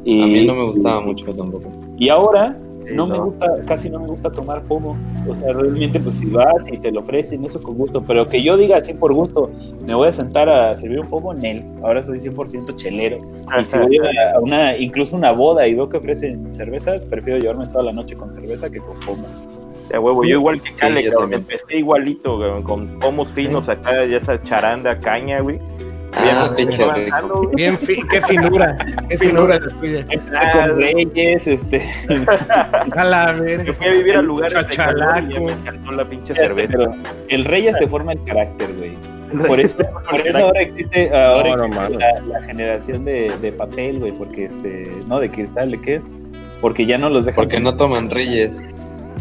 Y, 0.05 0.21
a 0.21 0.27
mí 0.27 0.45
no 0.45 0.57
me 0.57 0.65
gustaba 0.65 1.01
mucho 1.01 1.33
tampoco. 1.33 1.71
Y 1.97 2.09
ahora, 2.09 2.59
no, 2.93 3.07
me 3.07 3.19
gusta, 3.19 3.47
casi 3.67 3.89
no 3.89 4.01
me 4.01 4.07
gusta 4.09 4.31
tomar 4.31 4.63
pomo. 4.63 4.97
O 5.29 5.35
sea, 5.35 5.53
realmente, 5.53 6.01
pues 6.01 6.17
si 6.17 6.27
vas 6.27 6.65
y 6.71 6.79
te 6.79 6.91
lo 6.91 7.01
ofrecen, 7.01 7.45
eso 7.45 7.61
con 7.61 7.77
gusto. 7.77 8.03
Pero 8.03 8.29
que 8.29 8.43
yo 8.43 8.57
diga 8.57 8.77
así 8.77 8.95
por 8.95 9.13
gusto, 9.13 9.51
me 9.87 9.95
voy 9.95 10.09
a 10.09 10.13
sentar 10.13 10.49
a 10.49 10.75
servir 10.75 11.01
un 11.01 11.09
pomo 11.09 11.33
en 11.33 11.45
él. 11.45 11.65
Ahora 11.83 12.03
soy 12.03 12.19
100% 12.21 12.75
chelero. 12.77 13.19
Y 13.61 13.65
si 13.65 13.79
voy 13.79 13.99
a 13.99 14.41
una, 14.41 14.77
incluso 14.77 15.17
una 15.17 15.33
boda 15.33 15.67
y 15.67 15.75
veo 15.75 15.89
que 15.89 15.99
ofrecen 15.99 16.53
cervezas, 16.55 17.05
prefiero 17.07 17.39
llevarme 17.39 17.67
toda 17.67 17.85
la 17.85 17.93
noche 17.93 18.17
con 18.17 18.33
cerveza 18.33 18.71
que 18.71 18.79
con 18.79 18.99
pomo. 19.01 19.27
Ya 19.91 20.01
huevo, 20.01 20.25
yo 20.25 20.37
igual 20.39 20.61
que 20.61 20.73
Cale, 20.73 21.03
sí, 21.03 21.11
empecé 21.33 21.79
igualito, 21.79 22.63
con 22.63 22.99
pomos 22.99 23.29
finos 23.29 23.69
acá, 23.69 24.05
ya 24.07 24.19
esa 24.19 24.43
charanda, 24.43 24.99
caña, 24.99 25.41
güey. 25.41 25.61
Ah, 26.15 26.51
Bien, 27.55 27.79
qué 28.11 28.23
finura, 28.23 28.77
qué 29.09 29.17
finura 29.17 29.59
Con 30.53 30.77
reyes, 30.77 31.47
este. 31.47 31.83
A 32.97 33.05
la 33.05 33.33
verga. 33.33 33.65
Yo 33.65 33.75
fui 33.75 33.87
a 33.87 33.93
vivir 33.93 34.17
a 34.17 34.23
lugares 34.23 34.55
de 34.55 35.41
me 35.41 35.53
encantó 35.53 35.93
la 35.93 36.05
pinche 36.05 36.35
cerveza. 36.35 36.79
el 37.29 37.45
reyes 37.45 37.77
te 37.79 37.89
forma 37.89 38.13
el 38.13 38.23
carácter, 38.25 38.75
güey. 38.77 38.97
Por, 39.47 39.61
esto, 39.61 39.85
por 40.11 40.21
eso 40.21 40.39
ahora 40.39 40.61
existe, 40.61 41.17
ahora 41.17 41.55
existe 41.55 42.27
la, 42.29 42.43
generación 42.43 43.07
de, 43.07 43.33
de 43.41 43.53
papel, 43.53 43.99
güey, 43.99 44.13
porque 44.13 44.45
este, 44.45 44.93
no, 45.07 45.21
de 45.21 45.31
cristal, 45.31 45.71
¿de 45.71 45.81
qué 45.81 45.95
es? 45.97 46.07
Porque 46.61 46.85
ya 46.85 46.99
no 46.99 47.09
los 47.09 47.25
dejan. 47.25 47.45
Porque 47.45 47.59
no 47.59 47.75
toman 47.77 48.11
reyes. 48.11 48.63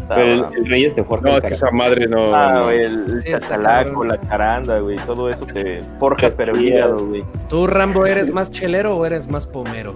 Pero 0.08 0.50
el, 0.50 0.66
Reyes 0.68 0.96
te 0.96 1.04
forja. 1.04 1.28
No, 1.28 1.38
esa 1.38 1.72
madre 1.72 2.08
no. 2.08 2.36
Ah, 2.36 2.64
güey, 2.64 2.82
el, 2.82 3.24
chastalaco, 3.24 4.04
la 4.04 4.18
caranda, 4.18 4.80
güey, 4.80 4.98
todo 5.06 5.30
eso 5.30 5.46
te 5.46 5.82
forja 6.00 6.30
pero 6.36 6.58
hígado, 6.58 7.06
güey. 7.06 7.24
¿Tú, 7.50 7.68
Rambo, 7.68 8.06
eres 8.06 8.32
más 8.32 8.52
chelero 8.52 8.96
o 8.96 9.06
eres 9.06 9.30
más 9.30 9.48
pomero? 9.48 9.94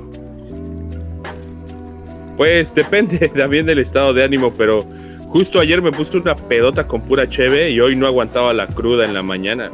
Pues 2.37 2.73
depende 2.75 3.29
también 3.35 3.65
del 3.65 3.79
estado 3.79 4.13
de 4.13 4.23
ánimo, 4.23 4.51
pero 4.51 4.85
justo 5.29 5.59
ayer 5.59 5.81
me 5.81 5.91
puse 5.91 6.17
una 6.17 6.35
pedota 6.35 6.87
con 6.87 7.01
pura 7.01 7.29
cheve 7.29 7.71
y 7.71 7.79
hoy 7.79 7.95
no 7.95 8.07
aguantaba 8.07 8.53
la 8.53 8.67
cruda 8.67 9.05
en 9.05 9.13
la 9.13 9.23
mañana. 9.23 9.71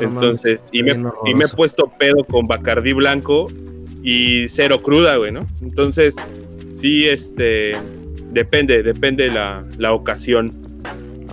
Entonces, 0.00 0.68
y, 0.72 0.82
me, 0.82 0.92
y 1.24 1.34
me 1.34 1.44
he 1.44 1.48
puesto 1.48 1.90
pedo 1.98 2.24
con 2.24 2.46
Bacardí 2.46 2.92
blanco 2.92 3.48
y 4.02 4.48
cero 4.48 4.80
cruda, 4.82 5.16
güey, 5.16 5.32
¿no? 5.32 5.46
Entonces, 5.62 6.16
sí, 6.72 7.08
este, 7.08 7.76
Depende, 8.30 8.82
depende 8.82 9.28
la, 9.28 9.64
la 9.78 9.92
ocasión. 9.92 10.52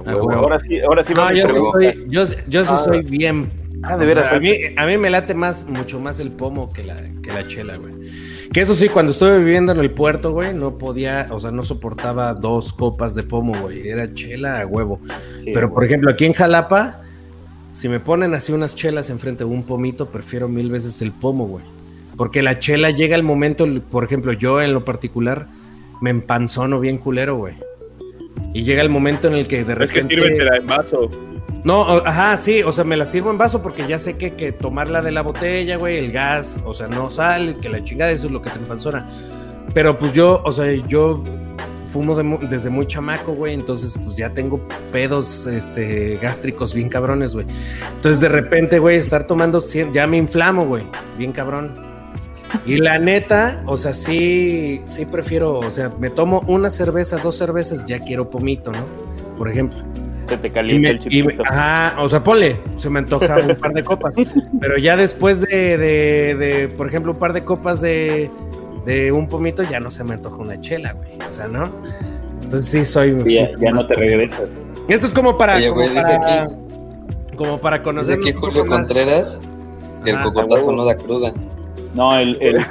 Ah, 0.06 0.12
ahora 0.12 0.60
sí, 0.60 0.80
ahora 0.82 1.04
sí. 1.04 1.14
No, 1.14 1.34
yo 1.34 1.48
sí 1.48 1.58
soy, 1.72 2.06
yo, 2.08 2.24
yo 2.48 2.64
sí 2.64 2.72
ah. 2.74 2.82
soy 2.84 3.02
bien. 3.04 3.50
Ah, 3.84 3.98
de 3.98 4.06
veras. 4.06 4.34
A 4.34 4.40
mí, 4.40 4.52
a 4.76 4.86
mí 4.86 4.98
me 4.98 5.10
late 5.10 5.34
más, 5.34 5.68
mucho 5.68 6.00
más 6.00 6.20
el 6.20 6.32
pomo 6.32 6.72
que 6.74 6.84
la, 6.84 6.96
que 7.22 7.32
la 7.32 7.46
chela, 7.46 7.78
güey. 7.78 7.94
Que 8.52 8.62
eso 8.62 8.74
sí, 8.74 8.90
cuando 8.90 9.12
estuve 9.12 9.38
viviendo 9.40 9.72
en 9.72 9.80
el 9.80 9.92
puerto, 9.92 10.32
güey, 10.32 10.54
no 10.54 10.78
podía, 10.78 11.28
o 11.30 11.40
sea, 11.40 11.52
no 11.52 11.64
soportaba 11.64 12.34
dos 12.34 12.74
copas 12.74 13.14
de 13.16 13.24
pomo, 13.24 13.54
güey. 13.62 13.88
Era 13.88 14.14
chela 14.14 14.62
a 14.62 14.66
huevo. 14.66 15.00
Pero, 15.44 15.74
por 15.74 15.84
ejemplo, 15.84 16.10
aquí 16.10 16.26
en 16.26 16.34
Jalapa, 16.34 17.02
si 17.72 17.90
me 17.90 18.00
ponen 18.00 18.34
así 18.34 18.54
unas 18.54 18.76
chelas 18.76 19.10
enfrente 19.10 19.44
de 19.44 19.50
un 19.50 19.64
pomito, 19.64 20.10
prefiero 20.10 20.48
mil 20.48 20.72
veces 20.72 21.02
el 21.02 21.12
pomo, 21.12 21.48
güey. 21.48 21.66
Porque 22.16 22.42
la 22.42 22.60
chela 22.60 22.92
llega 22.92 23.16
al 23.16 23.24
momento, 23.24 23.68
por 23.92 24.04
ejemplo, 24.04 24.32
yo 24.34 24.62
en 24.62 24.74
lo 24.74 24.86
particular, 24.86 25.48
me 26.02 26.10
empanzono 26.10 26.80
bien 26.80 26.98
culero, 26.98 27.36
güey. 27.36 27.56
Y 28.54 28.64
llega 28.64 28.82
el 28.82 28.90
momento 28.90 29.28
en 29.28 29.34
el 29.34 29.48
que 29.48 29.64
de 29.64 29.76
repente. 29.76 30.00
Es 30.00 30.08
que 30.08 30.16
sírvetela 30.16 30.58
en 30.58 30.68
vaso. 30.68 31.10
No, 31.64 31.82
ajá, 31.82 32.38
sí, 32.38 32.62
o 32.62 32.72
sea, 32.72 32.84
me 32.84 32.96
la 32.96 33.08
sirvo 33.08 33.32
en 33.32 33.40
vaso 33.40 33.64
porque 33.64 33.88
ya 33.88 33.98
sé 33.98 34.18
que, 34.18 34.36
que 34.36 34.52
tomarla 34.52 35.02
de 35.02 35.12
la 35.12 35.24
botella, 35.24 35.78
güey, 35.78 35.98
el 35.98 36.12
gas, 36.12 36.62
o 36.64 36.76
sea, 36.76 36.88
no 36.88 37.10
sale, 37.10 37.58
que 37.58 37.70
la 37.70 37.84
chingada, 37.84 38.12
eso 38.12 38.28
es 38.28 38.32
lo 38.32 38.42
que 38.42 38.52
te 38.52 38.60
empanzona. 38.60 39.10
Pero 39.74 39.98
pues 39.98 40.14
yo, 40.14 40.42
o 40.46 40.52
sea, 40.52 40.72
yo 40.88 41.24
fumo 41.88 42.16
desde 42.16 42.70
muy 42.70 42.86
chamaco, 42.86 43.34
güey, 43.34 43.54
entonces 43.54 43.98
pues 44.04 44.16
ya 44.16 44.30
tengo 44.30 44.60
pedos 44.92 45.48
este, 45.48 46.18
gástricos 46.18 46.74
bien 46.74 46.88
cabrones, 46.88 47.34
güey. 47.34 47.48
Entonces 47.96 48.22
de 48.22 48.30
repente, 48.30 48.80
güey, 48.80 48.98
estar 48.98 49.26
tomando, 49.26 49.64
ya 49.92 50.06
me 50.06 50.18
inflamo, 50.18 50.68
güey, 50.68 50.86
bien 51.18 51.32
cabrón. 51.32 51.95
Y 52.66 52.78
la 52.78 53.00
neta, 53.00 53.64
o 53.66 53.78
sea, 53.78 53.94
sí, 53.94 54.82
sí 54.86 55.06
prefiero, 55.06 55.60
o 55.60 55.70
sea, 55.70 55.92
me 56.00 56.10
tomo 56.10 56.44
una 56.48 56.70
cerveza, 56.70 57.18
dos 57.18 57.38
cervezas, 57.38 57.86
ya 57.86 58.00
quiero 58.00 58.30
pomito, 58.30 58.72
¿no? 58.72 58.86
Por 59.38 59.50
ejemplo. 59.50 59.78
Se 60.28 60.38
te 60.38 60.50
calienta 60.50 60.90
el 60.90 61.00
chipito. 61.00 61.44
ajá, 61.46 62.02
o 62.02 62.10
sea, 62.10 62.24
ponle, 62.24 62.60
se 62.78 62.90
me 62.90 63.00
antoja 63.00 63.38
un 63.38 63.56
par 63.56 63.74
de 63.74 63.84
copas. 63.84 64.16
Pero 64.60 64.78
ya 64.78 64.98
después 64.98 65.42
de, 65.42 65.78
de, 65.78 66.36
de, 66.36 66.68
por 66.70 66.88
ejemplo, 66.88 67.12
un 67.12 67.20
par 67.20 67.34
de 67.34 67.44
copas 67.44 67.80
de, 67.80 68.32
de 68.86 69.12
un 69.12 69.28
pomito, 69.28 69.62
ya 69.64 69.80
no 69.80 69.92
se 69.92 70.04
me 70.04 70.16
antoja 70.16 70.38
una 70.38 70.60
chela, 70.62 70.94
güey. 70.94 71.12
O 71.28 71.32
sea, 71.32 71.48
¿no? 71.48 71.70
Entonces 72.42 72.66
sí 72.66 72.86
soy. 72.86 73.16
Ya, 73.60 73.72
no 73.72 73.86
te 73.86 73.96
regresas. 73.96 74.50
Esto 74.88 75.08
es 75.08 75.14
como 75.14 75.38
para. 75.38 75.60
como, 75.70 75.94
para 75.94 76.50
como 77.36 77.60
para 77.60 77.84
conocer. 77.84 78.18
Dice 78.18 78.30
aquí 78.32 78.40
Julio 78.40 78.66
Contreras 78.66 79.40
que 80.04 80.12
el 80.12 80.22
cocotazo 80.22 80.72
no 80.72 80.86
da 80.86 80.96
cruda. 80.96 81.34
No, 81.96 82.18
el, 82.18 82.38
el 82.42 82.58
es 82.58 82.68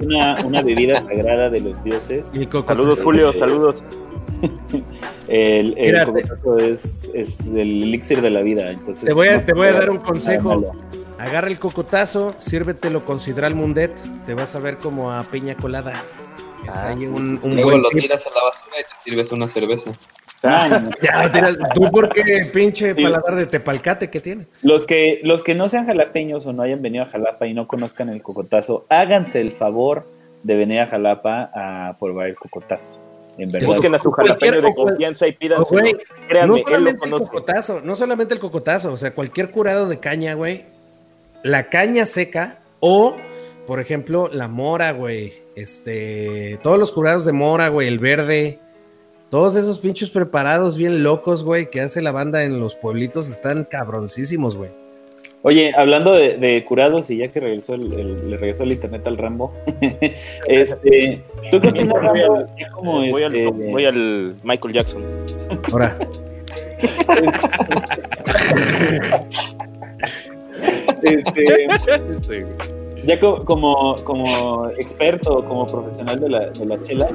una, 0.00 0.44
una, 0.44 0.62
bebida 0.62 0.98
sagrada 1.00 1.50
de 1.50 1.60
los 1.60 1.84
dioses. 1.84 2.32
Saludos, 2.66 3.02
Julio, 3.02 3.32
saludos. 3.32 3.84
el 5.28 5.76
el 5.76 5.94
es, 6.60 7.10
es, 7.14 7.46
el 7.46 7.82
elixir 7.82 8.22
de 8.22 8.30
la 8.30 8.40
vida. 8.40 8.70
Entonces, 8.70 9.04
te 9.04 9.12
voy 9.12 9.28
a, 9.28 9.44
te 9.44 9.52
voy 9.52 9.68
a 9.68 9.72
dar 9.72 9.90
un 9.90 9.98
consejo. 9.98 10.74
Agarra 11.18 11.48
el 11.48 11.58
cocotazo, 11.58 12.34
sírvetelo 12.38 13.04
con 13.04 13.20
sidral 13.20 13.54
mundet, 13.54 13.92
te 14.26 14.34
vas 14.34 14.56
a 14.56 14.60
ver 14.60 14.78
como 14.78 15.12
a 15.12 15.22
piña 15.24 15.54
colada. 15.54 16.02
Ah, 16.68 16.94
un, 16.94 17.38
luego 17.44 17.76
lo 17.76 17.90
tiras 17.90 18.26
a 18.26 18.30
la 18.30 18.44
basura 18.44 18.80
y 18.80 18.82
te 18.82 19.10
sirves 19.10 19.32
una 19.32 19.46
cerveza. 19.46 19.92
Ah, 20.44 20.90
ya, 21.02 21.32
¿Tú 21.74 21.90
por 21.90 22.10
qué 22.10 22.50
pinche 22.52 22.94
paladar 22.94 23.34
de 23.34 23.46
tepalcate 23.46 24.10
que 24.10 24.20
tiene? 24.20 24.46
Los 24.62 24.86
que, 24.86 25.20
los 25.22 25.42
que 25.42 25.54
no 25.54 25.68
sean 25.68 25.86
jalapeños 25.86 26.46
o 26.46 26.52
no 26.52 26.62
hayan 26.62 26.82
venido 26.82 27.04
a 27.04 27.08
Jalapa 27.08 27.46
y 27.46 27.54
no 27.54 27.66
conozcan 27.66 28.10
el 28.10 28.22
cocotazo, 28.22 28.84
háganse 28.88 29.40
el 29.40 29.52
favor 29.52 30.06
de 30.42 30.56
venir 30.56 30.80
a 30.80 30.86
Jalapa 30.86 31.50
a 31.54 31.96
probar 31.98 32.28
el 32.28 32.36
cocotazo. 32.36 33.00
En 33.38 33.48
verdad. 33.48 33.66
Busquen 33.66 33.94
a 33.94 33.98
su 33.98 34.12
jalapeño 34.12 34.62
de 34.62 34.74
confianza 34.74 35.26
y 35.26 35.32
pidan 35.32 35.64
Créanme, 36.28 36.60
no 36.60 36.64
solamente 36.64 37.04
el 37.04 37.12
cocotazo, 37.12 37.80
no 37.82 37.96
solamente 37.96 38.34
el 38.34 38.40
cocotazo, 38.40 38.92
o 38.92 38.96
sea, 38.96 39.12
cualquier 39.12 39.50
curado 39.50 39.88
de 39.88 39.98
caña, 39.98 40.34
güey. 40.34 40.66
La 41.42 41.68
caña 41.68 42.06
seca 42.06 42.58
o, 42.80 43.16
por 43.66 43.80
ejemplo, 43.80 44.28
la 44.32 44.48
mora, 44.48 44.92
güey. 44.92 45.32
Este, 45.56 46.58
todos 46.62 46.78
los 46.78 46.92
curados 46.92 47.24
de 47.24 47.32
mora, 47.32 47.68
güey, 47.68 47.88
el 47.88 47.98
verde. 47.98 48.60
Todos 49.34 49.56
esos 49.56 49.80
pinchos 49.80 50.10
preparados 50.10 50.78
bien 50.78 51.02
locos, 51.02 51.42
güey, 51.42 51.68
que 51.68 51.80
hace 51.80 52.00
la 52.00 52.12
banda 52.12 52.44
en 52.44 52.60
los 52.60 52.76
pueblitos 52.76 53.26
están 53.26 53.64
cabroncísimos, 53.64 54.54
güey. 54.54 54.70
Oye, 55.42 55.72
hablando 55.76 56.12
de, 56.12 56.64
curados 56.64 57.10
y 57.10 57.16
ya 57.16 57.26
que 57.26 57.40
regresó 57.40 57.74
el, 57.74 58.30
le 58.30 58.36
regresó 58.36 58.62
el 58.62 58.70
internet 58.70 59.04
al 59.08 59.18
Rambo, 59.18 59.52
este, 60.46 61.20
¿tú 61.50 61.60
qué 61.60 61.66
opinas, 61.66 62.00
voy, 62.00 62.20
al, 62.20 62.46
voy, 63.10 63.24
al, 63.24 63.34
este 63.34 63.70
voy 63.72 63.84
al 63.86 64.36
Michael 64.44 64.72
Jackson. 64.72 65.02
Ahora. 65.72 65.98
este, 71.02 71.66
ya 73.06 73.18
como, 73.20 73.96
como 74.04 74.68
experto, 74.78 75.44
como 75.44 75.66
profesional 75.66 76.20
de 76.20 76.28
la, 76.28 76.50
de 76.50 76.66
la 76.66 76.82
chela, 76.82 77.08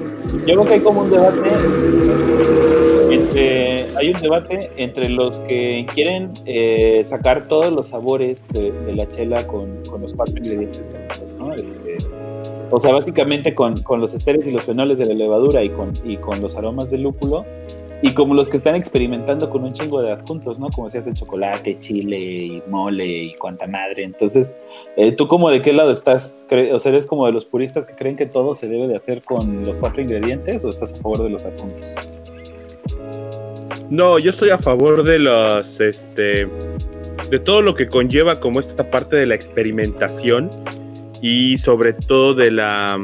yo 0.46 0.56
creo 0.56 0.66
que 0.66 0.74
hay 0.76 0.80
como 0.82 1.02
un 1.02 1.10
debate 1.10 1.50
entre, 3.12 3.98
hay 3.98 4.12
un 4.14 4.22
debate 4.22 4.72
entre 4.78 5.10
los 5.10 5.40
que 5.40 5.86
quieren 5.94 6.32
eh, 6.46 7.04
sacar 7.06 7.48
todos 7.48 7.72
los 7.72 7.88
sabores 7.88 8.48
de, 8.50 8.72
la 8.94 9.10
chela 9.10 9.46
con, 9.48 9.82
los 10.00 10.14
cuatro 10.14 10.38
ingredientes 10.38 10.82
¿no? 11.38 11.54
Este, 11.54 11.98
o 12.72 12.80
sea, 12.80 12.92
básicamente 12.92 13.56
con, 13.56 13.82
con, 13.82 14.00
los 14.00 14.14
esteres 14.14 14.46
y 14.46 14.52
los 14.52 14.64
fenoles 14.64 15.00
de 15.00 15.06
la 15.06 15.16
levadura 15.16 15.64
y 15.64 15.70
con, 15.70 15.94
y 16.04 16.18
con 16.18 16.40
los 16.40 16.56
aromas 16.56 16.92
del 16.92 17.02
lúpulo, 17.04 17.46
y 18.02 18.14
como 18.14 18.34
los 18.34 18.48
que 18.48 18.58
están 18.58 18.76
experimentando 18.76 19.50
con 19.50 19.64
un 19.64 19.74
chingo 19.74 20.02
de 20.02 20.12
adjuntos, 20.12 20.58
¿no? 20.58 20.70
Como 20.70 20.90
si 20.90 20.98
hace 20.98 21.14
chocolate, 21.14 21.80
chile 21.80 22.18
y 22.18 22.64
mole 22.68 23.06
y 23.06 23.34
cuanta 23.34 23.68
madre. 23.68 24.04
Entonces, 24.04 24.56
eh, 24.96 25.12
¿tú 25.12 25.28
como 25.28 25.50
de 25.50 25.62
qué 25.62 25.74
lado 25.74 25.92
estás? 25.92 26.46
¿O 26.72 26.80
sea, 26.80 26.92
eres 26.92 27.06
como 27.06 27.26
de 27.26 27.34
los 27.34 27.46
puristas 27.46 27.86
que 27.86 27.94
creen 27.94 28.16
que 28.16 28.26
todo 28.26 28.56
se 28.56 28.68
debe 28.68 28.88
de 28.88 28.96
hacer 28.96 29.22
con 29.22 29.66
los 29.66 29.78
cuatro 29.78 30.02
ingredientes 30.02 30.64
o 30.64 30.70
estás 30.70 30.94
a 30.94 30.98
favor 30.98 31.24
de 31.24 31.30
los 31.30 31.44
adjuntos? 31.44 31.84
No, 33.90 34.18
yo 34.20 34.30
estoy 34.30 34.52
a 34.52 34.58
favor 34.58 35.04
de 35.04 35.20
los, 35.20 35.80
este, 35.82 36.48
de 37.30 37.40
todo 37.40 37.62
lo 37.62 37.76
que 37.76 37.88
conlleva 37.88 38.40
como 38.40 38.60
esta 38.60 38.90
parte 38.90 39.18
de 39.18 39.26
la 39.26 39.36
experimentación 39.36 40.50
y 41.22 41.58
sobre 41.58 41.94
todo 41.94 42.34
de 42.34 42.52
la, 42.52 42.98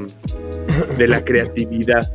de 0.98 1.08
la 1.08 1.26
creatividad. 1.26 2.10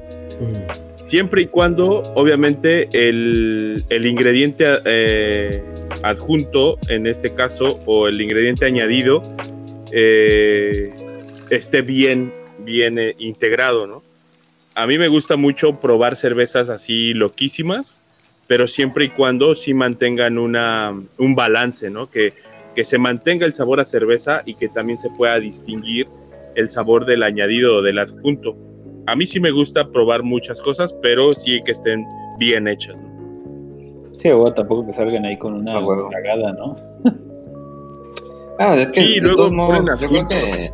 Siempre 1.11 1.43
y 1.43 1.47
cuando 1.49 2.03
obviamente 2.15 2.89
el, 2.93 3.83
ingrediente 3.91 4.65
eh, 4.85 5.61
adjunto, 6.05 6.79
en 6.89 7.09
este 7.09 7.35
caso, 7.35 7.81
o 7.85 8.07
el 8.07 8.21
ingrediente 8.21 8.65
añadido, 8.65 9.21
eh, 9.91 10.95
esté 11.51 11.83
bien, 11.83 12.33
bien 12.61 12.97
eh, 13.01 13.17
integrado, 13.19 13.89
¿no? 13.89 14.05
A 14.77 14.87
mí 14.87 14.99
me 14.99 15.09
gusta 15.09 15.35
mucho 15.35 15.81
probar 15.81 16.15
cervezas 16.15 16.69
así 16.71 17.13
loquísimas, 17.13 18.01
pero 18.47 18.69
siempre 18.69 19.07
y 19.07 19.09
cuando 19.09 19.57
sí 19.57 19.75
mantengan 19.75 20.39
una, 20.39 20.97
un 21.19 21.35
balance, 21.35 21.91
¿no? 21.91 22.09
Que, 22.09 22.35
que 22.77 22.85
se 22.85 22.99
mantenga 22.99 23.47
el 23.47 23.55
sabor 23.55 23.81
a 23.81 23.85
cerveza 23.85 24.43
y 24.47 24.55
que 24.55 24.69
también 24.69 24.97
se 24.97 25.11
pueda 25.11 25.41
distinguir 25.41 26.07
el 26.55 26.71
sabor 26.71 27.05
del 27.05 27.25
añadido 27.25 27.79
o 27.79 27.83
del 27.83 27.99
adjunto 27.99 28.70
a 29.07 29.17
mí 29.17 29.27
sí 29.27 29.41
me 29.41 29.51
gusta 29.51 29.91
probar 29.91 30.23
muchas 30.23 30.61
cosas, 30.61 30.95
pero 31.03 31.35
sí 31.35 31.61
que 31.65 31.73
estén 31.73 32.07
bien 32.39 32.69
hechas. 32.69 32.97
Sí, 34.17 34.29
o 34.31 34.53
tampoco 34.53 34.87
que 34.87 34.93
salgan 34.93 35.25
ahí 35.25 35.37
con 35.39 35.55
una 35.55 35.79
ah, 35.79 36.09
cagada, 36.13 36.53
¿no? 36.53 36.77
ah, 38.59 38.75
es 38.77 38.93
que 38.93 39.01
sí, 39.01 39.21
luego 39.21 39.49
yo 39.99 40.09
creo 40.09 40.27
que 40.27 40.71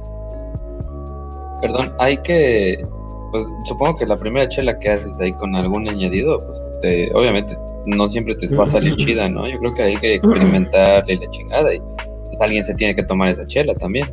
perdón, 1.61 1.93
hay 1.99 2.17
que 2.19 2.85
pues 3.31 3.53
supongo 3.65 3.99
que 3.99 4.07
la 4.07 4.17
primera 4.17 4.49
chela 4.49 4.79
que 4.79 4.91
haces 4.91 5.21
ahí 5.21 5.33
con 5.35 5.55
algún 5.55 5.89
añadido, 5.89 6.39
pues 6.45 6.65
te, 6.81 7.13
obviamente 7.15 7.57
no 7.87 8.09
siempre 8.09 8.35
te 8.35 8.55
va 8.55 8.65
a 8.65 8.67
salir 8.67 8.97
chida, 8.97 9.29
¿no? 9.29 9.49
Yo 9.49 9.59
creo 9.59 9.75
que 9.75 9.83
hay 9.83 9.97
que 9.97 10.15
experimentarle 10.15 11.17
la 11.17 11.31
chingada 11.31 11.75
y 11.75 11.79
pues, 11.79 12.41
alguien 12.41 12.65
se 12.65 12.75
tiene 12.75 12.95
que 12.95 13.03
tomar 13.05 13.31
esa 13.31 13.47
chela 13.47 13.75
también. 13.75 14.07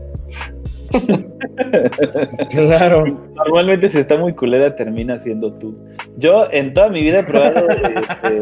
Claro. 2.49 3.05
Normalmente 3.35 3.89
si 3.89 3.97
está 3.99 4.17
muy 4.17 4.33
culera 4.33 4.75
termina 4.75 5.17
siendo 5.17 5.53
tú. 5.53 5.77
Yo 6.17 6.47
en 6.51 6.73
toda 6.73 6.89
mi 6.89 7.01
vida 7.03 7.19
he 7.19 7.23
probado 7.23 7.67
este, 7.69 8.39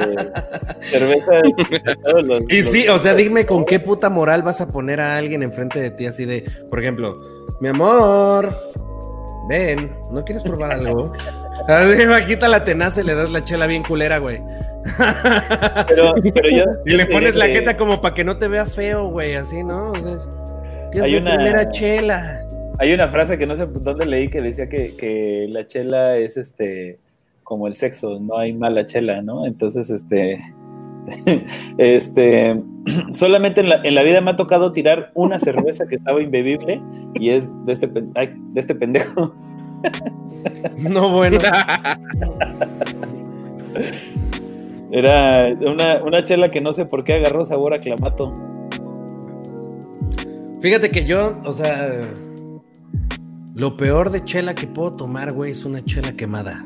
cervezas. 0.90 1.44
y 2.50 2.64
sí, 2.64 2.88
o 2.88 2.98
sea, 3.00 3.14
dime 3.14 3.46
con 3.46 3.66
qué 3.66 3.80
puta 3.80 4.10
moral 4.10 4.44
vas 4.44 4.62
a 4.62 4.72
poner 4.72 5.00
a 5.00 5.18
alguien 5.18 5.44
enfrente 5.44 5.80
de 5.80 5.92
ti 5.92 6.06
así 6.06 6.26
de, 6.26 6.44
por 6.70 6.80
ejemplo, 6.80 7.20
mi 7.60 7.70
amor, 7.70 8.50
ven, 9.48 9.92
¿no 10.12 10.24
quieres 10.24 10.44
probar 10.44 10.74
algo? 10.74 11.14
A 11.68 12.26
quita 12.26 12.48
la 12.48 12.64
tenaza 12.64 13.02
y 13.02 13.06
le 13.06 13.16
das 13.16 13.30
la 13.30 13.44
chela 13.44 13.68
bien 13.68 13.84
culera, 13.84 14.18
güey. 14.18 14.42
Pero, 15.88 16.14
yo, 16.50 16.64
y 16.86 16.94
le 16.94 17.06
pones 17.06 17.36
la 17.36 17.48
jeta 17.48 17.78
como 17.78 18.02
para 18.02 18.16
que 18.16 18.24
no 18.24 18.38
te 18.38 18.48
vea 18.48 18.66
feo, 18.66 19.08
güey, 19.08 19.36
así, 19.36 19.64
¿no? 19.64 19.92
O 19.92 19.96
sea, 19.96 20.14
es 20.14 20.28
hay 21.00 21.16
una, 21.16 21.36
primera 21.36 21.70
chela. 21.70 22.42
Hay 22.80 22.94
una 22.94 23.08
frase 23.10 23.38
que 23.38 23.46
no 23.46 23.56
sé 23.56 23.66
dónde 23.66 24.06
leí 24.06 24.30
que 24.30 24.42
decía 24.42 24.68
que, 24.68 25.48
la 25.50 25.68
chela 25.68 26.18
es 26.18 26.38
este 26.38 27.00
como 27.44 27.68
el 27.68 27.76
sexo, 27.76 28.18
no 28.20 28.38
hay 28.38 28.54
mala 28.54 28.86
chela, 28.86 29.22
¿no? 29.22 29.46
Entonces, 29.46 29.90
este, 29.90 30.40
este, 31.78 32.62
solamente 33.14 33.62
en 33.62 33.70
la, 33.70 33.82
en 33.84 33.94
la, 33.94 34.04
vida 34.04 34.22
me 34.22 34.32
ha 34.32 34.36
tocado 34.38 34.72
tirar 34.72 35.12
una 35.16 35.38
cerveza 35.38 35.86
que 35.86 35.96
estaba 35.96 36.22
imbebible 36.22 36.82
y 37.16 37.32
es 37.32 37.46
de 37.66 37.74
este, 37.74 37.88
de 37.88 38.36
este 38.56 38.76
pendejo. 38.76 39.36
No, 40.78 41.10
bueno. 41.10 41.38
Era 44.92 45.50
una, 45.62 46.04
una 46.04 46.24
chela 46.24 46.50
que 46.50 46.62
no 46.62 46.74
sé 46.74 46.86
por 46.86 47.04
qué 47.04 47.14
agarró 47.14 47.46
sabor 47.46 47.74
a 47.74 47.80
clamato. 47.80 48.34
Fíjate 50.62 50.90
que 50.90 51.06
yo, 51.06 51.42
o 51.44 51.54
sea, 51.54 52.00
lo 53.56 53.78
peor 53.78 54.12
de 54.12 54.24
chela 54.24 54.54
que 54.54 54.68
puedo 54.68 54.92
tomar, 54.92 55.34
güey, 55.34 55.52
es 55.52 55.66
una 55.66 55.84
chela 55.84 56.12
quemada. 56.12 56.64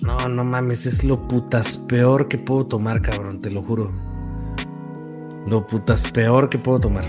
No, 0.00 0.16
no 0.28 0.44
mames, 0.44 0.86
es 0.86 1.04
lo 1.04 1.28
putas 1.28 1.76
peor 1.76 2.26
que 2.28 2.38
puedo 2.38 2.66
tomar, 2.66 3.02
cabrón, 3.02 3.40
te 3.40 3.50
lo 3.50 3.62
juro. 3.62 3.92
Lo 5.46 5.66
putas 5.66 6.10
peor 6.10 6.48
que 6.48 6.56
puedo 6.56 6.78
tomar. 6.78 7.04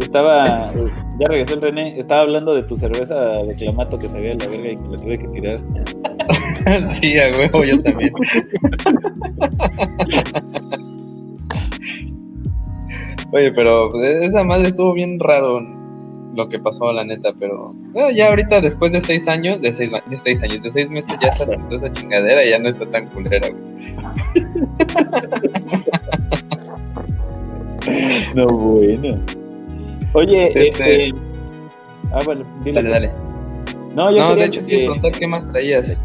Estaba, 0.00 0.72
ya 0.72 1.26
regresó 1.28 1.56
el 1.56 1.60
René, 1.60 2.00
estaba 2.00 2.22
hablando 2.22 2.54
de 2.54 2.62
tu 2.62 2.78
cerveza 2.78 3.14
de 3.42 3.54
clamato 3.54 3.98
que 3.98 4.08
sabía 4.08 4.34
la 4.34 4.46
verga 4.46 4.72
y 4.72 4.76
que 4.76 4.88
la 4.88 4.96
tuve 4.96 5.18
que 5.18 5.28
tirar. 5.28 5.60
sí, 6.92 7.18
a 7.18 7.30
huevo, 7.36 7.64
yo 7.64 7.82
también. 7.82 8.12
Oye, 13.32 13.52
pero 13.52 13.90
pues, 13.90 14.24
esa 14.24 14.42
madre 14.44 14.68
estuvo 14.68 14.94
bien 14.94 15.20
raro 15.20 15.60
lo 16.34 16.48
que 16.48 16.58
pasó, 16.58 16.90
la 16.92 17.04
neta, 17.04 17.32
pero 17.38 17.74
ya 18.14 18.28
ahorita 18.28 18.60
después 18.60 18.92
de 18.92 19.00
seis 19.00 19.28
años, 19.28 19.60
de 19.60 19.72
seis, 19.72 19.90
de 20.06 20.16
seis 20.16 20.42
años, 20.42 20.62
de 20.62 20.70
seis 20.70 20.88
meses 20.88 21.16
ya 21.20 21.28
está 21.28 21.44
haciendo 21.44 21.76
esa 21.76 21.92
chingadera 21.92 22.44
y 22.44 22.50
ya 22.50 22.58
no 22.58 22.68
está 22.68 22.86
tan 22.86 23.06
culera, 23.08 23.48
no, 28.34 28.46
bueno. 28.46 29.18
Oye, 30.12 30.52
este... 30.54 31.08
este 31.08 31.18
ah, 32.12 32.20
bueno, 32.24 32.44
dile. 32.62 32.82
Dale, 32.82 32.90
dale. 32.90 33.10
No, 33.94 34.10
yo 34.10 34.18
no 34.18 34.36
de 34.36 34.44
hecho, 34.44 34.62
quiero 34.64 34.92
preguntar 34.92 35.12
qué 35.18 35.26
más 35.26 35.48
traías. 35.48 35.98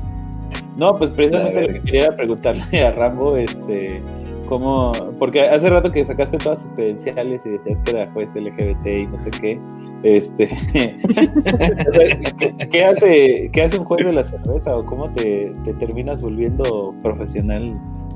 No, 0.78 0.98
pues 0.98 1.12
precisamente 1.12 1.62
lo 1.62 1.68
que 1.68 1.82
quería 1.82 2.16
preguntarle 2.16 2.84
a 2.84 2.92
Rambo, 2.92 3.38
este 3.38 4.02
cómo, 4.48 4.92
porque 5.20 5.42
hace 5.42 5.70
rato 5.70 5.92
que 5.92 6.04
sacaste 6.04 6.38
todas 6.38 6.62
sus 6.62 6.74
credenciales 6.74 7.46
y 7.46 7.50
decías 7.50 7.82
que 7.82 7.92
era 7.92 8.12
juez 8.12 8.36
LGBT 8.36 8.86
y 8.86 9.08
no 9.08 9.18
sé 9.20 9.32
qué, 9.32 9.60
este, 10.04 10.50
¿qué, 12.72 12.86
hace, 12.86 13.50
¿qué 13.52 13.62
hace 13.64 13.80
un 13.80 13.86
juez 13.86 14.06
de 14.06 14.14
la 14.14 14.24
cerveza 14.24 14.76
o 14.76 14.84
cómo 14.84 15.12
te, 15.12 15.52
terminas 15.80 16.22
volviendo 16.22 16.94
profesional 17.02 17.74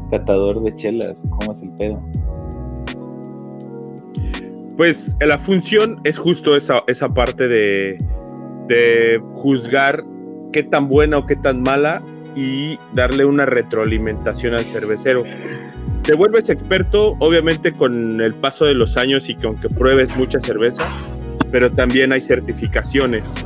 catador 0.10 0.62
de 0.62 0.76
chelas? 0.76 1.24
¿Cómo 1.30 1.52
es 1.52 1.62
el 1.62 1.72
pedo? 1.72 2.02
Pues 4.76 5.16
la 5.22 5.38
función 5.40 6.00
es 6.04 6.20
justo 6.20 6.56
esa, 6.56 6.84
esa 6.88 7.10
parte 7.10 7.48
de, 7.48 7.98
de 8.68 9.20
juzgar 9.32 10.04
qué 10.52 10.64
tan 10.64 10.88
buena 10.88 11.20
o 11.20 11.26
qué 11.26 11.36
tan 11.36 11.62
mala 11.64 12.02
y 12.36 12.78
darle 12.94 13.26
una 13.26 13.46
retroalimentación 13.46 14.54
al 14.54 14.62
cervecero. 14.62 15.24
Te 16.08 16.16
vuelves 16.16 16.50
experto, 16.50 17.16
obviamente, 17.20 17.74
con 17.74 18.22
el 18.22 18.34
paso 18.34 18.64
de 18.64 18.74
los 18.74 18.96
años 18.96 19.28
y 19.28 19.36
que 19.36 19.46
aunque 19.46 19.68
pruebes 19.68 20.16
mucha 20.16 20.40
cerveza, 20.40 20.88
pero 21.52 21.70
también 21.70 22.14
hay 22.14 22.22
certificaciones. 22.22 23.46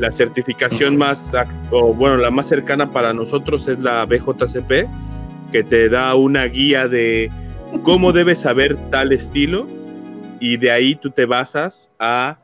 La 0.00 0.10
certificación 0.10 0.96
más, 0.96 1.32
o 1.70 1.94
bueno, 1.94 2.16
la 2.16 2.32
más 2.32 2.48
cercana 2.48 2.90
para 2.90 3.12
nosotros 3.12 3.68
es 3.68 3.78
la 3.78 4.04
BJCP, 4.06 4.88
que 5.52 5.62
te 5.62 5.88
da 5.88 6.16
una 6.16 6.46
guía 6.46 6.88
de 6.88 7.30
cómo 7.84 8.12
debes 8.12 8.40
saber 8.40 8.76
tal 8.90 9.12
estilo 9.12 9.68
y 10.40 10.56
de 10.56 10.72
ahí 10.72 10.96
tú 10.96 11.10
te 11.10 11.26
basas 11.26 11.92
a, 12.00 12.40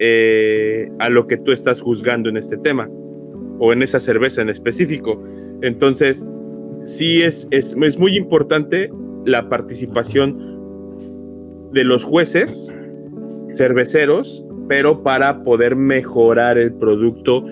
eh, 0.00 0.90
a 0.98 1.08
lo 1.08 1.28
que 1.28 1.36
tú 1.36 1.52
estás 1.52 1.80
juzgando 1.80 2.30
en 2.30 2.36
este 2.36 2.56
tema 2.56 2.88
o 3.60 3.72
en 3.72 3.84
esa 3.84 4.00
cerveza 4.00 4.42
en 4.42 4.48
específico. 4.48 5.22
Entonces, 5.62 6.32
sí 6.82 7.22
es, 7.22 7.46
es, 7.52 7.76
es 7.80 7.96
muy 7.96 8.16
importante 8.16 8.90
la 9.24 9.48
participación 9.48 10.54
de 11.72 11.84
los 11.84 12.04
jueces 12.04 12.76
cerveceros, 13.52 14.44
pero 14.68 15.02
para 15.02 15.42
poder 15.44 15.76
mejorar 15.76 16.58
el 16.58 16.72
producto, 16.74 17.44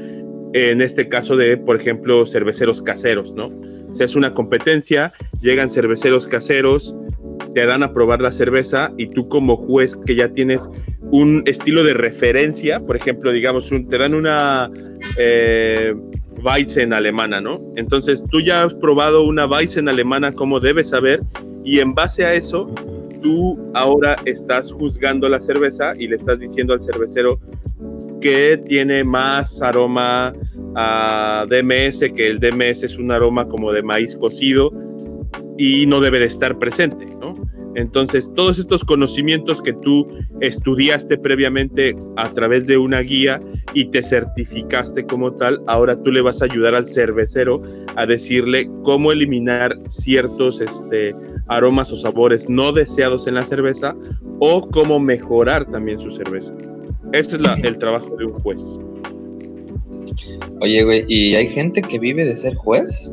en 0.54 0.82
este 0.82 1.08
caso 1.08 1.36
de, 1.36 1.56
por 1.56 1.80
ejemplo, 1.80 2.26
cerveceros 2.26 2.82
caseros, 2.82 3.34
¿no? 3.34 3.50
Se 3.92 4.04
hace 4.04 4.18
una 4.18 4.32
competencia, 4.32 5.12
llegan 5.40 5.70
cerveceros 5.70 6.26
caseros, 6.26 6.94
te 7.54 7.66
dan 7.66 7.82
a 7.82 7.92
probar 7.92 8.20
la 8.20 8.32
cerveza 8.32 8.90
y 8.96 9.06
tú 9.08 9.28
como 9.28 9.56
juez 9.56 9.96
que 9.96 10.14
ya 10.14 10.28
tienes 10.28 10.70
un 11.10 11.42
estilo 11.46 11.84
de 11.84 11.94
referencia, 11.94 12.80
por 12.80 12.96
ejemplo, 12.96 13.32
digamos, 13.32 13.70
te 13.88 13.98
dan 13.98 14.14
una 14.14 14.70
eh, 15.18 15.94
Weizen 16.42 16.92
alemana, 16.92 17.40
¿no? 17.40 17.60
Entonces 17.76 18.24
tú 18.30 18.40
ya 18.40 18.64
has 18.64 18.74
probado 18.74 19.24
una 19.24 19.46
Weizen 19.46 19.88
alemana 19.88 20.32
como 20.32 20.60
debes 20.60 20.88
saber 20.88 21.20
y 21.64 21.80
en 21.80 21.94
base 21.94 22.24
a 22.24 22.34
eso 22.34 22.72
tú 23.22 23.58
ahora 23.74 24.16
estás 24.24 24.72
juzgando 24.72 25.28
la 25.28 25.40
cerveza 25.40 25.92
y 25.96 26.08
le 26.08 26.16
estás 26.16 26.38
diciendo 26.38 26.72
al 26.72 26.80
cervecero 26.80 27.38
que 28.20 28.60
tiene 28.66 29.04
más 29.04 29.62
aroma 29.62 30.32
a 30.74 31.46
DMS, 31.48 32.00
que 32.14 32.28
el 32.28 32.40
DMS 32.40 32.84
es 32.84 32.98
un 32.98 33.10
aroma 33.10 33.46
como 33.46 33.72
de 33.72 33.82
maíz 33.82 34.16
cocido 34.16 34.72
y 35.58 35.86
no 35.86 36.00
debe 36.00 36.18
de 36.20 36.26
estar 36.26 36.58
presente. 36.58 37.06
Entonces, 37.74 38.30
todos 38.34 38.58
estos 38.58 38.84
conocimientos 38.84 39.62
que 39.62 39.72
tú 39.72 40.06
estudiaste 40.40 41.16
previamente 41.18 41.96
a 42.16 42.30
través 42.30 42.66
de 42.66 42.76
una 42.76 43.00
guía 43.00 43.40
y 43.74 43.86
te 43.86 44.02
certificaste 44.02 45.04
como 45.06 45.32
tal, 45.32 45.62
ahora 45.66 46.00
tú 46.02 46.10
le 46.10 46.20
vas 46.20 46.42
a 46.42 46.46
ayudar 46.46 46.74
al 46.74 46.86
cervecero 46.86 47.62
a 47.96 48.06
decirle 48.06 48.68
cómo 48.82 49.12
eliminar 49.12 49.78
ciertos 49.88 50.60
este, 50.60 51.14
aromas 51.48 51.92
o 51.92 51.96
sabores 51.96 52.48
no 52.48 52.72
deseados 52.72 53.26
en 53.26 53.34
la 53.34 53.44
cerveza 53.44 53.94
o 54.38 54.68
cómo 54.70 54.98
mejorar 54.98 55.70
también 55.70 55.98
su 55.98 56.10
cerveza. 56.10 56.54
Ese 57.12 57.36
es 57.36 57.42
el 57.62 57.78
trabajo 57.78 58.16
de 58.16 58.26
un 58.26 58.32
juez. 58.32 58.78
Oye, 60.60 60.84
güey, 60.84 61.04
¿y 61.08 61.34
hay 61.34 61.48
gente 61.48 61.82
que 61.82 61.98
vive 61.98 62.24
de 62.24 62.36
ser 62.36 62.54
juez? 62.54 63.12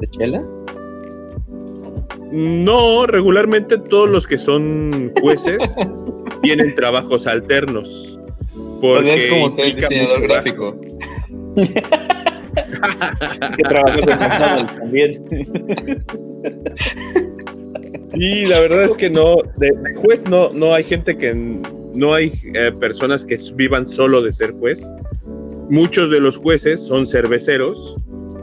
¿De 0.00 0.08
chela? 0.08 0.42
No, 2.32 3.06
regularmente 3.06 3.76
todos 3.76 4.08
los 4.08 4.26
que 4.26 4.38
son 4.38 5.12
jueces 5.20 5.76
tienen 6.42 6.74
trabajos 6.74 7.26
alternos. 7.26 8.18
Porque 8.80 9.26
es 9.26 9.30
como 9.30 9.50
ser 9.50 9.76
diseñador 9.76 10.22
gráfico. 10.22 10.80
que 13.56 13.62
trabajas 13.62 14.76
también. 14.78 15.22
Sí, 18.14 18.46
la 18.46 18.60
verdad 18.60 18.84
es 18.84 18.96
que 18.96 19.10
no, 19.10 19.36
de, 19.58 19.70
juez 19.96 20.24
no, 20.24 20.50
no 20.52 20.74
hay 20.74 20.84
gente 20.84 21.16
que, 21.16 21.34
no 21.34 22.14
hay 22.14 22.32
eh, 22.54 22.72
personas 22.80 23.26
que 23.26 23.36
vivan 23.54 23.86
solo 23.86 24.22
de 24.22 24.32
ser 24.32 24.52
juez. 24.52 24.90
Muchos 25.68 26.10
de 26.10 26.18
los 26.18 26.38
jueces 26.38 26.80
son 26.80 27.06
cerveceros 27.06 27.94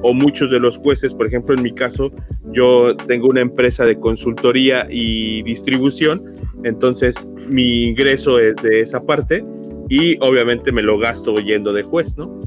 o 0.01 0.13
muchos 0.13 0.49
de 0.49 0.59
los 0.59 0.77
jueces, 0.77 1.13
por 1.13 1.27
ejemplo, 1.27 1.55
en 1.55 1.61
mi 1.61 1.71
caso, 1.71 2.11
yo 2.51 2.95
tengo 3.07 3.27
una 3.27 3.41
empresa 3.41 3.85
de 3.85 3.99
consultoría 3.99 4.87
y 4.89 5.43
distribución, 5.43 6.21
entonces 6.63 7.23
mi 7.49 7.87
ingreso 7.89 8.39
es 8.39 8.55
de 8.57 8.81
esa 8.81 9.01
parte 9.01 9.43
y 9.89 10.17
obviamente 10.21 10.71
me 10.71 10.81
lo 10.81 10.97
gasto 10.97 11.37
yendo 11.39 11.73
de 11.73 11.83
juez, 11.83 12.17
¿no? 12.17 12.39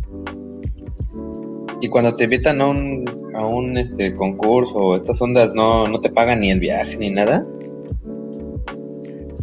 Y 1.80 1.88
cuando 1.88 2.14
te 2.14 2.24
invitan 2.24 2.60
a 2.60 2.66
un, 2.66 3.04
a 3.34 3.44
un 3.44 3.76
este, 3.76 4.14
concurso 4.14 4.76
o 4.76 4.96
estas 4.96 5.20
ondas, 5.20 5.52
no, 5.54 5.88
¿no 5.88 6.00
te 6.00 6.10
pagan 6.10 6.40
ni 6.40 6.52
el 6.52 6.60
viaje 6.60 6.96
ni 6.96 7.10
nada? 7.10 7.44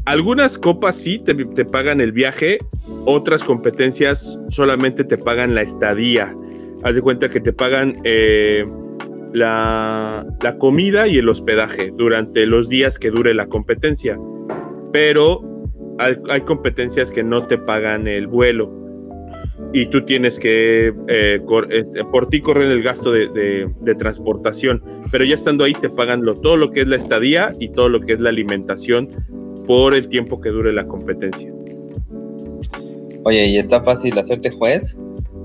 Algunas 0.06 0.58
copas 0.58 0.96
sí 0.96 1.20
te, 1.20 1.36
te 1.36 1.66
pagan 1.66 2.00
el 2.00 2.14
viaje, 2.14 2.58
otras 3.06 3.44
competencias 3.44 4.40
solamente 4.48 5.04
te 5.04 5.18
pagan 5.18 5.54
la 5.54 5.62
estadía 5.62 6.34
haz 6.84 6.96
de 6.96 7.02
cuenta 7.02 7.30
que 7.30 7.40
te 7.40 7.54
pagan 7.54 7.96
eh, 8.04 8.64
la, 9.34 10.26
comida 10.60 11.08
y 11.08 11.18
el 11.18 11.30
hospedaje 11.30 11.92
durante 11.92 12.46
los 12.46 12.70
días 12.70 12.98
que 12.98 13.12
dure 13.12 13.34
la 13.34 13.48
competencia. 13.48 14.18
Pero 14.92 15.42
hay, 15.98 16.42
competencias 16.42 17.12
que 17.12 17.24
no 17.24 17.46
te 17.46 17.58
pagan 17.58 18.08
el 18.08 18.28
vuelo 18.28 18.74
y 19.74 19.86
tú 19.88 20.04
tienes 20.06 20.40
que, 20.40 20.94
eh, 21.08 21.42
eh, 21.70 22.04
por 22.12 22.30
ti 22.30 22.42
correr 22.42 22.72
el 22.72 22.82
gasto 22.82 23.12
de, 23.12 23.70
transportación, 23.98 24.82
pero 25.12 25.26
ya 25.26 25.36
estando 25.36 25.64
ahí 25.64 25.74
te 25.74 25.90
pagan 25.90 26.24
lo, 26.24 26.36
todo 26.36 26.58
lo 26.58 26.72
que 26.72 26.82
es 26.82 26.88
la 26.88 26.96
estadía 26.96 27.52
y 27.60 27.70
todo 27.70 27.90
lo 27.90 28.00
que 28.00 28.14
es 28.14 28.22
la 28.22 28.30
alimentación 28.30 29.10
por 29.68 29.94
el 29.94 30.08
tiempo 30.08 30.42
que 30.42 30.50
dure 30.50 30.74
la 30.74 30.88
competencia. 30.88 31.54
Oye, 33.26 33.46
¿y 33.48 33.58
está 33.58 33.82
fácil 33.82 34.18
hacerte 34.18 34.50
juez? 34.50 34.98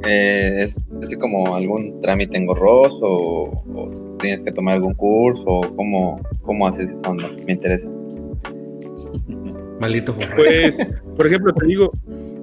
Eh, 0.06 0.64
¿Es 0.64 0.76
así 1.02 1.16
como 1.16 1.54
algún 1.54 2.00
trámite 2.00 2.36
engorroso 2.36 3.06
o, 3.06 4.16
tienes 4.20 4.44
que 4.44 4.52
tomar 4.52 4.74
algún 4.74 4.94
curso 4.94 5.46
o 5.46 5.70
cómo, 5.76 6.20
cómo 6.42 6.66
haces 6.66 6.90
esa 6.90 7.10
onda? 7.10 7.30
Me 7.46 7.52
interesa. 7.52 7.90
Maldito. 9.80 10.14
Pues, 10.36 10.92
por 11.16 11.26
ejemplo, 11.26 11.52
te 11.52 11.66
digo, 11.66 11.90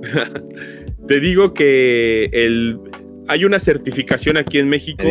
te 1.08 1.20
digo 1.20 1.54
que 1.54 2.30
el, 2.34 2.80
hay 3.28 3.46
una 3.46 3.60
certificación 3.60 4.38
aquí 4.38 4.60
en 4.60 4.70
México 4.70 5.04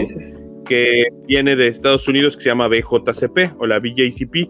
que 0.67 1.09
viene 1.27 1.57
de 1.57 1.69
Estados 1.69 2.07
Unidos 2.07 2.37
que 2.37 2.45
se 2.45 2.49
llama 2.51 2.69
BJCP 2.69 3.59
o 3.59 3.67
la 3.67 3.79
BJCP. 3.79 4.49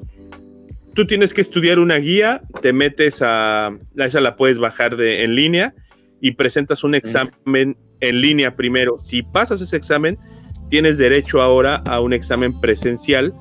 Tú 0.94 1.06
tienes 1.06 1.32
que 1.32 1.40
estudiar 1.40 1.78
una 1.78 1.96
guía, 1.96 2.42
te 2.60 2.72
metes 2.72 3.22
a, 3.22 3.70
esa 3.96 4.20
la 4.20 4.36
puedes 4.36 4.58
bajar 4.58 4.96
de, 4.96 5.22
en 5.22 5.34
línea 5.34 5.74
y 6.20 6.32
presentas 6.32 6.84
un 6.84 6.94
examen 6.94 7.76
en 8.00 8.20
línea 8.20 8.54
primero. 8.54 8.98
Si 9.02 9.22
pasas 9.22 9.60
ese 9.60 9.76
examen, 9.76 10.18
tienes 10.68 10.98
derecho 10.98 11.42
ahora 11.42 11.82
a 11.86 12.00
un 12.00 12.12
examen 12.12 12.58
presencial 12.60 13.34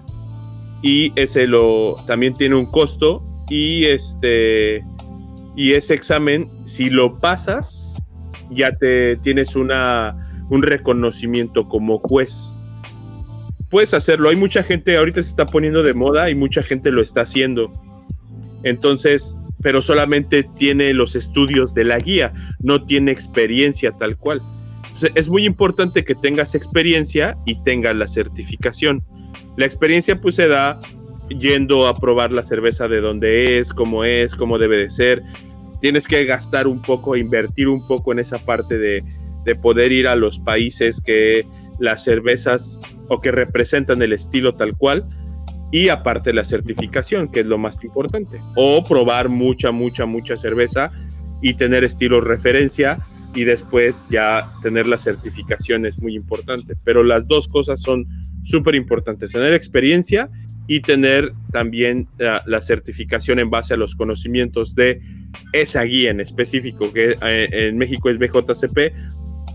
y 0.82 1.12
ese 1.16 1.48
lo 1.48 1.98
también 2.08 2.36
tiene 2.36 2.56
un 2.56 2.66
costo 2.66 3.24
y 3.50 3.86
este 3.86 4.84
y 5.56 5.74
ese 5.74 5.94
examen 5.94 6.50
si 6.64 6.90
lo 6.90 7.18
pasas 7.18 8.02
ya 8.50 8.76
te 8.76 9.18
tienes 9.18 9.56
una 9.56 10.16
un 10.50 10.64
reconocimiento 10.64 11.68
como 11.68 12.00
juez. 12.00 12.58
Puedes 13.70 13.94
hacerlo, 13.94 14.30
hay 14.30 14.36
mucha 14.36 14.64
gente 14.64 14.98
ahorita 14.98 15.22
se 15.22 15.30
está 15.30 15.46
poniendo 15.46 15.84
de 15.84 15.94
moda 15.94 16.30
y 16.30 16.36
mucha 16.36 16.64
gente 16.64 16.92
lo 16.92 17.04
está 17.04 17.22
haciendo. 17.22 17.72
Entonces, 18.64 19.38
pero 19.62 19.82
solamente 19.82 20.44
tiene 20.44 20.94
los 20.94 21.16
estudios 21.16 21.74
de 21.74 21.86
la 21.86 22.00
guía, 22.00 22.34
no 22.60 22.86
tiene 22.86 23.12
experiencia 23.12 23.92
tal 23.92 24.18
cual. 24.18 24.42
es 25.16 25.30
muy 25.30 25.46
importante 25.46 26.04
que 26.04 26.16
tengas 26.16 26.56
experiencia 26.56 27.38
y 27.46 27.62
tengas 27.64 27.96
la 27.96 28.08
certificación. 28.08 29.04
La 29.56 29.66
experiencia 29.66 30.20
pues 30.20 30.36
se 30.36 30.48
da 30.48 30.80
yendo 31.30 31.88
a 31.88 31.98
probar 31.98 32.32
la 32.32 32.46
cerveza 32.46 32.88
de 32.88 33.02
dónde 33.02 33.60
es, 33.60 33.74
cómo 33.74 34.04
es, 34.04 34.36
cómo 34.36 34.58
debe 34.58 34.78
de 34.78 34.90
ser. 34.90 35.24
Tienes 35.82 36.08
que 36.08 36.26
gastar 36.26 36.68
un 36.68 36.82
poco, 36.82 37.16
invertir 37.16 37.68
un 37.70 37.86
poco 37.88 38.12
en 38.12 38.20
esa 38.20 38.40
parte 38.40 38.78
de, 38.78 39.04
de 39.46 39.56
poder 39.56 39.92
ir 39.92 40.08
a 40.08 40.16
los 40.16 40.40
países 40.40 41.02
que 41.02 41.46
las 41.80 42.04
cervezas 42.04 42.82
o 43.08 43.20
que 43.20 43.32
representan 43.32 44.02
el 44.02 44.12
estilo 44.12 44.56
tal 44.56 44.76
cual 44.76 45.08
y 45.72 45.90
aparte 45.90 46.34
la 46.34 46.44
certificación, 46.44 47.28
que 47.28 47.42
es 47.42 47.46
lo 47.46 47.58
más 47.58 47.84
importante. 47.84 48.42
O 48.56 48.84
probar 48.84 49.30
mucha, 49.30 49.72
mucha, 49.72 50.06
mucha 50.06 50.36
cerveza 50.38 50.92
y 51.42 51.54
tener 51.54 51.84
estilos 51.84 52.24
referencia 52.24 52.98
y 53.36 53.44
después 53.44 54.06
ya 54.10 54.46
tener 54.62 54.88
la 54.88 54.98
certificación 54.98 55.86
es 55.86 56.00
muy 56.02 56.16
importante. 56.16 56.76
Pero 56.84 57.04
las 57.04 57.28
dos 57.28 57.48
cosas 57.48 57.82
son 57.82 58.08
súper 58.44 58.76
importantes, 58.76 59.32
tener 59.32 59.54
experiencia 59.54 60.30
y 60.68 60.82
tener 60.82 61.34
también 61.52 62.08
la, 62.18 62.62
certificación 62.62 63.40
en 63.40 63.50
base 63.50 63.74
a 63.74 63.78
los 63.78 63.96
conocimientos 63.96 64.76
de 64.76 65.02
esa 65.52 65.84
guía 65.84 66.12
en 66.12 66.20
específico, 66.20 66.94
que 66.94 67.18
eh, 67.22 67.50
en 67.52 67.78
México 67.78 68.10
es 68.10 68.20
BJCP, 68.20 68.94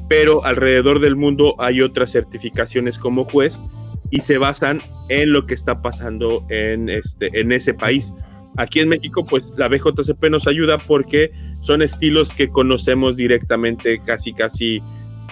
pero 0.09 0.45
alrededor 0.45 1.01
del 1.01 1.15
mundo 1.15 1.55
hay 1.59 1.83
otras 1.83 2.11
certificaciones 2.11 2.99
como 2.99 3.25
juez 3.25 3.63
y 4.11 4.21
se 4.21 4.39
basan 4.39 4.81
en 5.09 5.33
lo 5.33 5.47
que 5.47 5.55
está 5.55 5.83
pasando 5.83 6.45
en, 6.49 6.89
este, 6.89 7.39
en 7.39 7.53
ese 7.53 7.75
país. 7.75 8.15
Aquí 8.57 8.81
en 8.81 8.89
México, 8.89 9.25
pues 9.25 9.53
la 9.57 9.69
BJCP 9.69 10.25
nos 10.31 10.47
ayuda 10.47 10.79
porque 10.79 11.33
son 11.61 11.83
estilos 11.83 12.33
que 12.33 12.49
conocemos 12.49 13.17
directamente, 13.17 14.01
casi, 14.05 14.33
casi 14.33 14.81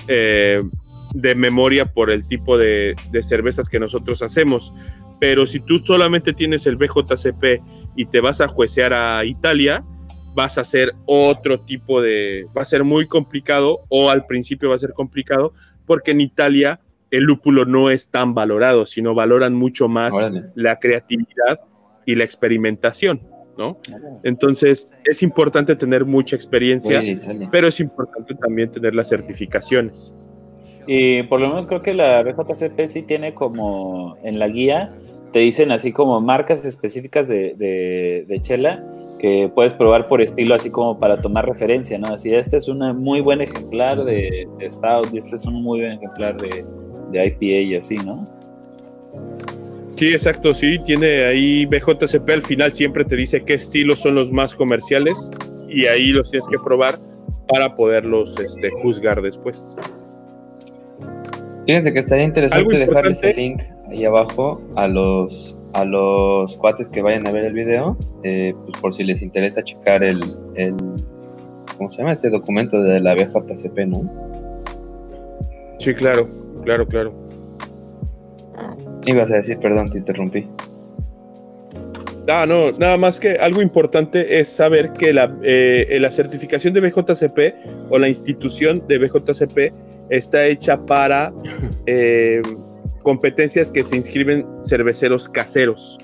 eh, 0.09 0.63
de 1.15 1.35
memoria 1.35 1.87
por 1.87 2.11
el 2.11 2.27
tipo 2.27 2.59
de, 2.59 2.97
de, 3.11 3.23
cervezas 3.23 3.69
que 3.69 3.79
nosotros 3.79 4.23
hacemos. 4.23 4.73
Pero 5.21 5.47
si 5.47 5.61
tú 5.61 5.79
solamente 5.79 6.33
tienes 6.33 6.67
el 6.67 6.77
BJCP 6.77 7.63
y 7.95 8.07
te 8.07 8.21
vas 8.21 8.41
a 8.41 8.49
juecear 8.49 8.93
a 8.93 9.25
Italia, 9.25 9.85
vas 10.35 10.59
a 10.59 10.63
hacer 10.63 10.95
otro 11.07 11.61
tipo 11.61 12.01
de, 12.01 12.47
va 12.57 12.63
a 12.63 12.67
ser 12.67 12.85
muy 12.85 13.07
complicado 13.07 13.85
o 13.89 14.11
al 14.11 14.27
principio 14.27 14.71
va 14.71 14.77
a 14.77 14.79
ser 14.79 14.93
complicado 14.93 15.53
porque 15.87 16.13
en 16.13 16.21
Italia 16.21 16.81
el 17.13 17.25
lúpulo 17.25 17.65
no 17.67 17.91
es 17.91 18.11
tan 18.11 18.35
valorado, 18.35 18.87
sino 18.87 19.15
valoran 19.15 19.55
mucho 19.55 19.87
más 19.87 20.15
la 20.55 20.79
creatividad 20.81 21.59
y 22.07 22.15
la 22.15 22.25
experimentación, 22.25 23.21
¿no? 23.59 23.79
Entonces 24.25 24.89
es 25.05 25.23
importante 25.23 25.77
tener 25.77 26.07
mucha 26.07 26.35
experiencia, 26.35 27.03
pero 27.53 27.69
es 27.69 27.79
importante 27.81 28.35
también 28.35 28.71
tener 28.71 28.95
las 28.95 29.11
certificaciones. 29.11 30.15
Y 30.87 31.23
por 31.25 31.41
lo 31.41 31.49
menos 31.49 31.67
creo 31.67 31.83
que 31.83 31.95
la 31.95 32.23
BJCP 32.23 32.89
sí 32.89 33.03
tiene 33.03 33.35
como 33.35 34.17
en 34.25 34.39
la 34.39 34.49
guía, 34.49 34.95
te 35.33 35.41
dicen 35.41 35.71
así 35.71 35.93
como 35.93 36.21
marcas 36.23 36.65
específicas 36.65 37.29
de, 37.29 37.55
de 38.27 38.41
chela 38.41 38.83
que 39.23 39.49
puedes 39.55 39.73
probar 39.73 40.09
por 40.09 40.21
estilo, 40.21 40.53
así 40.57 40.69
como 40.69 40.99
para 40.99 41.21
tomar 41.21 41.47
referencia, 41.47 41.97
¿no? 41.97 42.09
Así, 42.09 42.35
este 42.35 42.57
es 42.57 42.67
un 42.67 42.81
muy 42.99 43.21
buen 43.21 43.41
ejemplar 43.41 44.03
de, 44.03 44.49
Stout 44.69 45.15
y 45.15 45.19
este 45.19 45.37
es 45.37 45.45
un 45.47 45.63
muy 45.63 45.79
buen 45.79 45.93
ejemplar 45.93 46.37
de, 46.43 46.65
de 47.13 47.27
IPA 47.27 47.73
y 47.73 47.77
así, 47.77 47.97
¿no? 47.97 48.27
Sí, 49.97 50.09
exacto, 50.09 50.55
sí, 50.55 50.79
tiene 50.85 51.25
ahí 51.27 51.67
BJCP 51.67 52.29
al 52.31 52.43
final 52.43 52.73
siempre 52.73 53.05
te 53.05 53.15
dice 53.15 53.45
qué 53.45 53.55
estilos 53.55 54.01
son 54.01 54.15
los 54.17 54.33
más 54.33 54.55
comerciales 54.55 55.31
y 55.69 55.87
ahí 55.87 56.09
los 56.09 56.31
tienes 56.31 56.49
que 56.49 56.59
probar 56.59 56.99
para 57.49 57.77
poderlos 57.77 58.39
este, 58.41 58.71
juzgar 58.71 59.21
después. 59.23 59.77
Fíjense 61.67 61.93
que 61.93 62.01
estaría 62.01 62.25
interesante 62.25 62.79
dejarles 62.79 63.23
el 63.23 63.37
link 63.37 63.63
ahí 63.89 64.05
abajo 64.05 64.61
a 64.75 64.89
los 64.89 65.57
a 65.75 65.85
los 65.85 66.57
cuates 66.59 66.91
que 66.91 67.01
vayan 67.01 67.27
a 67.27 67.33
ver 67.33 67.45
el 67.45 67.55
video, 67.55 67.97
eh, 68.25 68.55
pues 68.65 68.79
por 68.79 68.93
si 68.93 69.05
les 69.05 69.23
interesa 69.23 69.63
checar 69.63 70.03
el, 70.03 70.21
el, 70.55 70.75
¿cómo 71.79 71.91
se 71.91 71.99
llama? 71.99 72.13
Este 72.13 72.29
documento 72.29 72.83
de 72.83 73.01
la 73.01 73.15
BJCP, 73.15 73.79
¿no? 73.87 74.11
Sí, 75.79 75.95
claro, 75.95 76.29
claro, 76.65 76.87
claro. 76.87 77.13
Ibas 79.07 79.31
a 79.31 79.37
decir, 79.37 79.59
perdón, 79.59 79.91
te 79.91 79.99
interrumpí. 79.99 80.49
Ah, 82.29 82.47
no, 82.47 82.71
nada 82.73 82.97
más 82.97 83.19
que 83.19 83.37
algo 83.37 83.61
importante 83.61 84.39
es 84.39 84.49
saber 84.49 84.93
que 84.93 85.13
la, 85.13 85.37
eh, 85.43 85.99
la 86.01 86.11
certificación 86.11 86.73
de 86.73 86.81
BJCP 86.81 87.91
o 87.91 87.99
la 87.99 88.09
institución 88.09 88.83
de 88.87 88.99
BJCP 88.99 89.73
está 90.11 90.47
hecha 90.47 90.81
para 90.87 91.33
eh, 91.87 92.43
competencias 93.03 93.71
que 93.71 93.83
se 93.83 93.97
inscriben 93.97 94.47
cerveceros 94.65 95.29
caseros, 95.29 95.99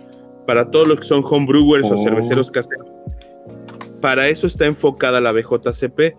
para 0.47 0.69
todos 0.69 0.89
los 0.89 1.01
que 1.01 1.07
son 1.07 1.23
homebrewers 1.25 1.89
o 1.91 1.95
oh. 1.95 1.99
cerveceros 1.99 2.51
caseros. 2.51 2.89
Para 4.01 4.29
eso 4.29 4.47
está 4.47 4.67
enfocada 4.67 5.21
la 5.21 5.33
BJCP, 5.33 6.15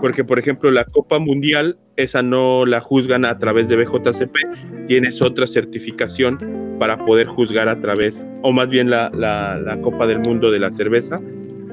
porque 0.00 0.24
por 0.24 0.38
ejemplo 0.38 0.70
la 0.70 0.84
Copa 0.84 1.18
Mundial, 1.18 1.78
esa 1.96 2.22
no 2.22 2.66
la 2.66 2.80
juzgan 2.80 3.24
a 3.24 3.38
través 3.38 3.68
de 3.68 3.76
BJCP, 3.76 4.86
tienes 4.86 5.22
otra 5.22 5.46
certificación 5.46 6.76
para 6.78 6.98
poder 7.04 7.26
juzgar 7.26 7.68
a 7.68 7.80
través, 7.80 8.26
o 8.42 8.52
más 8.52 8.68
bien 8.68 8.90
la, 8.90 9.10
la, 9.14 9.58
la 9.58 9.80
Copa 9.80 10.06
del 10.06 10.20
Mundo 10.20 10.50
de 10.50 10.58
la 10.58 10.72
cerveza. 10.72 11.20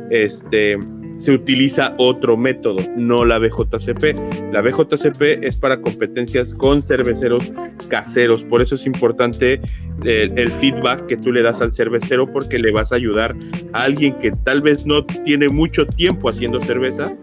Este, 0.10 0.78
se 1.22 1.32
utiliza 1.34 1.94
otro 1.98 2.36
método, 2.36 2.80
no 2.98 3.24
la 3.24 3.38
BJCP. 3.38 4.52
La 4.52 4.62
BJCP 4.62 5.44
es 5.44 5.56
para 5.56 5.80
competencias 5.80 6.52
con 6.52 6.82
cerveceros 6.82 7.54
caseros, 7.90 8.44
por 8.44 8.62
eso 8.62 8.74
es 8.74 8.88
importante 8.88 9.62
el, 10.04 10.50
feedback 10.50 11.06
que 11.06 11.18
tú 11.18 11.32
le 11.32 11.44
das 11.44 11.62
al 11.62 11.72
cervecero 11.72 12.32
porque 12.32 12.58
le 12.58 12.72
vas 12.72 12.92
a 12.92 12.96
ayudar 12.96 13.36
a 13.74 13.84
alguien 13.84 14.18
que 14.18 14.32
tal 14.44 14.64
vez 14.64 14.88
no 14.88 15.06
tiene 15.06 15.48
mucho 15.48 15.86
tiempo 15.86 16.28
haciendo 16.28 16.60
cerveza, 16.60 17.16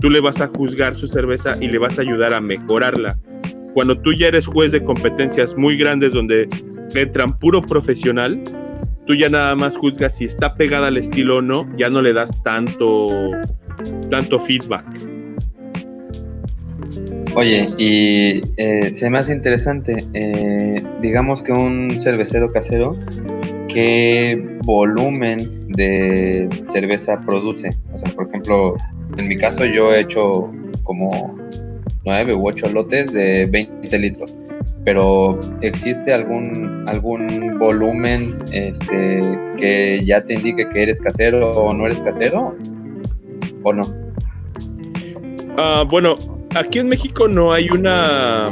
tú 0.00 0.10
le 0.10 0.20
vas 0.20 0.40
a 0.40 0.46
juzgar 0.46 0.94
su 0.94 1.06
cerveza 1.06 1.52
y 1.60 1.68
le 1.68 1.78
vas 1.78 1.98
a 1.98 2.02
ayudar 2.02 2.34
a 2.34 2.40
mejorarla. 2.40 3.18
Cuando 3.74 3.96
tú 3.96 4.12
ya 4.14 4.28
eres 4.28 4.46
juez 4.46 4.72
de 4.72 4.82
competencias 4.82 5.56
muy 5.56 5.76
grandes 5.76 6.12
donde 6.12 6.48
entran 6.94 7.38
puro 7.38 7.62
profesional, 7.62 8.42
tú 9.06 9.14
ya 9.14 9.28
nada 9.28 9.54
más 9.54 9.76
juzgas 9.76 10.16
si 10.16 10.24
está 10.24 10.54
pegada 10.54 10.88
al 10.88 10.96
estilo 10.96 11.38
o 11.38 11.42
no, 11.42 11.66
ya 11.76 11.88
no 11.88 12.02
le 12.02 12.12
das 12.12 12.42
tanto, 12.42 13.08
tanto 14.10 14.38
feedback. 14.38 14.84
Oye, 17.34 17.66
y 17.78 18.40
eh, 18.56 18.92
se 18.92 19.08
me 19.08 19.18
hace 19.18 19.32
interesante, 19.32 19.96
eh, 20.14 20.82
digamos 21.00 21.44
que 21.44 21.52
un 21.52 21.98
cervecero 22.00 22.50
casero, 22.52 22.98
¿qué 23.68 24.58
volumen 24.64 25.68
de 25.68 26.48
cerveza 26.68 27.20
produce? 27.20 27.68
O 27.92 27.98
sea, 28.00 28.12
por 28.14 28.26
ejemplo, 28.28 28.76
en 29.20 29.28
mi 29.28 29.36
caso 29.36 29.64
yo 29.64 29.92
he 29.94 30.00
hecho 30.00 30.50
como 30.82 31.38
nueve 32.04 32.34
u 32.34 32.48
ocho 32.48 32.68
lotes 32.68 33.12
de 33.12 33.46
20 33.46 33.98
litros 33.98 34.34
pero 34.84 35.38
¿existe 35.60 36.12
algún, 36.12 36.88
algún 36.88 37.58
volumen 37.58 38.38
este, 38.52 39.20
que 39.56 40.00
ya 40.04 40.22
te 40.22 40.34
indique 40.34 40.68
que 40.70 40.82
eres 40.82 41.00
casero 41.00 41.50
o 41.52 41.74
no 41.74 41.86
eres 41.86 42.00
casero? 42.00 42.56
¿O 43.62 43.72
no? 43.72 43.82
Ah, 45.58 45.84
bueno, 45.88 46.14
aquí 46.54 46.78
en 46.78 46.88
México 46.88 47.28
no 47.28 47.52
hay 47.52 47.68
una 47.68 48.46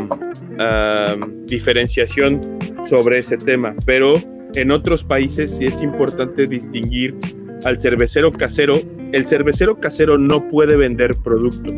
ah, 0.58 1.16
diferenciación 1.46 2.58
sobre 2.82 3.20
ese 3.20 3.38
tema, 3.38 3.74
pero 3.86 4.14
en 4.54 4.70
otros 4.70 5.04
países 5.04 5.56
sí 5.56 5.66
es 5.66 5.80
importante 5.80 6.46
distinguir 6.46 7.16
al 7.64 7.78
cervecero 7.78 8.32
casero. 8.32 8.80
El 9.12 9.26
cervecero 9.26 9.80
casero 9.80 10.18
no 10.18 10.46
puede 10.48 10.76
vender 10.76 11.16
producto. 11.16 11.72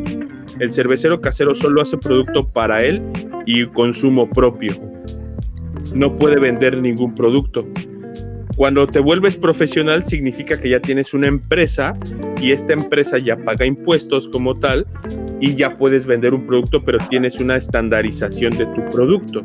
El 0.59 0.71
cervecero 0.71 1.21
casero 1.21 1.55
solo 1.55 1.81
hace 1.81 1.97
producto 1.97 2.47
para 2.47 2.83
él 2.83 3.01
y 3.45 3.65
consumo 3.67 4.29
propio. 4.29 4.73
No 5.95 6.17
puede 6.17 6.39
vender 6.39 6.77
ningún 6.77 7.15
producto. 7.15 7.65
Cuando 8.57 8.85
te 8.85 8.99
vuelves 8.99 9.37
profesional 9.37 10.03
significa 10.03 10.59
que 10.59 10.69
ya 10.69 10.79
tienes 10.81 11.13
una 11.13 11.27
empresa 11.27 11.97
y 12.41 12.51
esta 12.51 12.73
empresa 12.73 13.17
ya 13.17 13.37
paga 13.37 13.65
impuestos 13.65 14.27
como 14.27 14.53
tal 14.59 14.85
y 15.39 15.55
ya 15.55 15.77
puedes 15.77 16.05
vender 16.05 16.33
un 16.33 16.45
producto, 16.45 16.83
pero 16.83 16.97
tienes 17.09 17.39
una 17.39 17.55
estandarización 17.55 18.57
de 18.57 18.65
tu 18.67 18.85
producto. 18.91 19.43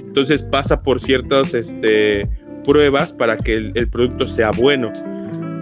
Entonces 0.00 0.42
pasa 0.42 0.82
por 0.82 1.00
ciertas 1.00 1.54
este, 1.54 2.28
pruebas 2.64 3.14
para 3.14 3.38
que 3.38 3.72
el 3.74 3.88
producto 3.88 4.28
sea 4.28 4.50
bueno. 4.50 4.92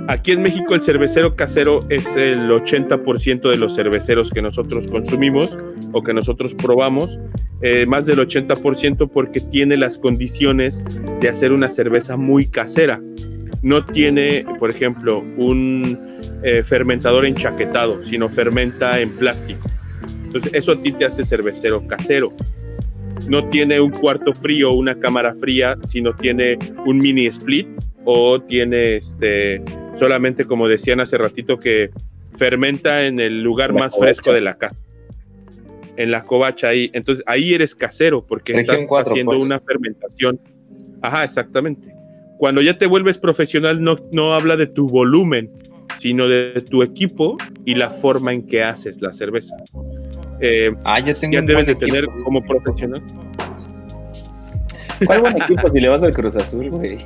Aquí 0.07 0.33
en 0.33 0.43
México 0.43 0.75
el 0.75 0.83
cervecero 0.83 1.35
casero 1.35 1.81
es 1.89 2.15
el 2.15 2.51
80% 2.51 3.49
de 3.49 3.57
los 3.57 3.75
cerveceros 3.75 4.31
que 4.31 4.43
nosotros 4.43 4.87
consumimos 4.87 5.59
o 5.93 6.03
que 6.03 6.13
nosotros 6.13 6.55
probamos, 6.55 7.19
eh, 7.63 7.87
más 7.87 8.05
del 8.05 8.19
80% 8.19 9.09
porque 9.09 9.41
tiene 9.41 9.79
las 9.79 9.97
condiciones 9.97 10.85
de 11.21 11.29
hacer 11.31 11.53
una 11.53 11.71
cerveza 11.71 12.19
muy 12.19 12.47
casera. 12.47 13.01
No 13.63 13.87
tiene, 13.87 14.45
por 14.59 14.69
ejemplo, 14.69 15.25
un 15.39 15.99
eh, 16.43 16.63
fermentador 16.63 17.25
enchaquetado, 17.25 18.05
sino 18.05 18.29
fermenta 18.29 19.01
en 19.01 19.09
plástico. 19.11 19.71
Entonces 20.27 20.53
eso 20.53 20.73
a 20.73 20.83
ti 20.83 20.93
te 20.93 21.07
hace 21.07 21.25
cervecero 21.25 21.87
casero 21.87 22.31
no 23.29 23.49
tiene 23.49 23.81
un 23.81 23.91
cuarto 23.91 24.33
frío 24.33 24.73
una 24.73 24.99
cámara 24.99 25.35
fría, 25.35 25.77
sino 25.85 26.15
tiene 26.15 26.59
un 26.87 26.99
mini 26.99 27.27
split 27.27 27.69
o 28.05 28.41
tiene 28.41 28.97
este 28.97 29.63
solamente 29.95 30.45
como 30.45 30.69
decían 30.69 31.01
hace 31.01 31.17
ratito 31.17 31.59
que 31.59 31.91
fermenta 32.37 33.07
en 33.07 33.19
el 33.21 33.43
lugar 33.43 33.73
más 33.73 33.97
fresco 33.99 34.33
de 34.33 34.41
la 34.41 34.55
casa. 34.55 34.81
En 35.97 36.11
la 36.11 36.25
covacha 36.25 36.69
ahí, 36.69 36.91
entonces 36.93 37.25
ahí 37.29 37.55
eres 37.55 37.75
casero 37.75 38.27
porque 38.27 38.53
estás 38.55 38.89
haciendo 38.91 39.33
pues. 39.33 39.45
una 39.45 39.61
fermentación. 39.61 40.41
Ajá, 41.03 41.23
exactamente. 41.23 41.95
Cuando 42.39 42.61
ya 42.63 42.77
te 42.77 42.87
vuelves 42.87 43.17
profesional 43.19 43.81
no, 43.81 43.97
no 44.11 44.33
habla 44.33 44.57
de 44.57 44.67
tu 44.67 44.89
volumen, 44.89 45.51
sino 45.97 46.27
de 46.29 46.61
tu 46.69 46.83
equipo 46.83 47.37
y 47.65 47.77
la 47.77 47.91
forma 47.91 48.33
en 48.33 48.47
que 48.47 48.63
haces 48.63 49.01
la 49.01 49.15
cerveza. 49.15 49.57
Eh, 50.47 50.71
ah, 50.85 51.01
yo 51.01 51.15
tengo 51.17 51.33
ya 51.33 51.41
debes 51.41 51.67
de 51.67 51.75
tener 51.75 52.05
como 52.23 52.43
profesional. 52.43 53.03
¿Cuál 55.07 55.23
buen 55.23 55.41
equipo 55.41 55.69
si 55.71 55.81
le 55.81 55.89
vas 55.89 56.03
al 56.03 56.13
Cruz 56.13 56.37
Azul, 56.37 56.69
güey? 56.71 56.99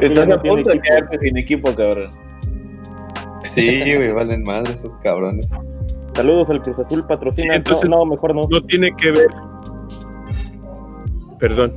Estás 0.00 0.28
a 0.28 0.42
punto 0.42 0.70
de 0.70 0.80
quedarte 0.80 1.18
sin 1.20 1.36
equipo, 1.38 1.74
cabrón. 1.74 2.10
Sí, 3.54 3.80
güey, 3.94 4.12
valen 4.12 4.42
más 4.44 4.68
esos 4.68 4.96
cabrones. 4.98 5.48
Saludos 6.14 6.50
al 6.50 6.60
Cruz 6.62 6.78
Azul, 6.78 7.06
patrocina. 7.06 7.54
Sí, 7.54 7.56
entonces- 7.56 7.88
no, 7.88 7.98
no, 7.98 8.04
mejor 8.06 8.34
no. 8.34 8.46
No 8.50 8.62
tiene 8.62 8.94
que 8.96 9.10
ver. 9.12 9.28
Perdón. 11.38 11.72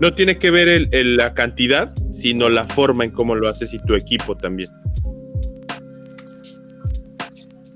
No 0.00 0.14
tiene 0.14 0.38
que 0.38 0.50
ver 0.50 0.68
el, 0.68 0.88
el- 0.92 1.16
la 1.16 1.34
cantidad, 1.34 1.92
sino 2.10 2.48
la 2.48 2.64
forma 2.64 3.04
en 3.04 3.10
cómo 3.10 3.34
lo 3.34 3.48
haces 3.48 3.72
y 3.74 3.78
tu 3.80 3.94
equipo 3.94 4.36
también. 4.36 4.70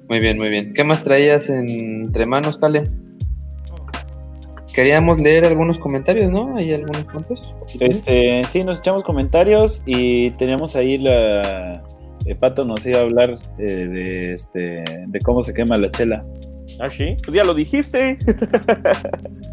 Muy 0.08 0.20
bien, 0.20 0.38
muy 0.38 0.48
bien. 0.48 0.72
¿Qué 0.72 0.84
más 0.84 1.04
traías 1.04 1.50
entre 1.50 2.24
manos, 2.24 2.58
Cale? 2.58 2.84
Queríamos 4.74 5.20
leer 5.20 5.44
algunos 5.44 5.78
comentarios, 5.78 6.30
¿no? 6.30 6.56
Hay 6.56 6.72
algunos 6.72 7.04
cuantos. 7.04 7.54
Este, 7.80 8.42
sí, 8.44 8.64
nos 8.64 8.78
echamos 8.78 9.02
comentarios 9.02 9.82
y 9.86 10.30
teníamos 10.32 10.76
ahí 10.76 10.98
la. 10.98 11.82
El 12.24 12.36
pato 12.36 12.62
nos 12.64 12.84
iba 12.86 12.98
a 12.98 13.02
hablar 13.02 13.38
eh, 13.58 13.62
de 13.62 14.32
este 14.34 14.84
de 15.06 15.20
cómo 15.20 15.42
se 15.42 15.52
quema 15.52 15.76
la 15.76 15.90
chela. 15.90 16.24
Ah, 16.80 16.90
sí. 16.90 17.16
Pues 17.24 17.34
ya 17.34 17.44
lo 17.44 17.54
dijiste. 17.54 18.18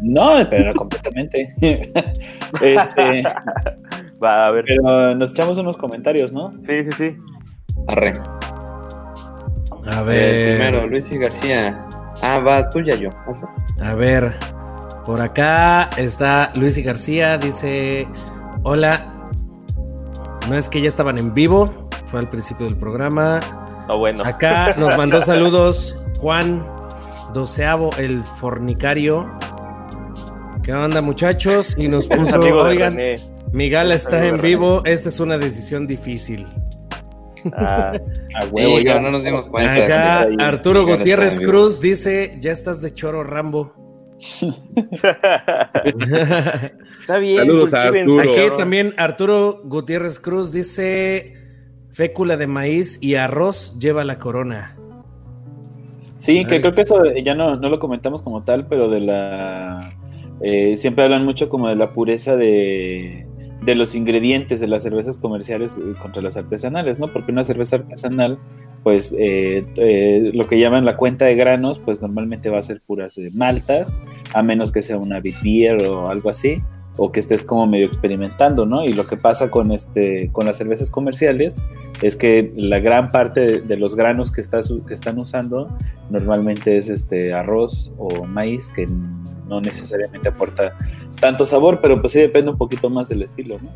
No, 0.02 0.46
pero 0.50 0.70
completamente. 0.74 1.48
este, 2.60 3.22
Va, 4.22 4.46
a 4.46 4.50
ver. 4.50 4.64
pero 4.66 5.14
nos 5.14 5.30
echamos 5.30 5.56
unos 5.56 5.78
comentarios, 5.78 6.32
¿no? 6.34 6.52
Sí, 6.60 6.84
sí, 6.84 6.90
sí. 6.92 7.16
Arre. 7.88 8.12
A 9.90 10.02
ver. 10.02 10.56
primero, 10.56 10.86
Luis 10.86 11.10
y 11.12 11.18
García. 11.18 11.86
Ah, 12.22 12.38
va, 12.38 12.68
tú 12.70 12.80
ya 12.80 12.94
yo. 12.96 13.10
Ojo. 13.26 13.48
A 13.80 13.94
ver, 13.94 14.34
por 15.04 15.20
acá 15.20 15.90
está 15.96 16.50
Luis 16.54 16.76
y 16.78 16.82
García, 16.82 17.38
dice, 17.38 18.08
hola, 18.62 19.06
no 20.48 20.56
es 20.56 20.68
que 20.68 20.80
ya 20.80 20.88
estaban 20.88 21.18
en 21.18 21.34
vivo, 21.34 21.88
fue 22.06 22.20
al 22.20 22.28
principio 22.28 22.66
del 22.66 22.76
programa. 22.76 23.40
No, 23.88 23.98
bueno. 23.98 24.24
Acá 24.24 24.74
nos 24.76 24.96
mandó 24.96 25.20
saludos 25.22 25.96
Juan 26.18 26.66
Doceavo, 27.34 27.90
el 27.98 28.24
fornicario. 28.24 29.30
¿Qué 30.62 30.72
onda 30.72 31.02
muchachos? 31.02 31.76
Y 31.78 31.88
nos 31.88 32.06
puso, 32.08 32.40
oigan, 32.40 32.98
mi 33.52 33.68
gala 33.70 33.94
está 33.94 34.24
en 34.24 34.40
vivo, 34.40 34.82
esta 34.84 35.10
es 35.10 35.20
una 35.20 35.38
decisión 35.38 35.86
difícil. 35.86 36.46
Ah, 37.54 37.92
A 38.34 38.42
Sí, 38.42 38.48
huevo, 38.50 38.78
ya. 38.80 38.98
no 39.00 39.10
nos 39.10 39.24
dimos 39.24 39.48
cuenta. 39.48 39.74
Acá 39.74 40.20
ahí, 40.22 40.36
Arturo 40.38 40.84
Gutiérrez. 40.86 41.38
Cruz 41.40 41.80
dice, 41.80 42.38
ya 42.40 42.52
estás 42.52 42.80
de 42.80 42.94
choro 42.94 43.22
Rambo. 43.24 43.72
Está 46.92 47.18
bien. 47.18 47.38
Saludos 47.38 47.74
a 47.74 47.84
Arturo. 47.88 48.22
Aquí 48.22 48.56
también 48.56 48.94
Arturo 48.96 49.60
Gutiérrez 49.64 50.18
Cruz 50.20 50.52
dice 50.52 51.34
fécula 51.90 52.36
de 52.36 52.46
maíz 52.46 52.98
y 53.00 53.14
arroz 53.14 53.78
lleva 53.78 54.04
la 54.04 54.18
corona. 54.18 54.76
Sí, 56.16 56.44
que 56.46 56.60
creo 56.60 56.74
que 56.74 56.82
eso 56.82 57.02
ya 57.22 57.34
no, 57.34 57.56
no 57.56 57.68
lo 57.68 57.78
comentamos 57.78 58.22
como 58.22 58.42
tal, 58.42 58.66
pero 58.66 58.88
de 58.88 59.00
la... 59.00 59.92
eh, 60.40 60.76
siempre 60.78 61.04
hablan 61.04 61.24
mucho 61.24 61.48
como 61.50 61.68
de 61.68 61.76
la 61.76 61.92
pureza 61.92 62.36
de, 62.36 63.26
de 63.66 63.74
los 63.74 63.96
ingredientes 63.96 64.60
de 64.60 64.68
las 64.68 64.84
cervezas 64.84 65.18
comerciales 65.18 65.76
eh, 65.76 65.94
contra 66.00 66.22
las 66.22 66.36
artesanales, 66.36 67.00
¿no? 67.00 67.08
Porque 67.08 67.32
una 67.32 67.42
cerveza 67.42 67.76
artesanal, 67.76 68.38
pues 68.84 69.12
eh, 69.18 69.66
eh, 69.74 70.30
lo 70.32 70.46
que 70.46 70.60
llaman 70.60 70.84
la 70.84 70.96
cuenta 70.96 71.24
de 71.24 71.34
granos, 71.34 71.80
pues 71.80 72.00
normalmente 72.00 72.48
va 72.48 72.60
a 72.60 72.62
ser 72.62 72.80
puras 72.80 73.18
eh, 73.18 73.30
maltas, 73.34 73.96
a 74.32 74.44
menos 74.44 74.70
que 74.70 74.82
sea 74.82 74.98
una 74.98 75.18
big 75.18 75.34
beer 75.42 75.82
o 75.88 76.08
algo 76.08 76.30
así, 76.30 76.62
o 76.96 77.10
que 77.10 77.18
estés 77.18 77.42
como 77.42 77.66
medio 77.66 77.86
experimentando, 77.86 78.64
¿no? 78.64 78.84
Y 78.84 78.92
lo 78.92 79.04
que 79.04 79.16
pasa 79.16 79.50
con, 79.50 79.72
este, 79.72 80.30
con 80.30 80.46
las 80.46 80.56
cervezas 80.56 80.88
comerciales 80.88 81.60
es 82.02 82.14
que 82.14 82.52
la 82.54 82.78
gran 82.78 83.10
parte 83.10 83.60
de, 83.60 83.76
los 83.76 83.96
granos 83.96 84.30
que, 84.30 84.40
estás, 84.40 84.72
que 84.86 84.94
están 84.94 85.18
usando 85.18 85.68
normalmente 86.08 86.78
es 86.78 86.88
este 86.88 87.34
arroz 87.34 87.92
o 87.98 88.24
maíz 88.24 88.70
que 88.70 88.86
no 89.48 89.60
necesariamente 89.60 90.28
aporta 90.28 90.76
tanto 91.20 91.46
sabor, 91.46 91.80
pero 91.80 92.00
pues 92.00 92.12
sí 92.12 92.20
depende 92.20 92.50
un 92.50 92.58
poquito 92.58 92.90
más 92.90 93.08
del 93.08 93.22
estilo, 93.22 93.58
¿no? 93.60 93.70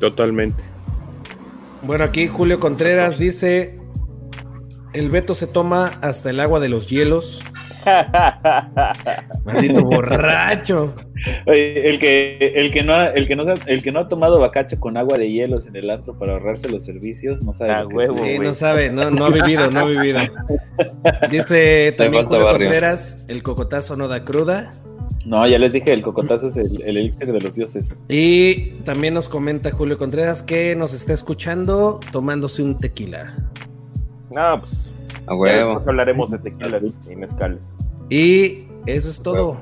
Totalmente. 0.00 0.62
Bueno, 1.82 2.04
aquí 2.04 2.26
Julio 2.28 2.60
Contreras 2.60 3.18
dice 3.18 3.78
el 4.92 5.10
Beto 5.10 5.34
se 5.34 5.46
toma 5.46 5.98
hasta 6.00 6.30
el 6.30 6.40
agua 6.40 6.60
de 6.60 6.68
los 6.68 6.88
hielos. 6.88 7.42
Maldito 9.44 9.82
borracho. 9.84 10.94
Oye, 11.46 11.88
El 11.88 11.98
que, 11.98 12.52
el 12.56 12.70
que 12.70 12.82
no 12.82 12.94
ha, 12.94 13.06
el 13.08 13.26
que 13.26 13.34
no 13.36 13.44
el 13.66 13.82
que 13.82 13.92
no 13.92 14.00
ha 14.00 14.08
tomado 14.08 14.38
bacacho 14.38 14.78
con 14.78 14.96
agua 14.96 15.16
de 15.18 15.30
hielos 15.30 15.66
en 15.66 15.76
el 15.76 15.88
antro 15.90 16.18
para 16.18 16.32
ahorrarse 16.32 16.68
los 16.68 16.84
servicios, 16.84 17.42
no 17.42 17.54
sabe 17.54 17.72
Ah, 17.72 17.82
lo 17.82 17.88
que 17.88 17.96
huevo. 17.96 18.14
Sí, 18.14 18.38
no 18.38 18.54
sabe, 18.54 18.90
no, 18.90 19.10
no 19.10 19.26
ha 19.26 19.30
vivido, 19.30 19.70
no 19.70 19.80
ha 19.80 19.86
vivido. 19.86 20.20
Dice 21.30 21.94
también 21.96 22.26
Julio. 22.26 22.48
Contreras, 22.48 23.24
el 23.28 23.42
cocotazo 23.42 23.96
no 23.96 24.08
da 24.08 24.24
cruda. 24.24 24.72
No, 25.24 25.46
ya 25.46 25.58
les 25.58 25.72
dije, 25.72 25.92
el 25.92 26.02
cocotazo 26.02 26.46
es 26.46 26.56
el, 26.56 26.80
el 26.82 26.96
elixir 26.96 27.30
de 27.32 27.40
los 27.40 27.54
dioses. 27.54 28.02
Y 28.08 28.70
también 28.84 29.12
nos 29.14 29.28
comenta 29.28 29.70
Julio 29.70 29.98
Contreras 29.98 30.42
que 30.42 30.74
nos 30.76 30.94
está 30.94 31.12
escuchando 31.12 32.00
tomándose 32.12 32.62
un 32.62 32.78
tequila. 32.78 33.34
no, 34.30 34.60
pues. 34.62 34.92
A 35.26 35.34
huevo. 35.34 35.82
hablaremos 35.86 36.30
de 36.30 36.38
tequilas 36.38 36.82
y 37.10 37.14
mezcales. 37.16 37.60
Y 38.08 38.66
eso 38.86 39.10
es 39.10 39.20
todo. 39.22 39.60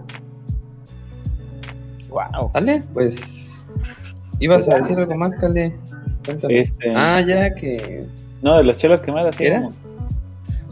Wow. 2.09 2.51
¿Sale? 2.53 2.83
Pues. 2.95 3.67
¿Ibas 4.39 4.69
a 4.69 4.79
decir 4.79 4.97
algo 4.99 5.17
más, 5.17 5.35
Cale? 5.35 5.75
Cuéntame. 6.25 6.61
Este, 6.61 6.93
Ah, 6.95 7.21
ya 7.27 7.55
que. 7.55 8.07
no, 8.43 8.59
de 8.59 8.65
las 8.65 8.77
chelas 8.79 9.01
quemadas, 9.01 9.35
sí, 9.35 9.47
¿Era? 9.47 9.61
vamos. 9.61 9.75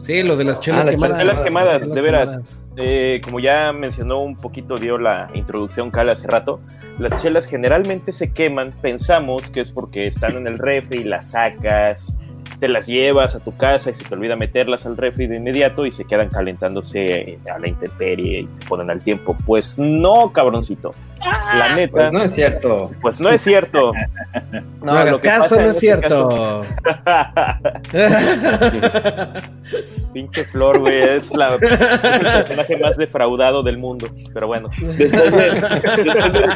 Sí, 0.05 0.21
lo 0.21 0.35
de 0.37 0.43
las 0.43 0.59
chelas 0.59 0.81
Ah, 0.81 0.91
las 0.91 0.95
quemadas. 0.95 1.17
chelas 1.19 1.39
quemadas, 1.41 1.81
Las 1.87 1.95
de 1.95 2.01
veras. 2.01 2.29
quemadas. 2.29 2.61
Eh, 2.77 3.21
como 3.23 3.39
ya 3.39 3.71
mencionó 3.73 4.21
un 4.21 4.35
poquito, 4.35 4.75
dio 4.75 4.97
la 4.99 5.29
introducción 5.33 5.89
Cal 5.89 6.09
hace 6.09 6.27
rato, 6.27 6.59
las 6.99 7.21
chelas 7.21 7.47
generalmente 7.47 8.11
se 8.13 8.31
queman, 8.31 8.73
pensamos 8.81 9.41
que 9.49 9.61
es 9.61 9.71
porque 9.71 10.05
están 10.07 10.33
en 10.37 10.45
el 10.45 10.59
refri, 10.59 11.03
las 11.03 11.31
sacas, 11.31 12.19
te 12.59 12.67
las 12.67 12.85
llevas 12.87 13.35
a 13.35 13.39
tu 13.39 13.57
casa 13.57 13.89
y 13.89 13.95
se 13.95 14.03
te 14.05 14.13
olvida 14.13 14.35
meterlas 14.35 14.85
al 14.85 14.95
refri 14.95 15.27
de 15.27 15.37
inmediato 15.37 15.85
y 15.85 15.91
se 15.91 16.05
quedan 16.05 16.29
calentándose 16.29 17.39
a 17.53 17.57
la 17.59 17.67
intemperie 17.67 18.41
y 18.41 18.49
se 18.53 18.63
ponen 18.65 18.89
al 18.91 19.01
tiempo. 19.01 19.35
Pues 19.45 19.77
no, 19.77 20.31
cabroncito. 20.31 20.93
La 21.57 21.75
neta, 21.75 21.91
Pues 21.93 22.11
no 22.13 22.21
es 22.23 22.33
cierto. 22.33 22.91
pues 23.01 23.19
no 23.19 23.29
es 23.29 23.41
cierto. 23.41 23.91
No, 24.81 24.91
hagas 24.91 25.11
lo 25.13 25.19
que 25.19 25.27
caso, 25.29 25.41
pasa 25.41 25.55
no 25.55 25.61
es 25.71 25.77
este 25.77 25.79
cierto. 25.79 26.65
Pinche 30.13 30.43
Flor, 30.45 30.79
güey, 30.79 31.01
es, 31.01 31.33
la, 31.33 31.55
es 31.55 31.61
el 31.63 32.21
personaje 32.21 32.77
más 32.77 32.95
defraudado 32.97 33.63
del 33.63 33.77
mundo. 33.77 34.07
Pero 34.33 34.47
bueno, 34.47 34.69
Después 34.79 35.31
de, 35.31 35.49
después 35.49 36.33
de, 36.33 36.49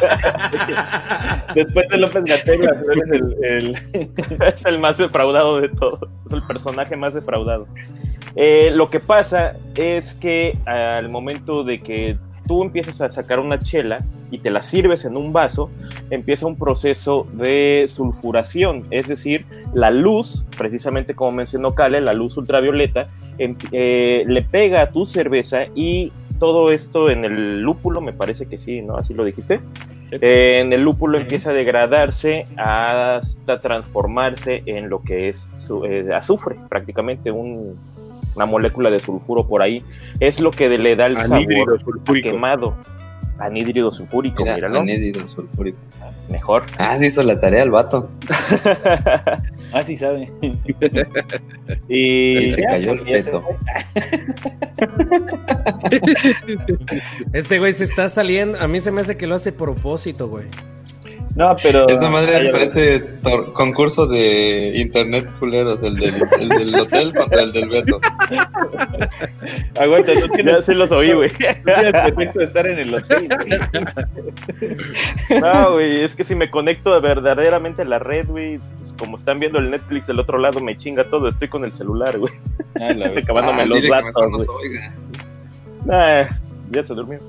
después 1.54 1.88
de 1.88 1.96
López 1.98 2.24
Gatell, 2.24 2.60
es 3.02 3.10
el, 3.10 3.36
el- 3.44 3.76
es 4.46 4.64
el 4.64 4.78
más 4.78 4.96
defraudado 4.98 5.60
de 5.60 5.68
todos. 5.70 6.00
Es 6.26 6.32
el 6.32 6.42
personaje 6.44 6.96
más 6.96 7.14
defraudado. 7.14 7.66
Eh, 8.36 8.70
lo 8.72 8.88
que 8.90 9.00
pasa 9.00 9.54
es 9.74 10.14
que 10.14 10.56
al 10.64 11.08
momento 11.08 11.64
de 11.64 11.82
que 11.82 12.16
tú 12.50 12.64
empiezas 12.64 13.00
a 13.00 13.08
sacar 13.08 13.38
una 13.38 13.60
chela 13.60 13.98
y 14.32 14.38
te 14.38 14.50
la 14.50 14.60
sirves 14.60 15.04
en 15.04 15.16
un 15.16 15.32
vaso, 15.32 15.70
empieza 16.10 16.46
un 16.46 16.56
proceso 16.56 17.28
de 17.32 17.86
sulfuración, 17.88 18.86
es 18.90 19.06
decir, 19.06 19.44
la 19.72 19.92
luz, 19.92 20.44
precisamente 20.58 21.14
como 21.14 21.30
mencionó 21.30 21.76
Kale, 21.76 22.00
la 22.00 22.12
luz 22.12 22.36
ultravioleta, 22.36 23.06
em- 23.38 23.54
eh, 23.70 24.24
le 24.26 24.42
pega 24.42 24.82
a 24.82 24.90
tu 24.90 25.06
cerveza 25.06 25.66
y 25.76 26.10
todo 26.40 26.72
esto 26.72 27.08
en 27.08 27.24
el 27.24 27.60
lúpulo, 27.60 28.00
me 28.00 28.12
parece 28.12 28.46
que 28.46 28.58
sí, 28.58 28.82
¿no? 28.82 28.96
Así 28.96 29.14
lo 29.14 29.24
dijiste. 29.24 29.60
Eh, 30.10 30.58
en 30.58 30.72
el 30.72 30.82
lúpulo 30.82 31.18
empieza 31.18 31.50
a 31.50 31.52
degradarse 31.52 32.42
hasta 32.56 33.60
transformarse 33.60 34.64
en 34.66 34.88
lo 34.90 35.02
que 35.02 35.28
es 35.28 35.48
su- 35.58 35.84
eh, 35.84 36.12
azufre, 36.12 36.56
prácticamente 36.68 37.30
un- 37.30 37.78
una 38.34 38.46
molécula 38.46 38.90
de 38.90 38.98
sulfuro 38.98 39.46
por 39.46 39.62
ahí. 39.62 39.82
Es 40.20 40.40
lo 40.40 40.50
que 40.50 40.68
le 40.68 40.96
da 40.96 41.06
el 41.06 41.16
Anhídrido 41.16 41.78
sabor 41.78 42.00
a 42.08 42.12
quemado. 42.22 42.76
Anhídrido 43.38 43.90
sulfúrico, 43.90 44.42
Mira, 44.42 44.56
míralo. 44.56 44.80
anédido 44.80 45.26
sulfúrico. 45.26 45.78
Mejor. 46.28 46.64
Ah, 46.76 46.96
sí 46.98 47.06
hizo 47.06 47.22
la 47.22 47.40
tarea 47.40 47.62
el 47.62 47.70
vato. 47.70 48.10
Ah, 49.72 49.84
sí 49.84 49.96
sabe. 49.96 50.32
y 51.88 52.50
Se 52.50 52.62
cayó 52.64 52.92
el 52.94 53.02
peto. 53.02 53.44
Este 57.32 57.60
güey 57.60 57.72
se 57.72 57.84
está 57.84 58.08
saliendo. 58.08 58.58
A 58.60 58.66
mí 58.66 58.80
se 58.80 58.90
me 58.90 59.02
hace 59.02 59.16
que 59.16 59.28
lo 59.28 59.36
hace 59.36 59.50
a 59.50 59.54
propósito, 59.54 60.26
güey. 60.28 60.46
No, 61.36 61.56
pero. 61.62 61.88
Esa 61.88 62.10
madre 62.10 62.44
me 62.44 62.50
parece 62.50 63.02
concurso 63.52 64.06
de 64.06 64.72
internet 64.74 65.32
culeros, 65.38 65.82
el 65.82 65.96
del, 65.96 66.14
el 66.40 66.48
del 66.48 66.74
hotel 66.74 67.14
contra 67.14 67.42
el 67.42 67.52
del 67.52 67.68
Beto. 67.68 68.00
Aguanta, 69.80 70.12
no 70.14 70.28
tienes. 70.28 70.66
Ya 70.66 70.74
los 70.74 70.90
oí, 70.90 71.12
güey. 71.12 71.30
No 71.64 71.74
tienes 71.74 71.92
pretexto 71.92 72.38
de 72.40 72.44
estar 72.44 72.66
en 72.66 72.78
el 72.78 72.94
hotel, 72.94 73.28
No, 75.40 75.72
güey, 75.72 76.02
es 76.02 76.14
que 76.14 76.24
si 76.24 76.34
me 76.34 76.50
conecto 76.50 77.00
verdaderamente 77.00 77.82
a 77.82 77.84
la 77.84 77.98
red, 77.98 78.26
güey, 78.26 78.58
pues, 78.58 78.94
como 78.98 79.16
están 79.16 79.38
viendo 79.38 79.58
el 79.58 79.70
Netflix 79.70 80.08
del 80.08 80.18
otro 80.18 80.38
lado, 80.38 80.60
me 80.60 80.76
chinga 80.76 81.04
todo. 81.04 81.28
Estoy 81.28 81.48
con 81.48 81.64
el 81.64 81.72
celular, 81.72 82.18
güey. 82.18 82.32
Ah, 82.80 82.90
Acabándome 83.22 83.62
ah, 83.62 83.66
los 83.66 83.82
datos, 83.88 84.46
güey. 84.46 84.80
Ah, 85.90 86.28
ya 86.70 86.82
se 86.82 86.94
durmió. 86.94 87.20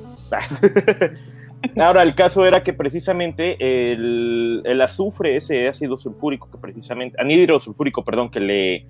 Ahora, 1.77 2.03
el 2.03 2.15
caso 2.15 2.45
era 2.45 2.63
que 2.63 2.73
precisamente 2.73 3.55
el, 3.59 4.61
el, 4.65 4.81
azufre, 4.81 5.37
ese 5.37 5.67
ácido 5.67 5.97
sulfúrico, 5.97 6.49
que 6.51 6.57
precisamente, 6.57 7.19
anhídrido 7.19 7.59
sulfúrico, 7.59 8.03
perdón, 8.03 8.29
que 8.31 8.39
le 8.39 8.85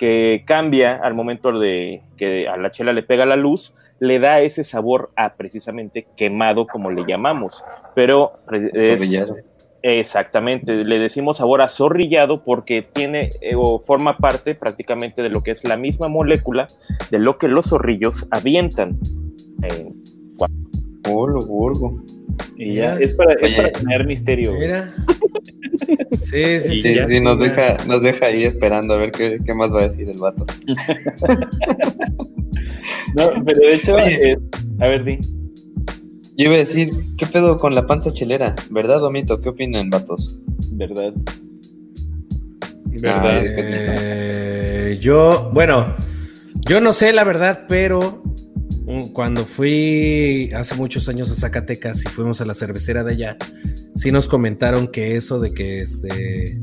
que 0.00 0.44
cambia 0.46 0.96
al 0.96 1.12
momento 1.12 1.52
de 1.58 2.00
que 2.16 2.48
a 2.48 2.56
la 2.56 2.70
chela 2.70 2.94
le 2.94 3.02
pega 3.02 3.26
la 3.26 3.36
luz, 3.36 3.74
le 3.98 4.18
da 4.18 4.40
ese 4.40 4.64
sabor 4.64 5.10
a 5.14 5.34
precisamente 5.34 6.06
quemado, 6.16 6.66
como 6.66 6.90
le 6.90 7.04
llamamos. 7.06 7.62
Pero 7.94 8.32
es, 8.50 9.30
exactamente, 9.82 10.84
le 10.84 10.98
decimos 10.98 11.36
sabor 11.36 11.60
a 11.60 11.68
zorrillado 11.68 12.42
porque 12.44 12.80
tiene 12.80 13.28
eh, 13.42 13.54
o 13.54 13.78
forma 13.78 14.16
parte 14.16 14.54
prácticamente 14.54 15.20
de 15.20 15.28
lo 15.28 15.42
que 15.42 15.50
es 15.50 15.64
la 15.64 15.76
misma 15.76 16.08
molécula 16.08 16.66
de 17.10 17.18
lo 17.18 17.36
que 17.36 17.48
los 17.48 17.66
zorrillos 17.66 18.26
avientan. 18.30 18.98
Eh, 19.62 19.92
Oh, 21.08 21.26
lo 21.26 21.40
burgo. 21.40 22.02
Y 22.56 22.74
ya, 22.74 22.94
es 22.94 23.14
para, 23.14 23.34
es 23.34 23.56
para 23.56 23.72
tener 23.72 24.06
misterio. 24.06 24.52
Mira. 24.52 24.94
Sí, 26.22 26.60
sí, 26.60 26.82
sí, 26.82 26.98
sí, 27.08 27.20
nos 27.20 27.38
deja, 27.38 27.76
nos 27.86 28.02
deja 28.02 28.26
ahí 28.26 28.44
esperando 28.44 28.94
a 28.94 28.98
ver 28.98 29.10
qué, 29.10 29.38
qué 29.44 29.54
más 29.54 29.72
va 29.72 29.80
a 29.80 29.88
decir 29.88 30.08
el 30.08 30.18
vato. 30.18 30.44
no, 33.14 33.44
pero 33.44 33.58
de 33.60 33.74
hecho, 33.74 33.98
eh, 33.98 34.38
a 34.78 34.86
ver, 34.86 35.04
di. 35.04 35.18
Yo 36.36 36.46
iba 36.46 36.54
a 36.54 36.58
decir, 36.58 36.90
¿qué 37.18 37.26
pedo 37.26 37.56
con 37.58 37.74
la 37.74 37.86
panza 37.86 38.12
chelera? 38.12 38.54
¿Verdad 38.70 39.02
o 39.04 39.10
mito? 39.10 39.40
¿Qué 39.40 39.48
opinan, 39.48 39.90
vatos? 39.90 40.38
Verdad. 40.72 41.12
Verdad. 42.86 43.42
Eh, 43.44 44.98
yo, 45.00 45.50
bueno, 45.52 45.94
yo 46.68 46.80
no 46.80 46.92
sé 46.92 47.12
la 47.12 47.24
verdad, 47.24 47.66
pero 47.68 48.22
cuando 49.12 49.44
fui 49.44 50.50
hace 50.54 50.74
muchos 50.74 51.08
años 51.08 51.30
a 51.30 51.34
Zacatecas 51.34 52.04
y 52.04 52.08
fuimos 52.08 52.40
a 52.40 52.44
la 52.44 52.54
cervecera 52.54 53.04
de 53.04 53.12
allá, 53.12 53.36
sí 53.94 54.10
nos 54.10 54.28
comentaron 54.28 54.88
que 54.88 55.16
eso 55.16 55.40
de 55.40 55.52
que 55.52 55.78
este, 55.78 56.60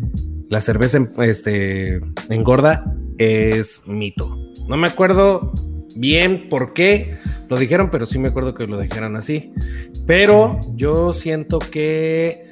la 0.50 0.62
cerveza 0.62 1.00
este, 1.20 2.02
engorda 2.30 2.96
es 3.18 3.84
mito. 3.88 4.38
No 4.68 4.78
me 4.78 4.88
acuerdo 4.88 5.54
bien 5.96 6.50
por 6.50 6.74
qué 6.74 7.18
lo 7.50 7.58
dijeron, 7.58 7.90
pero 7.92 8.06
sí 8.06 8.20
me 8.20 8.30
acuerdo 8.30 8.54
que 8.54 8.68
lo 8.68 8.80
dijeron 8.80 9.16
así. 9.16 9.54
Pero 10.06 10.60
yo 10.76 11.14
siento 11.14 11.60
que 11.60 12.47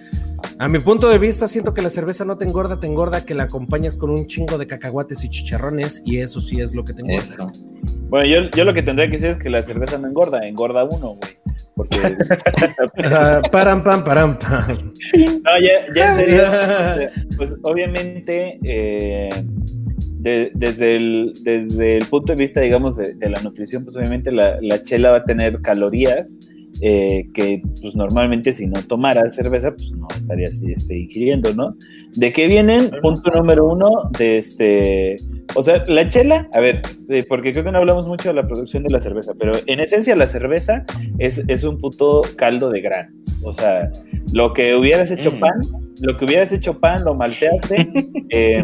a 0.57 0.67
mi 0.67 0.79
punto 0.79 1.09
de 1.09 1.17
vista, 1.17 1.47
siento 1.47 1.73
que 1.73 1.81
la 1.81 1.89
cerveza 1.89 2.25
no 2.25 2.37
te 2.37 2.45
engorda, 2.45 2.79
te 2.79 2.87
engorda 2.87 3.25
que 3.25 3.35
la 3.35 3.43
acompañas 3.43 3.97
con 3.97 4.09
un 4.09 4.27
chingo 4.27 4.57
de 4.57 4.67
cacahuates 4.67 5.23
y 5.23 5.29
chicharrones, 5.29 6.01
y 6.05 6.19
eso 6.19 6.39
sí 6.41 6.61
es 6.61 6.73
lo 6.73 6.83
que 6.83 6.93
te 6.93 7.01
engorda. 7.01 7.51
Bueno, 8.09 8.25
yo, 8.25 8.49
yo, 8.55 8.63
lo 8.63 8.73
que 8.73 8.83
tendría 8.83 9.09
que 9.09 9.17
decir 9.17 9.31
es 9.31 9.37
que 9.37 9.49
la 9.49 9.61
cerveza 9.63 9.97
no 9.97 10.07
engorda, 10.07 10.47
engorda 10.47 10.83
uno, 10.83 11.15
güey. 11.15 11.37
Porque. 11.75 11.99
uh, 11.99 13.49
param, 13.51 13.83
pam, 13.83 14.03
param, 14.03 14.39
pam. 14.39 14.93
No, 15.43 15.59
ya, 15.61 15.93
ya 15.93 16.11
en 16.11 16.17
serio. 16.17 17.11
pues 17.37 17.53
obviamente. 17.63 18.59
Eh, 18.63 19.29
desde, 20.25 20.95
el, 20.95 21.33
desde 21.43 21.97
el 21.97 22.05
punto 22.07 22.33
de 22.33 22.39
vista, 22.39 22.59
digamos, 22.59 22.95
de, 22.95 23.13
de 23.13 23.29
la 23.29 23.39
nutrición, 23.41 23.83
pues 23.83 23.95
obviamente 23.95 24.31
la, 24.31 24.57
la, 24.59 24.81
chela 24.81 25.11
va 25.11 25.17
a 25.17 25.23
tener 25.23 25.61
calorías 25.61 26.35
eh, 26.81 27.27
que 27.33 27.61
pues 27.81 27.95
normalmente 27.95 28.51
si 28.51 28.67
no 28.67 28.81
tomaras 28.83 29.35
cerveza, 29.35 29.71
pues 29.71 29.91
no 29.91 30.07
estarías 30.15 30.61
este, 30.61 30.97
ingiriendo, 30.97 31.53
¿no? 31.53 31.75
¿De 32.15 32.31
qué 32.31 32.47
vienen? 32.47 32.91
Punto 33.01 33.31
número 33.31 33.65
uno, 33.65 34.09
de 34.17 34.37
este, 34.37 35.15
o 35.55 35.61
sea, 35.61 35.83
la 35.87 36.07
chela, 36.09 36.49
a 36.53 36.59
ver, 36.59 36.81
porque 37.29 37.51
creo 37.51 37.63
que 37.63 37.71
no 37.71 37.77
hablamos 37.77 38.07
mucho 38.07 38.29
de 38.29 38.35
la 38.35 38.43
producción 38.43 38.83
de 38.83 38.89
la 38.89 39.01
cerveza, 39.01 39.33
pero 39.37 39.53
en 39.67 39.79
esencia 39.79 40.15
la 40.15 40.27
cerveza 40.27 40.85
es, 41.17 41.41
es 41.47 41.63
un 41.63 41.77
puto 41.77 42.21
caldo 42.35 42.69
de 42.69 42.81
granos, 42.81 43.13
o 43.43 43.53
sea, 43.53 43.91
lo 44.33 44.53
que 44.53 44.75
hubieras 44.75 45.11
hecho 45.11 45.31
mm. 45.31 45.39
pan, 45.39 45.61
lo 46.01 46.17
que 46.17 46.25
hubieras 46.25 46.51
hecho 46.51 46.79
pan, 46.79 47.03
lo 47.05 47.15
malteaste, 47.15 47.89
eh, 48.29 48.63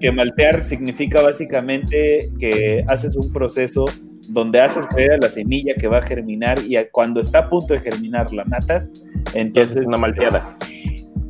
que 0.00 0.12
maltear 0.12 0.64
significa 0.64 1.20
básicamente 1.20 2.30
que 2.38 2.84
haces 2.88 3.16
un 3.16 3.30
proceso 3.32 3.84
donde 4.30 4.60
haces 4.60 4.86
creer 4.86 5.12
a 5.12 5.18
la 5.18 5.28
semilla 5.28 5.74
que 5.74 5.88
va 5.88 5.98
a 5.98 6.02
germinar 6.02 6.58
y 6.60 6.76
cuando 6.92 7.20
está 7.20 7.40
a 7.40 7.48
punto 7.48 7.74
de 7.74 7.80
germinar 7.80 8.32
la 8.32 8.44
matas, 8.44 8.90
entonces 9.34 9.86
una 9.86 9.96
malteada. 9.96 10.56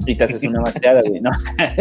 Y 0.06 0.14
te 0.16 0.24
haces 0.24 0.42
una 0.42 0.60
malteada, 0.60 1.00
güey, 1.06 1.20
¿no? 1.20 1.30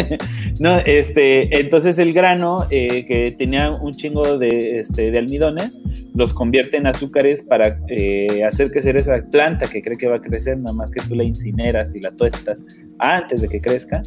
no, 0.60 0.78
este, 0.80 1.60
entonces 1.60 1.98
el 2.00 2.14
grano 2.14 2.66
eh, 2.70 3.06
que 3.06 3.32
tenía 3.32 3.72
un 3.72 3.94
chingo 3.94 4.38
de, 4.38 4.80
este, 4.80 5.12
de 5.12 5.18
almidones, 5.18 5.82
los 6.16 6.34
convierte 6.34 6.78
en 6.78 6.88
azúcares 6.88 7.42
para 7.42 7.80
eh, 7.88 8.44
hacer 8.44 8.72
crecer 8.72 8.98
esa 8.98 9.24
planta 9.32 9.68
que 9.68 9.82
cree 9.82 9.98
que 9.98 10.08
va 10.08 10.18
a 10.18 10.22
crecer, 10.22 10.58
nada 10.58 10.76
más 10.76 10.92
que 10.92 11.02
tú 11.02 11.16
la 11.16 11.24
incineras 11.24 11.96
y 11.96 12.02
la 12.02 12.12
tuestas 12.12 12.64
antes 13.00 13.42
de 13.42 13.48
que 13.48 13.62
crezca. 13.62 14.02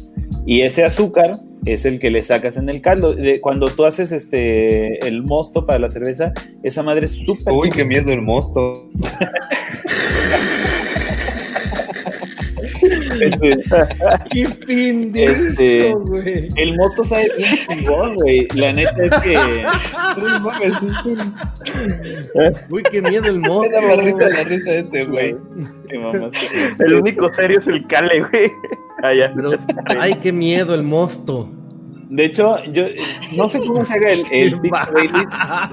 Y 0.45 0.61
ese 0.61 0.83
azúcar 0.83 1.31
es 1.65 1.85
el 1.85 1.99
que 1.99 2.11
le 2.11 2.21
sacas 2.21 2.57
en 2.57 2.69
el 2.69 2.81
caldo. 2.81 3.13
De, 3.13 3.39
cuando 3.41 3.67
tú 3.67 3.85
haces 3.85 4.11
este 4.11 5.05
el 5.07 5.23
mosto 5.23 5.65
para 5.65 5.79
la 5.79 5.89
cerveza, 5.89 6.33
esa 6.61 6.83
madre 6.83 7.05
es 7.05 7.11
súper. 7.11 7.53
Uy, 7.53 7.69
qué 7.69 7.85
miedo 7.85 8.11
el 8.11 8.21
mosto. 8.21 8.89
Este, 13.19 13.63
qué 14.31 14.47
fin 14.65 15.11
de 15.11 15.25
este, 15.25 15.93
güey. 15.93 16.47
El 16.55 16.75
mosto 16.77 17.03
sabe 17.03 17.29
bien 17.37 17.49
chingón, 17.67 18.15
güey. 18.15 18.47
La 18.55 18.73
neta 18.73 19.03
es 19.03 19.13
que. 19.21 19.65
Uy, 22.69 22.83
qué 22.91 23.01
miedo 23.01 23.25
el 23.25 23.39
mosto. 23.39 23.81
Me 23.81 23.87
da 23.87 23.95
risa 24.01 24.29
la 24.29 24.43
risa 24.43 24.71
ese, 24.71 25.05
güey. 25.05 25.35
El 26.79 26.93
único 26.95 27.31
serio 27.33 27.59
es 27.59 27.67
el 27.67 27.85
cale, 27.85 28.21
güey. 28.21 28.51
ay, 29.99 30.15
qué 30.15 30.31
miedo 30.31 30.73
el 30.73 30.81
mosto. 30.81 31.49
De 32.09 32.25
hecho, 32.25 32.63
yo 32.65 32.85
no 33.35 33.49
sé 33.49 33.59
cómo 33.59 33.83
se 33.83 33.95
haga 33.95 34.11
el, 34.11 34.23
el 34.31 34.55
Baileys, 34.59 35.27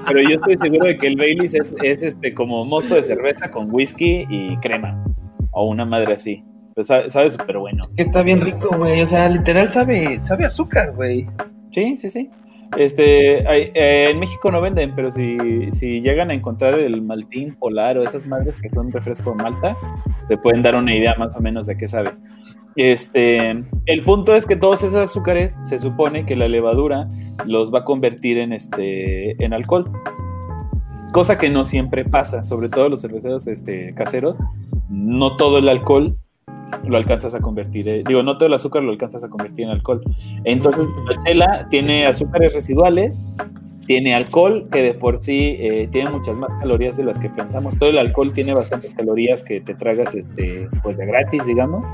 pero 0.06 0.22
yo 0.22 0.36
estoy 0.36 0.56
seguro 0.56 0.86
de 0.86 0.96
que 0.96 1.08
el 1.08 1.16
Baileys 1.16 1.54
es, 1.54 1.74
es, 1.82 2.02
este 2.02 2.32
como 2.32 2.64
mosto 2.64 2.94
de 2.94 3.02
cerveza 3.02 3.50
con 3.50 3.68
whisky 3.70 4.26
y 4.30 4.56
crema. 4.58 5.04
O 5.50 5.68
una 5.68 5.84
madre 5.84 6.14
así. 6.14 6.42
Pues 6.86 7.12
sabe 7.12 7.31
súper 7.31 7.59
bueno. 7.59 7.82
Está 7.98 8.23
bien 8.23 8.40
rico, 8.40 8.74
güey. 8.74 9.02
O 9.02 9.07
sea, 9.07 9.28
literal 9.28 9.69
sabe, 9.69 10.19
sabe 10.24 10.47
azúcar, 10.47 10.94
güey. 10.94 11.27
Sí, 11.73 11.94
sí, 11.97 12.09
sí. 12.09 12.31
Este, 12.78 13.40
eh, 13.40 14.11
en 14.11 14.19
México 14.19 14.51
no 14.51 14.62
venden, 14.62 14.94
pero 14.94 15.11
si, 15.11 15.70
si 15.73 16.01
llegan 16.01 16.31
a 16.31 16.35
encontrar 16.35 16.78
el 16.78 17.02
maltín 17.02 17.55
polar 17.57 17.98
o 17.98 18.02
esas 18.02 18.27
madres 18.27 18.55
que 18.62 18.70
son 18.70 18.90
refresco 18.93 19.31
de 19.31 19.43
malta, 19.43 19.77
se 20.27 20.39
pueden 20.39 20.62
dar 20.62 20.74
una 20.74 20.94
idea 20.94 21.15
más 21.16 21.36
o 21.36 21.40
menos 21.40 21.66
de 21.66 21.77
qué 21.77 21.86
sabe. 21.86 22.12
Este, 22.77 23.62
el 23.85 24.05
punto 24.05 24.35
es 24.35 24.47
que 24.47 24.57
todos 24.57 24.82
esos 24.82 25.11
azúcares 25.11 25.59
se 25.62 25.78
supone 25.78 26.24
que 26.24 26.35
la 26.35 26.48
levadura 26.48 27.09
los 27.44 27.74
va 27.74 27.81
a 27.81 27.85
convertir 27.85 28.39
en, 28.39 28.55
este, 28.55 29.44
en 29.44 29.52
alcohol. 29.52 29.90
Cosa 31.12 31.36
que 31.36 31.51
no 31.51 31.65
siempre 31.65 32.07
pasa, 32.07 32.43
sobre 32.43 32.70
todo 32.70 32.89
los 32.89 33.02
cerveceros 33.02 33.47
este, 33.48 33.93
caseros. 33.94 34.39
No 34.89 35.36
todo 35.36 35.59
el 35.59 35.69
alcohol 35.69 36.16
lo 36.86 36.97
alcanzas 36.97 37.34
a 37.34 37.40
convertir, 37.40 37.88
eh, 37.88 38.02
digo, 38.06 38.22
no 38.22 38.36
todo 38.36 38.47
el 38.47 38.55
azúcar 38.55 38.82
lo 38.82 38.90
alcanzas 38.90 39.24
a 39.24 39.28
convertir 39.28 39.64
en 39.64 39.70
alcohol. 39.70 40.02
Entonces, 40.44 40.86
la 41.09 41.22
chela 41.24 41.66
tiene 41.70 42.06
azúcares 42.06 42.55
residuales, 42.55 43.28
tiene 43.86 44.14
alcohol, 44.14 44.68
que 44.70 44.82
de 44.82 44.94
por 44.94 45.22
sí 45.22 45.56
eh, 45.59 45.88
tiene 45.90 46.10
muchas 46.10 46.36
más 46.36 46.51
calorías 46.60 46.97
de 46.97 47.05
las 47.05 47.18
que 47.18 47.28
pensamos. 47.28 47.78
Todo 47.78 47.90
el 47.90 47.98
alcohol 47.98 48.32
tiene 48.32 48.55
bastantes 48.55 48.94
calorías 48.94 49.42
que 49.42 49.60
te 49.60 49.74
tragas 49.74 50.14
este, 50.14 50.68
pues 50.82 50.97
de 50.97 51.06
gratis, 51.06 51.44
digamos. 51.44 51.84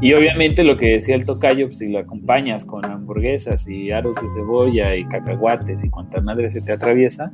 Y 0.00 0.12
obviamente 0.12 0.64
lo 0.64 0.76
que 0.76 0.92
decía 0.92 1.14
el 1.14 1.24
tocayo, 1.24 1.66
pues 1.66 1.78
si 1.78 1.90
lo 1.90 1.98
acompañas 1.98 2.64
con 2.64 2.84
hamburguesas 2.84 3.66
y 3.66 3.90
aros 3.90 4.16
de 4.16 4.28
cebolla 4.28 4.94
y 4.96 5.04
cacahuates 5.06 5.82
y 5.84 5.90
cuanta 5.90 6.20
madre 6.20 6.50
se 6.50 6.60
te 6.60 6.72
atraviesa, 6.72 7.32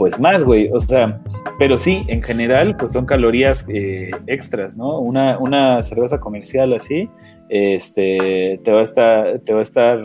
pues 0.00 0.18
más, 0.18 0.44
güey. 0.44 0.70
O 0.72 0.80
sea, 0.80 1.20
pero 1.58 1.76
sí, 1.76 2.06
en 2.08 2.22
general, 2.22 2.74
pues 2.78 2.94
son 2.94 3.04
calorías 3.04 3.66
eh, 3.68 4.10
extras, 4.28 4.74
¿no? 4.74 4.98
Una, 4.98 5.38
una 5.38 5.82
cerveza 5.82 6.18
comercial 6.18 6.72
así, 6.72 7.10
este, 7.50 8.58
te 8.64 8.72
va 8.72 8.80
a 8.80 8.82
estar, 8.82 9.40
te 9.40 9.52
va 9.52 9.58
a 9.58 9.62
estar 9.62 10.00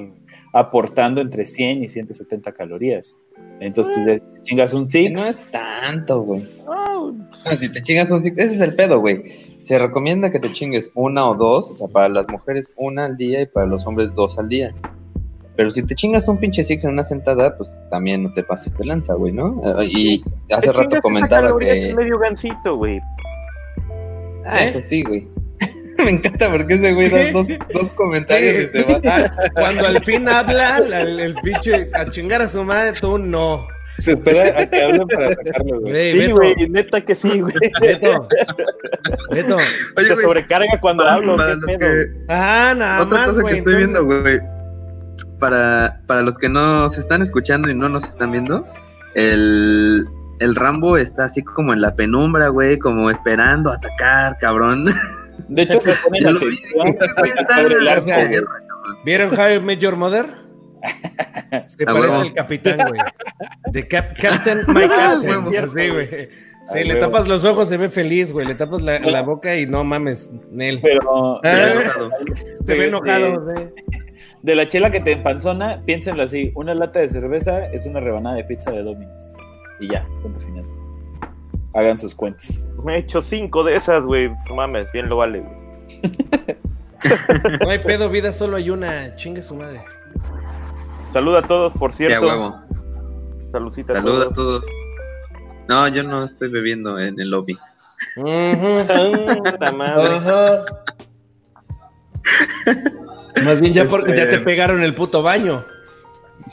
aportando 0.52 1.22
entre 1.22 1.46
100 1.46 1.86
y 1.86 1.88
170 1.88 2.52
calorías. 2.52 3.22
Entonces, 3.62 3.94
pues 3.96 4.22
te 4.22 4.42
chingas 4.42 4.74
un 4.74 4.90
six. 4.90 5.18
No 5.18 5.26
es 5.28 5.50
tanto, 5.50 6.24
güey. 6.24 6.42
si 7.58 7.70
te 7.70 7.82
chingas 7.82 8.12
un 8.12 8.22
six, 8.22 8.38
ese 8.38 8.56
es 8.56 8.62
el 8.62 8.76
pedo, 8.76 9.00
güey 9.00 9.56
se 9.64 9.80
recomienda 9.80 10.32
que 10.32 10.40
te 10.40 10.52
chingues 10.52 10.92
una 10.94 11.28
o 11.28 11.34
dos, 11.34 11.72
o 11.72 11.76
sea, 11.76 11.88
para 11.88 12.08
las 12.08 12.28
mujeres 12.28 12.72
una 12.76 13.06
al 13.06 13.18
día 13.18 13.42
y 13.42 13.46
para 13.48 13.66
los 13.66 13.88
hombres 13.88 14.14
dos 14.14 14.38
al 14.38 14.48
día. 14.48 14.76
Pero 15.58 15.72
si 15.72 15.86
te 15.86 15.96
chingas 15.96 16.28
un 16.28 16.38
pinche 16.38 16.64
six 16.64 16.84
en 16.84 16.92
una 16.92 17.04
sentada, 17.04 17.56
pues 17.58 17.70
también 17.90 18.24
no 18.24 18.34
te 18.34 18.44
pases 18.44 18.78
de 18.78 18.86
lanza, 18.86 19.14
güey, 19.14 19.32
¿no? 19.32 19.62
Eh, 19.82 19.86
y 19.90 20.24
hace 20.54 20.72
rato 20.74 21.00
comentaba 21.02 21.58
que... 21.58 21.90
Es 21.90 21.96
medio 21.96 22.18
gancito, 22.20 22.76
güey. 22.76 23.00
Ah, 24.46 24.64
eso 24.66 24.80
sí, 24.80 25.02
güey. 25.04 25.28
Me 25.98 26.10
encanta 26.12 26.52
porque 26.52 26.74
ese 26.76 26.94
güey 26.94 27.10
da 27.10 27.32
dos, 27.32 27.48
dos 27.74 27.94
comentarios 27.94 28.66
y 28.66 28.68
se 28.68 28.84
va. 28.84 29.00
Ah, 29.06 29.32
cuando 29.56 29.88
al 29.88 30.04
fin 30.04 30.28
habla, 30.28 30.78
el, 30.80 31.20
el 31.20 31.36
pinche 31.36 31.90
a 31.94 32.06
chingar 32.06 32.42
a 32.42 32.48
su 32.48 32.64
madre, 32.64 32.94
tú 33.00 33.18
no. 33.18 33.66
Se 33.98 34.12
espera 34.12 34.60
a 34.60 34.70
que 34.70 34.84
hablen 34.84 35.08
para 35.08 35.30
sacarlo, 35.30 35.80
güey. 35.80 36.12
sí, 36.12 36.32
güey, 36.32 36.56
neta 36.70 37.00
que 37.00 37.16
sí, 37.16 37.40
güey. 37.40 37.54
Neto. 37.82 38.28
Neto. 39.32 39.56
Oye, 39.96 40.08
Se 40.08 40.16
sobrecarga 40.22 40.82
cuando 40.82 41.06
hablo. 41.08 41.38
Para 41.38 41.56
los 41.56 41.66
que... 41.66 42.06
Ah, 42.28 42.74
nada 42.78 43.04
Otra 43.04 43.18
más, 43.20 43.28
cosa 43.30 43.42
güey, 43.42 43.54
que 43.54 43.60
estoy 43.60 43.74
entonces- 43.84 44.04
viendo, 44.04 44.22
güey. 44.22 44.55
Para, 45.40 46.02
para 46.08 46.22
los 46.22 46.38
que 46.38 46.50
no 46.50 46.88
se 46.90 47.00
están 47.00 47.22
escuchando 47.22 47.70
y 47.70 47.76
no 47.76 47.90
nos 47.90 48.06
están 48.06 48.32
viendo, 48.32 48.66
el, 49.16 50.04
el 50.40 50.56
Rambo 50.56 50.98
está 50.98 51.26
así 51.26 51.44
como 51.44 51.74
en 51.74 51.82
la 51.82 51.96
penumbra, 51.96 52.50
güey, 52.50 52.78
como 52.78 53.10
esperando 53.10 53.72
atacar, 53.72 54.38
cabrón. 54.40 54.86
De 55.48 55.62
hecho, 55.64 55.80
se 55.82 55.94
pone 56.04 56.20
Ya 56.22 56.32
la 56.32 56.40
lo 56.40 56.46
vi, 56.48 56.58
atención 56.58 57.98
este. 57.98 58.42
¿Vieron 59.06 59.38
How 59.40 59.50
I 59.56 59.60
Met 59.60 59.80
Your 59.80 59.96
Mother? 59.96 60.28
Se 61.66 61.84
A 61.84 61.94
parece 61.94 62.14
al 62.16 62.34
capitán, 62.34 62.78
güey. 62.88 63.02
De 63.72 63.88
Cap- 63.88 64.14
Captain, 64.20 64.60
my 64.68 64.88
Captain. 64.88 65.70
Sí, 65.72 65.90
güey. 65.90 66.30
Sí, 66.74 66.84
le 66.84 66.96
huevo. 66.96 67.00
tapas 67.08 67.28
los 67.28 67.46
ojos, 67.46 67.70
se 67.70 67.78
ve 67.78 67.90
feliz, 67.90 68.32
güey. 68.32 68.48
Le 68.48 68.56
tapas 68.56 68.82
la, 68.82 69.00
la 69.00 69.22
boca 69.22 69.56
y 69.56 69.68
no 69.68 69.84
mames, 69.84 70.32
Nel. 70.52 70.80
Pero 70.82 71.40
Ah, 71.44 71.48
Está 71.48 71.72
enojado. 71.74 72.10
se 72.66 72.74
ve 72.78 72.88
enojado, 72.88 73.42
güey. 73.42 73.70
De 74.46 74.56
la 74.56 74.70
chela 74.70 74.92
que 74.92 75.00
te 75.02 75.12
empanzona, 75.14 75.82
piénsenlo 75.86 76.22
así: 76.24 76.52
una 76.56 76.76
lata 76.76 77.00
de 77.00 77.10
cerveza 77.10 77.66
es 77.66 77.86
una 77.88 78.00
rebanada 78.00 78.36
de 78.36 78.44
pizza 78.44 78.72
de 78.72 78.84
Domino's. 78.84 79.34
Y 79.80 79.90
ya, 79.90 80.08
punto 80.22 80.40
final. 80.40 80.64
Hagan 81.74 81.98
sus 81.98 82.14
cuentas. 82.14 82.66
Me 82.84 82.96
he 82.96 83.00
hecho 83.00 83.22
cinco 83.24 83.64
de 83.64 83.76
esas, 83.76 84.04
güey. 84.04 84.30
No 84.48 84.56
Mames, 84.56 84.90
bien 84.94 85.10
lo 85.10 85.18
vale, 85.18 85.42
güey. 85.42 85.56
No 87.62 87.70
hay 87.70 87.78
pedo, 87.80 88.10
vida, 88.10 88.32
solo 88.32 88.58
hay 88.58 88.72
una. 88.72 89.16
Chingue 89.16 89.44
su 89.44 89.54
madre. 89.56 89.84
Saluda 91.14 91.40
a 91.40 91.42
todos, 91.44 91.74
por 91.74 91.94
cierto. 91.94 92.26
huevo. 92.26 92.56
Saludcita 93.46 93.94
a 93.94 93.98
Saluda 93.98 94.26
a 94.26 94.30
todos. 94.30 94.36
todos. 94.36 94.66
No, 95.68 95.88
yo 95.88 96.02
no 96.02 96.24
estoy 96.24 96.50
bebiendo 96.50 96.98
en 97.00 97.20
el 97.20 97.30
lobby. 97.30 97.58
Puta 98.16 99.72
madre. 99.72 100.66
Más 103.44 103.60
bien 103.62 103.74
ya, 103.74 103.88
por- 103.88 104.08
Este- 104.10 104.16
ya 104.18 104.30
te 104.30 104.40
pegaron 104.40 104.84
el 104.84 104.96
puto 104.96 105.22
baño. 105.24 105.66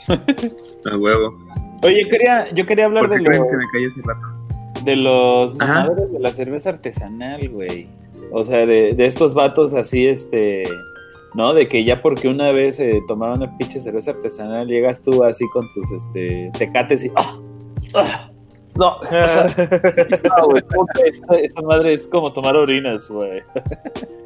A 0.09 0.97
huevo. 0.97 1.37
Oye, 1.83 2.07
quería, 2.09 2.49
yo 2.53 2.65
quería 2.65 2.85
hablar 2.85 3.03
¿Por 3.07 3.11
de, 3.11 3.17
qué 3.17 3.23
creen 3.25 3.41
lo- 3.43 3.47
que 3.49 3.57
me 3.57 4.03
rato? 4.13 4.83
de 4.83 4.95
los 4.97 5.57
de 5.57 6.19
la 6.19 6.29
cerveza 6.31 6.69
artesanal, 6.69 7.47
güey. 7.49 7.87
O 8.31 8.43
sea, 8.43 8.65
de, 8.65 8.93
de 8.93 9.05
estos 9.05 9.33
vatos 9.33 9.73
así, 9.73 10.07
este, 10.07 10.63
¿no? 11.35 11.53
De 11.53 11.67
que 11.67 11.83
ya 11.83 12.01
porque 12.01 12.27
una 12.27 12.51
vez 12.51 12.79
eh, 12.79 13.01
tomaron 13.07 13.37
una 13.41 13.57
pinche 13.57 13.79
cerveza 13.79 14.11
artesanal, 14.11 14.67
llegas 14.67 15.01
tú 15.01 15.23
así 15.23 15.45
con 15.53 15.71
tus, 15.73 15.91
este, 15.91 16.51
tecates 16.57 17.05
y, 17.05 17.11
¡ah! 17.15 17.37
¡ah! 17.95 18.29
No, 18.75 18.97
o 18.97 19.05
sea, 19.05 19.45
no, 20.37 20.47
güey, 20.47 20.63
¿cómo 20.63 20.87
que 20.95 21.03
esa, 21.09 21.35
esa 21.35 21.61
madre 21.61 21.93
es 21.93 22.07
como 22.07 22.33
tomar 22.33 22.55
orinas, 22.55 23.07
güey. 23.07 23.41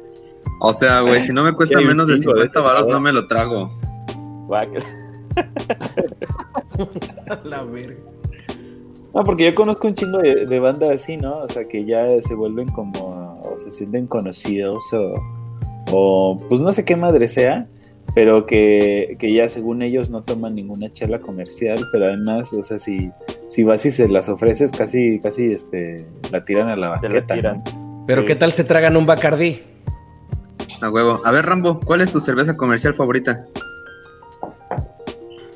O 0.60 0.72
sea, 0.72 1.00
güey, 1.00 1.22
si 1.22 1.32
no 1.32 1.44
me 1.44 1.52
cuesta 1.54 1.80
menos 1.80 2.06
de 2.08 2.16
chingo 2.16 2.34
de 2.34 2.42
50 2.42 2.44
este 2.44 2.58
baros, 2.60 2.86
no 2.88 3.00
me 3.00 3.12
lo 3.12 3.26
trago. 3.26 3.70
La 7.44 7.62
verga. 7.64 7.96
No, 9.14 9.24
porque 9.24 9.46
yo 9.46 9.54
conozco 9.54 9.88
un 9.88 9.94
chingo 9.94 10.18
de, 10.18 10.46
de 10.46 10.60
banda 10.60 10.92
así, 10.92 11.16
¿no? 11.16 11.38
O 11.38 11.48
sea, 11.48 11.66
que 11.66 11.84
ya 11.84 12.04
se 12.20 12.34
vuelven 12.34 12.68
como, 12.68 13.40
o 13.42 13.56
se 13.56 13.70
sienten 13.70 14.06
conocidos, 14.06 14.82
o, 14.92 15.14
o 15.90 16.36
pues 16.48 16.60
no 16.60 16.70
sé 16.72 16.84
qué 16.84 16.94
madre 16.94 17.26
sea, 17.26 17.66
pero 18.14 18.46
que, 18.46 19.16
que 19.18 19.32
ya 19.32 19.48
según 19.48 19.82
ellos 19.82 20.10
no 20.10 20.22
toman 20.22 20.54
ninguna 20.54 20.92
chela 20.92 21.20
comercial, 21.20 21.78
pero 21.90 22.06
además, 22.06 22.52
o 22.52 22.62
sea, 22.62 22.78
si, 22.78 23.10
si 23.48 23.62
vas 23.64 23.84
y 23.86 23.90
se 23.90 24.08
las 24.08 24.28
ofreces, 24.28 24.70
casi, 24.72 25.18
casi, 25.20 25.52
este, 25.52 26.06
la 26.30 26.44
tiran 26.44 26.68
a 26.68 26.76
la 26.76 27.00
Te 27.00 27.08
banqueta, 27.08 27.34
la 27.34 27.40
tiran. 27.40 27.62
¿no? 27.64 28.04
Pero 28.06 28.20
Sí. 28.22 28.26
¿qué 28.26 28.36
tal 28.36 28.52
se 28.52 28.64
tragan 28.64 28.96
un 28.96 29.06
Bacardí? 29.06 29.60
A 30.82 30.90
huevo. 30.90 31.20
A 31.24 31.30
ver, 31.32 31.46
Rambo, 31.46 31.80
¿cuál 31.80 32.00
es 32.00 32.12
tu 32.12 32.20
cerveza 32.20 32.56
comercial 32.56 32.94
favorita? 32.94 33.44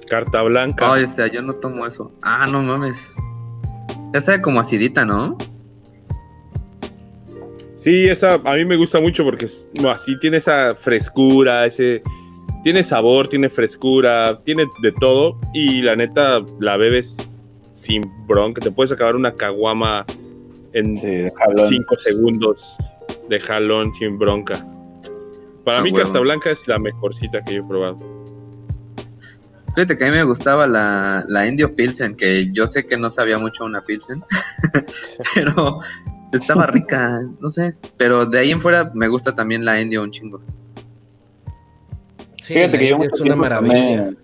Carta 0.08 0.42
blanca. 0.42 0.92
Ay, 0.92 1.04
o 1.04 1.08
sea, 1.08 1.26
yo 1.26 1.42
no 1.42 1.54
tomo 1.54 1.86
eso. 1.86 2.12
Ah, 2.22 2.46
no 2.50 2.62
mames. 2.62 3.12
Ya 4.12 4.20
sabe 4.20 4.42
como 4.42 4.60
acidita, 4.60 5.04
¿no? 5.04 5.38
Sí, 7.76 8.08
esa 8.08 8.34
a 8.34 8.54
mí 8.56 8.64
me 8.64 8.76
gusta 8.76 9.00
mucho 9.00 9.24
porque 9.24 9.46
es- 9.46 9.66
no, 9.80 9.90
así 9.90 10.18
tiene 10.20 10.36
esa 10.36 10.74
frescura, 10.76 11.66
ese 11.66 12.02
tiene 12.62 12.84
sabor, 12.84 13.26
tiene 13.28 13.48
frescura, 13.48 14.38
tiene 14.44 14.66
de 14.82 14.92
todo 15.00 15.36
y 15.52 15.82
la 15.82 15.96
neta 15.96 16.44
la 16.60 16.76
bebes 16.76 17.16
sin 17.74 18.02
bronca, 18.28 18.60
te 18.60 18.70
puedes 18.70 18.92
acabar 18.92 19.16
una 19.16 19.34
caguama 19.34 20.04
en 20.74 20.96
Sí, 20.96 21.06
de 21.06 21.32
jalón. 21.36 21.66
5 21.66 21.96
segundos 21.96 22.76
de 23.28 23.40
jalón 23.40 23.92
sin 23.94 24.16
bronca. 24.16 24.64
Para 25.64 25.78
Ah, 25.78 25.82
mí 25.82 25.90
huevo. 25.90 26.04
Carta 26.04 26.20
Blanca 26.20 26.50
es 26.50 26.66
la 26.68 26.78
mejorcita 26.78 27.42
que 27.44 27.54
yo 27.54 27.60
he 27.62 27.64
probado. 27.64 27.96
Fíjate 29.74 29.96
que 29.96 30.04
a 30.04 30.10
mí 30.10 30.16
me 30.16 30.24
gustaba 30.24 30.66
la, 30.66 31.24
la 31.28 31.46
Indio 31.46 31.74
Pilsen, 31.74 32.14
que 32.14 32.50
yo 32.52 32.66
sé 32.66 32.86
que 32.86 32.98
no 32.98 33.08
sabía 33.08 33.38
mucho 33.38 33.64
una 33.64 33.80
Pilsen, 33.82 34.22
pero 35.34 35.78
estaba 36.32 36.66
rica, 36.66 37.18
no 37.40 37.48
sé. 37.48 37.76
Pero 37.96 38.26
de 38.26 38.38
ahí 38.40 38.50
en 38.50 38.60
fuera 38.60 38.90
me 38.94 39.08
gusta 39.08 39.34
también 39.34 39.64
la 39.64 39.80
Indio 39.80 40.02
un 40.02 40.10
chingo. 40.10 40.42
Sí, 42.36 42.54
Fíjate 42.54 42.78
que 42.78 42.88
yo 42.88 42.98
mucho 42.98 43.14
es 43.14 43.20
una 43.20 43.36
maravilla. 43.36 44.04
Tomé, 44.04 44.16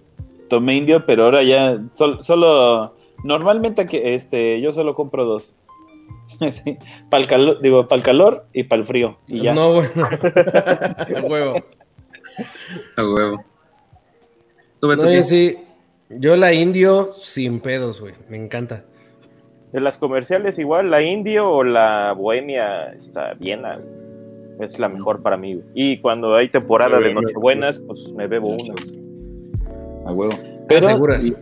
tomé 0.50 0.76
indio, 0.76 1.06
pero 1.06 1.24
ahora 1.24 1.42
ya 1.42 1.78
sol- 1.94 2.18
solo 2.22 2.96
normalmente 3.24 3.80
aquí, 3.82 3.96
este 4.02 4.60
yo 4.60 4.72
solo 4.72 4.94
compro 4.94 5.24
dos. 5.24 5.56
para 7.10 7.22
el 7.22 7.28
calor, 7.28 7.60
digo, 7.60 7.88
para 7.88 7.98
el 7.98 8.04
calor 8.04 8.46
y 8.52 8.64
para 8.64 8.80
el 8.80 8.86
frío 8.86 9.18
y 9.26 9.42
ya. 9.42 9.54
No, 9.54 9.72
bueno. 9.72 9.90
A 11.16 11.20
huevo. 11.22 11.64
A 12.96 13.04
huevo. 13.04 13.44
¿Tú, 14.80 14.88
Beto, 14.88 15.04
No, 15.04 15.12
yo 15.12 15.22
sí. 15.22 15.58
Yo 16.10 16.36
la 16.36 16.52
indio 16.52 17.12
sin 17.12 17.60
pedos, 17.60 18.00
güey. 18.00 18.14
Me 18.28 18.36
encanta. 18.36 18.84
De 19.72 19.80
las 19.80 19.98
comerciales, 19.98 20.58
igual, 20.58 20.90
la 20.90 21.02
indio 21.02 21.50
o 21.50 21.64
la 21.64 22.14
bohemia 22.16 22.92
está 22.94 23.34
Viena. 23.34 23.78
Es 24.58 24.78
la 24.78 24.88
mejor 24.88 25.22
para 25.22 25.36
mí. 25.36 25.54
güey. 25.54 25.66
Y 25.74 25.98
cuando 25.98 26.34
hay 26.34 26.48
temporada 26.48 26.98
de 26.98 27.12
Nochebuenas, 27.12 27.80
pues 27.80 28.10
me 28.14 28.26
bebo 28.26 28.48
unas. 28.48 28.86
A 30.06 30.12
huevo. 30.12 30.32
aseguras. 30.70 31.26
y, 31.26 31.34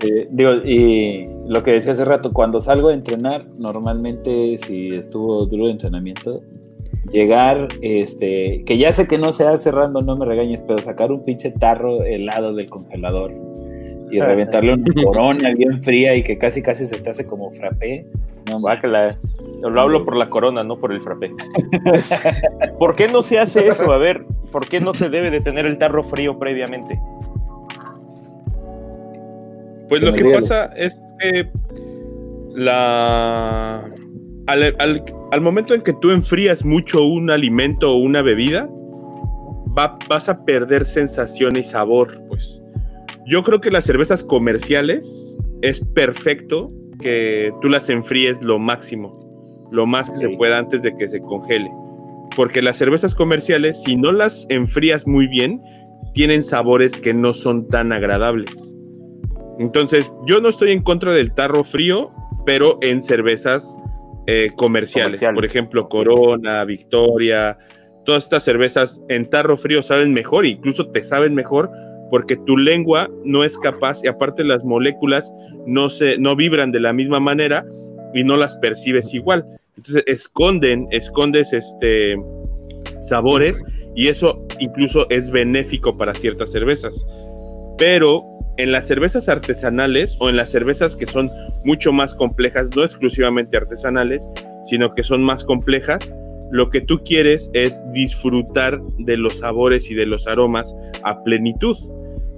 eh, 0.00 0.26
digo, 0.30 0.52
y 0.64 1.28
lo 1.46 1.62
que 1.62 1.72
decía 1.72 1.92
hace 1.92 2.04
rato, 2.04 2.32
cuando 2.32 2.60
salgo 2.60 2.88
a 2.88 2.94
entrenar, 2.94 3.46
normalmente 3.58 4.58
si 4.58 4.94
estuvo 4.94 5.46
duro 5.46 5.66
el 5.66 5.72
entrenamiento, 5.72 6.42
llegar, 7.10 7.68
este, 7.82 8.64
que 8.64 8.78
ya 8.78 8.92
sé 8.92 9.06
que 9.06 9.18
no 9.18 9.32
se 9.32 9.46
hace 9.46 9.64
cerrando, 9.64 10.00
no 10.00 10.16
me 10.16 10.24
regañes, 10.24 10.62
pero 10.62 10.80
sacar 10.80 11.12
un 11.12 11.22
pinche 11.22 11.50
tarro 11.50 12.02
helado 12.02 12.54
del 12.54 12.68
congelador 12.70 13.32
y 14.10 14.20
Ah. 14.20 14.26
reventarle 14.26 14.74
una 14.74 14.84
corona 15.04 15.50
bien 15.54 15.82
fría 15.82 16.14
y 16.14 16.22
que 16.22 16.38
casi 16.38 16.62
casi 16.62 16.86
se 16.86 16.98
te 16.98 17.10
hace 17.10 17.26
como 17.26 17.50
frappé. 17.50 18.06
No. 18.46 18.60
Yo 19.62 19.70
lo 19.70 19.80
hablo 19.80 20.04
por 20.04 20.16
la 20.16 20.28
corona, 20.28 20.62
no 20.62 20.78
por 20.78 20.92
el 20.92 21.00
frappé. 21.00 21.30
¿Por 22.78 22.94
qué 22.94 23.08
no 23.08 23.22
se 23.22 23.38
hace 23.38 23.66
eso? 23.66 23.90
A 23.90 23.96
ver, 23.98 24.24
¿por 24.52 24.68
qué 24.68 24.80
no 24.80 24.94
se 24.94 25.08
debe 25.08 25.30
de 25.30 25.40
tener 25.40 25.64
el 25.66 25.78
tarro 25.78 26.02
frío 26.04 26.38
previamente? 26.38 26.98
Pues 29.88 30.02
lo 30.02 30.12
que 30.12 30.24
pasa 30.40 30.64
es 30.76 30.94
que 31.20 31.46
la 32.54 33.84
al, 34.46 34.62
al- 34.78 35.04
al 35.32 35.40
momento 35.40 35.74
en 35.74 35.82
que 35.82 35.92
tú 35.94 36.10
enfrías 36.10 36.64
mucho 36.64 37.02
un 37.04 37.30
alimento 37.30 37.92
o 37.92 37.96
una 37.96 38.22
bebida, 38.22 38.68
va- 39.76 39.98
vas 40.08 40.28
a 40.28 40.44
perder 40.44 40.84
sensación 40.84 41.56
y 41.56 41.64
sabor, 41.64 42.08
pues. 42.28 42.60
Yo 43.26 43.42
creo 43.42 43.60
que 43.60 43.70
las 43.70 43.84
cervezas 43.86 44.22
comerciales 44.22 45.36
es 45.62 45.80
perfecto 45.94 46.70
que 47.00 47.52
tú 47.62 47.68
las 47.68 47.88
enfríes 47.88 48.40
lo 48.42 48.58
máximo, 48.58 49.18
lo 49.72 49.86
más 49.86 50.10
que 50.10 50.16
se 50.18 50.28
pueda 50.30 50.58
antes 50.58 50.82
de 50.82 50.94
que 50.96 51.08
se 51.08 51.20
congele. 51.20 51.70
Porque 52.36 52.60
las 52.62 52.76
cervezas 52.78 53.14
comerciales, 53.14 53.82
si 53.82 53.96
no 53.96 54.12
las 54.12 54.46
enfrías 54.50 55.06
muy 55.06 55.26
bien, 55.26 55.60
tienen 56.12 56.42
sabores 56.42 56.98
que 57.00 57.14
no 57.14 57.32
son 57.32 57.66
tan 57.68 57.92
agradables. 57.92 58.74
Entonces, 59.58 60.10
yo 60.26 60.40
no 60.40 60.48
estoy 60.48 60.72
en 60.72 60.82
contra 60.82 61.12
del 61.12 61.32
tarro 61.32 61.64
frío, 61.64 62.10
pero 62.44 62.76
en 62.80 63.02
cervezas 63.02 63.76
eh, 64.26 64.50
comerciales. 64.56 65.20
Por 65.34 65.44
ejemplo, 65.44 65.88
Corona, 65.88 66.64
Victoria, 66.64 67.58
todas 68.04 68.24
estas 68.24 68.44
cervezas 68.44 69.02
en 69.08 69.28
tarro 69.28 69.56
frío 69.56 69.82
saben 69.82 70.12
mejor, 70.12 70.46
incluso 70.46 70.88
te 70.88 71.02
saben 71.02 71.34
mejor 71.34 71.70
porque 72.10 72.36
tu 72.36 72.56
lengua 72.56 73.10
no 73.24 73.44
es 73.44 73.58
capaz 73.58 74.04
y 74.04 74.08
aparte 74.08 74.44
las 74.44 74.64
moléculas 74.64 75.32
no 75.66 75.90
se 75.90 76.18
no 76.18 76.36
vibran 76.36 76.70
de 76.70 76.80
la 76.80 76.92
misma 76.92 77.18
manera 77.18 77.64
y 78.14 78.22
no 78.24 78.36
las 78.36 78.56
percibes 78.56 79.12
igual. 79.14 79.44
Entonces 79.76 80.04
esconden, 80.06 80.86
escondes 80.90 81.52
este 81.52 82.16
sabores 83.02 83.64
y 83.96 84.08
eso 84.08 84.46
incluso 84.58 85.06
es 85.10 85.30
benéfico 85.30 85.96
para 85.96 86.14
ciertas 86.14 86.52
cervezas. 86.52 87.04
Pero 87.78 88.24
en 88.56 88.72
las 88.72 88.86
cervezas 88.86 89.28
artesanales 89.28 90.16
o 90.20 90.28
en 90.28 90.36
las 90.36 90.50
cervezas 90.50 90.96
que 90.96 91.06
son 91.06 91.30
mucho 91.64 91.92
más 91.92 92.14
complejas, 92.14 92.70
no 92.76 92.82
exclusivamente 92.82 93.56
artesanales, 93.56 94.30
sino 94.66 94.94
que 94.94 95.02
son 95.02 95.22
más 95.22 95.44
complejas, 95.44 96.14
lo 96.50 96.70
que 96.70 96.80
tú 96.80 97.00
quieres 97.04 97.50
es 97.52 97.84
disfrutar 97.92 98.78
de 98.98 99.16
los 99.16 99.40
sabores 99.40 99.90
y 99.90 99.94
de 99.94 100.06
los 100.06 100.28
aromas 100.28 100.74
a 101.02 101.22
plenitud. 101.24 101.76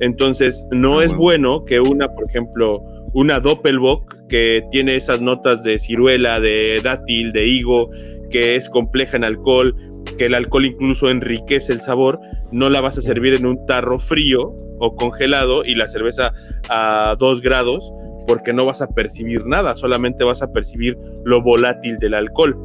Entonces, 0.00 0.66
no 0.70 1.00
ah, 1.00 1.04
es 1.04 1.14
bueno 1.14 1.64
que 1.64 1.80
una, 1.80 2.08
por 2.14 2.24
ejemplo, 2.28 2.82
una 3.12 3.40
Doppelbock 3.40 4.26
que 4.28 4.64
tiene 4.70 4.96
esas 4.96 5.20
notas 5.20 5.62
de 5.62 5.78
ciruela, 5.78 6.40
de 6.40 6.80
dátil, 6.82 7.32
de 7.32 7.46
higo, 7.46 7.90
que 8.30 8.56
es 8.56 8.68
compleja 8.68 9.16
en 9.16 9.24
alcohol, 9.24 9.74
que 10.18 10.26
el 10.26 10.34
alcohol 10.34 10.66
incluso 10.66 11.10
enriquece 11.10 11.72
el 11.72 11.80
sabor, 11.80 12.20
no 12.52 12.70
la 12.70 12.80
vas 12.80 12.98
a 12.98 13.02
servir 13.02 13.34
en 13.34 13.46
un 13.46 13.64
tarro 13.66 13.98
frío 13.98 14.54
o 14.78 14.94
congelado 14.96 15.64
y 15.64 15.74
la 15.74 15.88
cerveza 15.88 16.32
a 16.68 17.16
2 17.18 17.40
grados 17.40 17.92
porque 18.26 18.52
no 18.52 18.64
vas 18.64 18.82
a 18.82 18.88
percibir 18.88 19.46
nada, 19.46 19.76
solamente 19.76 20.24
vas 20.24 20.42
a 20.42 20.52
percibir 20.52 20.98
lo 21.24 21.42
volátil 21.42 21.98
del 21.98 22.14
alcohol. 22.14 22.56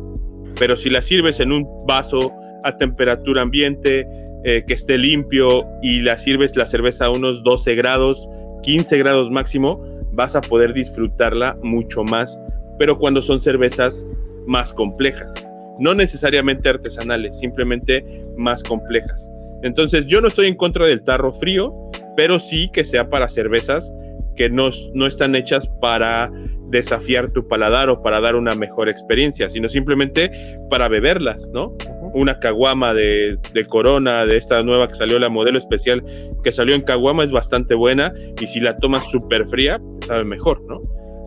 Pero 0.58 0.76
si 0.76 0.90
la 0.90 1.02
sirves 1.02 1.40
en 1.40 1.52
un 1.52 1.68
vaso 1.86 2.32
a 2.64 2.78
temperatura 2.78 3.42
ambiente, 3.44 4.08
eh, 4.44 4.64
que 4.68 4.74
esté 4.74 4.98
limpio 4.98 5.66
y 5.84 6.02
la 6.02 6.18
sirves 6.18 6.56
la 6.56 6.66
cerveza 6.66 7.06
a 7.06 7.12
unos 7.12 7.44
12 7.44 7.76
grados, 7.76 8.28
15 8.64 8.98
grados 8.98 9.30
máximo, 9.30 9.84
vas 10.14 10.36
a 10.36 10.42
poder 10.42 10.74
disfrutarla 10.74 11.58
mucho 11.62 12.04
más, 12.04 12.40
pero 12.80 12.98
cuando 12.98 13.22
son 13.22 13.40
cervezas 13.40 14.08
más 14.48 14.74
complejas, 14.74 15.48
no 15.82 15.96
necesariamente 15.96 16.70
artesanales, 16.70 17.40
simplemente 17.40 18.06
más 18.38 18.64
complejas. 18.64 19.32
Entonces 19.64 20.06
yo 20.06 20.22
no 20.22 20.28
estoy 20.28 20.48
en 20.48 20.56
contra 20.56 20.86
del 20.86 21.04
tarro 21.04 21.34
frío, 21.34 21.74
pero 22.16 22.40
sí 22.40 22.70
que 22.72 22.86
sea 22.86 23.10
para 23.10 23.28
cervezas 23.28 23.94
que 24.36 24.50
no, 24.50 24.70
no 24.94 25.08
están 25.08 25.36
hechas 25.36 25.68
para 25.82 26.32
desafiar 26.70 27.32
tu 27.32 27.48
paladar 27.48 27.90
o 27.90 28.02
para 28.02 28.22
dar 28.22 28.36
una 28.36 28.56
mejor 28.56 28.90
experiencia, 28.90 29.50
sino 29.50 29.68
simplemente 29.70 30.32
para 30.70 30.88
beberlas, 30.88 31.52
¿no? 31.54 31.76
Una 32.14 32.40
caguama 32.40 32.94
de, 32.94 33.38
de, 33.54 33.66
Corona, 33.66 34.26
de 34.26 34.38
esta 34.38 34.64
nueva 34.64 34.88
que 34.88 34.96
salió, 34.96 35.20
la 35.20 35.30
modelo 35.30 35.58
especial 35.58 36.04
que 36.44 36.52
salió 36.52 36.76
en 36.76 36.82
caguama, 36.82 37.24
es 37.24 37.32
bastante 37.32 37.76
buena 37.76 38.14
y 38.40 38.48
si 38.48 38.60
la 38.60 38.78
tomas 38.78 39.10
súper 39.10 39.48
fría, 39.48 39.82
sabe 40.08 40.24
mejor, 40.24 40.62
¿no? 40.68 40.82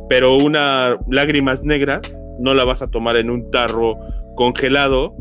Pero 0.09 0.37
una 0.37 0.97
lágrimas 1.11 1.63
negras 1.63 2.23
no 2.39 2.55
la 2.55 2.65
vas 2.65 2.83
a 2.83 2.89
tomar 2.89 3.17
en 3.17 3.31
un 3.31 3.51
tarro 3.51 3.97
congelado 4.35 5.15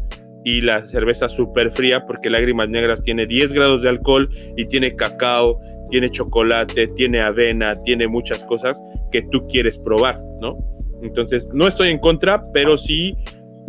y 0.46 0.62
la 0.62 0.86
cerveza 0.88 1.30
súper 1.30 1.72
fría 1.72 2.06
porque 2.06 2.30
lágrimas 2.30 2.70
negras 2.70 3.02
tiene 3.04 3.26
10 3.26 3.54
grados 3.54 3.82
de 3.82 3.90
alcohol 3.90 4.30
y 4.58 4.66
tiene 4.66 4.96
cacao 4.96 5.60
tiene 5.94 6.10
chocolate, 6.10 6.88
tiene 6.88 7.22
avena, 7.22 7.80
tiene 7.84 8.08
muchas 8.08 8.44
cosas 8.46 8.84
que 9.12 9.22
tú 9.32 9.46
quieres 9.48 9.78
probar, 9.78 10.20
¿no? 10.42 10.58
Entonces, 11.04 11.48
no 11.54 11.68
estoy 11.68 11.90
en 11.90 12.00
contra, 12.00 12.52
pero 12.52 12.80
sí 12.80 13.16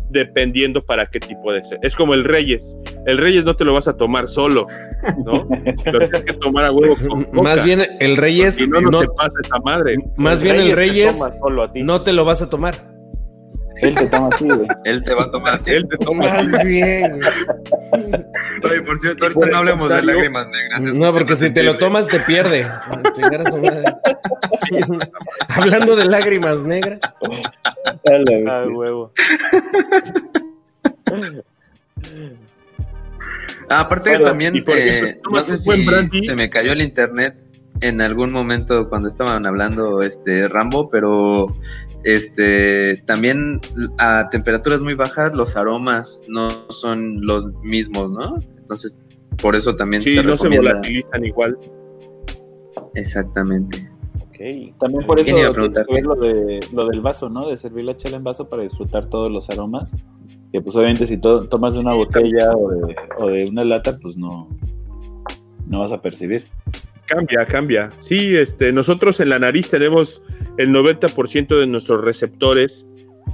dependiendo 0.08 0.82
para 0.82 1.04
qué 1.04 1.20
tipo 1.20 1.52
de 1.52 1.62
ser. 1.62 1.80
Es 1.82 1.94
como 1.94 2.14
el 2.14 2.24
Reyes. 2.24 2.78
El 3.04 3.18
Reyes 3.18 3.44
no 3.44 3.56
te 3.56 3.66
lo 3.66 3.74
vas 3.74 3.88
a 3.88 3.98
tomar 3.98 4.26
solo, 4.26 4.66
¿no? 5.22 5.46
lo 5.92 5.98
tienes 5.98 6.24
que 6.24 6.32
tomar 6.32 6.64
a 6.64 6.72
huevo 6.72 6.96
con 7.08 7.24
coca, 7.24 7.42
Más 7.42 7.62
bien 7.62 7.82
el 8.00 8.16
Reyes 8.16 8.66
no, 8.68 8.80
no, 8.80 9.00
te 9.00 9.08
pasa 9.08 9.32
esa 9.42 9.58
madre. 9.58 9.98
Más 10.16 10.40
bien 10.40 10.56
el 10.56 10.72
Reyes 10.72 11.20
no 11.74 12.00
te 12.00 12.14
lo 12.14 12.24
vas 12.24 12.40
a 12.40 12.48
tomar. 12.48 12.93
Él 13.76 13.94
te 13.94 14.06
toma 14.08 14.28
así, 14.32 14.44
güey. 14.44 14.66
Él 14.84 15.04
te 15.04 15.14
va 15.14 15.24
a 15.24 15.30
tomar. 15.30 15.60
Él 15.66 15.88
te 15.88 15.96
toma. 15.98 16.26
Más 16.26 16.64
bien. 16.64 17.20
Oye, 18.62 18.82
por 18.82 18.98
cierto, 18.98 19.26
ahorita 19.26 19.46
no 19.46 19.56
hablemos 19.56 19.88
de 19.88 20.02
lágrimas 20.02 20.46
negras. 20.48 20.80
No, 20.80 21.12
porque 21.12 21.36
si 21.36 21.50
te 21.50 21.62
lo 21.62 21.78
tomas 21.78 22.06
te 22.08 22.20
pierde. 22.20 22.64
Hablando 25.48 25.96
de 25.96 26.04
lágrimas 26.06 26.62
negras. 26.62 27.00
Ah, 28.46 28.64
huevo. 28.68 29.12
Ah, 33.68 33.80
aparte 33.80 34.18
también, 34.18 34.62
eh, 34.66 35.20
no 35.30 35.42
sé 35.42 35.56
si 35.56 36.22
se 36.22 36.34
me 36.34 36.50
cayó 36.50 36.72
el 36.72 36.82
internet 36.82 37.42
en 37.80 38.00
algún 38.00 38.32
momento 38.32 38.88
cuando 38.88 39.08
estaban 39.08 39.46
hablando 39.46 40.02
este 40.02 40.48
Rambo, 40.48 40.90
pero 40.90 41.46
este 42.04 43.02
también 43.06 43.60
a 43.98 44.28
temperaturas 44.30 44.80
muy 44.82 44.94
bajas 44.94 45.34
los 45.34 45.56
aromas 45.56 46.22
no 46.28 46.70
son 46.70 47.24
los 47.24 47.52
mismos, 47.62 48.10
¿no? 48.10 48.36
Entonces, 48.58 49.00
por 49.40 49.56
eso 49.56 49.74
también 49.76 50.02
sí, 50.02 50.18
no 50.22 50.36
se 50.36 50.48
volatilizan 50.48 51.24
igual. 51.24 51.58
Exactamente. 52.94 53.90
Okay. 54.28 54.74
También 54.80 55.06
por 55.06 55.18
eso 55.20 55.36
lo, 55.52 55.68
de, 56.16 56.60
lo 56.72 56.86
del 56.86 57.00
vaso, 57.00 57.28
¿no? 57.28 57.48
De 57.48 57.56
servir 57.56 57.84
la 57.84 57.96
chela 57.96 58.16
en 58.16 58.24
vaso 58.24 58.48
para 58.48 58.62
disfrutar 58.62 59.06
todos 59.06 59.30
los 59.30 59.48
aromas. 59.48 59.94
Que 60.52 60.60
pues 60.60 60.74
obviamente 60.76 61.06
si 61.06 61.18
tomas 61.18 61.74
de 61.74 61.80
una 61.80 61.94
botella 61.94 62.52
o 62.56 62.70
de, 62.70 62.96
o 63.18 63.26
de 63.28 63.46
una 63.46 63.64
lata, 63.64 63.98
pues 64.00 64.16
no, 64.16 64.48
no 65.66 65.80
vas 65.80 65.92
a 65.92 66.02
percibir. 66.02 66.44
Cambia, 67.06 67.44
cambia. 67.46 67.90
Sí, 68.00 68.36
este, 68.36 68.72
nosotros 68.72 69.20
en 69.20 69.28
la 69.28 69.38
nariz 69.38 69.68
tenemos 69.68 70.22
el 70.58 70.70
90% 70.70 71.58
de 71.58 71.66
nuestros 71.66 72.02
receptores 72.02 72.86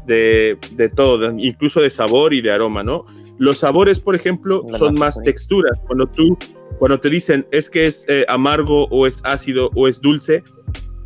de, 0.07 0.59
de, 0.73 0.89
todo, 0.89 1.31
incluso 1.39 1.81
de 1.81 1.91
sabor 1.91 2.35
y 2.35 2.41
de 2.41 2.51
aroma, 2.51 2.83
¿no? 2.83 3.07
Los 3.39 3.59
sabores, 3.59 4.01
por 4.01 4.15
ejemplo, 4.15 4.67
son 4.77 4.97
más 4.97 5.23
texturas. 5.23 5.81
Cuando 5.87 6.07
tú, 6.07 6.37
cuando 6.79 7.01
te 7.01 7.09
dicen 7.09 7.47
es 7.53 7.71
que 7.71 7.87
es 7.87 8.05
eh, 8.09 8.25
amargo 8.29 8.87
o 8.91 9.07
es 9.07 9.23
ácido 9.25 9.71
o 9.75 9.89
es 9.89 10.01
dulce, 10.01 10.43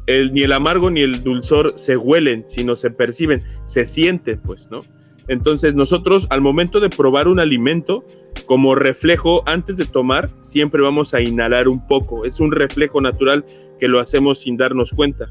el, 0.07 0.33
ni 0.33 0.43
el 0.43 0.53
amargo 0.53 0.91
ni 0.91 1.03
el 1.03 1.23
dulzor 1.23 1.75
se 1.77 1.97
huelen, 1.97 2.45
sino 2.49 2.77
se 2.77 2.91
perciben, 2.91 3.43
se 3.67 3.87
sienten, 3.87 4.41
pues, 4.41 4.69
¿no? 4.71 4.81
Entonces 5.29 5.75
nosotros 5.75 6.27
al 6.31 6.41
momento 6.41 6.81
de 6.81 6.91
probar 6.91 7.29
un 7.29 7.41
alimento, 7.41 8.05
como 8.47 8.75
reflejo 8.75 9.43
antes 9.47 9.77
de 9.77 9.87
tomar, 9.87 10.29
siempre 10.43 10.83
vamos 10.83 11.15
a 11.15 11.21
inhalar 11.21 11.69
un 11.69 11.87
poco. 11.87 12.25
Es 12.25 12.41
un 12.41 12.53
reflejo 12.53 13.01
natural 13.01 13.45
que 13.79 13.89
lo 13.89 14.01
hacemos 14.01 14.41
sin 14.41 14.57
darnos 14.57 14.91
cuenta. 14.91 15.29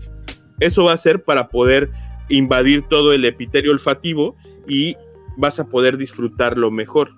Eso 0.59 0.85
va 0.85 0.93
a 0.93 0.97
ser 0.97 1.23
para 1.23 1.49
poder 1.49 1.91
invadir 2.29 2.83
todo 2.83 3.13
el 3.13 3.25
epitelio 3.25 3.71
olfativo 3.71 4.35
y 4.67 4.95
vas 5.37 5.59
a 5.59 5.67
poder 5.67 5.97
disfrutarlo 5.97 6.71
mejor. 6.71 7.11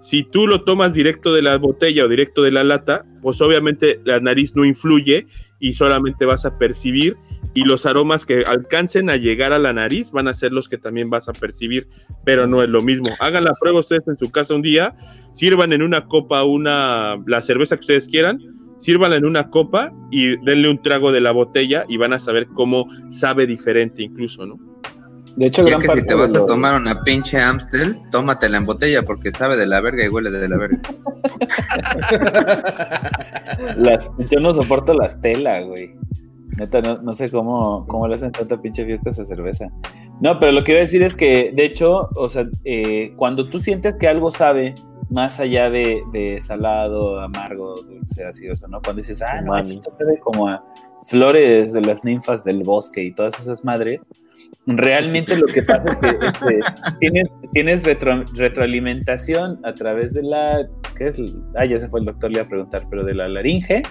Si 0.00 0.22
tú 0.22 0.46
lo 0.46 0.62
tomas 0.64 0.94
directo 0.94 1.34
de 1.34 1.42
la 1.42 1.58
botella 1.58 2.04
o 2.04 2.08
directo 2.08 2.42
de 2.42 2.50
la 2.50 2.64
lata, 2.64 3.04
pues 3.20 3.40
obviamente 3.42 4.00
la 4.04 4.18
nariz 4.18 4.56
no 4.56 4.64
influye 4.64 5.26
y 5.58 5.74
solamente 5.74 6.24
vas 6.24 6.46
a 6.46 6.58
percibir 6.58 7.16
y 7.54 7.64
los 7.64 7.86
aromas 7.86 8.24
que 8.24 8.44
alcancen 8.46 9.10
a 9.10 9.16
llegar 9.16 9.52
a 9.52 9.58
la 9.58 9.72
nariz 9.72 10.12
van 10.12 10.28
a 10.28 10.34
ser 10.34 10.52
los 10.52 10.68
que 10.68 10.78
también 10.78 11.10
vas 11.10 11.28
a 11.28 11.32
percibir, 11.32 11.88
pero 12.24 12.46
no 12.46 12.62
es 12.62 12.68
lo 12.68 12.82
mismo. 12.82 13.10
Hagan 13.20 13.44
la 13.44 13.54
prueba 13.54 13.80
ustedes 13.80 14.06
en 14.06 14.16
su 14.16 14.30
casa 14.30 14.54
un 14.54 14.62
día, 14.62 14.94
sirvan 15.32 15.72
en 15.72 15.82
una 15.82 16.06
copa 16.06 16.44
una 16.44 17.20
la 17.26 17.42
cerveza 17.42 17.76
que 17.76 17.80
ustedes 17.80 18.06
quieran, 18.06 18.38
sírvanla 18.78 19.16
en 19.16 19.24
una 19.24 19.50
copa 19.50 19.92
y 20.10 20.36
denle 20.44 20.70
un 20.70 20.82
trago 20.82 21.12
de 21.12 21.20
la 21.20 21.32
botella 21.32 21.84
y 21.88 21.96
van 21.96 22.12
a 22.12 22.18
saber 22.18 22.46
cómo 22.48 22.86
sabe 23.10 23.46
diferente 23.46 24.02
incluso, 24.02 24.46
¿no? 24.46 24.58
De 25.36 25.46
hecho, 25.46 25.64
gran 25.64 25.80
que 25.80 25.88
si 25.88 26.06
te 26.06 26.14
vas 26.14 26.34
a 26.34 26.44
tomar 26.44 26.74
una 26.74 27.02
pinche 27.02 27.40
Amstel, 27.40 27.96
tómatela 28.10 28.58
en 28.58 28.66
botella 28.66 29.02
porque 29.02 29.30
sabe 29.30 29.56
de 29.56 29.66
la 29.66 29.80
verga 29.80 30.04
y 30.04 30.08
huele 30.08 30.30
de 30.30 30.48
la 30.48 30.56
verga. 30.56 30.80
las, 33.76 34.10
yo 34.28 34.40
no 34.40 34.52
soporto 34.52 34.92
las 34.92 35.20
telas, 35.20 35.64
güey. 35.66 35.94
Neta, 36.56 36.80
no, 36.80 37.12
sé 37.12 37.30
cómo, 37.30 37.86
cómo 37.86 38.08
le 38.08 38.14
hacen 38.14 38.32
tanta 38.32 38.60
pinche 38.60 38.84
fiesta 38.84 39.10
a 39.10 39.12
esa 39.12 39.24
cerveza. 39.24 39.68
No, 40.20 40.38
pero 40.38 40.52
lo 40.52 40.64
que 40.64 40.72
iba 40.72 40.80
a 40.80 40.82
decir 40.82 41.02
es 41.02 41.16
que, 41.16 41.52
de 41.54 41.64
hecho, 41.64 42.10
o 42.14 42.28
sea, 42.28 42.46
eh, 42.64 43.12
cuando 43.16 43.48
tú 43.48 43.60
sientes 43.60 43.96
que 43.96 44.08
algo 44.08 44.30
sabe, 44.30 44.74
más 45.10 45.40
allá 45.40 45.70
de, 45.70 46.02
de 46.12 46.40
salado, 46.40 47.20
amargo, 47.20 47.82
dulce, 47.82 48.24
ácido, 48.24 48.54
¿no? 48.68 48.80
Cuando 48.80 49.00
dices, 49.02 49.22
ah, 49.22 49.40
no, 49.42 49.56
esto 49.58 49.92
sabe 49.98 50.18
como 50.20 50.48
a 50.48 50.64
flores 51.04 51.72
de 51.72 51.80
las 51.80 52.04
ninfas 52.04 52.44
del 52.44 52.62
bosque 52.62 53.02
y 53.02 53.12
todas 53.12 53.38
esas 53.40 53.64
madres, 53.64 54.02
realmente 54.66 55.36
lo 55.36 55.46
que 55.46 55.62
pasa 55.62 55.92
es 55.92 55.96
que 55.98 56.26
este, 56.26 56.60
tienes, 57.00 57.28
tienes 57.52 57.82
retroalimentación 57.84 59.60
a 59.64 59.74
través 59.74 60.14
de 60.14 60.22
la, 60.22 60.68
¿qué 60.96 61.08
es? 61.08 61.20
Ah, 61.56 61.64
ya 61.64 61.78
se 61.78 61.88
fue 61.88 62.00
el 62.00 62.06
doctor, 62.06 62.30
le 62.30 62.36
iba 62.36 62.46
a 62.46 62.48
preguntar, 62.48 62.86
pero 62.88 63.04
de 63.04 63.14
la 63.14 63.28
laringe, 63.28 63.82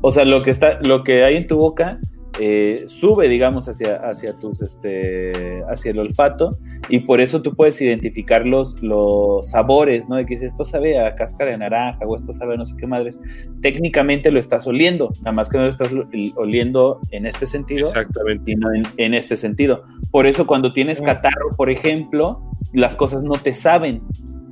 o 0.00 0.10
sea, 0.10 0.24
lo 0.24 0.42
que 0.42 0.50
está, 0.50 0.80
lo 0.80 1.04
que 1.04 1.24
hay 1.24 1.36
en 1.36 1.46
tu 1.46 1.58
boca 1.58 2.00
eh, 2.38 2.84
sube, 2.86 3.28
digamos, 3.28 3.68
hacia, 3.68 3.96
hacia 3.96 4.34
tus, 4.38 4.62
este, 4.62 5.62
hacia 5.68 5.90
el 5.90 5.98
olfato, 5.98 6.58
y 6.88 7.00
por 7.00 7.20
eso 7.20 7.42
tú 7.42 7.54
puedes 7.54 7.80
identificar 7.82 8.46
los, 8.46 8.80
los 8.82 9.50
sabores, 9.50 10.08
¿no? 10.08 10.16
De 10.16 10.26
que 10.26 10.38
si 10.38 10.44
esto 10.44 10.64
sabe 10.64 10.98
a 11.00 11.14
cáscara 11.14 11.50
de 11.50 11.58
naranja 11.58 12.06
o 12.06 12.14
esto 12.16 12.32
sabe 12.32 12.54
a 12.54 12.56
no 12.56 12.64
sé 12.64 12.76
qué 12.78 12.86
madres. 12.86 13.20
Técnicamente 13.62 14.30
lo 14.30 14.38
estás 14.38 14.66
oliendo, 14.66 15.12
nada 15.18 15.32
más 15.32 15.48
que 15.48 15.58
no 15.58 15.64
lo 15.64 15.70
estás 15.70 15.92
oliendo 16.36 17.00
en 17.10 17.26
este 17.26 17.46
sentido, 17.46 17.88
Exactamente. 17.88 18.52
sino 18.52 18.72
en, 18.72 18.84
en 18.96 19.14
este 19.14 19.36
sentido. 19.36 19.82
Por 20.10 20.26
eso 20.26 20.46
cuando 20.46 20.72
tienes 20.72 21.00
catarro, 21.00 21.56
por 21.56 21.68
ejemplo, 21.68 22.42
las 22.72 22.96
cosas 22.96 23.24
no 23.24 23.34
te 23.34 23.52
saben, 23.52 24.02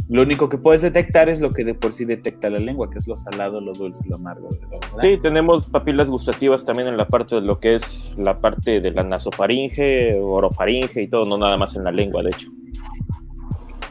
lo 0.09 0.23
único 0.23 0.49
que 0.49 0.57
puedes 0.57 0.81
detectar 0.83 1.29
es 1.29 1.41
lo 1.41 1.53
que 1.53 1.65
de 1.65 1.75
por 1.75 1.93
sí 1.93 2.05
detecta 2.07 2.49
la 2.49 2.59
lengua, 2.59 2.91
que 2.91 2.99
es 2.99 3.07
lo 3.07 3.17
salado, 3.17 3.61
lo 3.61 3.75
dulce, 3.75 4.03
lo 4.09 4.17
amargo. 4.17 4.49
¿verdad? 4.51 4.99
Sí, 5.01 5.19
tenemos 5.23 5.67
papilas 5.67 6.09
gustativas 6.09 6.65
también 6.65 6.89
en 6.89 6.97
la 6.97 7.07
parte 7.07 7.35
de 7.35 7.43
lo 7.43 7.61
que 7.61 7.77
es 7.77 8.15
la 8.17 8.41
parte 8.41 8.81
de 8.81 8.91
la 8.91 9.03
nasofaringe, 9.05 10.19
orofaringe 10.19 11.03
y 11.03 11.09
todo, 11.09 11.27
no 11.27 11.37
nada 11.37 11.59
más 11.59 11.77
en 11.77 11.85
la 11.85 11.93
lengua, 11.93 12.23
de 12.23 12.31
hecho. 12.31 12.49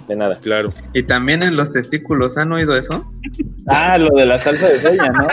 De 0.08 0.16
nada. 0.16 0.40
Claro. 0.40 0.72
Y 0.94 1.04
también 1.04 1.44
en 1.44 1.58
los 1.58 1.72
testículos, 1.72 2.38
¿han 2.38 2.52
oído 2.54 2.78
eso? 2.78 3.06
Ah, 3.68 3.98
lo 3.98 4.08
de 4.16 4.26
la 4.26 4.40
salsa 4.40 4.70
de 4.70 4.80
soya, 4.80 5.12
¿no? 5.12 5.28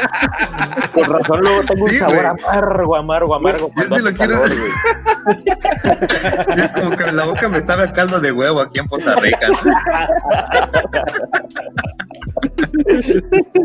Con 0.92 1.04
razón 1.04 1.40
luego 1.42 1.62
tengo 1.62 1.84
un 1.84 1.90
Sí, 1.90 1.98
sabor 1.98 2.26
amargo, 2.26 2.96
amargo, 2.96 3.34
amargo. 3.36 3.68
Yo 3.68 3.72
cuando 3.74 3.96
sí 3.96 4.02
lo 4.02 4.12
quiero. 4.12 4.34
Ya 6.56 6.72
como 6.72 6.96
que 6.96 7.12
la 7.12 7.24
boca 7.24 7.48
me 7.48 7.62
sabe 7.62 7.84
a 7.84 7.92
caldo 7.92 8.20
de 8.20 8.32
huevo 8.32 8.60
aquí 8.60 8.78
en 8.78 8.86
Poza 8.86 9.14
Rica. 9.16 9.48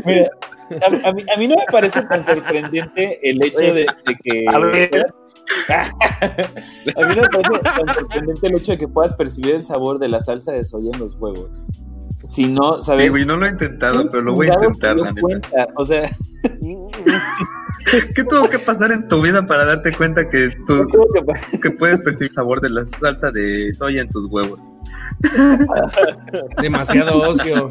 Mira, 0.05 0.29
a, 0.81 1.09
a 1.09 1.11
mí, 1.13 1.23
a 1.33 1.37
mí 1.37 1.47
no 1.47 1.55
me 1.55 1.65
parece 1.71 2.01
tan 2.03 2.25
sorprendente 2.25 3.19
el 3.29 3.43
hecho 3.43 3.73
de, 3.73 3.85
de 4.05 4.15
que. 4.23 4.45
A 4.47 4.59
ver. 4.59 5.05
A 5.69 7.07
mí 7.07 7.15
no 7.15 7.21
me 7.23 7.29
parece 7.29 7.59
tan 7.59 7.95
sorprendente 7.95 8.47
el 8.47 8.55
hecho 8.55 8.71
de 8.73 8.77
que 8.77 8.87
puedas 8.87 9.13
percibir 9.13 9.55
el 9.55 9.63
sabor 9.63 9.97
de 9.97 10.07
la 10.07 10.21
salsa 10.21 10.51
de 10.51 10.63
soya 10.63 10.91
en 10.93 10.99
los 10.99 11.15
huevos. 11.15 11.63
Si 12.27 12.45
no, 12.45 12.81
¿sabes? 12.83 13.05
Sí, 13.05 13.09
güey, 13.09 13.25
no 13.25 13.37
lo 13.37 13.47
he 13.47 13.49
intentado, 13.49 14.11
pero 14.11 14.23
lo 14.23 14.35
voy 14.35 14.47
a 14.47 14.53
intentar, 14.53 14.95
la 14.97 15.11
neta. 15.11 15.67
O 15.75 15.85
sea, 15.85 16.09
¿Qué 18.15 18.23
tuvo 18.23 18.49
que 18.49 18.59
pasar 18.59 18.91
en 18.91 19.07
tu 19.07 19.21
vida 19.21 19.45
para 19.45 19.65
darte 19.65 19.91
cuenta 19.93 20.29
que, 20.29 20.49
tú, 20.67 20.87
que- 21.51 21.59
que 21.59 21.71
puedes 21.71 22.01
percibir 22.01 22.29
el 22.29 22.33
sabor 22.33 22.61
de 22.61 22.69
la 22.69 22.85
salsa 22.85 23.31
de 23.31 23.71
soya 23.73 24.01
en 24.01 24.09
tus 24.09 24.29
huevos? 24.31 24.59
Demasiado 26.61 27.21
ocio. 27.29 27.69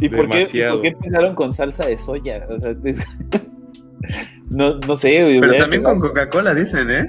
¿Y 0.00 0.08
por 0.08 0.28
qué, 0.28 0.46
por 0.70 0.82
qué 0.82 0.88
empezaron 0.88 1.34
con 1.34 1.52
salsa 1.52 1.86
de 1.86 1.98
soya? 1.98 2.46
O 2.48 2.58
sea, 2.58 2.74
no, 4.50 4.78
no 4.78 4.96
sé. 4.96 5.38
Pero 5.40 5.54
también 5.56 5.82
con 5.82 5.98
Coca-Cola 6.00 6.54
dicen, 6.54 6.90
¿eh? 6.90 7.06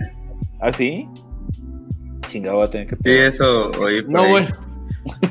¿Ah, 0.59 0.71
sí? 0.71 1.07
Chingado, 2.27 2.57
voy 2.57 2.67
a 2.67 2.69
tener 2.69 2.87
que 2.87 2.95
Sí, 2.95 3.01
probar. 3.03 3.21
eso 3.25 3.71
oí 3.79 4.01
por 4.03 4.11
No, 4.11 4.21
ahí. 4.21 4.29
güey. 4.31 4.45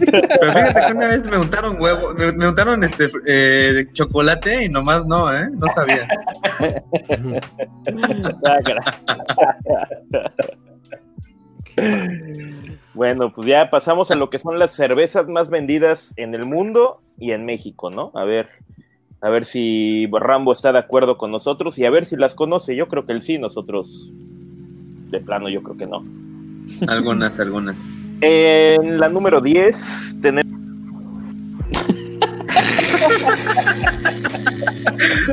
Pero 0.01 0.53
fíjate 0.53 0.87
que 0.87 0.93
una 0.93 1.07
vez 1.09 1.27
me 1.29 1.39
untaron 1.39 1.81
huevo, 1.81 2.15
me, 2.15 2.33
me 2.33 2.49
untaron 2.49 2.85
este 2.85 3.11
eh, 3.27 3.87
chocolate 3.93 4.65
y 4.65 4.69
nomás 4.69 5.07
no, 5.07 5.33
¿eh? 5.35 5.49
No 5.53 5.67
sabía. 5.69 6.09
Bueno, 12.95 13.33
pues 13.33 13.47
ya 13.47 13.71
pasamos 13.71 14.11
a 14.11 14.17
lo 14.17 14.29
que 14.29 14.41
son 14.41 14.59
las 14.59 14.73
cervezas 14.73 15.29
más 15.29 15.51
vendidas 15.51 16.13
en 16.17 16.35
el 16.35 16.45
mundo 16.45 17.01
y 17.17 17.31
en 17.31 17.45
México, 17.45 17.91
¿no? 17.91 18.11
A 18.15 18.25
ver, 18.25 18.49
a 19.21 19.29
ver 19.29 19.45
si 19.45 20.09
Rambo 20.11 20.53
está 20.53 20.73
de 20.73 20.79
acuerdo 20.79 21.17
con 21.17 21.31
nosotros 21.31 21.79
y 21.79 21.85
a 21.85 21.91
ver 21.91 22.07
si 22.07 22.17
las 22.17 22.35
conoce. 22.35 22.75
Yo 22.75 22.89
creo 22.89 23.07
que 23.07 23.13
él 23.13 23.23
sí, 23.23 23.39
nosotros 23.39 24.13
de 25.11 25.21
plano 25.21 25.49
yo 25.49 25.63
creo 25.63 25.77
que 25.77 25.87
no. 25.87 26.05
Algunas, 26.89 27.39
algunas. 27.39 27.89
En 28.21 28.99
la 28.99 29.09
número 29.09 29.41
10 29.41 29.77
tenemos 30.23 30.53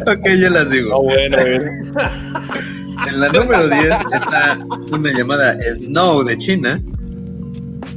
Ok, 0.07 0.28
yo 0.40 0.49
las 0.49 0.70
digo. 0.70 1.02
bueno, 1.03 1.38
En 3.07 3.20
la 3.20 3.30
número 3.30 3.68
10 3.68 3.90
está 4.14 4.57
una 4.91 5.12
llamada 5.18 5.57
Snow 5.76 6.24
de 6.24 6.38
China. 6.38 6.82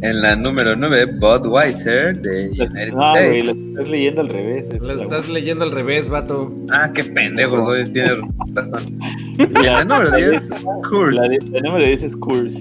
En 0.00 0.22
la 0.22 0.36
número 0.36 0.76
9, 0.76 1.06
Budweiser 1.18 2.16
de 2.20 2.50
United 2.50 2.92
No, 2.92 3.10
güey, 3.12 3.42
lo 3.42 3.50
States. 3.50 3.68
estás 3.70 3.88
leyendo 3.88 4.20
al 4.20 4.28
revés. 4.28 4.70
es 4.70 4.82
Lo 4.82 4.94
la- 4.94 5.02
estás 5.02 5.28
leyendo 5.28 5.64
al 5.64 5.72
revés, 5.72 6.08
vato. 6.08 6.54
Ah, 6.70 6.92
qué 6.94 7.02
pendejos, 7.04 7.66
hoy 7.66 7.90
tienes 7.90 8.12
razón. 8.54 8.96
Y 9.38 9.42
en 9.66 9.72
la 9.72 9.84
número 9.84 10.10
10, 10.16 10.48
Coors. 10.88 11.16
La, 11.16 11.22
la 11.26 11.60
número 11.60 11.84
10 11.84 12.02
es 12.04 12.16
Coors. 12.16 12.56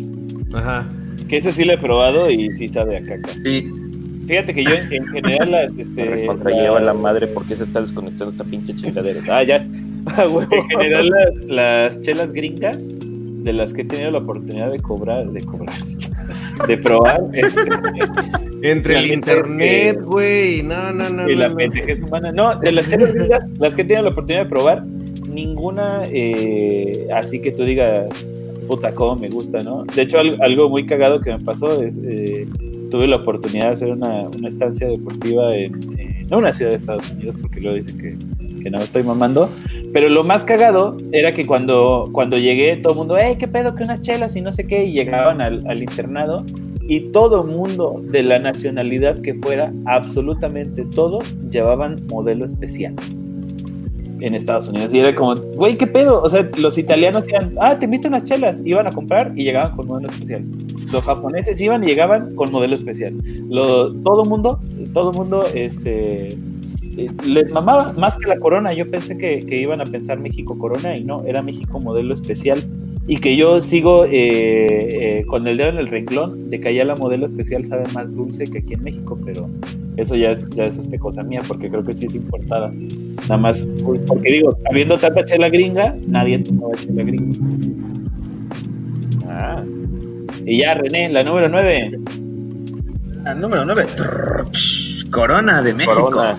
Ajá. 0.54 0.86
Que 1.28 1.38
ese 1.38 1.52
sí 1.52 1.66
lo 1.66 1.74
he 1.74 1.78
probado 1.78 2.30
y 2.32 2.56
sí 2.56 2.68
sabe 2.68 2.98
a 2.98 3.04
caca. 3.04 3.34
Sí, 3.44 3.68
Fíjate 4.28 4.54
que 4.54 4.66
yo 4.66 4.72
en, 4.72 4.92
en 4.94 5.06
general 5.08 5.52
las, 5.52 5.72
este, 5.78 6.26
contra 6.28 6.52
la- 6.52 6.62
lleva 6.62 6.80
la 6.82 6.94
madre 6.94 7.28
porque 7.28 7.56
se 7.56 7.64
está 7.64 7.80
desconectando 7.80 8.32
esta 8.32 8.44
pinche 8.44 8.76
chingadera. 8.76 9.22
Ah, 9.30 9.44
ya. 9.44 9.66
Ah, 10.10 10.24
en 10.52 10.70
general 10.70 11.10
las, 11.10 11.42
las 11.48 12.00
chelas 12.00 12.32
gringas 12.32 12.82
de 12.88 13.52
las 13.52 13.74
que 13.74 13.82
he 13.82 13.86
tenido 13.86 14.10
la 14.10 14.20
oportunidad 14.20 14.72
de 14.72 14.80
cobrar, 14.80 15.28
de 15.32 15.44
cobrar, 15.44 15.76
de 16.68 16.78
probar, 16.78 17.24
este, 17.34 17.62
Entre 18.62 18.98
el 19.00 19.12
internet, 19.12 20.00
güey. 20.02 20.64
No, 20.64 20.94
no, 20.94 21.10
no. 21.10 21.30
y 21.30 21.36
la 21.36 21.48
no, 21.50 21.56
no. 21.56 21.58
pendejez 21.58 22.02
humana. 22.02 22.32
No, 22.32 22.56
de 22.58 22.72
las 22.72 22.90
chelas 22.90 23.14
gringas, 23.14 23.44
las 23.60 23.76
que 23.76 23.82
he 23.82 23.86
tenido 23.86 24.04
la 24.04 24.12
oportunidad 24.12 24.44
de 24.46 24.50
probar, 24.50 24.86
ninguna 24.86 26.04
eh, 26.06 27.08
así 27.14 27.40
que 27.40 27.52
tú 27.52 27.64
digas, 27.66 28.08
puta, 28.68 28.94
cómo 28.94 29.16
me 29.16 29.30
gusta, 29.30 29.62
¿no? 29.64 29.84
De 29.96 30.02
hecho, 30.04 30.20
al- 30.20 30.38
algo 30.42 30.70
muy 30.70 30.86
cagado 30.86 31.22
que 31.22 31.32
me 31.32 31.40
pasó 31.40 31.82
es, 31.82 32.00
eh, 32.04 32.46
tuve 32.92 33.08
la 33.08 33.18
oportunidad 33.18 33.66
de 33.68 33.72
hacer 33.72 33.92
una, 33.92 34.24
una 34.30 34.48
estancia 34.48 34.88
deportiva 34.88 35.56
en, 35.56 35.74
en- 36.00 36.28
no 36.30 36.38
una 36.40 36.52
ciudad 36.52 36.72
de 36.72 36.78
Estados 36.78 37.10
Unidos, 37.12 37.38
porque 37.42 37.62
luego 37.62 37.78
dicen 37.78 37.98
que, 37.98 38.62
que 38.64 38.70
no 38.70 38.80
me 38.80 38.84
estoy 38.84 39.04
mamando, 39.04 39.50
pero 39.94 40.10
lo 40.10 40.24
más 40.24 40.44
cagado 40.44 40.98
era 41.14 41.34
que 41.34 41.46
cuando, 41.46 42.10
cuando 42.12 42.38
llegué, 42.38 42.76
todo 42.78 42.94
el 42.94 43.00
mundo, 43.00 43.16
hey, 43.18 43.36
qué 43.40 43.48
pedo, 43.48 43.76
que 43.76 43.84
unas 43.84 44.02
chelas 44.02 44.36
y 44.36 44.42
no 44.42 44.52
sé 44.52 44.68
qué, 44.68 44.84
y 44.86 44.92
llegaban 44.92 45.40
al, 45.42 45.66
al 45.68 45.82
internado, 45.82 46.44
y 46.90 47.00
todo 47.12 47.44
mundo 47.44 48.02
de 48.12 48.24
la 48.24 48.40
nacionalidad 48.40 49.22
que 49.22 49.34
fuera, 49.36 49.74
absolutamente 49.86 50.86
todos, 50.86 51.24
llevaban 51.50 52.06
modelo 52.08 52.46
especial 52.46 52.94
en 54.20 54.36
Estados 54.36 54.68
Unidos. 54.68 54.94
Y 54.94 55.00
era 55.00 55.14
como, 55.14 55.36
güey, 55.36 55.78
¿qué 55.78 55.88
pedo? 55.88 56.22
O 56.22 56.30
sea, 56.30 56.48
los 56.58 56.78
italianos 56.78 57.26
eran, 57.28 57.54
ah, 57.60 57.78
te 57.78 57.86
invito 57.86 58.08
unas 58.08 58.24
chelas, 58.24 58.62
iban 58.66 58.88
a 58.88 58.92
comprar 58.92 59.32
y 59.36 59.44
llegaban 59.44 59.76
con 59.76 59.88
modelo 59.88 60.08
especial. 60.10 60.44
Los 60.92 61.04
japoneses 61.04 61.60
iban 61.60 61.84
y 61.84 61.88
llegaban 61.88 62.36
con 62.36 62.52
modelo 62.52 62.76
especial. 62.76 63.16
Todo 64.04 64.26
mundo, 64.26 64.60
todo 64.94 65.12
mundo, 65.12 65.46
este, 65.54 66.30
eh, 66.30 67.10
les 67.24 67.52
mamaba 67.52 67.94
más 67.94 68.18
que 68.18 68.28
la 68.28 68.40
corona. 68.40 68.74
Yo 68.74 68.90
pensé 68.90 69.18
que 69.18 69.58
iban 69.58 69.82
a 69.82 69.86
pensar 69.86 70.20
México 70.20 70.58
corona 70.58 70.98
y 70.98 71.04
no, 71.04 71.24
era 71.26 71.42
México 71.42 71.80
modelo 71.80 72.14
especial. 72.14 72.68
Y 73.08 73.18
que 73.18 73.38
yo 73.38 73.62
sigo 73.62 74.04
eh, 74.06 74.10
eh, 74.12 75.26
con 75.28 75.48
el 75.48 75.56
dedo 75.56 75.70
en 75.70 75.78
el 75.78 75.88
renglón 75.88 76.50
de 76.50 76.60
que 76.60 76.70
allá 76.70 76.84
la 76.84 76.96
modelo 76.96 77.26
especial 77.26 77.64
sabe 77.66 77.88
más 77.94 78.14
dulce 78.14 78.44
que 78.46 78.58
aquí 78.58 78.74
en 78.74 78.84
México, 78.84 79.18
pero 79.26 79.50
eso 79.96 80.16
ya 80.16 80.32
es, 80.32 80.48
ya 80.50 80.66
es 80.66 80.78
este 80.78 81.00
cosa 81.00 81.24
mía, 81.24 81.42
porque 81.48 81.70
creo 81.70 81.84
que 81.84 81.96
sí 81.96 82.06
es 82.06 82.16
importada. 82.16 82.72
Nada 83.22 83.38
más, 83.38 83.66
porque 84.08 84.32
digo, 84.32 84.58
habiendo 84.70 85.00
tanta 85.00 85.24
chela 85.24 85.50
gringa, 85.50 85.96
nadie 86.06 86.40
tomaba 86.40 86.76
chela 86.80 87.04
gringa. 87.04 87.40
Ah, 89.26 89.64
Y 90.46 90.60
ya, 90.60 90.74
René, 90.74 91.10
la 91.10 91.24
número 91.24 91.48
9. 91.50 91.92
la 93.24 93.34
número 93.36 93.66
9, 93.66 93.86
Corona 95.12 95.62
de 95.62 95.74
México. 95.74 96.10
Corona. 96.12 96.38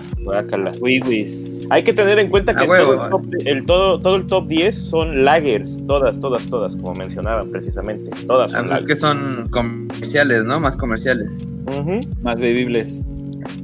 Wiwis. 0.79 1.67
Hay 1.71 1.83
que 1.83 1.93
tener 1.93 2.19
en 2.19 2.29
cuenta 2.29 2.55
que 2.55 2.63
Ah, 2.63 2.67
huevo. 2.67 2.93
todo, 2.95 3.03
el 3.05 3.09
top, 3.09 3.25
el 3.45 3.65
todo, 3.65 3.99
todo 4.01 4.15
el 4.15 4.27
top 4.27 4.47
10 4.47 4.75
son 4.75 5.23
lagers, 5.25 5.81
todas, 5.87 6.19
todas, 6.19 6.45
todas, 6.49 6.75
como 6.75 6.93
mencionaban 6.93 7.49
precisamente. 7.51 8.11
Todas 8.27 8.53
Ah, 8.53 8.59
son 8.59 8.67
pues 8.67 8.79
es 8.81 8.85
que 8.85 8.95
son 8.95 9.47
comerciales, 9.51 10.43
¿no? 10.45 10.59
Más 10.59 10.77
comerciales. 10.77 11.29
lagers. 11.65 11.79
Ujú. 12.07 12.21
Más 12.23 12.39
bebibles. 12.39 13.05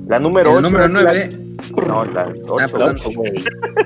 La 0.07 0.19
número 0.19 0.51
El 0.51 0.57
8 0.57 0.61
número 0.67 0.85
es 0.85 0.93
la- 0.93 1.01
9, 1.03 1.29
No, 1.87 2.05
la 2.05 2.33
8, 2.47 2.57
Ah, 2.59 2.67
perdón. 2.71 2.97
güey. 3.15 3.33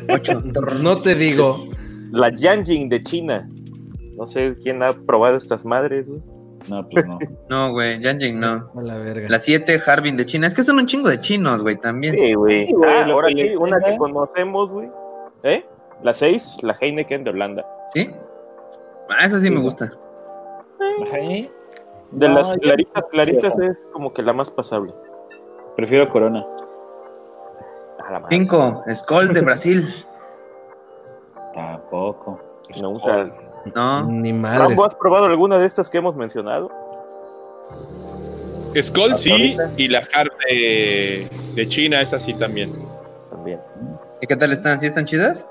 8. 0.10 0.44
No 0.82 1.02
te 1.02 1.16
digo. 1.16 1.68
La 2.12 2.34
Yanjing 2.36 2.90
de 2.90 3.02
China. 3.02 3.48
No 4.18 4.28
sé 4.28 4.56
quién 4.62 4.84
ha 4.84 4.94
probado 4.94 5.38
estas 5.38 5.64
madres, 5.66 6.06
güey. 6.08 6.20
No, 6.20 6.39
pues 6.92 7.06
no. 7.06 7.20
No, 7.50 7.72
güey, 7.72 8.00
Yanjing 8.02 8.40
no. 8.40 8.72
A 8.76 8.82
la 8.82 8.98
verga. 8.98 9.28
La 9.30 9.40
7, 9.40 9.80
Harbin 9.86 10.18
de 10.18 10.26
China. 10.26 10.48
Es 10.48 10.54
que 10.56 10.64
son 10.64 10.78
un 10.78 10.86
chingo 10.86 11.10
de 11.10 11.20
chinos, 11.20 11.62
güey, 11.64 11.78
también. 11.78 12.16
Sí, 12.16 12.34
güey. 12.34 12.68
Sí, 12.68 12.74
Ah, 12.88 13.06
ahora 13.10 13.30
que 13.30 13.50
sí, 13.52 13.56
una 13.56 13.80
que 13.80 13.98
conocemos, 13.98 14.72
güey. 14.72 14.90
¿Eh? 15.44 15.66
La 16.04 16.14
6, 16.14 16.58
la 16.62 16.76
Heineken 16.80 17.24
de 17.24 17.30
Holanda. 17.32 17.66
¿Sí? 17.88 18.10
Ah, 19.10 19.26
esa 19.26 19.40
sí 19.40 19.50
me 19.50 19.60
gusta. 19.60 19.92
Ajá. 21.04 21.18
De 22.12 22.28
No, 22.28 22.36
las 22.36 22.58
claritas, 22.58 23.04
claritas 23.12 23.54
Sí, 23.56 23.66
es 23.66 23.78
como 23.94 24.14
que 24.14 24.22
la 24.24 24.34
más 24.34 24.50
pasable. 24.50 24.94
Prefiero 25.76 26.10
Corona. 26.10 26.46
A 28.06 28.12
la 28.12 28.20
madre. 28.20 28.36
5, 28.38 28.84
Skol 28.96 29.34
de 29.34 29.42
Brasil. 29.46 29.88
Tampoco. 31.54 32.40
Nunca. 32.82 33.32
No. 33.76 34.06
Ni. 34.06 34.32
¿Rambo, 34.32 34.86
has 34.86 34.96
probado 34.96 35.26
alguna 35.26 35.58
de 35.58 35.66
estas 35.66 35.90
que 35.90 35.98
hemos 35.98 36.16
mencionado? 36.16 36.72
Skull 38.80 39.18
sí, 39.18 39.32
ahorita. 39.32 39.72
y 39.78 39.88
la 39.88 40.04
Hard 40.14 40.30
de, 40.48 41.28
de 41.56 41.68
China, 41.68 42.02
esa 42.02 42.20
sí 42.20 42.34
también. 42.36 42.72
También. 43.32 43.60
¿Y 44.22 44.28
qué 44.28 44.36
tal 44.36 44.52
están? 44.52 44.80
¿Sí 44.80 44.88
están 44.88 45.06
chidas? 45.06 45.48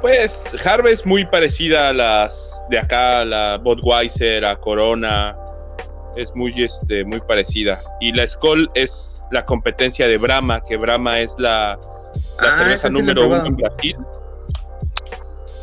Pues 0.00 0.54
Harvey 0.64 0.94
es 0.94 1.04
muy 1.04 1.24
parecida 1.26 1.88
a 1.88 1.92
las 1.92 2.64
de 2.70 2.78
acá, 2.78 3.22
a 3.22 3.24
la 3.24 3.58
Budweiser, 3.58 4.44
a 4.44 4.54
Corona. 4.56 5.36
Es 6.16 6.34
muy, 6.36 6.52
este, 6.62 7.04
muy 7.04 7.20
parecida. 7.20 7.78
Y 8.00 8.12
la 8.12 8.26
Skoll 8.26 8.70
es 8.74 9.22
la 9.32 9.44
competencia 9.44 10.06
de 10.06 10.18
Brahma, 10.18 10.60
que 10.64 10.76
Brahma 10.76 11.18
es 11.20 11.34
la, 11.38 11.78
la 12.40 12.48
Ah, 12.48 12.56
cerveza 12.58 12.88
sí 12.88 12.94
número 12.94 13.26
uno 13.26 13.46
en 13.46 13.56
Brasil. 13.56 13.96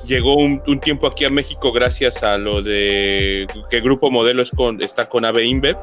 Llegó 0.07 0.35
un, 0.35 0.61
un 0.67 0.79
tiempo 0.79 1.07
aquí 1.07 1.25
a 1.25 1.29
México 1.29 1.71
gracias 1.71 2.21
a 2.21 2.37
lo 2.37 2.61
de 2.61 3.47
que 3.69 3.81
Grupo 3.81 4.11
Modelo 4.11 4.43
es 4.43 4.51
con, 4.51 4.81
está 4.81 5.09
con 5.09 5.25
Ave 5.25 5.45
InBev, 5.45 5.77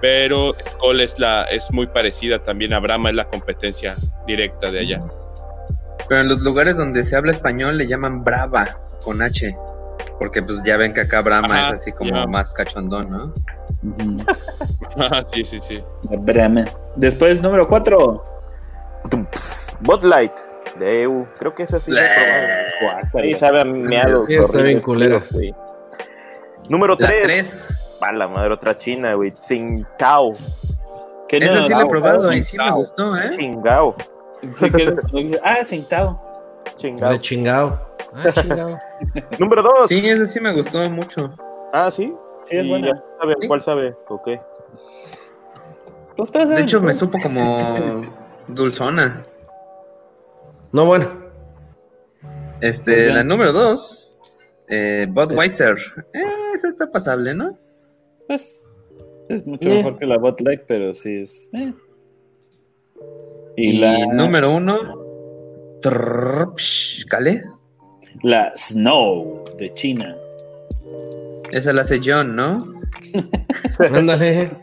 pero 0.00 0.52
Skoll 0.54 1.00
es, 1.00 1.18
la, 1.18 1.44
es 1.44 1.70
muy 1.72 1.86
parecida 1.86 2.42
también 2.42 2.72
a 2.72 2.80
Brahma, 2.80 3.10
es 3.10 3.16
la 3.16 3.24
competencia 3.26 3.94
directa 4.26 4.70
de 4.70 4.80
allá. 4.80 5.00
Pero 6.08 6.20
en 6.20 6.28
los 6.28 6.40
lugares 6.40 6.76
donde 6.76 7.02
se 7.04 7.16
habla 7.16 7.32
español 7.32 7.78
le 7.78 7.86
llaman 7.86 8.24
Brava, 8.24 8.78
con 9.04 9.22
H. 9.22 9.56
Porque 10.18 10.42
pues 10.42 10.60
ya 10.64 10.76
ven 10.76 10.92
que 10.92 11.02
acá 11.02 11.20
Brahma 11.20 11.54
Ajá, 11.54 11.74
es 11.74 11.80
así 11.80 11.92
como 11.92 12.26
más 12.26 12.52
cachondón, 12.52 13.10
¿no? 13.10 13.34
Ah, 14.96 15.24
sí, 15.32 15.44
sí, 15.44 15.58
sí. 15.58 15.82
Brahma. 16.18 16.66
Después, 16.96 17.40
número 17.40 17.66
4. 17.66 18.24
Bot 19.80 20.04
Light 20.04 20.32
de 20.82 21.02
EU. 21.02 21.26
Creo 21.38 21.54
que 21.54 21.62
esa 21.62 21.78
sí 21.80 21.90
la 21.90 22.04
he 22.04 22.08
probado. 22.78 23.24
Sí, 23.28 23.34
sabe 23.36 23.60
a 23.60 23.64
meado. 23.64 24.26
Sí, 24.26 24.34
está 24.34 24.62
bien 24.62 24.80
culera. 24.80 25.20
güey. 25.30 25.54
Número 26.68 26.96
La 26.98 27.08
3. 27.08 27.22
3. 27.22 27.96
Pa' 28.00 28.12
la 28.12 28.28
madre, 28.28 28.54
otra 28.54 28.76
china, 28.76 29.14
güey. 29.14 29.30
Tsingtao. 29.32 30.32
No, 30.32 31.38
Esa 31.38 31.62
sí 31.62 31.68
la 31.70 31.82
he 31.82 31.86
probado 31.86 32.32
y 32.32 32.42
sí 32.42 32.58
me 32.58 32.70
gustó, 32.72 33.16
¿eh? 33.16 33.30
Chingao. 33.36 33.94
Sí, 34.58 34.70
que 34.70 35.40
ah, 35.42 35.64
sentado. 35.64 36.20
Chingao. 36.76 37.10
De 37.10 37.20
chingado. 37.20 37.88
Ah, 38.14 38.32
chingado. 38.32 38.78
Número 39.38 39.62
2. 39.62 39.88
Sí, 39.88 40.06
esa 40.06 40.26
sí 40.26 40.40
me 40.40 40.52
gustó 40.52 40.78
mucho. 40.90 41.34
Ah, 41.72 41.90
sí. 41.90 42.14
Sí, 42.42 42.56
es 42.56 42.66
¿Y 42.66 42.68
buena. 42.68 42.88
ya 42.88 43.02
saben 43.18 43.36
Sí. 43.40 43.48
¿Cuál 43.48 43.62
sabe? 43.62 43.96
Pues 46.16 46.30
todas 46.30 46.50
De 46.50 46.60
hecho, 46.60 46.80
me 46.80 46.92
supo 46.92 47.18
como 47.22 48.02
dulzona. 48.48 49.24
No, 50.72 50.86
bueno. 50.86 51.08
Este, 52.60 52.94
bien. 53.04 53.14
la 53.16 53.24
número 53.24 53.52
2. 53.52 54.20
Eh, 54.68 55.06
Budweiser. 55.10 55.76
Eh, 56.14 56.22
esa 56.54 56.68
está 56.68 56.90
pasable, 56.90 57.34
¿no? 57.34 57.58
Pues 58.26 58.66
es 59.28 59.46
mucho 59.46 59.68
Eh. 59.68 59.76
mejor 59.76 59.98
que 59.98 60.06
la 60.06 60.18
Bot 60.18 60.40
Light, 60.40 60.62
pero 60.66 60.94
sí 60.94 61.22
es. 61.22 61.50
eh. 61.52 61.72
Y, 63.56 63.70
Y, 63.70 63.78
la, 63.78 64.06
número 64.06 64.54
1. 64.54 65.00
¿Cale? 67.08 67.42
la 68.22 68.52
Snow 68.54 69.44
de 69.58 69.72
China. 69.74 70.16
Esa 71.50 71.72
la 71.72 71.80
hace 71.82 72.00
John, 72.04 72.36
¿no? 72.36 72.58
Ándale. 73.78 74.50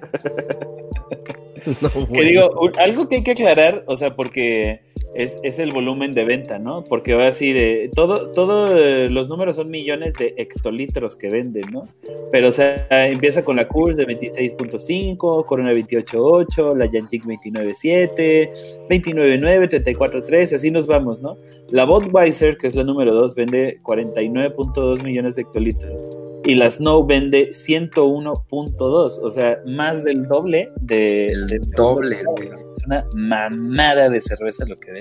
No, 1.81 1.89
Que 1.91 1.99
bueno. 1.99 2.23
digo, 2.23 2.61
un- 2.61 2.79
algo 2.79 3.09
que 3.09 3.17
hay 3.17 3.23
que 3.23 3.31
aclarar, 3.31 3.83
o 3.85 3.95
sea, 3.97 4.15
porque 4.15 4.81
es, 5.15 5.37
es 5.43 5.59
el 5.59 5.71
volumen 5.71 6.11
de 6.11 6.23
venta, 6.25 6.59
¿no? 6.59 6.83
Porque 6.83 7.13
va 7.15 7.27
así 7.27 7.51
de. 7.51 7.89
Todo, 7.95 8.29
todo 8.31 8.77
eh, 8.77 9.09
los 9.09 9.27
números 9.29 9.55
son 9.55 9.69
millones 9.71 10.13
de 10.13 10.33
hectolitros 10.37 11.15
que 11.15 11.29
venden, 11.29 11.63
¿no? 11.71 11.87
Pero, 12.31 12.49
o 12.49 12.51
sea, 12.51 12.85
empieza 13.07 13.43
con 13.43 13.55
la 13.55 13.67
Kurs 13.67 13.95
de 13.97 14.05
26.5, 14.07 15.45
Corona 15.45 15.73
28.8, 15.73 16.75
la 16.77 16.85
Yanjing 16.85 17.23
29.7, 17.23 18.49
29.9, 18.89 19.83
34.3, 19.85 20.55
así 20.55 20.69
nos 20.71 20.87
vamos, 20.87 21.21
¿no? 21.21 21.37
La 21.71 21.85
Budweiser, 21.85 22.57
que 22.57 22.67
es 22.67 22.75
la 22.75 22.83
número 22.83 23.13
2, 23.13 23.35
vende 23.35 23.77
49.2 23.83 25.03
millones 25.03 25.35
de 25.35 25.41
hectolitros. 25.43 26.11
Y 26.45 26.55
la 26.55 26.71
Snow 26.71 27.05
vende 27.05 27.49
101.2, 27.49 29.19
o 29.21 29.29
sea, 29.31 29.59
más 29.65 30.03
del 30.03 30.25
doble 30.25 30.69
de, 30.81 31.27
El 31.29 31.47
de- 31.47 31.59
doble, 31.75 32.23
güey. 32.23 32.47
Es 32.47 32.85
una 32.85 33.05
mamada 33.13 34.09
de 34.09 34.21
cerveza 34.21 34.65
lo 34.65 34.79
que 34.79 34.91
vende. 34.91 34.98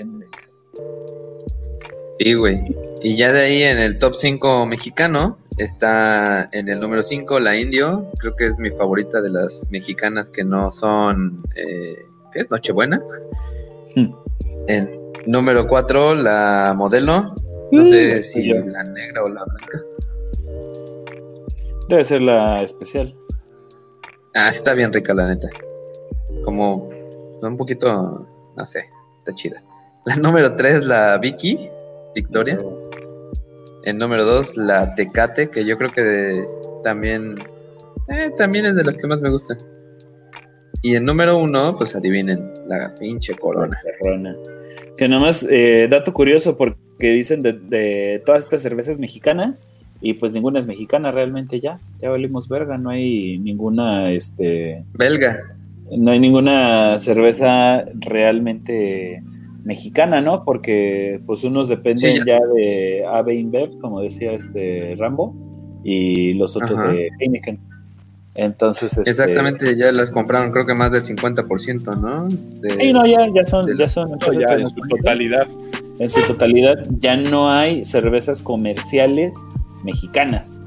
Sí, 2.19 2.33
güey. 2.33 2.75
Y 3.01 3.15
ya 3.17 3.31
de 3.31 3.41
ahí 3.41 3.63
en 3.63 3.79
el 3.79 3.97
top 3.97 4.15
5 4.15 4.65
mexicano 4.65 5.37
está 5.57 6.49
en 6.51 6.67
el 6.69 6.79
número 6.79 7.01
5 7.03 7.39
la 7.39 7.57
Indio. 7.57 8.05
Creo 8.19 8.35
que 8.35 8.47
es 8.47 8.59
mi 8.59 8.71
favorita 8.71 9.21
de 9.21 9.29
las 9.29 9.67
mexicanas 9.71 10.29
que 10.29 10.43
no 10.43 10.69
son. 10.69 11.43
Eh, 11.55 12.05
¿Qué 12.33 12.41
es? 12.41 12.51
Nochebuena. 12.51 13.01
Hmm. 13.95 14.11
En 14.67 14.99
número 15.25 15.67
4 15.67 16.15
la 16.15 16.73
Modelo. 16.75 17.33
No 17.71 17.85
sé 17.85 18.19
Mm, 18.19 18.23
si 18.23 18.47
la 18.51 18.83
negra 18.83 19.23
o 19.23 19.29
la 19.29 19.45
blanca. 19.45 19.81
Debe 21.87 22.03
ser 22.03 22.21
la 22.21 22.61
especial. 22.61 23.15
Ah, 24.35 24.51
sí 24.51 24.57
está 24.57 24.73
bien 24.73 24.91
rica, 24.93 25.13
la 25.13 25.27
neta. 25.27 25.49
Como 26.43 26.89
un 27.41 27.57
poquito, 27.57 28.27
no 28.55 28.65
sé, 28.65 28.85
está 29.19 29.33
chida. 29.33 29.63
La 30.05 30.15
número 30.15 30.55
3, 30.55 30.85
la 30.85 31.17
Vicky, 31.17 31.69
Victoria. 32.15 32.57
En 33.83 33.97
número 33.97 34.25
2, 34.25 34.57
la 34.57 34.93
Tecate, 34.95 35.49
que 35.49 35.65
yo 35.65 35.77
creo 35.77 35.89
que 35.91 36.01
de- 36.01 36.47
también, 36.83 37.35
eh, 38.07 38.31
también 38.37 38.65
es 38.65 38.75
de 38.75 38.83
las 38.83 38.97
que 38.97 39.07
más 39.07 39.21
me 39.21 39.29
gustan. 39.29 39.57
Y 40.81 40.95
en 40.95 41.05
número 41.05 41.37
1, 41.37 41.77
pues 41.77 41.95
adivinen, 41.95 42.51
la 42.67 42.93
pinche 42.99 43.35
Corona. 43.35 43.77
Perrona. 44.01 44.35
Que 44.97 45.07
nomás, 45.07 45.45
eh, 45.49 45.87
dato 45.89 46.13
curioso, 46.13 46.57
porque 46.57 47.11
dicen 47.11 47.41
de, 47.41 47.53
de 47.53 48.21
todas 48.25 48.43
estas 48.43 48.61
cervezas 48.61 48.97
mexicanas, 48.97 49.67
y 50.01 50.13
pues 50.13 50.31
ninguna 50.31 50.59
es 50.59 50.67
mexicana 50.67 51.11
realmente 51.11 51.59
ya. 51.59 51.79
Ya 51.99 52.09
valimos 52.09 52.47
verga, 52.47 52.77
no 52.77 52.89
hay 52.89 53.37
ninguna, 53.39 54.11
este, 54.11 54.85
Belga. 54.93 55.39
no 55.97 56.11
hay 56.11 56.19
ninguna 56.19 56.97
cerveza 56.99 57.83
realmente 57.95 59.21
mexicana, 59.63 60.21
¿no? 60.21 60.43
Porque 60.43 61.19
pues 61.25 61.43
unos 61.43 61.67
dependen 61.69 62.17
Sí, 62.17 62.21
ya. 62.25 62.39
de 62.55 63.05
AB 63.05 63.29
InBev, 63.33 63.77
como 63.79 64.01
decía 64.01 64.31
este 64.33 64.95
Rambo, 64.97 65.35
y 65.83 66.33
los 66.33 66.55
otros 66.55 66.79
Ajá. 66.79 66.91
de 66.91 67.09
Heineken. 67.19 67.59
Entonces, 68.35 68.97
este, 68.97 69.09
Exactamente, 69.09 69.75
ya 69.75 69.91
las 69.91 70.11
compraron, 70.11 70.51
creo 70.51 70.65
que 70.65 70.73
más 70.75 70.91
del 70.91 71.03
50%, 71.03 71.95
¿no? 71.99 72.27
De- 72.61 72.77
Sí, 72.77 72.93
no, 72.93 73.05
ya, 73.05 73.27
ya 73.35 73.43
son, 73.45 73.67
ya 73.77 73.87
son 73.87 74.17
ya, 74.39 74.55
en 74.55 74.69
su 74.69 74.75
totalidad. 74.87 75.47
en 75.99 76.09
su 76.09 76.21
totalidad 76.27 76.77
ya 76.99 77.17
no 77.17 77.51
hay 77.51 77.83
cervezas 77.83 78.41
comerciales 78.41 79.35
mexicanas. 79.83 80.57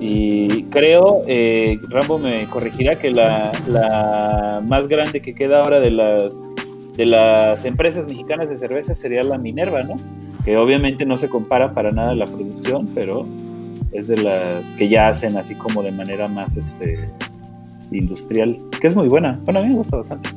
Y 0.00 0.64
creo, 0.64 1.22
eh, 1.26 1.78
Rambo 1.88 2.18
me 2.18 2.46
corregirá 2.50 2.98
que 2.98 3.10
la, 3.10 3.52
la 3.68 4.62
más 4.64 4.86
grande 4.86 5.20
que 5.22 5.34
queda 5.34 5.62
ahora 5.62 5.80
de 5.80 5.90
las 5.90 6.44
de 6.98 7.06
las 7.06 7.64
empresas 7.64 8.08
mexicanas 8.08 8.48
de 8.48 8.56
cerveza 8.56 8.92
sería 8.92 9.22
la 9.22 9.38
Minerva, 9.38 9.84
¿no? 9.84 9.94
Que 10.44 10.56
obviamente 10.56 11.06
no 11.06 11.16
se 11.16 11.28
compara 11.28 11.72
para 11.72 11.92
nada 11.92 12.12
la 12.16 12.24
producción, 12.26 12.88
pero 12.92 13.24
es 13.92 14.08
de 14.08 14.16
las 14.16 14.68
que 14.70 14.88
ya 14.88 15.06
hacen 15.06 15.36
así 15.36 15.54
como 15.54 15.84
de 15.84 15.92
manera 15.92 16.26
más 16.26 16.56
este 16.56 17.08
industrial, 17.92 18.58
que 18.80 18.88
es 18.88 18.96
muy 18.96 19.06
buena. 19.06 19.38
Bueno, 19.44 19.60
a 19.60 19.62
mí 19.62 19.68
me 19.68 19.76
gusta 19.76 19.96
bastante. 19.96 20.28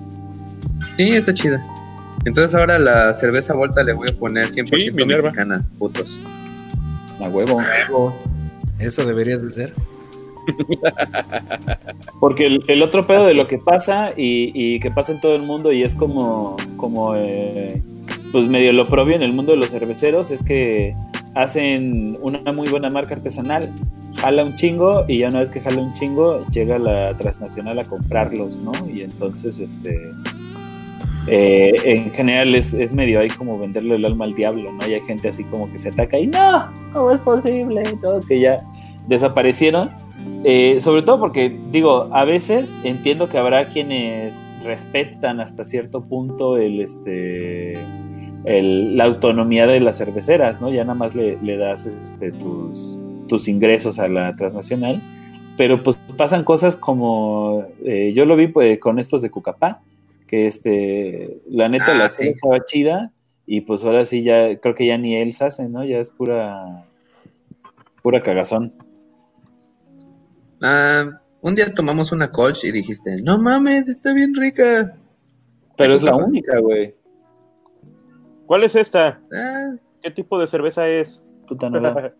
Sí, 0.96 1.14
está 1.14 1.34
chida. 1.34 1.66
Entonces 2.26 2.54
ahora 2.54 2.78
la 2.78 3.12
cerveza 3.16 3.56
vuelta 3.56 3.82
le 3.82 3.94
voy 3.94 4.10
a 4.10 4.20
poner 4.20 4.46
100% 4.46 4.78
Sí, 4.78 4.92
mexicana, 4.92 5.66
putos. 5.80 6.22
A 7.20 7.28
huevo. 7.28 7.58
Eso 8.78 9.04
deberías 9.04 9.42
de 9.42 9.50
ser. 9.50 9.74
Porque 12.20 12.60
el, 12.68 12.84
otro 12.84 13.08
pedo 13.08 13.26
de 13.26 13.34
lo 13.34 13.48
que 13.48 13.58
pasa 13.58 14.14
y, 14.16 14.80
que 14.80 14.92
pasa 14.92 15.14
en 15.14 15.22
todo 15.22 15.36
el 15.36 15.44
mundo 15.44 15.72
y 15.72 15.84
es 15.84 15.96
como, 15.96 16.58
como 16.78 17.16
eh, 17.16 17.82
pues 18.32 18.48
medio 18.48 18.74
lo 18.74 18.88
propio 18.88 19.16
en 19.16 19.24
el 19.24 19.34
mundo 19.34 19.52
de 19.52 19.58
los 19.58 19.72
cerveceros 19.72 20.32
es 20.32 20.44
que 20.44 20.96
hacen 21.36 22.18
una 22.22 22.52
muy 22.52 22.70
buena 22.70 22.90
marca 22.90 23.16
artesanal, 23.16 23.74
jala 24.16 24.44
un 24.44 24.56
chingo 24.56 25.06
y 25.08 25.20
ya 25.20 25.30
una 25.30 25.40
vez 25.40 25.50
que 25.50 25.62
jala 25.62 25.82
un 25.82 25.94
chingo 25.94 26.46
llega 26.50 26.78
la 26.78 27.16
transnacional 27.18 27.80
a 27.80 27.86
comprarlos, 27.86 28.60
¿no? 28.60 28.72
Y 28.90 29.02
entonces 29.02 29.60
este 29.60 30.12
eh, 31.28 31.74
en 31.84 32.12
general 32.12 32.56
es, 32.56 32.74
es 32.74 32.94
medio 32.94 33.20
ahí 33.20 33.30
como 33.30 33.60
venderle 33.60 33.96
el 33.96 34.06
alma 34.06 34.26
al 34.26 34.34
diablo, 34.34 34.72
¿no? 34.72 34.88
Y 34.88 34.94
hay 34.94 35.02
gente 35.02 35.30
así 35.30 35.44
como 35.44 35.72
que 35.72 35.78
se 35.78 35.90
ataca 35.90 36.18
y 36.18 36.28
no, 36.28 36.68
¿cómo 36.94 37.12
es 37.12 37.22
posible? 37.22 37.84
Todo 38.02 38.22
que 38.22 38.40
ya 38.40 38.64
desaparecieron. 39.08 39.92
Eh, 40.44 40.80
sobre 40.80 41.04
todo 41.04 41.20
porque, 41.20 41.56
digo, 41.72 42.10
a 42.12 42.26
veces 42.26 42.76
entiendo 42.84 43.30
que 43.30 43.38
habrá 43.38 43.70
quienes 43.70 44.44
respetan 44.64 45.40
hasta 45.40 45.64
cierto 45.64 46.02
punto 46.02 46.58
el, 46.58 46.82
este, 46.82 47.78
la 48.44 49.04
autonomía 49.04 49.68
de 49.68 49.80
las 49.80 49.98
cerveceras, 49.98 50.62
¿no? 50.62 50.72
Ya 50.72 50.84
nada 50.84 50.96
más 50.96 51.16
le, 51.16 51.58
das 51.58 51.86
este, 51.86 52.32
tus, 52.32 52.98
tus 53.28 53.48
ingresos 53.48 54.00
a 54.00 54.08
la 54.08 54.36
transnacional, 54.36 55.02
pero 55.58 55.84
pues 55.84 55.98
pasan 56.18 56.44
cosas 56.44 56.76
como, 56.76 57.66
eh, 57.86 58.14
yo 58.16 58.26
lo 58.26 58.36
vi 58.36 58.48
pues, 58.48 58.80
con 58.80 58.98
estos 58.98 59.22
de 59.22 59.30
Cucapá, 59.30 59.82
que 60.28 60.48
este, 60.48 61.38
la 61.50 61.70
neta 61.70 61.94
la 61.94 62.06
ah, 62.06 62.10
sí. 62.10 62.30
estaba 62.30 62.64
chida, 62.66 63.12
y 63.46 63.62
pues 63.62 63.84
ahora 63.84 64.06
sí 64.06 64.24
ya, 64.24 64.58
creo 64.58 64.76
que 64.76 64.86
ya 64.86 64.98
ni 64.98 65.16
él 65.16 65.34
se 65.34 65.46
hace, 65.46 65.68
¿no? 65.68 65.84
Ya 65.84 66.00
es 66.00 66.10
pura, 66.10 66.86
pura 68.02 68.24
cagazón. 68.24 68.72
Ah, 70.62 71.10
un 71.42 71.56
día 71.56 71.74
tomamos 71.74 72.12
una 72.12 72.32
colch 72.32 72.64
y 72.64 72.72
dijiste, 72.72 73.22
no 73.22 73.40
mames, 73.40 73.90
está 73.90 74.14
bien 74.14 74.34
rica. 74.36 74.96
Pero 75.76 75.96
es 75.96 76.04
la 76.04 76.16
única, 76.16 76.60
güey. 76.60 76.96
¿Cuál 78.46 78.64
es 78.64 78.76
esta? 78.76 79.22
Ah. 79.34 79.76
¿Qué 80.02 80.12
tipo 80.12 80.40
de 80.40 80.48
cerveza 80.48 80.88
es? 80.88 81.24
Puta 81.48 81.70
nada. 81.70 82.14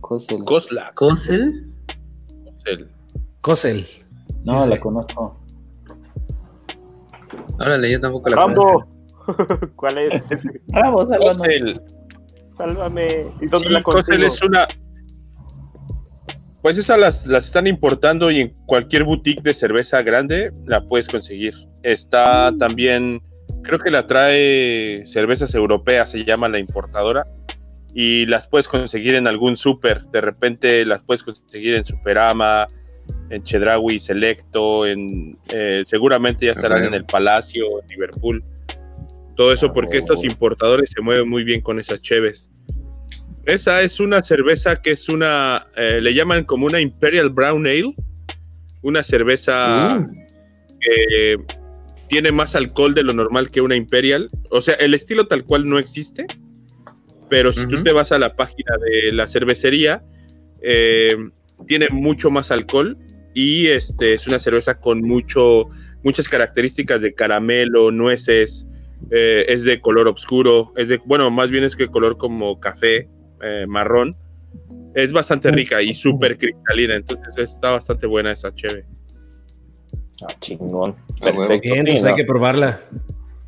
Cosel. 0.00 0.44
Cosla. 0.44 0.92
¿Cosel? 0.94 1.72
Cosel. 2.44 2.88
Cosel. 3.40 3.86
No, 4.44 4.66
la 4.66 4.78
conozco. 4.80 5.40
Órale, 7.58 7.90
yo 7.90 8.00
tampoco 8.00 8.28
la 8.30 8.36
conozco. 8.36 8.86
¿Cuál 9.76 9.98
es? 9.98 10.22
Rambo, 10.68 11.06
sálvame. 11.06 11.80
Sálvame. 12.56 13.26
¿Y 13.40 13.46
dónde 13.46 13.70
la 13.70 13.82
Cosel 13.82 14.22
es 14.22 14.42
una... 14.42 14.66
Pues 16.64 16.78
esas 16.78 16.98
las, 16.98 17.26
las 17.26 17.44
están 17.44 17.66
importando 17.66 18.30
y 18.30 18.40
en 18.40 18.54
cualquier 18.64 19.04
boutique 19.04 19.42
de 19.42 19.52
cerveza 19.52 20.00
grande 20.00 20.50
la 20.64 20.82
puedes 20.82 21.08
conseguir. 21.08 21.52
Está 21.82 22.50
mm. 22.50 22.58
también 22.58 23.22
creo 23.62 23.78
que 23.78 23.90
la 23.90 24.06
trae 24.06 25.02
Cervezas 25.04 25.54
Europeas, 25.54 26.12
se 26.12 26.24
llama 26.24 26.48
la 26.48 26.58
importadora, 26.58 27.26
y 27.92 28.24
las 28.24 28.48
puedes 28.48 28.66
conseguir 28.66 29.14
en 29.14 29.26
algún 29.26 29.58
súper, 29.58 30.06
de 30.06 30.22
repente 30.22 30.86
las 30.86 31.02
puedes 31.02 31.22
conseguir 31.22 31.74
en 31.74 31.84
Superama, 31.84 32.66
en 33.28 33.42
Chedraui 33.42 34.00
Selecto, 34.00 34.86
en, 34.86 35.36
eh, 35.50 35.84
seguramente 35.86 36.46
ya 36.46 36.52
estarán 36.52 36.84
en 36.84 36.94
el 36.94 37.04
Palacio, 37.04 37.82
en 37.82 37.88
Liverpool. 37.88 38.42
Todo 39.36 39.52
eso 39.52 39.70
porque 39.70 39.98
estos 39.98 40.24
importadores 40.24 40.92
se 40.92 41.02
mueven 41.02 41.28
muy 41.28 41.44
bien 41.44 41.60
con 41.60 41.78
esas 41.78 42.00
cheves. 42.00 42.50
Esa 43.46 43.82
es 43.82 44.00
una 44.00 44.22
cerveza 44.22 44.76
que 44.76 44.92
es 44.92 45.08
una, 45.08 45.66
eh, 45.76 46.00
le 46.00 46.14
llaman 46.14 46.44
como 46.44 46.66
una 46.66 46.80
Imperial 46.80 47.28
Brown 47.28 47.66
Ale, 47.66 47.94
una 48.82 49.02
cerveza 49.02 49.98
uh. 49.98 50.06
que 50.80 51.36
tiene 52.08 52.32
más 52.32 52.54
alcohol 52.54 52.94
de 52.94 53.02
lo 53.02 53.12
normal 53.12 53.50
que 53.50 53.60
una 53.60 53.76
Imperial. 53.76 54.28
O 54.50 54.62
sea, 54.62 54.74
el 54.74 54.94
estilo 54.94 55.26
tal 55.26 55.44
cual 55.44 55.68
no 55.68 55.78
existe, 55.78 56.26
pero 57.28 57.52
si 57.52 57.66
tú 57.66 57.82
te 57.82 57.92
vas 57.92 58.12
a 58.12 58.18
la 58.18 58.30
página 58.30 58.76
de 58.78 59.12
la 59.12 59.26
cervecería, 59.26 60.02
eh, 60.62 61.16
tiene 61.66 61.88
mucho 61.90 62.30
más 62.30 62.50
alcohol 62.50 62.96
y 63.34 63.66
este 63.66 64.14
es 64.14 64.26
una 64.26 64.40
cerveza 64.40 64.78
con 64.78 65.02
mucho, 65.02 65.68
muchas 66.02 66.28
características 66.28 67.02
de 67.02 67.14
caramelo, 67.14 67.90
nueces, 67.90 68.66
eh, 69.10 69.44
es 69.48 69.64
de 69.64 69.80
color 69.80 70.08
oscuro, 70.08 70.72
es 70.76 70.88
de, 70.88 71.00
bueno, 71.04 71.30
más 71.30 71.50
bien 71.50 71.64
es 71.64 71.76
que 71.76 71.88
color 71.88 72.16
como 72.16 72.60
café, 72.60 73.08
eh, 73.44 73.66
marrón. 73.66 74.16
Es 74.94 75.12
bastante 75.12 75.50
rica 75.50 75.82
y 75.82 75.92
súper 75.92 76.38
cristalina, 76.38 76.94
entonces 76.94 77.36
está 77.36 77.72
bastante 77.72 78.06
buena 78.06 78.32
esa 78.32 78.54
cheve. 78.54 78.86
Ah, 80.22 80.32
chingón. 80.40 80.94
Ah, 81.20 81.32
Perfecto. 81.32 81.72
Bien, 81.72 81.84
pues 81.84 82.04
hay 82.04 82.14
que 82.14 82.24
probarla. 82.24 82.80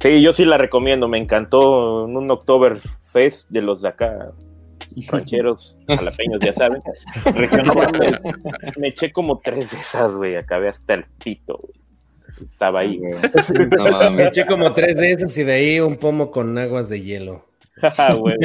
Sí, 0.01 0.20
yo 0.20 0.32
sí 0.32 0.44
la 0.44 0.59
recomiendo. 0.59 1.09
Me 1.09 1.18
encantó 1.18 2.06
en 2.06 2.16
un 2.16 2.31
October 2.31 2.78
Fest 3.12 3.48
de 3.48 3.62
los 3.62 3.82
de 3.82 3.89
acá, 3.89 4.32
rancheros, 5.09 5.77
jalapeños, 5.89 6.40
ya 6.40 6.52
saben. 6.52 6.81
me, 8.78 8.89
eché 8.89 9.12
como 9.12 9.39
tres 9.39 9.70
de 9.70 9.78
esas, 9.78 10.14
güey. 10.14 10.36
Acabé 10.36 10.68
hasta 10.68 10.94
el 10.94 11.05
pito, 11.23 11.59
güey. 11.59 11.74
Estaba 12.44 12.81
ahí. 12.81 12.98
me 14.12 14.27
eché 14.27 14.44
como 14.44 14.74
tres 14.74 14.97
de 14.97 15.12
esas 15.12 15.36
y 15.39 15.44
de 15.44 15.52
ahí 15.52 15.81
un 15.81 15.97
pomo 15.97 16.31
con 16.31 16.59
aguas 16.59 16.89
de 16.89 17.02
hielo. 17.02 17.47
a 17.82 18.14
huevo. 18.16 18.40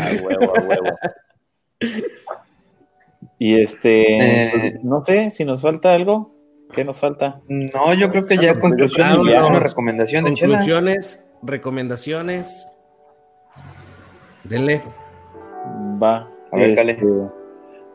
a 0.00 0.22
huevo, 0.22 0.56
a 0.56 0.62
huevo. 0.62 0.98
Y 3.38 3.60
este, 3.60 4.50
pues, 4.50 4.64
eh, 4.72 4.80
no 4.82 5.04
sé 5.04 5.30
si 5.30 5.44
nos 5.44 5.62
falta 5.62 5.94
algo. 5.94 6.34
¿Qué 6.72 6.84
nos 6.84 6.98
falta? 6.98 7.40
No, 7.48 7.94
yo 7.94 8.10
creo 8.10 8.26
que 8.26 8.38
ya 8.38 8.52
ah, 8.52 8.58
conclusiones, 8.58 9.18
una 9.18 9.60
recomendación 9.60 10.24
de 10.24 10.32
Conclusiones, 10.32 11.32
recomendaciones. 11.42 12.66
Denle. 14.44 14.82
Va. 16.02 16.28
A 16.50 16.56
ver, 16.56 16.70
este, 16.70 16.98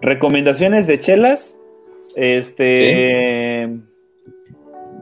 recomendaciones 0.01 0.87
de 0.87 0.99
chelas. 0.99 1.57
Este 2.15 3.81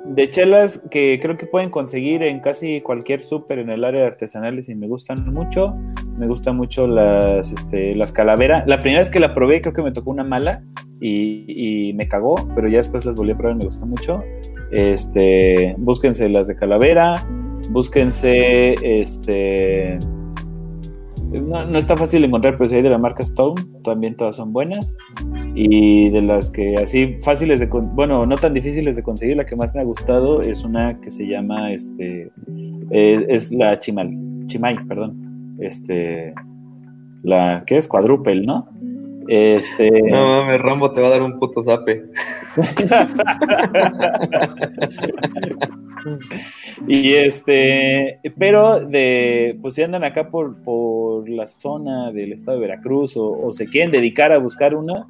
de 0.09 0.29
chelas 0.29 0.81
que 0.89 1.19
creo 1.21 1.37
que 1.37 1.45
pueden 1.45 1.69
conseguir 1.69 2.23
en 2.23 2.39
casi 2.39 2.81
cualquier 2.81 3.21
súper 3.21 3.59
en 3.59 3.69
el 3.69 3.83
área 3.83 4.01
de 4.01 4.07
artesanales 4.07 4.69
y 4.69 4.75
me 4.75 4.87
gustan 4.87 5.31
mucho. 5.31 5.75
Me 6.17 6.27
gustan 6.27 6.57
mucho 6.57 6.87
las, 6.87 7.51
este, 7.51 7.95
las 7.95 8.11
calaveras. 8.11 8.67
La 8.67 8.79
primera 8.79 9.01
vez 9.01 9.09
que 9.09 9.19
la 9.19 9.33
probé 9.33 9.61
creo 9.61 9.73
que 9.73 9.81
me 9.81 9.91
tocó 9.91 10.11
una 10.11 10.23
mala 10.23 10.63
y, 10.99 11.93
me 11.93 12.07
cagó, 12.07 12.35
pero 12.55 12.67
ya 12.67 12.77
después 12.77 13.05
las 13.05 13.15
volví 13.15 13.31
a 13.31 13.37
probar 13.37 13.55
y 13.55 13.59
me 13.59 13.65
gustó 13.65 13.85
mucho. 13.85 14.19
Este, 14.71 15.75
búsquense 15.77 16.27
las 16.27 16.47
de 16.47 16.55
calavera, 16.55 17.25
búsquense 17.69 18.73
este 18.83 19.97
no, 21.31 21.77
está 21.77 21.95
fácil 21.95 22.23
encontrar, 22.23 22.57
pero 22.57 22.69
si 22.69 22.75
hay 22.75 22.81
de 22.81 22.89
la 22.89 22.97
marca 22.97 23.23
Stone, 23.23 23.61
también 23.83 24.15
todas 24.15 24.35
son 24.35 24.51
buenas. 24.51 24.97
Y 25.53 26.09
de 26.09 26.21
las 26.21 26.49
que 26.49 26.77
así 26.77 27.17
fáciles 27.21 27.59
de, 27.59 27.67
bueno, 27.67 28.25
no 28.25 28.35
tan 28.35 28.53
difíciles 28.53 28.95
de 28.95 29.03
conseguir, 29.03 29.37
la 29.37 29.45
que 29.45 29.55
más 29.55 29.75
me 29.75 29.81
ha 29.81 29.83
gustado 29.83 30.41
es 30.41 30.63
una 30.63 30.99
que 30.99 31.11
se 31.11 31.27
llama, 31.27 31.71
este, 31.71 32.31
es, 32.89 33.51
la 33.51 33.77
Chimal, 33.79 34.11
Chimay, 34.47 34.77
perdón. 34.87 35.57
Este, 35.59 36.33
la, 37.23 37.63
¿qué 37.65 37.77
es? 37.77 37.87
Cuadruple, 37.87 38.45
¿no? 38.45 38.67
Este... 39.27 40.01
No 40.09 40.41
mames, 40.41 40.61
Rambo 40.61 40.91
te 40.91 41.01
va 41.01 41.07
a 41.07 41.11
dar 41.11 41.21
un 41.21 41.37
puto 41.37 41.61
zape. 41.61 42.05
y 46.87 47.13
este, 47.13 48.19
pero 48.37 48.79
de, 48.79 49.57
pues 49.61 49.75
si 49.75 49.83
andan 49.83 50.03
acá 50.03 50.29
por, 50.29 50.61
por 50.63 51.29
la 51.29 51.47
zona 51.47 52.11
del 52.11 52.33
estado 52.33 52.59
de 52.59 52.67
Veracruz 52.67 53.13
o, 53.17 53.51
se 53.51 53.67
quieren 53.67 53.91
dedicar 53.91 54.31
a 54.31 54.37
buscar 54.37 54.75
una, 54.75 55.07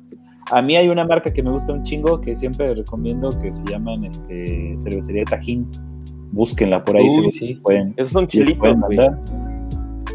a 0.51 0.61
mí 0.61 0.75
hay 0.75 0.89
una 0.89 1.05
marca 1.05 1.31
que 1.31 1.43
me 1.43 1.51
gusta 1.51 1.73
un 1.73 1.83
chingo 1.83 2.19
que 2.21 2.35
siempre 2.35 2.73
recomiendo 2.73 3.29
que 3.39 3.51
se 3.51 3.63
llaman 3.65 4.03
este, 4.05 4.75
Cervecería 4.79 5.25
Tajín. 5.25 5.67
Búsquenla 6.31 6.83
por 6.83 6.97
ahí. 6.97 7.09
si 7.09 7.31
sí. 7.31 7.55
pueden, 7.55 7.93
Esos 7.97 8.13
son 8.13 8.27
chilitos, 8.27 8.77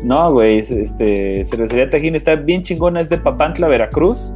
No, 0.04 0.32
güey, 0.32 0.58
este, 0.58 1.44
Cervecería 1.44 1.90
Tajín 1.90 2.14
está 2.14 2.36
bien 2.36 2.62
chingona, 2.62 3.00
es 3.00 3.08
de 3.08 3.18
Papantla, 3.18 3.68
Veracruz. 3.68 4.32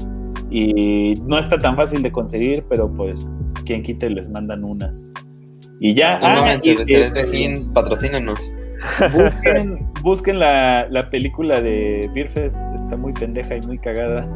Y 0.51 1.15
no 1.27 1.39
está 1.39 1.59
tan 1.59 1.77
fácil 1.77 2.03
de 2.03 2.11
conseguir, 2.11 2.65
pero 2.69 2.91
pues 2.91 3.29
quien 3.65 3.83
quite 3.83 4.09
les 4.09 4.29
mandan 4.31 4.65
unas. 4.65 5.13
Y 5.81 5.95
ya. 5.95 6.19
Ah, 6.23 6.59
y, 6.63 7.57
patrocínanos. 7.73 8.53
Busquen, 9.13 9.87
busquen 10.03 10.39
la, 10.39 10.87
la, 10.91 11.11
película 11.11 11.61
de 11.61 12.09
Beerfest, 12.15 12.57
está 12.75 12.97
muy 12.97 13.13
pendeja 13.13 13.57
y 13.57 13.61
muy 13.63 13.79
cagada. 13.79 14.29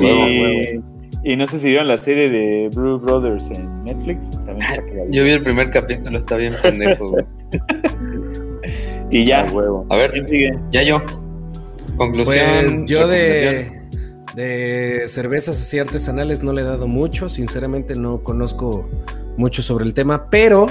y, 1.24 1.36
no 1.36 1.46
sé 1.46 1.58
si 1.58 1.68
vieron 1.68 1.88
la 1.88 1.98
serie 1.98 2.28
de 2.28 2.70
Blue 2.74 2.98
Brothers 2.98 3.50
en 3.50 3.84
Netflix. 3.84 4.30
También 4.46 4.84
Yo 5.10 5.24
vi 5.24 5.30
el 5.30 5.42
primer 5.42 5.70
capítulo, 5.70 6.16
está 6.16 6.36
bien 6.36 6.52
pendejo, 6.62 7.16
y 9.10 9.24
ya, 9.24 9.46
A 9.90 9.96
ver, 9.96 10.26
ya 10.70 10.82
yo. 10.82 11.02
Conclusión. 11.96 12.84
Pues 12.84 12.90
yo 12.90 13.08
de 13.08 13.80
de 14.34 15.04
cervezas 15.08 15.60
así 15.60 15.78
artesanales 15.78 16.42
no 16.42 16.52
le 16.52 16.62
he 16.62 16.64
dado 16.64 16.86
mucho, 16.86 17.28
sinceramente 17.28 17.96
no 17.96 18.22
conozco 18.22 18.88
mucho 19.36 19.62
sobre 19.62 19.84
el 19.84 19.94
tema, 19.94 20.28
pero 20.30 20.66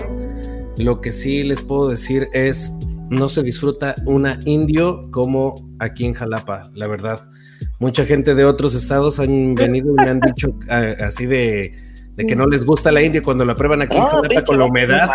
lo 0.78 1.02
que 1.02 1.12
sí 1.12 1.44
les 1.44 1.62
puedo 1.62 1.90
decir 1.90 2.28
es, 2.34 2.72
no 3.10 3.30
se 3.30 3.44
disfruta 3.44 3.96
una 4.06 4.40
indio 4.46 5.10
como 5.12 5.56
aquí 5.80 6.06
en 6.06 6.14
Jalapa, 6.14 6.72
la 6.74 6.88
verdad. 6.88 7.20
Mucha 7.80 8.06
gente 8.06 8.36
de 8.36 8.46
otros 8.46 8.76
estados 8.76 9.20
han 9.20 9.56
venido 9.56 9.92
y 9.92 9.96
me 9.96 10.10
han 10.10 10.20
dicho 10.20 10.58
así 10.70 11.26
de, 11.26 11.74
que 12.18 12.36
no 12.36 12.48
les 12.48 12.66
gusta 12.66 12.92
la 12.92 13.02
indio 13.02 13.24
cuando 13.24 13.46
la 13.46 13.56
prueban 13.56 13.82
aquí 13.82 13.98
en 13.98 14.04
Jalapa 14.04 14.44
con 14.44 14.60
la 14.60 14.66
humedad. 14.66 15.10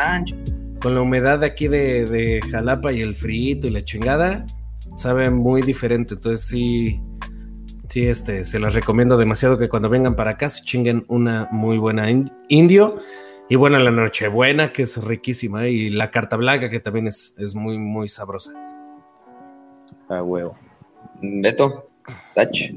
Con 0.81 0.95
la 0.95 1.01
humedad 1.01 1.39
de 1.39 1.47
aquí 1.47 1.69
de, 1.69 2.05
de 2.05 2.41
Jalapa 2.51 2.93
y 2.93 3.01
el 3.01 3.15
frito 3.15 3.67
y 3.67 3.71
la 3.71 3.83
chingada, 3.85 4.45
sabe 4.97 5.31
muy 5.31 5.63
diferente. 5.63 6.15
Entonces 6.15 6.47
sí, 6.47 7.01
Sí, 7.89 8.09
este, 8.09 8.45
se 8.45 8.59
las 8.59 8.75
recomiendo 8.75 9.17
demasiado 9.17 9.59
que 9.59 9.69
cuando 9.69 9.89
vengan 9.89 10.17
para 10.17 10.33
acá 10.33 10.49
se 10.49 10.65
chinguen 10.65 11.05
una 11.07 11.49
muy 11.53 11.79
buena 11.79 12.09
indio. 12.49 12.97
Y 13.49 13.57
bueno, 13.57 13.79
la 13.79 13.91
Nochebuena, 13.91 14.73
que 14.73 14.83
es 14.83 15.03
riquísima, 15.05 15.69
y 15.69 15.91
la 15.91 16.11
Carta 16.11 16.37
Blanca, 16.37 16.71
que 16.71 16.81
también 16.81 17.09
es, 17.09 17.37
es 17.39 17.55
muy, 17.55 17.79
muy 17.79 18.09
sabrosa. 18.09 18.53
Ah, 20.09 20.23
huevo. 20.23 20.57
Beto, 21.21 21.91
Touch. 22.35 22.73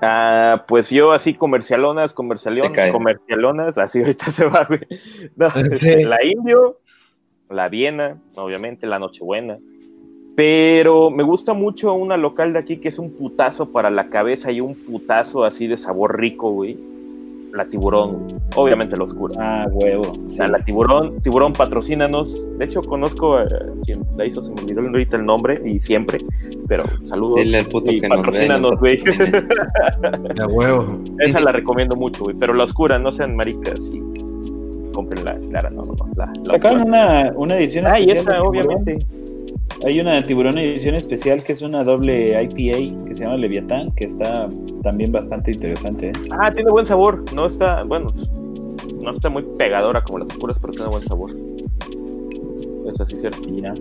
Ah, 0.00 0.64
pues 0.68 0.90
yo 0.90 1.12
así 1.12 1.34
comercialonas, 1.34 2.12
comercialonas, 2.12 2.92
comercialonas, 2.92 3.78
así 3.78 4.00
ahorita 4.00 4.26
se 4.30 4.46
va, 4.46 4.64
güey. 4.64 4.80
Este, 5.70 6.04
la 6.04 6.24
Indio, 6.24 6.78
la 7.48 7.68
Viena, 7.68 8.20
obviamente, 8.36 8.86
la 8.86 9.00
Nochebuena. 9.00 9.58
Pero 10.36 11.10
me 11.10 11.22
gusta 11.22 11.54
mucho 11.54 11.92
una 11.94 12.16
local 12.16 12.52
de 12.52 12.58
aquí 12.60 12.78
que 12.78 12.88
es 12.88 12.98
un 12.98 13.14
putazo 13.16 13.70
para 13.72 13.90
la 13.90 14.10
cabeza 14.10 14.52
y 14.52 14.60
un 14.60 14.74
putazo 14.74 15.44
así 15.44 15.66
de 15.66 15.76
sabor 15.76 16.18
rico, 16.18 16.50
güey 16.50 16.93
la 17.54 17.64
tiburón, 17.66 18.26
obviamente 18.56 18.96
la 18.96 19.04
oscura. 19.04 19.34
Ah, 19.38 19.66
huevo. 19.70 20.12
O 20.26 20.30
sea, 20.30 20.48
la 20.48 20.58
tiburón, 20.58 21.20
tiburón 21.22 21.52
patrocínanos. 21.52 22.46
De 22.58 22.64
hecho, 22.64 22.82
conozco 22.82 23.36
a 23.36 23.46
quien 23.84 24.04
la 24.16 24.26
hizo, 24.26 24.42
se 24.42 24.52
me 24.52 24.62
olvidó 24.62 24.80
ahorita 24.80 25.16
el 25.16 25.24
nombre 25.24 25.60
y 25.64 25.78
siempre, 25.78 26.18
pero 26.66 26.84
saludos. 27.04 27.36
Dile 27.36 27.58
al 27.58 27.66
puto 27.66 27.92
y 27.92 28.00
que 28.00 28.08
patrocínanos, 28.08 28.72
güey. 28.80 28.98
La 30.34 30.46
huevo. 30.48 30.98
Esa 31.20 31.40
la 31.40 31.52
recomiendo 31.52 31.94
mucho, 31.94 32.24
güey, 32.24 32.36
pero 32.36 32.54
la 32.54 32.64
oscura, 32.64 32.98
no 32.98 33.12
sean 33.12 33.36
maricas 33.36 33.78
y 33.92 34.02
compren 34.92 35.24
la 35.24 35.38
clara, 35.38 35.70
no, 35.70 35.84
no, 35.84 35.94
no. 35.94 36.08
La, 36.16 36.32
Sacaron 36.44 36.82
una, 36.88 37.32
una 37.36 37.56
edición 37.56 37.86
ah, 37.86 37.94
especial. 37.94 38.16
Ah, 38.16 38.32
y 38.32 38.36
esta, 38.36 38.42
obviamente. 38.42 38.98
Hay 39.84 40.00
una 40.00 40.22
tiburón 40.22 40.56
edición 40.58 40.94
especial 40.94 41.42
que 41.42 41.52
es 41.52 41.60
una 41.60 41.84
doble 41.84 42.40
IPA 42.42 43.04
que 43.06 43.14
se 43.14 43.24
llama 43.24 43.36
Leviatán, 43.36 43.90
que 43.92 44.04
está 44.04 44.48
también 44.82 45.12
bastante 45.12 45.50
interesante. 45.50 46.08
¿eh? 46.08 46.12
Ah, 46.30 46.50
tiene 46.52 46.70
buen 46.70 46.86
sabor. 46.86 47.24
No 47.34 47.46
está, 47.46 47.82
bueno, 47.82 48.06
no 49.02 49.10
está 49.10 49.28
muy 49.28 49.42
pegadora 49.58 50.02
como 50.02 50.20
las 50.20 50.28
oscuras, 50.30 50.58
pero 50.60 50.72
tiene 50.72 50.88
buen 50.88 51.02
sabor. 51.02 51.30
Es 52.86 53.00
así 53.00 53.16
cierto. 53.16 53.46
Ya. 53.50 53.74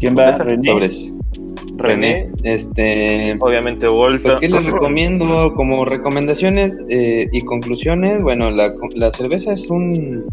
¿Quién 0.00 0.16
va? 0.16 0.32
René. 0.32 0.58
Sobres. 0.58 1.12
René, 1.76 2.30
este, 2.42 3.36
obviamente 3.38 3.86
Volta. 3.86 4.22
Pues 4.22 4.36
que 4.38 4.48
les 4.48 4.64
recomiendo 4.72 5.52
como 5.54 5.84
recomendaciones 5.84 6.84
eh, 6.88 7.28
y 7.32 7.42
conclusiones. 7.42 8.22
Bueno, 8.22 8.50
la, 8.50 8.72
la 8.94 9.10
cerveza 9.10 9.52
es 9.52 9.68
un, 9.68 10.24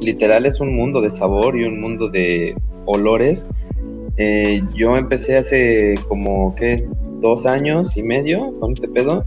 literal 0.00 0.46
es 0.46 0.60
un 0.60 0.74
mundo 0.74 1.00
de 1.00 1.10
sabor 1.10 1.58
y 1.58 1.64
un 1.64 1.80
mundo 1.80 2.08
de 2.08 2.54
olores 2.84 3.46
eh, 4.16 4.62
yo 4.74 4.96
empecé 4.96 5.36
hace 5.36 5.94
como, 6.08 6.54
¿qué? 6.54 6.86
Dos 7.20 7.46
años 7.46 7.96
y 7.96 8.02
medio 8.02 8.52
con 8.60 8.72
este 8.72 8.88
pedo. 8.88 9.24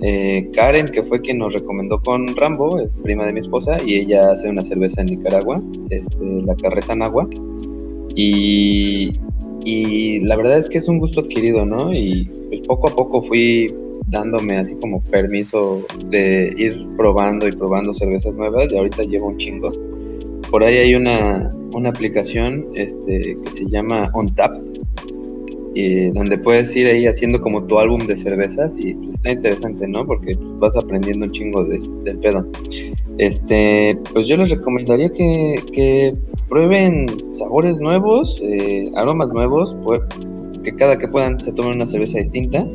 Eh, 0.00 0.48
Karen, 0.54 0.86
que 0.88 1.02
fue 1.02 1.20
quien 1.20 1.38
nos 1.38 1.54
recomendó 1.54 2.00
con 2.00 2.36
Rambo, 2.36 2.78
es 2.78 2.98
prima 2.98 3.26
de 3.26 3.32
mi 3.32 3.40
esposa, 3.40 3.82
y 3.82 3.96
ella 3.96 4.30
hace 4.30 4.48
una 4.48 4.62
cerveza 4.62 5.00
en 5.00 5.08
Nicaragua, 5.08 5.60
este, 5.90 6.24
la 6.44 6.54
Carreta 6.54 6.94
Nagua. 6.94 7.28
Y, 8.14 9.12
y 9.64 10.20
la 10.20 10.36
verdad 10.36 10.58
es 10.58 10.68
que 10.68 10.78
es 10.78 10.88
un 10.88 10.98
gusto 10.98 11.20
adquirido, 11.20 11.64
¿no? 11.64 11.92
Y 11.92 12.30
pues 12.48 12.60
poco 12.62 12.88
a 12.88 12.94
poco 12.94 13.22
fui 13.22 13.74
dándome 14.08 14.56
así 14.56 14.74
como 14.76 15.02
permiso 15.02 15.82
de 16.06 16.54
ir 16.56 16.86
probando 16.96 17.46
y 17.46 17.52
probando 17.52 17.92
cervezas 17.92 18.34
nuevas 18.34 18.72
y 18.72 18.76
ahorita 18.76 19.02
llevo 19.02 19.28
un 19.28 19.36
chingo. 19.36 19.68
Por 20.50 20.64
ahí 20.64 20.78
hay 20.78 20.94
una, 20.94 21.52
una 21.72 21.90
aplicación 21.90 22.66
este, 22.74 23.34
que 23.44 23.50
se 23.50 23.66
llama 23.66 24.10
OnTap, 24.14 24.54
y 25.74 26.10
donde 26.10 26.38
puedes 26.38 26.74
ir 26.76 26.86
ahí 26.88 27.06
haciendo 27.06 27.40
como 27.40 27.64
tu 27.64 27.78
álbum 27.78 28.06
de 28.06 28.16
cervezas 28.16 28.74
y 28.78 28.94
pues, 28.94 29.16
está 29.16 29.30
interesante, 29.32 29.86
¿no? 29.86 30.04
Porque 30.06 30.34
pues, 30.34 30.58
vas 30.58 30.76
aprendiendo 30.76 31.26
un 31.26 31.32
chingo 31.32 31.64
de, 31.64 31.78
del 32.04 32.18
pedo. 32.18 32.46
Este, 33.18 33.98
pues 34.12 34.26
yo 34.26 34.36
les 34.36 34.50
recomendaría 34.50 35.08
que, 35.10 35.62
que 35.72 36.14
prueben 36.48 37.06
sabores 37.32 37.80
nuevos, 37.80 38.40
eh, 38.42 38.90
aromas 38.96 39.32
nuevos, 39.32 39.76
pues, 39.84 40.00
que 40.64 40.74
cada 40.74 40.98
que 40.98 41.06
puedan 41.06 41.38
se 41.38 41.52
tomen 41.52 41.76
una 41.76 41.86
cerveza 41.86 42.18
distinta. 42.18 42.66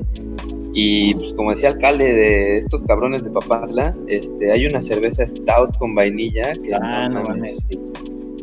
Y 0.74 1.14
pues 1.16 1.34
como 1.36 1.52
decía 1.52 1.70
alcalde 1.70 2.14
de 2.14 2.58
estos 2.58 2.82
cabrones 2.84 3.24
de 3.24 3.30
Papatla, 3.30 3.96
este, 4.08 4.52
hay 4.52 4.66
una 4.66 4.82
cerveza 4.82 5.26
stout 5.26 5.78
con 5.78 5.94
vainilla 5.94 6.54
que 6.54 6.74
ah, 6.74 7.08
no, 7.08 7.22
no 7.22 7.44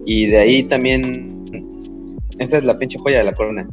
y 0.04 0.26
de 0.26 0.38
ahí 0.38 0.62
también, 0.64 2.16
esa 2.38 2.58
es 2.58 2.64
la 2.64 2.78
pinche 2.78 2.98
joya 2.98 3.18
de 3.18 3.24
la 3.24 3.34
corona. 3.34 3.68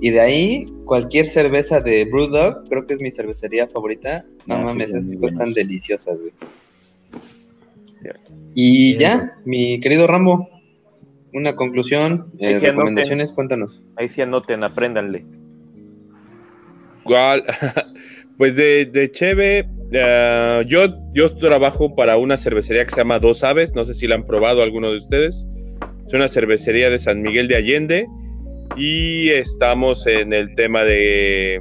Y 0.00 0.10
de 0.10 0.20
ahí, 0.20 0.66
cualquier 0.84 1.26
cerveza 1.26 1.80
de 1.80 2.04
Brewdog, 2.04 2.68
creo 2.68 2.86
que 2.86 2.94
es 2.94 3.00
mi 3.00 3.10
cervecería 3.10 3.66
favorita. 3.66 4.24
No 4.46 4.56
ah, 4.56 4.62
mames, 4.66 4.94
esas 4.94 5.16
cosas 5.16 5.32
están 5.32 5.52
deliciosas, 5.52 6.18
güey. 6.18 6.32
Y 8.54 8.96
ya, 8.96 9.34
mi 9.44 9.80
querido 9.80 10.06
Rambo, 10.06 10.48
una 11.32 11.54
conclusión, 11.54 12.32
eh, 12.38 12.58
recomendaciones, 12.58 13.32
cuéntanos. 13.32 13.82
Ahí 13.96 14.08
sí 14.08 14.22
anoten, 14.22 14.64
apréndanle. 14.64 15.24
Pues 18.38 18.56
de, 18.56 18.86
de 18.86 19.10
Cheve, 19.10 19.68
eh, 19.92 20.62
yo, 20.66 20.86
yo 21.12 21.36
trabajo 21.36 21.94
para 21.94 22.16
una 22.16 22.38
cervecería 22.38 22.86
que 22.86 22.90
se 22.90 22.96
llama 22.96 23.18
Dos 23.18 23.44
Aves, 23.44 23.74
no 23.74 23.84
sé 23.84 23.92
si 23.92 24.06
la 24.06 24.14
han 24.14 24.26
probado 24.26 24.62
alguno 24.62 24.90
de 24.90 24.96
ustedes. 24.96 25.46
Es 26.06 26.14
una 26.14 26.26
cervecería 26.26 26.88
de 26.88 26.98
San 26.98 27.20
Miguel 27.20 27.48
de 27.48 27.56
Allende 27.56 28.06
y 28.76 29.28
estamos 29.28 30.06
en 30.06 30.32
el 30.32 30.54
tema 30.54 30.84
de, 30.84 31.60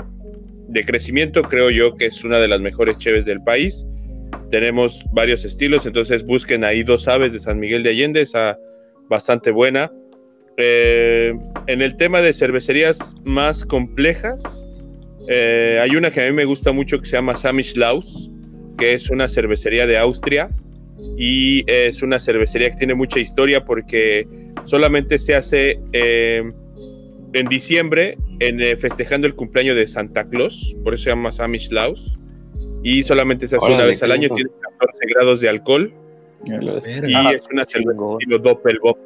crecimiento. 0.85 1.41
Creo 1.41 1.69
yo 1.69 1.95
que 1.95 2.05
es 2.05 2.23
una 2.23 2.39
de 2.39 2.47
las 2.47 2.61
mejores 2.61 2.97
cheves 2.97 3.25
del 3.25 3.41
país. 3.43 3.85
Tenemos 4.49 5.03
varios 5.11 5.43
estilos, 5.43 5.85
entonces 5.85 6.23
busquen 6.25 6.63
ahí 6.63 6.83
dos 6.83 7.09
aves 7.09 7.33
de 7.33 7.39
San 7.39 7.59
Miguel 7.59 7.83
de 7.83 7.89
Allende, 7.89 8.21
esa 8.21 8.57
bastante 9.09 9.51
buena. 9.51 9.91
Eh, 10.57 11.33
en 11.67 11.81
el 11.81 11.97
tema 11.97 12.21
de 12.21 12.33
cervecerías 12.33 13.15
más 13.23 13.65
complejas, 13.65 14.68
eh, 15.31 15.79
hay 15.79 15.95
una 15.95 16.09
que 16.09 16.21
a 16.21 16.25
mí 16.25 16.31
me 16.31 16.43
gusta 16.43 16.71
mucho 16.71 16.99
que 16.99 17.05
se 17.05 17.11
llama 17.11 17.37
Samish 17.37 17.75
Laus, 17.75 18.31
que 18.79 18.93
es 18.93 19.11
una 19.11 19.29
cervecería 19.29 19.85
de 19.85 19.95
Austria 19.99 20.49
y 21.17 21.63
es 21.67 22.01
una 22.01 22.19
cervecería 22.19 22.71
que 22.71 22.77
tiene 22.77 22.95
mucha 22.95 23.19
historia 23.19 23.63
porque 23.63 24.27
solamente 24.63 25.19
se 25.19 25.35
hace 25.35 25.79
eh, 25.93 26.51
en 27.33 27.45
diciembre 27.45 28.17
en, 28.39 28.59
eh, 28.59 28.75
festejando 28.75 29.27
el 29.27 29.35
cumpleaños 29.35 29.75
de 29.75 29.87
Santa 29.87 30.27
Claus, 30.27 30.75
por 30.83 30.95
eso 30.95 31.03
se 31.03 31.09
llama 31.11 31.31
Samish 31.31 31.69
Laus, 31.69 32.17
y 32.81 33.03
solamente 33.03 33.47
se 33.47 33.57
hace 33.57 33.71
una 33.71 33.85
vez 33.85 34.01
al 34.01 34.11
año, 34.11 34.29
tiene 34.33 34.49
14 34.79 35.05
grados 35.13 35.41
de 35.41 35.49
alcohol 35.49 35.93
y 36.47 37.35
es 37.35 37.43
una 37.51 37.65
cerveza 37.65 38.03
estilo 38.13 38.39
Doppelbock. 38.39 38.97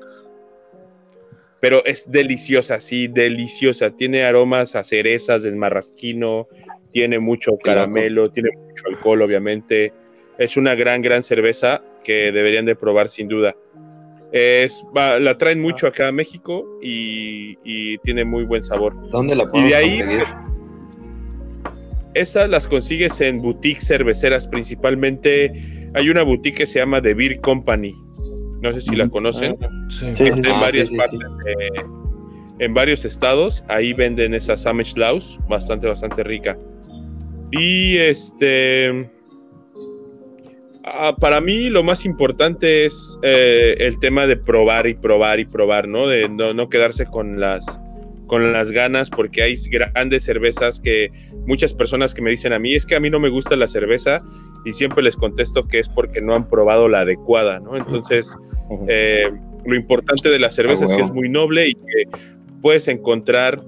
Pero 1.64 1.84
es 1.85 2.11
deliciosa, 2.11 2.81
sí, 2.81 3.07
deliciosa. 3.07 3.91
Tiene 3.91 4.23
aromas 4.23 4.76
a 4.76 4.84
cerezas 4.84 5.44
del 5.44 5.56
marrasquino, 5.56 6.49
tiene 6.91 7.19
mucho 7.19 7.57
caramelo, 7.57 8.30
tiene 8.30 8.49
mucho 8.52 8.84
alcohol, 8.90 9.22
obviamente 9.22 9.94
es 10.38 10.57
una 10.57 10.76
gran, 10.76 11.02
gran 11.02 11.23
cerveza 11.23 11.81
que 12.03 12.34
deberían 12.34 12.65
de 12.65 12.76
probar 12.76 13.10
sin 13.10 13.27
duda. 13.27 13.56
Es, 14.34 14.84
la 14.94 15.38
traen 15.38 15.61
mucho 15.61 15.88
acá 15.88 16.07
a 16.07 16.11
México 16.11 16.65
y, 16.81 17.98
tiene 17.99 18.26
muy 18.26 18.44
buen 18.44 18.64
sabor. 18.64 18.94
¿Dónde 19.11 19.34
la 19.35 19.48
Y 19.53 19.69
de 19.69 19.76
ahí, 19.76 20.03
pues, 20.03 20.35
esas 22.14 22.49
las 22.49 22.68
consigues 22.68 23.22
en 23.22 23.41
boutiques 23.41 23.88
cerveceras, 23.88 24.48
principalmente. 24.48 25.90
Hay 25.95 26.10
una 26.10 26.23
boutique 26.23 26.57
que 26.57 26.68
se 26.68 26.80
llama 26.80 27.02
The 27.02 27.14
Beer 27.14 27.40
Company. 27.40 27.94
No 28.64 28.73
sé 28.73 28.81
si 28.81 28.95
la 28.95 29.07
conocen. 29.10 29.57
Sí. 29.90 30.07
en 30.18 30.45
ah, 30.48 30.60
varias 30.60 30.90
partes 30.91 31.19
en 32.60 32.73
varios 32.73 33.03
estados. 33.03 33.64
Ahí 33.68 33.94
venden 33.94 34.34
esa 34.34 34.56
Samish 34.56 34.95
Laus, 34.95 35.40
bastante, 35.49 35.88
bastante 35.88 36.23
rica. 36.23 36.57
Y 37.52 37.98
este 37.98 39.11
Ah, 40.85 41.15
para 41.18 41.40
mí 41.40 41.69
lo 41.69 41.81
más 41.81 42.03
importante 42.03 42.85
es 42.85 43.18
eh, 43.23 43.76
el 43.80 43.98
tema 43.99 44.27
de 44.27 44.35
probar 44.35 44.85
y 44.85 44.94
probar 44.94 45.40
y 45.40 45.45
probar, 45.45 45.88
¿no? 45.88 46.07
De 46.07 46.27
no, 46.27 46.69
quedarse 46.69 47.06
con 47.06 47.40
las, 47.40 47.80
con 48.27 48.52
las 48.52 48.69
ganas, 48.72 49.10
porque 49.10 49.44
hay 49.44 49.56
grandes 49.72 50.26
cervezas 50.26 50.81
que 50.81 51.10
muchas 51.48 51.73
personas 51.73 52.14
que 52.14 52.22
me 52.22 52.31
dicen 52.31 52.52
a 52.52 52.60
mí, 52.60 52.76
es 52.76 52.85
que 52.85 52.95
a 52.95 52.99
mí 52.99 53.10
no 53.10 53.22
me 53.22 53.30
gusta 53.30 53.56
la 53.56 53.69
cerveza 53.69 54.19
y 54.65 54.73
siempre 54.73 55.03
les 55.03 55.15
contesto 55.15 55.68
que 55.68 55.80
es 55.80 55.90
porque 55.90 56.22
no 56.22 56.35
han 56.35 56.48
probado 56.48 56.88
la 56.88 57.02
adecuada, 57.02 57.60
¿no? 57.60 57.76
Entonces, 57.76 58.35
eh, 58.88 59.31
lo 59.65 59.76
importante 59.76 60.30
de 60.30 60.40
la 60.40 60.52
cerveza 60.52 60.85
es 60.85 60.94
que 60.94 61.02
es 61.02 61.11
muy 61.11 61.30
noble 61.30 61.69
y 61.69 61.73
que 61.76 62.07
puedes 62.61 62.88
encontrar 62.88 63.61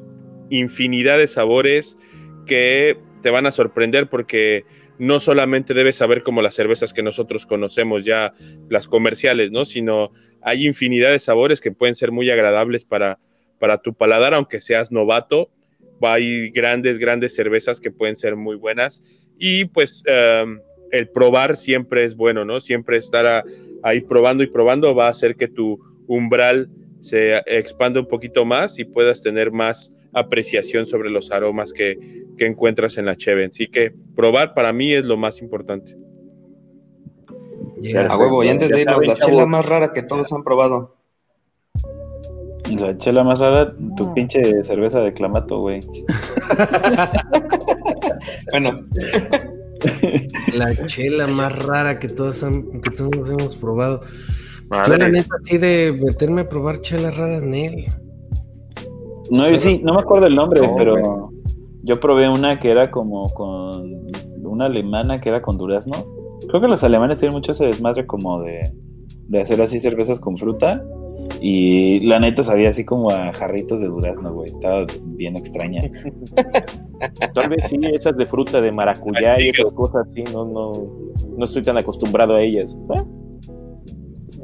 infinidad 0.50 1.18
de 1.18 1.28
sabores 1.28 1.98
que 2.46 2.98
te 3.22 3.30
van 3.30 3.46
a 3.46 3.52
sorprender 3.52 4.08
porque 4.08 4.66
no 4.98 5.20
solamente 5.20 5.74
debes 5.74 5.98
saber 5.98 6.24
como 6.24 6.42
las 6.42 6.56
cervezas 6.56 6.94
que 6.94 7.04
nosotros 7.04 7.46
conocemos 7.46 8.06
ya, 8.06 8.34
las 8.70 8.88
comerciales, 8.88 9.52
¿no? 9.52 9.66
Sino 9.66 10.12
hay 10.42 10.66
infinidad 10.66 11.12
de 11.12 11.20
sabores 11.20 11.60
que 11.60 11.72
pueden 11.72 11.96
ser 11.96 12.12
muy 12.12 12.30
agradables 12.30 12.86
para, 12.86 13.20
para 13.60 13.80
tu 13.80 13.94
paladar, 13.94 14.34
aunque 14.34 14.62
seas 14.62 14.92
novato. 14.92 15.50
Hay 16.02 16.50
grandes, 16.52 17.00
grandes 17.00 17.36
cervezas 17.36 17.82
que 17.82 17.92
pueden 17.92 18.16
ser 18.16 18.36
muy 18.36 18.56
buenas. 18.56 19.04
Y 19.38 19.66
pues 19.66 20.04
em, 20.06 20.62
el 20.92 21.10
probar 21.10 21.58
siempre 21.58 22.04
es 22.04 22.16
bueno, 22.16 22.46
¿no? 22.46 22.62
Siempre 22.62 22.98
estar 22.98 23.44
ahí 23.84 24.02
probando 24.02 24.44
y 24.44 24.48
probando 24.48 24.96
va 24.96 25.08
a 25.08 25.12
hacer 25.12 25.36
que 25.36 25.48
tu 25.48 25.80
umbral 26.08 26.70
se 27.02 27.38
expanda 27.46 28.00
un 28.00 28.08
poquito 28.08 28.46
más 28.46 28.80
y 28.80 28.86
puedas 28.86 29.22
tener 29.22 29.52
más 29.52 29.94
apreciación 30.14 30.88
sobre 30.88 31.10
los 31.10 31.32
aromas 31.32 31.72
que, 31.72 32.24
encuentras 32.40 32.98
en 32.98 33.06
la 33.06 33.16
cheve. 33.16 33.46
Así 33.46 33.68
que 33.68 33.94
probar 34.16 34.54
para 34.54 34.74
mí 34.74 34.92
es 34.92 35.06
lo 35.06 35.18
más 35.18 35.42
importante. 35.42 35.96
a 38.10 38.18
huevo, 38.18 38.44
y 38.44 38.50
antes 38.50 38.70
de 38.70 38.82
irnos, 38.82 39.06
la 39.06 39.16
chela 39.16 39.46
más 39.46 39.66
rara 39.66 39.94
que 39.94 40.02
todos 40.04 40.34
han 40.34 40.44
probado. 40.44 40.96
La 42.78 42.98
chela 42.98 43.24
más 43.24 43.40
rara, 43.40 43.76
tu 43.96 44.14
pinche 44.14 44.64
cerveza 44.64 45.02
de 45.02 45.14
clamato, 45.14 45.60
güey. 45.60 45.82
bueno. 48.52 48.82
La 50.54 50.74
chela 50.86 51.28
más 51.28 51.58
rara 51.58 52.00
que 52.00 52.08
todos, 52.08 52.44
han, 52.44 52.82
que 52.82 52.92
todos 52.92 53.30
hemos 53.30 53.56
probado. 53.58 54.02
Yo 54.88 54.98
la 54.98 55.10
neta 55.10 55.36
así 55.42 55.58
de 55.58 55.98
meterme 56.02 56.42
a 56.42 56.50
probar 56.50 56.82
chelas 56.82 57.16
raras, 57.16 57.44
Nel. 57.44 57.86
No, 59.30 59.46
sí, 59.58 59.80
no 59.84 59.94
me 59.94 60.00
acuerdo 60.00 60.28
el 60.28 60.36
nombre, 60.36 60.62
pero 60.78 61.32
yo 61.84 62.00
probé 62.00 62.30
una 62.30 62.60
que 62.60 62.72
era 62.72 62.90
como 62.90 63.30
con 63.34 64.08
una 64.44 64.66
alemana 64.66 65.20
que 65.20 65.30
era 65.30 65.42
con 65.42 65.58
durazno. 65.58 66.06
Creo 66.48 66.62
que 66.62 66.68
los 66.68 66.84
alemanes 66.84 67.20
tienen 67.20 67.36
mucho 67.36 67.52
ese 67.52 67.66
desmadre 67.66 68.06
como 68.06 68.42
de, 68.42 68.72
de 69.28 69.42
hacer 69.42 69.62
así 69.62 69.80
cervezas 69.80 70.20
con 70.20 70.38
fruta. 70.38 70.84
Y 71.42 72.00
la 72.02 72.20
neta 72.20 72.44
sabía 72.44 72.70
así 72.70 72.86
como 72.86 73.12
a 73.12 73.34
jarritos 73.34 73.80
de 73.80 73.88
durazno, 73.88 74.34
güey. 74.34 74.50
Estaba 74.50 74.86
bien 75.04 75.36
extraña. 75.36 75.82
Tal 77.34 77.50
vez 77.50 77.66
sí, 77.70 77.78
esas 77.84 78.18
de 78.18 78.26
fruta, 78.26 78.62
de 78.62 78.72
maracuyá 78.72 79.40
y 79.40 79.50
otras 79.50 79.74
cosas 79.74 80.08
así. 80.10 80.24
No, 80.34 80.46
no, 80.46 80.72
no 81.38 81.46
estoy 81.46 81.62
tan 81.62 81.78
acostumbrado 81.78 82.36
a 82.36 82.42
ellas. 82.42 82.78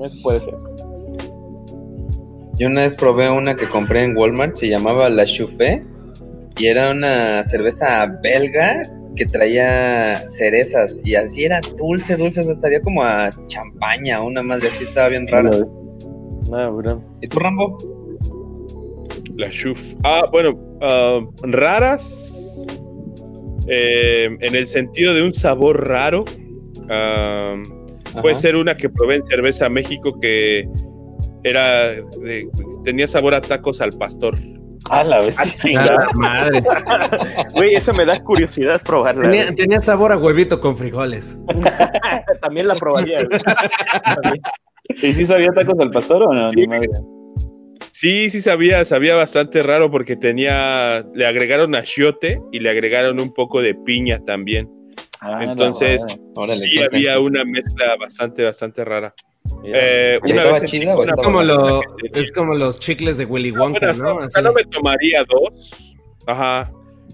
eso 0.03 0.15
puede 0.23 0.41
ser. 0.41 0.55
Yo 2.57 2.67
una 2.67 2.81
vez 2.81 2.95
probé 2.95 3.29
una 3.29 3.55
que 3.55 3.65
compré 3.65 4.03
en 4.03 4.15
Walmart, 4.15 4.55
se 4.55 4.67
llamaba 4.67 5.09
La 5.09 5.25
Chouffé, 5.25 5.83
y 6.57 6.67
era 6.67 6.91
una 6.91 7.43
cerveza 7.43 8.05
belga 8.21 8.83
que 9.15 9.25
traía 9.25 10.27
cerezas, 10.27 11.01
y 11.03 11.15
así 11.15 11.45
era 11.45 11.59
dulce, 11.77 12.17
dulce, 12.17 12.41
o 12.41 12.43
sea, 12.43 12.55
sabía 12.55 12.81
como 12.81 13.03
a 13.03 13.31
champaña, 13.47 14.21
una 14.21 14.43
más 14.43 14.61
de 14.61 14.67
así, 14.67 14.83
estaba 14.83 15.09
bien 15.09 15.27
rara. 15.27 15.49
¿Y 17.21 17.27
tú, 17.27 17.39
Rambo? 17.39 17.77
La 19.35 19.49
Chuf. 19.49 19.95
Ah, 20.03 20.25
bueno, 20.31 20.59
ah, 20.81 21.19
raras, 21.43 22.65
eh, 23.67 24.29
en 24.39 24.55
el 24.55 24.67
sentido 24.67 25.13
de 25.13 25.23
un 25.23 25.33
sabor 25.33 25.87
raro. 25.87 26.25
Ah, 26.89 27.55
puede 28.21 28.35
ser 28.35 28.55
una 28.55 28.75
que 28.75 28.89
probé 28.89 29.15
en 29.15 29.23
Cerveza 29.23 29.69
México 29.69 30.19
que 30.19 30.67
era 31.43 31.95
tenía 32.83 33.07
sabor 33.07 33.33
a 33.33 33.41
tacos 33.41 33.81
al 33.81 33.91
pastor. 33.91 34.37
Ah, 34.89 35.03
la 35.03 35.19
bestia. 35.21 35.83
Ah, 35.83 36.07
madre. 36.15 36.61
Güey, 37.53 37.75
eso 37.75 37.93
me 37.93 38.05
da 38.05 38.21
curiosidad 38.21 38.81
probarla. 38.81 39.53
Tenía, 39.55 39.79
sabor 39.79 40.11
a 40.11 40.17
huevito 40.17 40.59
con 40.59 40.75
frijoles. 40.75 41.37
También 42.41 42.67
la 42.67 42.75
probaría. 42.75 43.21
¿Y 45.01 45.13
si 45.13 45.25
sabía 45.25 45.49
tacos 45.53 45.79
al 45.79 45.91
pastor 45.91 46.23
o 46.23 46.33
no? 46.33 46.51
Sí. 46.51 48.29
Sí, 48.29 48.41
sabía, 48.41 48.85
sabía 48.85 49.15
bastante 49.15 49.61
raro 49.61 49.91
porque 49.91 50.15
tenía, 50.15 51.05
le 51.13 51.25
agregaron 51.25 51.75
achiote 51.75 52.41
y 52.51 52.59
le 52.59 52.69
agregaron 52.69 53.19
un 53.19 53.33
poco 53.33 53.61
de 53.61 53.75
piña 53.75 54.19
también. 54.25 54.69
Ah, 55.19 55.43
Entonces, 55.43 56.01
sí 56.57 56.81
había 56.81 57.19
una 57.19 57.43
mezcla 57.45 57.95
bastante, 57.99 58.43
bastante 58.43 58.83
rara. 58.85 59.13
Eh, 59.63 60.19
es, 60.23 60.63
como 61.21 61.41
es 62.13 62.31
como 62.31 62.53
los 62.55 62.79
chicles 62.79 63.17
de 63.17 63.25
Willy 63.25 63.51
Wonka, 63.51 63.93
¿no? 63.93 64.19
No, 64.19 64.53
me 64.53 64.63
tomaría 64.63 65.23
dos. 65.23 65.95
Ajá. 66.25 66.71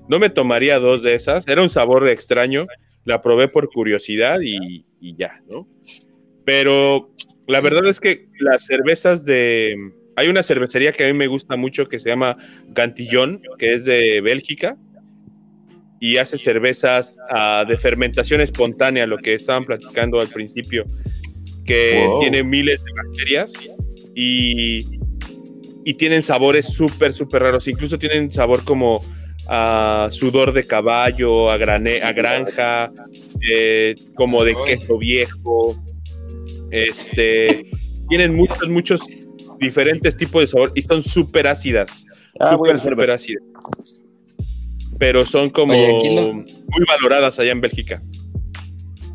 No 0.07 0.19
me 0.19 0.29
tomaría 0.29 0.79
dos 0.79 1.03
de 1.03 1.15
esas. 1.15 1.47
Era 1.47 1.61
un 1.61 1.69
sabor 1.69 2.07
extraño. 2.07 2.65
La 3.03 3.21
probé 3.21 3.47
por 3.47 3.69
curiosidad 3.69 4.39
y, 4.41 4.85
ya, 5.01 5.41
¿no? 5.47 5.67
Pero 6.45 7.11
la 7.47 7.61
verdad 7.61 7.87
es 7.87 7.99
que 7.99 8.27
las 8.39 8.65
cervezas 8.65 9.25
de. 9.25 9.75
Hay 10.15 10.29
una 10.29 10.41
cervecería 10.41 10.91
que 10.91 11.05
a 11.05 11.07
mí 11.07 11.13
me 11.13 11.27
gusta 11.27 11.55
mucho 11.57 11.87
que 11.87 11.99
se 11.99 12.09
llama 12.09 12.37
Cantillón, 12.73 13.41
que 13.59 13.73
es 13.73 13.85
de 13.85 14.19
Bélgica 14.21 14.75
y 15.99 16.17
hace 16.17 16.37
cervezas 16.37 17.17
ah, 17.29 17.65
de 17.67 17.77
fermentación 17.77 18.41
espontánea, 18.41 19.05
lo 19.05 19.17
que 19.17 19.35
estaban 19.35 19.63
platicando 19.63 20.19
al 20.19 20.27
principio 20.27 20.85
que 21.67 22.07
tiene 22.21 22.43
miles 22.43 22.81
de 22.83 22.91
bacterias 22.93 23.71
y, 24.15 24.99
y 25.85 25.93
tienen 25.95 26.23
sabores 26.23 26.65
súper, 26.65 27.13
súper 27.13 27.43
raros. 27.43 27.67
Incluso 27.67 27.99
tienen 27.99 28.31
sabor 28.31 28.63
como 28.63 29.03
a 29.47 30.07
sudor 30.11 30.53
de 30.53 30.65
caballo, 30.65 31.51
a, 31.51 31.57
grane, 31.57 32.01
a 32.01 32.13
granja, 32.13 32.91
eh, 33.47 33.95
como 34.15 34.43
de 34.43 34.55
queso 34.65 34.97
viejo. 34.97 35.77
Este, 36.71 37.69
tienen 38.09 38.35
muchos, 38.35 38.67
muchos 38.69 39.01
diferentes 39.59 40.17
tipos 40.17 40.41
de 40.41 40.47
sabor 40.47 40.71
y 40.75 40.81
son 40.81 41.03
súper 41.03 41.47
ácidas. 41.47 42.05
Ah, 42.39 42.49
súper, 42.49 42.79
súper 42.79 43.11
ácidas. 43.11 43.43
Pero 44.99 45.25
son 45.25 45.49
como 45.49 45.73
muy 45.73 46.85
valoradas 46.87 47.39
allá 47.39 47.51
en 47.51 47.61
Bélgica. 47.61 48.01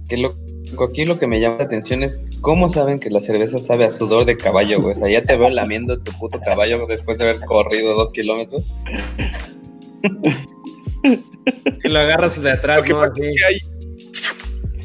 Qué 0.09 0.17
lo 0.17 0.37
Aquí 0.81 1.05
lo 1.05 1.19
que 1.19 1.27
me 1.27 1.39
llama 1.41 1.57
la 1.59 1.65
atención 1.65 2.03
es 2.03 2.27
cómo 2.41 2.71
saben 2.71 2.99
que 2.99 3.11
la 3.11 3.21
cerveza 3.21 3.59
sabe 3.59 3.85
a 3.85 3.91
sudor 3.91 4.25
de 4.25 4.37
caballo, 4.37 4.81
güey. 4.81 4.95
O 4.95 4.97
sea, 4.97 5.11
ya 5.11 5.23
te 5.23 5.37
veo 5.37 5.51
lamiendo 5.51 5.99
tu 6.01 6.13
puto 6.13 6.41
caballo 6.41 6.87
después 6.87 7.19
de 7.19 7.25
haber 7.25 7.41
corrido 7.41 7.95
dos 7.95 8.11
kilómetros. 8.13 8.65
Si 11.81 11.89
lo 11.89 11.99
agarras 11.99 12.41
de 12.41 12.51
atrás, 12.51 12.89
¿no? 12.89 13.03
Hay... 13.03 13.59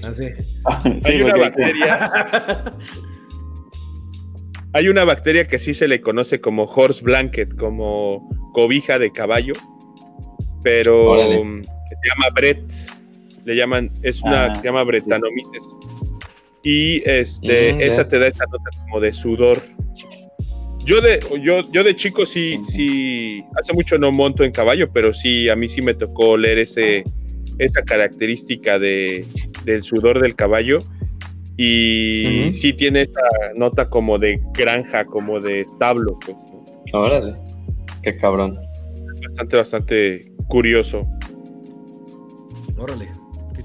Así. 0.08 0.26
hay 1.06 1.22
una 1.22 1.36
bacteria. 1.36 2.74
hay 4.74 4.88
una 4.88 5.04
bacteria 5.04 5.48
que 5.48 5.60
sí 5.60 5.74
se 5.74 5.88
le 5.88 6.02
conoce 6.02 6.42
como 6.42 6.64
horse 6.64 7.04
blanket, 7.04 7.56
como 7.56 8.30
cobija 8.54 9.00
de 9.00 9.12
caballo, 9.12 9.54
pero 10.64 11.20
se 11.20 12.10
llama 12.10 12.30
Brett 12.36 12.62
le 13.48 13.56
llaman, 13.56 13.90
es 14.04 14.22
una 14.24 14.52
que 14.52 14.60
se 14.60 14.66
llama 14.66 14.84
Bretanomices. 14.84 15.78
Y 16.64 17.02
este, 17.10 17.74
mm, 17.74 17.82
esa 17.82 18.06
te 18.06 18.20
da 18.20 18.28
esta 18.28 18.44
nota 18.46 18.70
como 18.82 19.00
de 19.00 19.14
sudor. 19.14 19.62
Yo 20.84 21.00
de, 21.00 21.20
yo, 21.42 21.62
yo 21.72 21.84
de 21.84 21.96
chico 21.96 22.26
sí, 22.26 22.60
sí, 22.68 23.46
hace 23.58 23.72
mucho 23.74 23.98
no 23.98 24.12
monto 24.12 24.44
en 24.44 24.52
caballo, 24.52 24.92
pero 24.92 25.14
sí, 25.14 25.48
a 25.48 25.56
mí 25.56 25.70
sí 25.70 25.82
me 25.82 25.94
tocó 25.94 26.36
leer 26.36 26.60
ese, 26.60 27.06
esa 27.60 27.82
característica 27.84 28.80
de, 28.80 29.26
del 29.66 29.84
sudor 29.84 30.20
del 30.22 30.36
caballo. 30.36 30.80
Y 31.60 32.52
sí 32.54 32.74
tiene 32.74 33.02
esa 33.04 33.22
nota 33.56 33.90
como 33.90 34.20
de 34.20 34.40
granja, 34.54 35.06
como 35.06 35.40
de 35.40 35.62
establo, 35.62 36.18
pues. 36.24 36.38
Órale, 36.94 37.34
qué 38.04 38.16
cabrón. 38.18 38.58
Bastante, 39.24 39.58
bastante 39.58 40.32
curioso. 40.50 41.08
Órale 42.78 43.08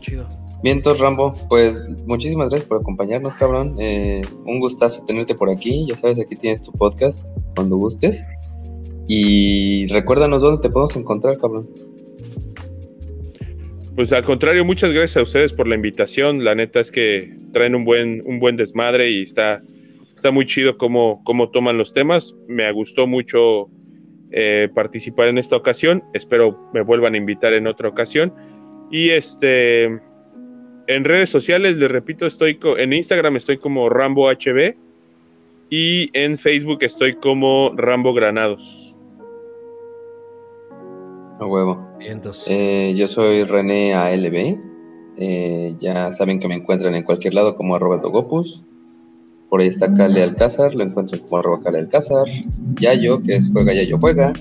chido. 0.02 0.28
Vientos, 0.62 1.00
Rambo, 1.00 1.32
pues 1.48 1.84
muchísimas 2.06 2.50
gracias 2.50 2.68
por 2.68 2.80
acompañarnos, 2.80 3.34
cabrón. 3.34 3.76
Eh, 3.80 4.22
un 4.44 4.60
gustazo 4.60 5.04
tenerte 5.06 5.34
por 5.34 5.50
aquí. 5.50 5.86
Ya 5.88 5.96
sabes, 5.96 6.20
aquí 6.20 6.36
tienes 6.36 6.62
tu 6.62 6.70
podcast 6.72 7.24
cuando 7.56 7.76
gustes. 7.76 8.22
Y 9.08 9.86
recuérdanos 9.88 10.40
dónde 10.40 10.60
te 10.60 10.70
podemos 10.70 10.94
encontrar, 10.94 11.38
cabrón. 11.38 11.68
Pues 13.94 14.10
al 14.10 14.24
contrario, 14.24 14.64
muchas 14.64 14.90
gracias 14.92 15.18
a 15.18 15.22
ustedes 15.22 15.52
por 15.52 15.68
la 15.68 15.74
invitación. 15.74 16.44
La 16.44 16.54
neta 16.54 16.80
es 16.80 16.90
que 16.90 17.30
traen 17.52 17.74
un 17.74 17.84
buen, 17.84 18.22
un 18.24 18.38
buen 18.38 18.56
desmadre 18.56 19.10
y 19.10 19.22
está, 19.22 19.62
está 20.14 20.30
muy 20.30 20.46
chido 20.46 20.78
cómo, 20.78 21.22
cómo 21.24 21.50
toman 21.50 21.76
los 21.76 21.92
temas. 21.92 22.34
Me 22.48 22.70
gustó 22.72 23.06
mucho 23.06 23.68
eh, 24.30 24.70
participar 24.74 25.28
en 25.28 25.36
esta 25.36 25.56
ocasión. 25.56 26.02
Espero 26.14 26.70
me 26.72 26.80
vuelvan 26.80 27.12
a 27.12 27.18
invitar 27.18 27.52
en 27.52 27.66
otra 27.66 27.90
ocasión. 27.90 28.32
Y 28.90 29.10
este, 29.10 29.84
en 29.84 31.04
redes 31.04 31.28
sociales, 31.28 31.76
les 31.76 31.90
repito, 31.90 32.26
estoy 32.26 32.58
en 32.78 32.94
Instagram 32.94 33.36
estoy 33.36 33.58
como 33.58 33.90
Rambo 33.90 34.30
HB 34.30 34.74
y 35.68 36.08
en 36.14 36.38
Facebook 36.38 36.78
estoy 36.80 37.14
como 37.16 37.74
Rambo 37.76 38.14
Granados. 38.14 38.91
A 41.42 41.46
huevo. 41.46 41.88
Eh, 42.46 42.94
yo 42.96 43.08
soy 43.08 43.42
René 43.42 43.94
ALB. 43.94 44.60
Eh, 45.16 45.74
ya 45.80 46.12
saben 46.12 46.38
que 46.38 46.46
me 46.46 46.54
encuentran 46.54 46.94
en 46.94 47.02
cualquier 47.02 47.34
lado 47.34 47.56
como 47.56 47.74
arroba 47.74 47.98
Dogopus. 47.98 48.62
Por 49.48 49.60
ahí 49.60 49.66
está 49.66 49.92
Cale 49.92 50.22
Alcázar, 50.22 50.72
lo 50.76 50.84
encuentran 50.84 51.20
como 51.22 51.38
arroba 51.38 51.60
Cale 51.60 51.78
Alcázar. 51.80 52.28
Yayo, 52.80 53.20
que 53.24 53.34
es 53.34 53.50
Juega 53.52 53.74
Yayo 53.74 53.98
Juega. 53.98 54.32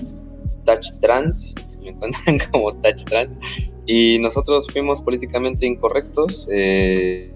Touch 0.64 0.92
Trans, 1.00 1.56
lo 1.82 1.88
encuentran 1.88 2.38
como 2.52 2.72
Touch 2.74 3.04
Trans. 3.06 3.36
Y 3.84 4.20
nosotros 4.20 4.68
fuimos 4.70 5.02
políticamente 5.02 5.66
incorrectos. 5.66 6.48
Eh, 6.52 7.34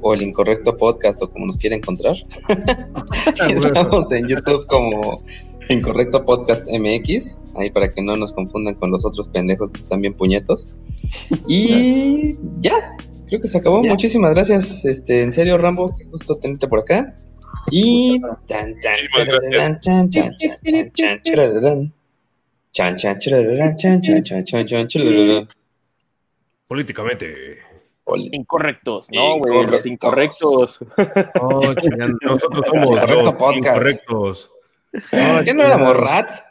o 0.00 0.14
el 0.14 0.22
Incorrecto 0.22 0.76
Podcast 0.76 1.20
o 1.22 1.30
como 1.30 1.46
nos 1.46 1.58
quiera 1.58 1.76
encontrar. 1.76 2.16
Estamos 3.46 4.10
en 4.12 4.26
YouTube 4.26 4.66
como 4.66 5.22
Incorrecto 5.68 6.24
Podcast 6.24 6.66
MX, 6.66 7.38
ahí 7.56 7.70
para 7.70 7.88
que 7.88 8.02
no 8.02 8.16
nos 8.16 8.32
confundan 8.32 8.74
con 8.74 8.90
los 8.90 9.04
otros 9.04 9.28
pendejos 9.28 9.70
que 9.70 9.80
están 9.80 10.00
bien 10.00 10.14
puñetos. 10.14 10.74
Y 11.46 12.36
ya, 12.60 12.96
creo 13.26 13.40
que 13.40 13.48
se 13.48 13.58
acabó. 13.58 13.82
Muchísimas 13.82 14.34
gracias, 14.34 14.84
este, 14.84 15.22
en 15.22 15.32
serio, 15.32 15.58
Rambo, 15.58 15.94
qué 15.96 16.04
gusto 16.04 16.36
tenerte 16.36 16.68
por 16.68 16.80
acá. 16.80 17.14
Y 17.70 18.20
Políticamente. 26.66 27.58
Incorrectos, 28.32 29.08
no, 29.12 29.38
güey, 29.38 29.66
los 29.66 29.84
incorrectos. 29.84 30.78
Oh, 31.40 31.60
nosotros 32.22 32.66
somos 32.66 32.96
los 32.96 33.56
incorrectos. 33.56 34.50
¿Qué 35.44 35.54
no 35.54 35.64
éramos 35.64 35.96
rats? 35.96 36.44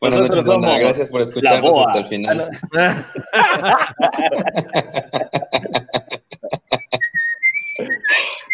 Buenas 0.00 0.20
noches, 0.20 0.44
Dona. 0.44 0.78
Gracias 0.78 1.10
por 1.10 1.20
escucharnos 1.20 1.86
hasta 1.86 1.98
el 1.98 2.06
final. 2.06 2.48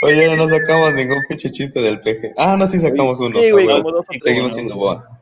Oye, 0.02 0.36
no 0.36 0.48
sacamos 0.48 0.94
ningún 0.94 1.22
pinche 1.28 1.50
chiste 1.50 1.80
del 1.80 2.00
peje. 2.00 2.32
Ah, 2.36 2.56
no, 2.58 2.66
sí 2.66 2.78
sacamos 2.78 3.20
uno. 3.20 3.38
Sí, 3.38 3.50
güey, 3.50 3.66
Seguimos 4.20 4.54
siendo 4.54 4.76
boa. 4.76 5.20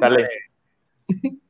Dale. 0.00 0.28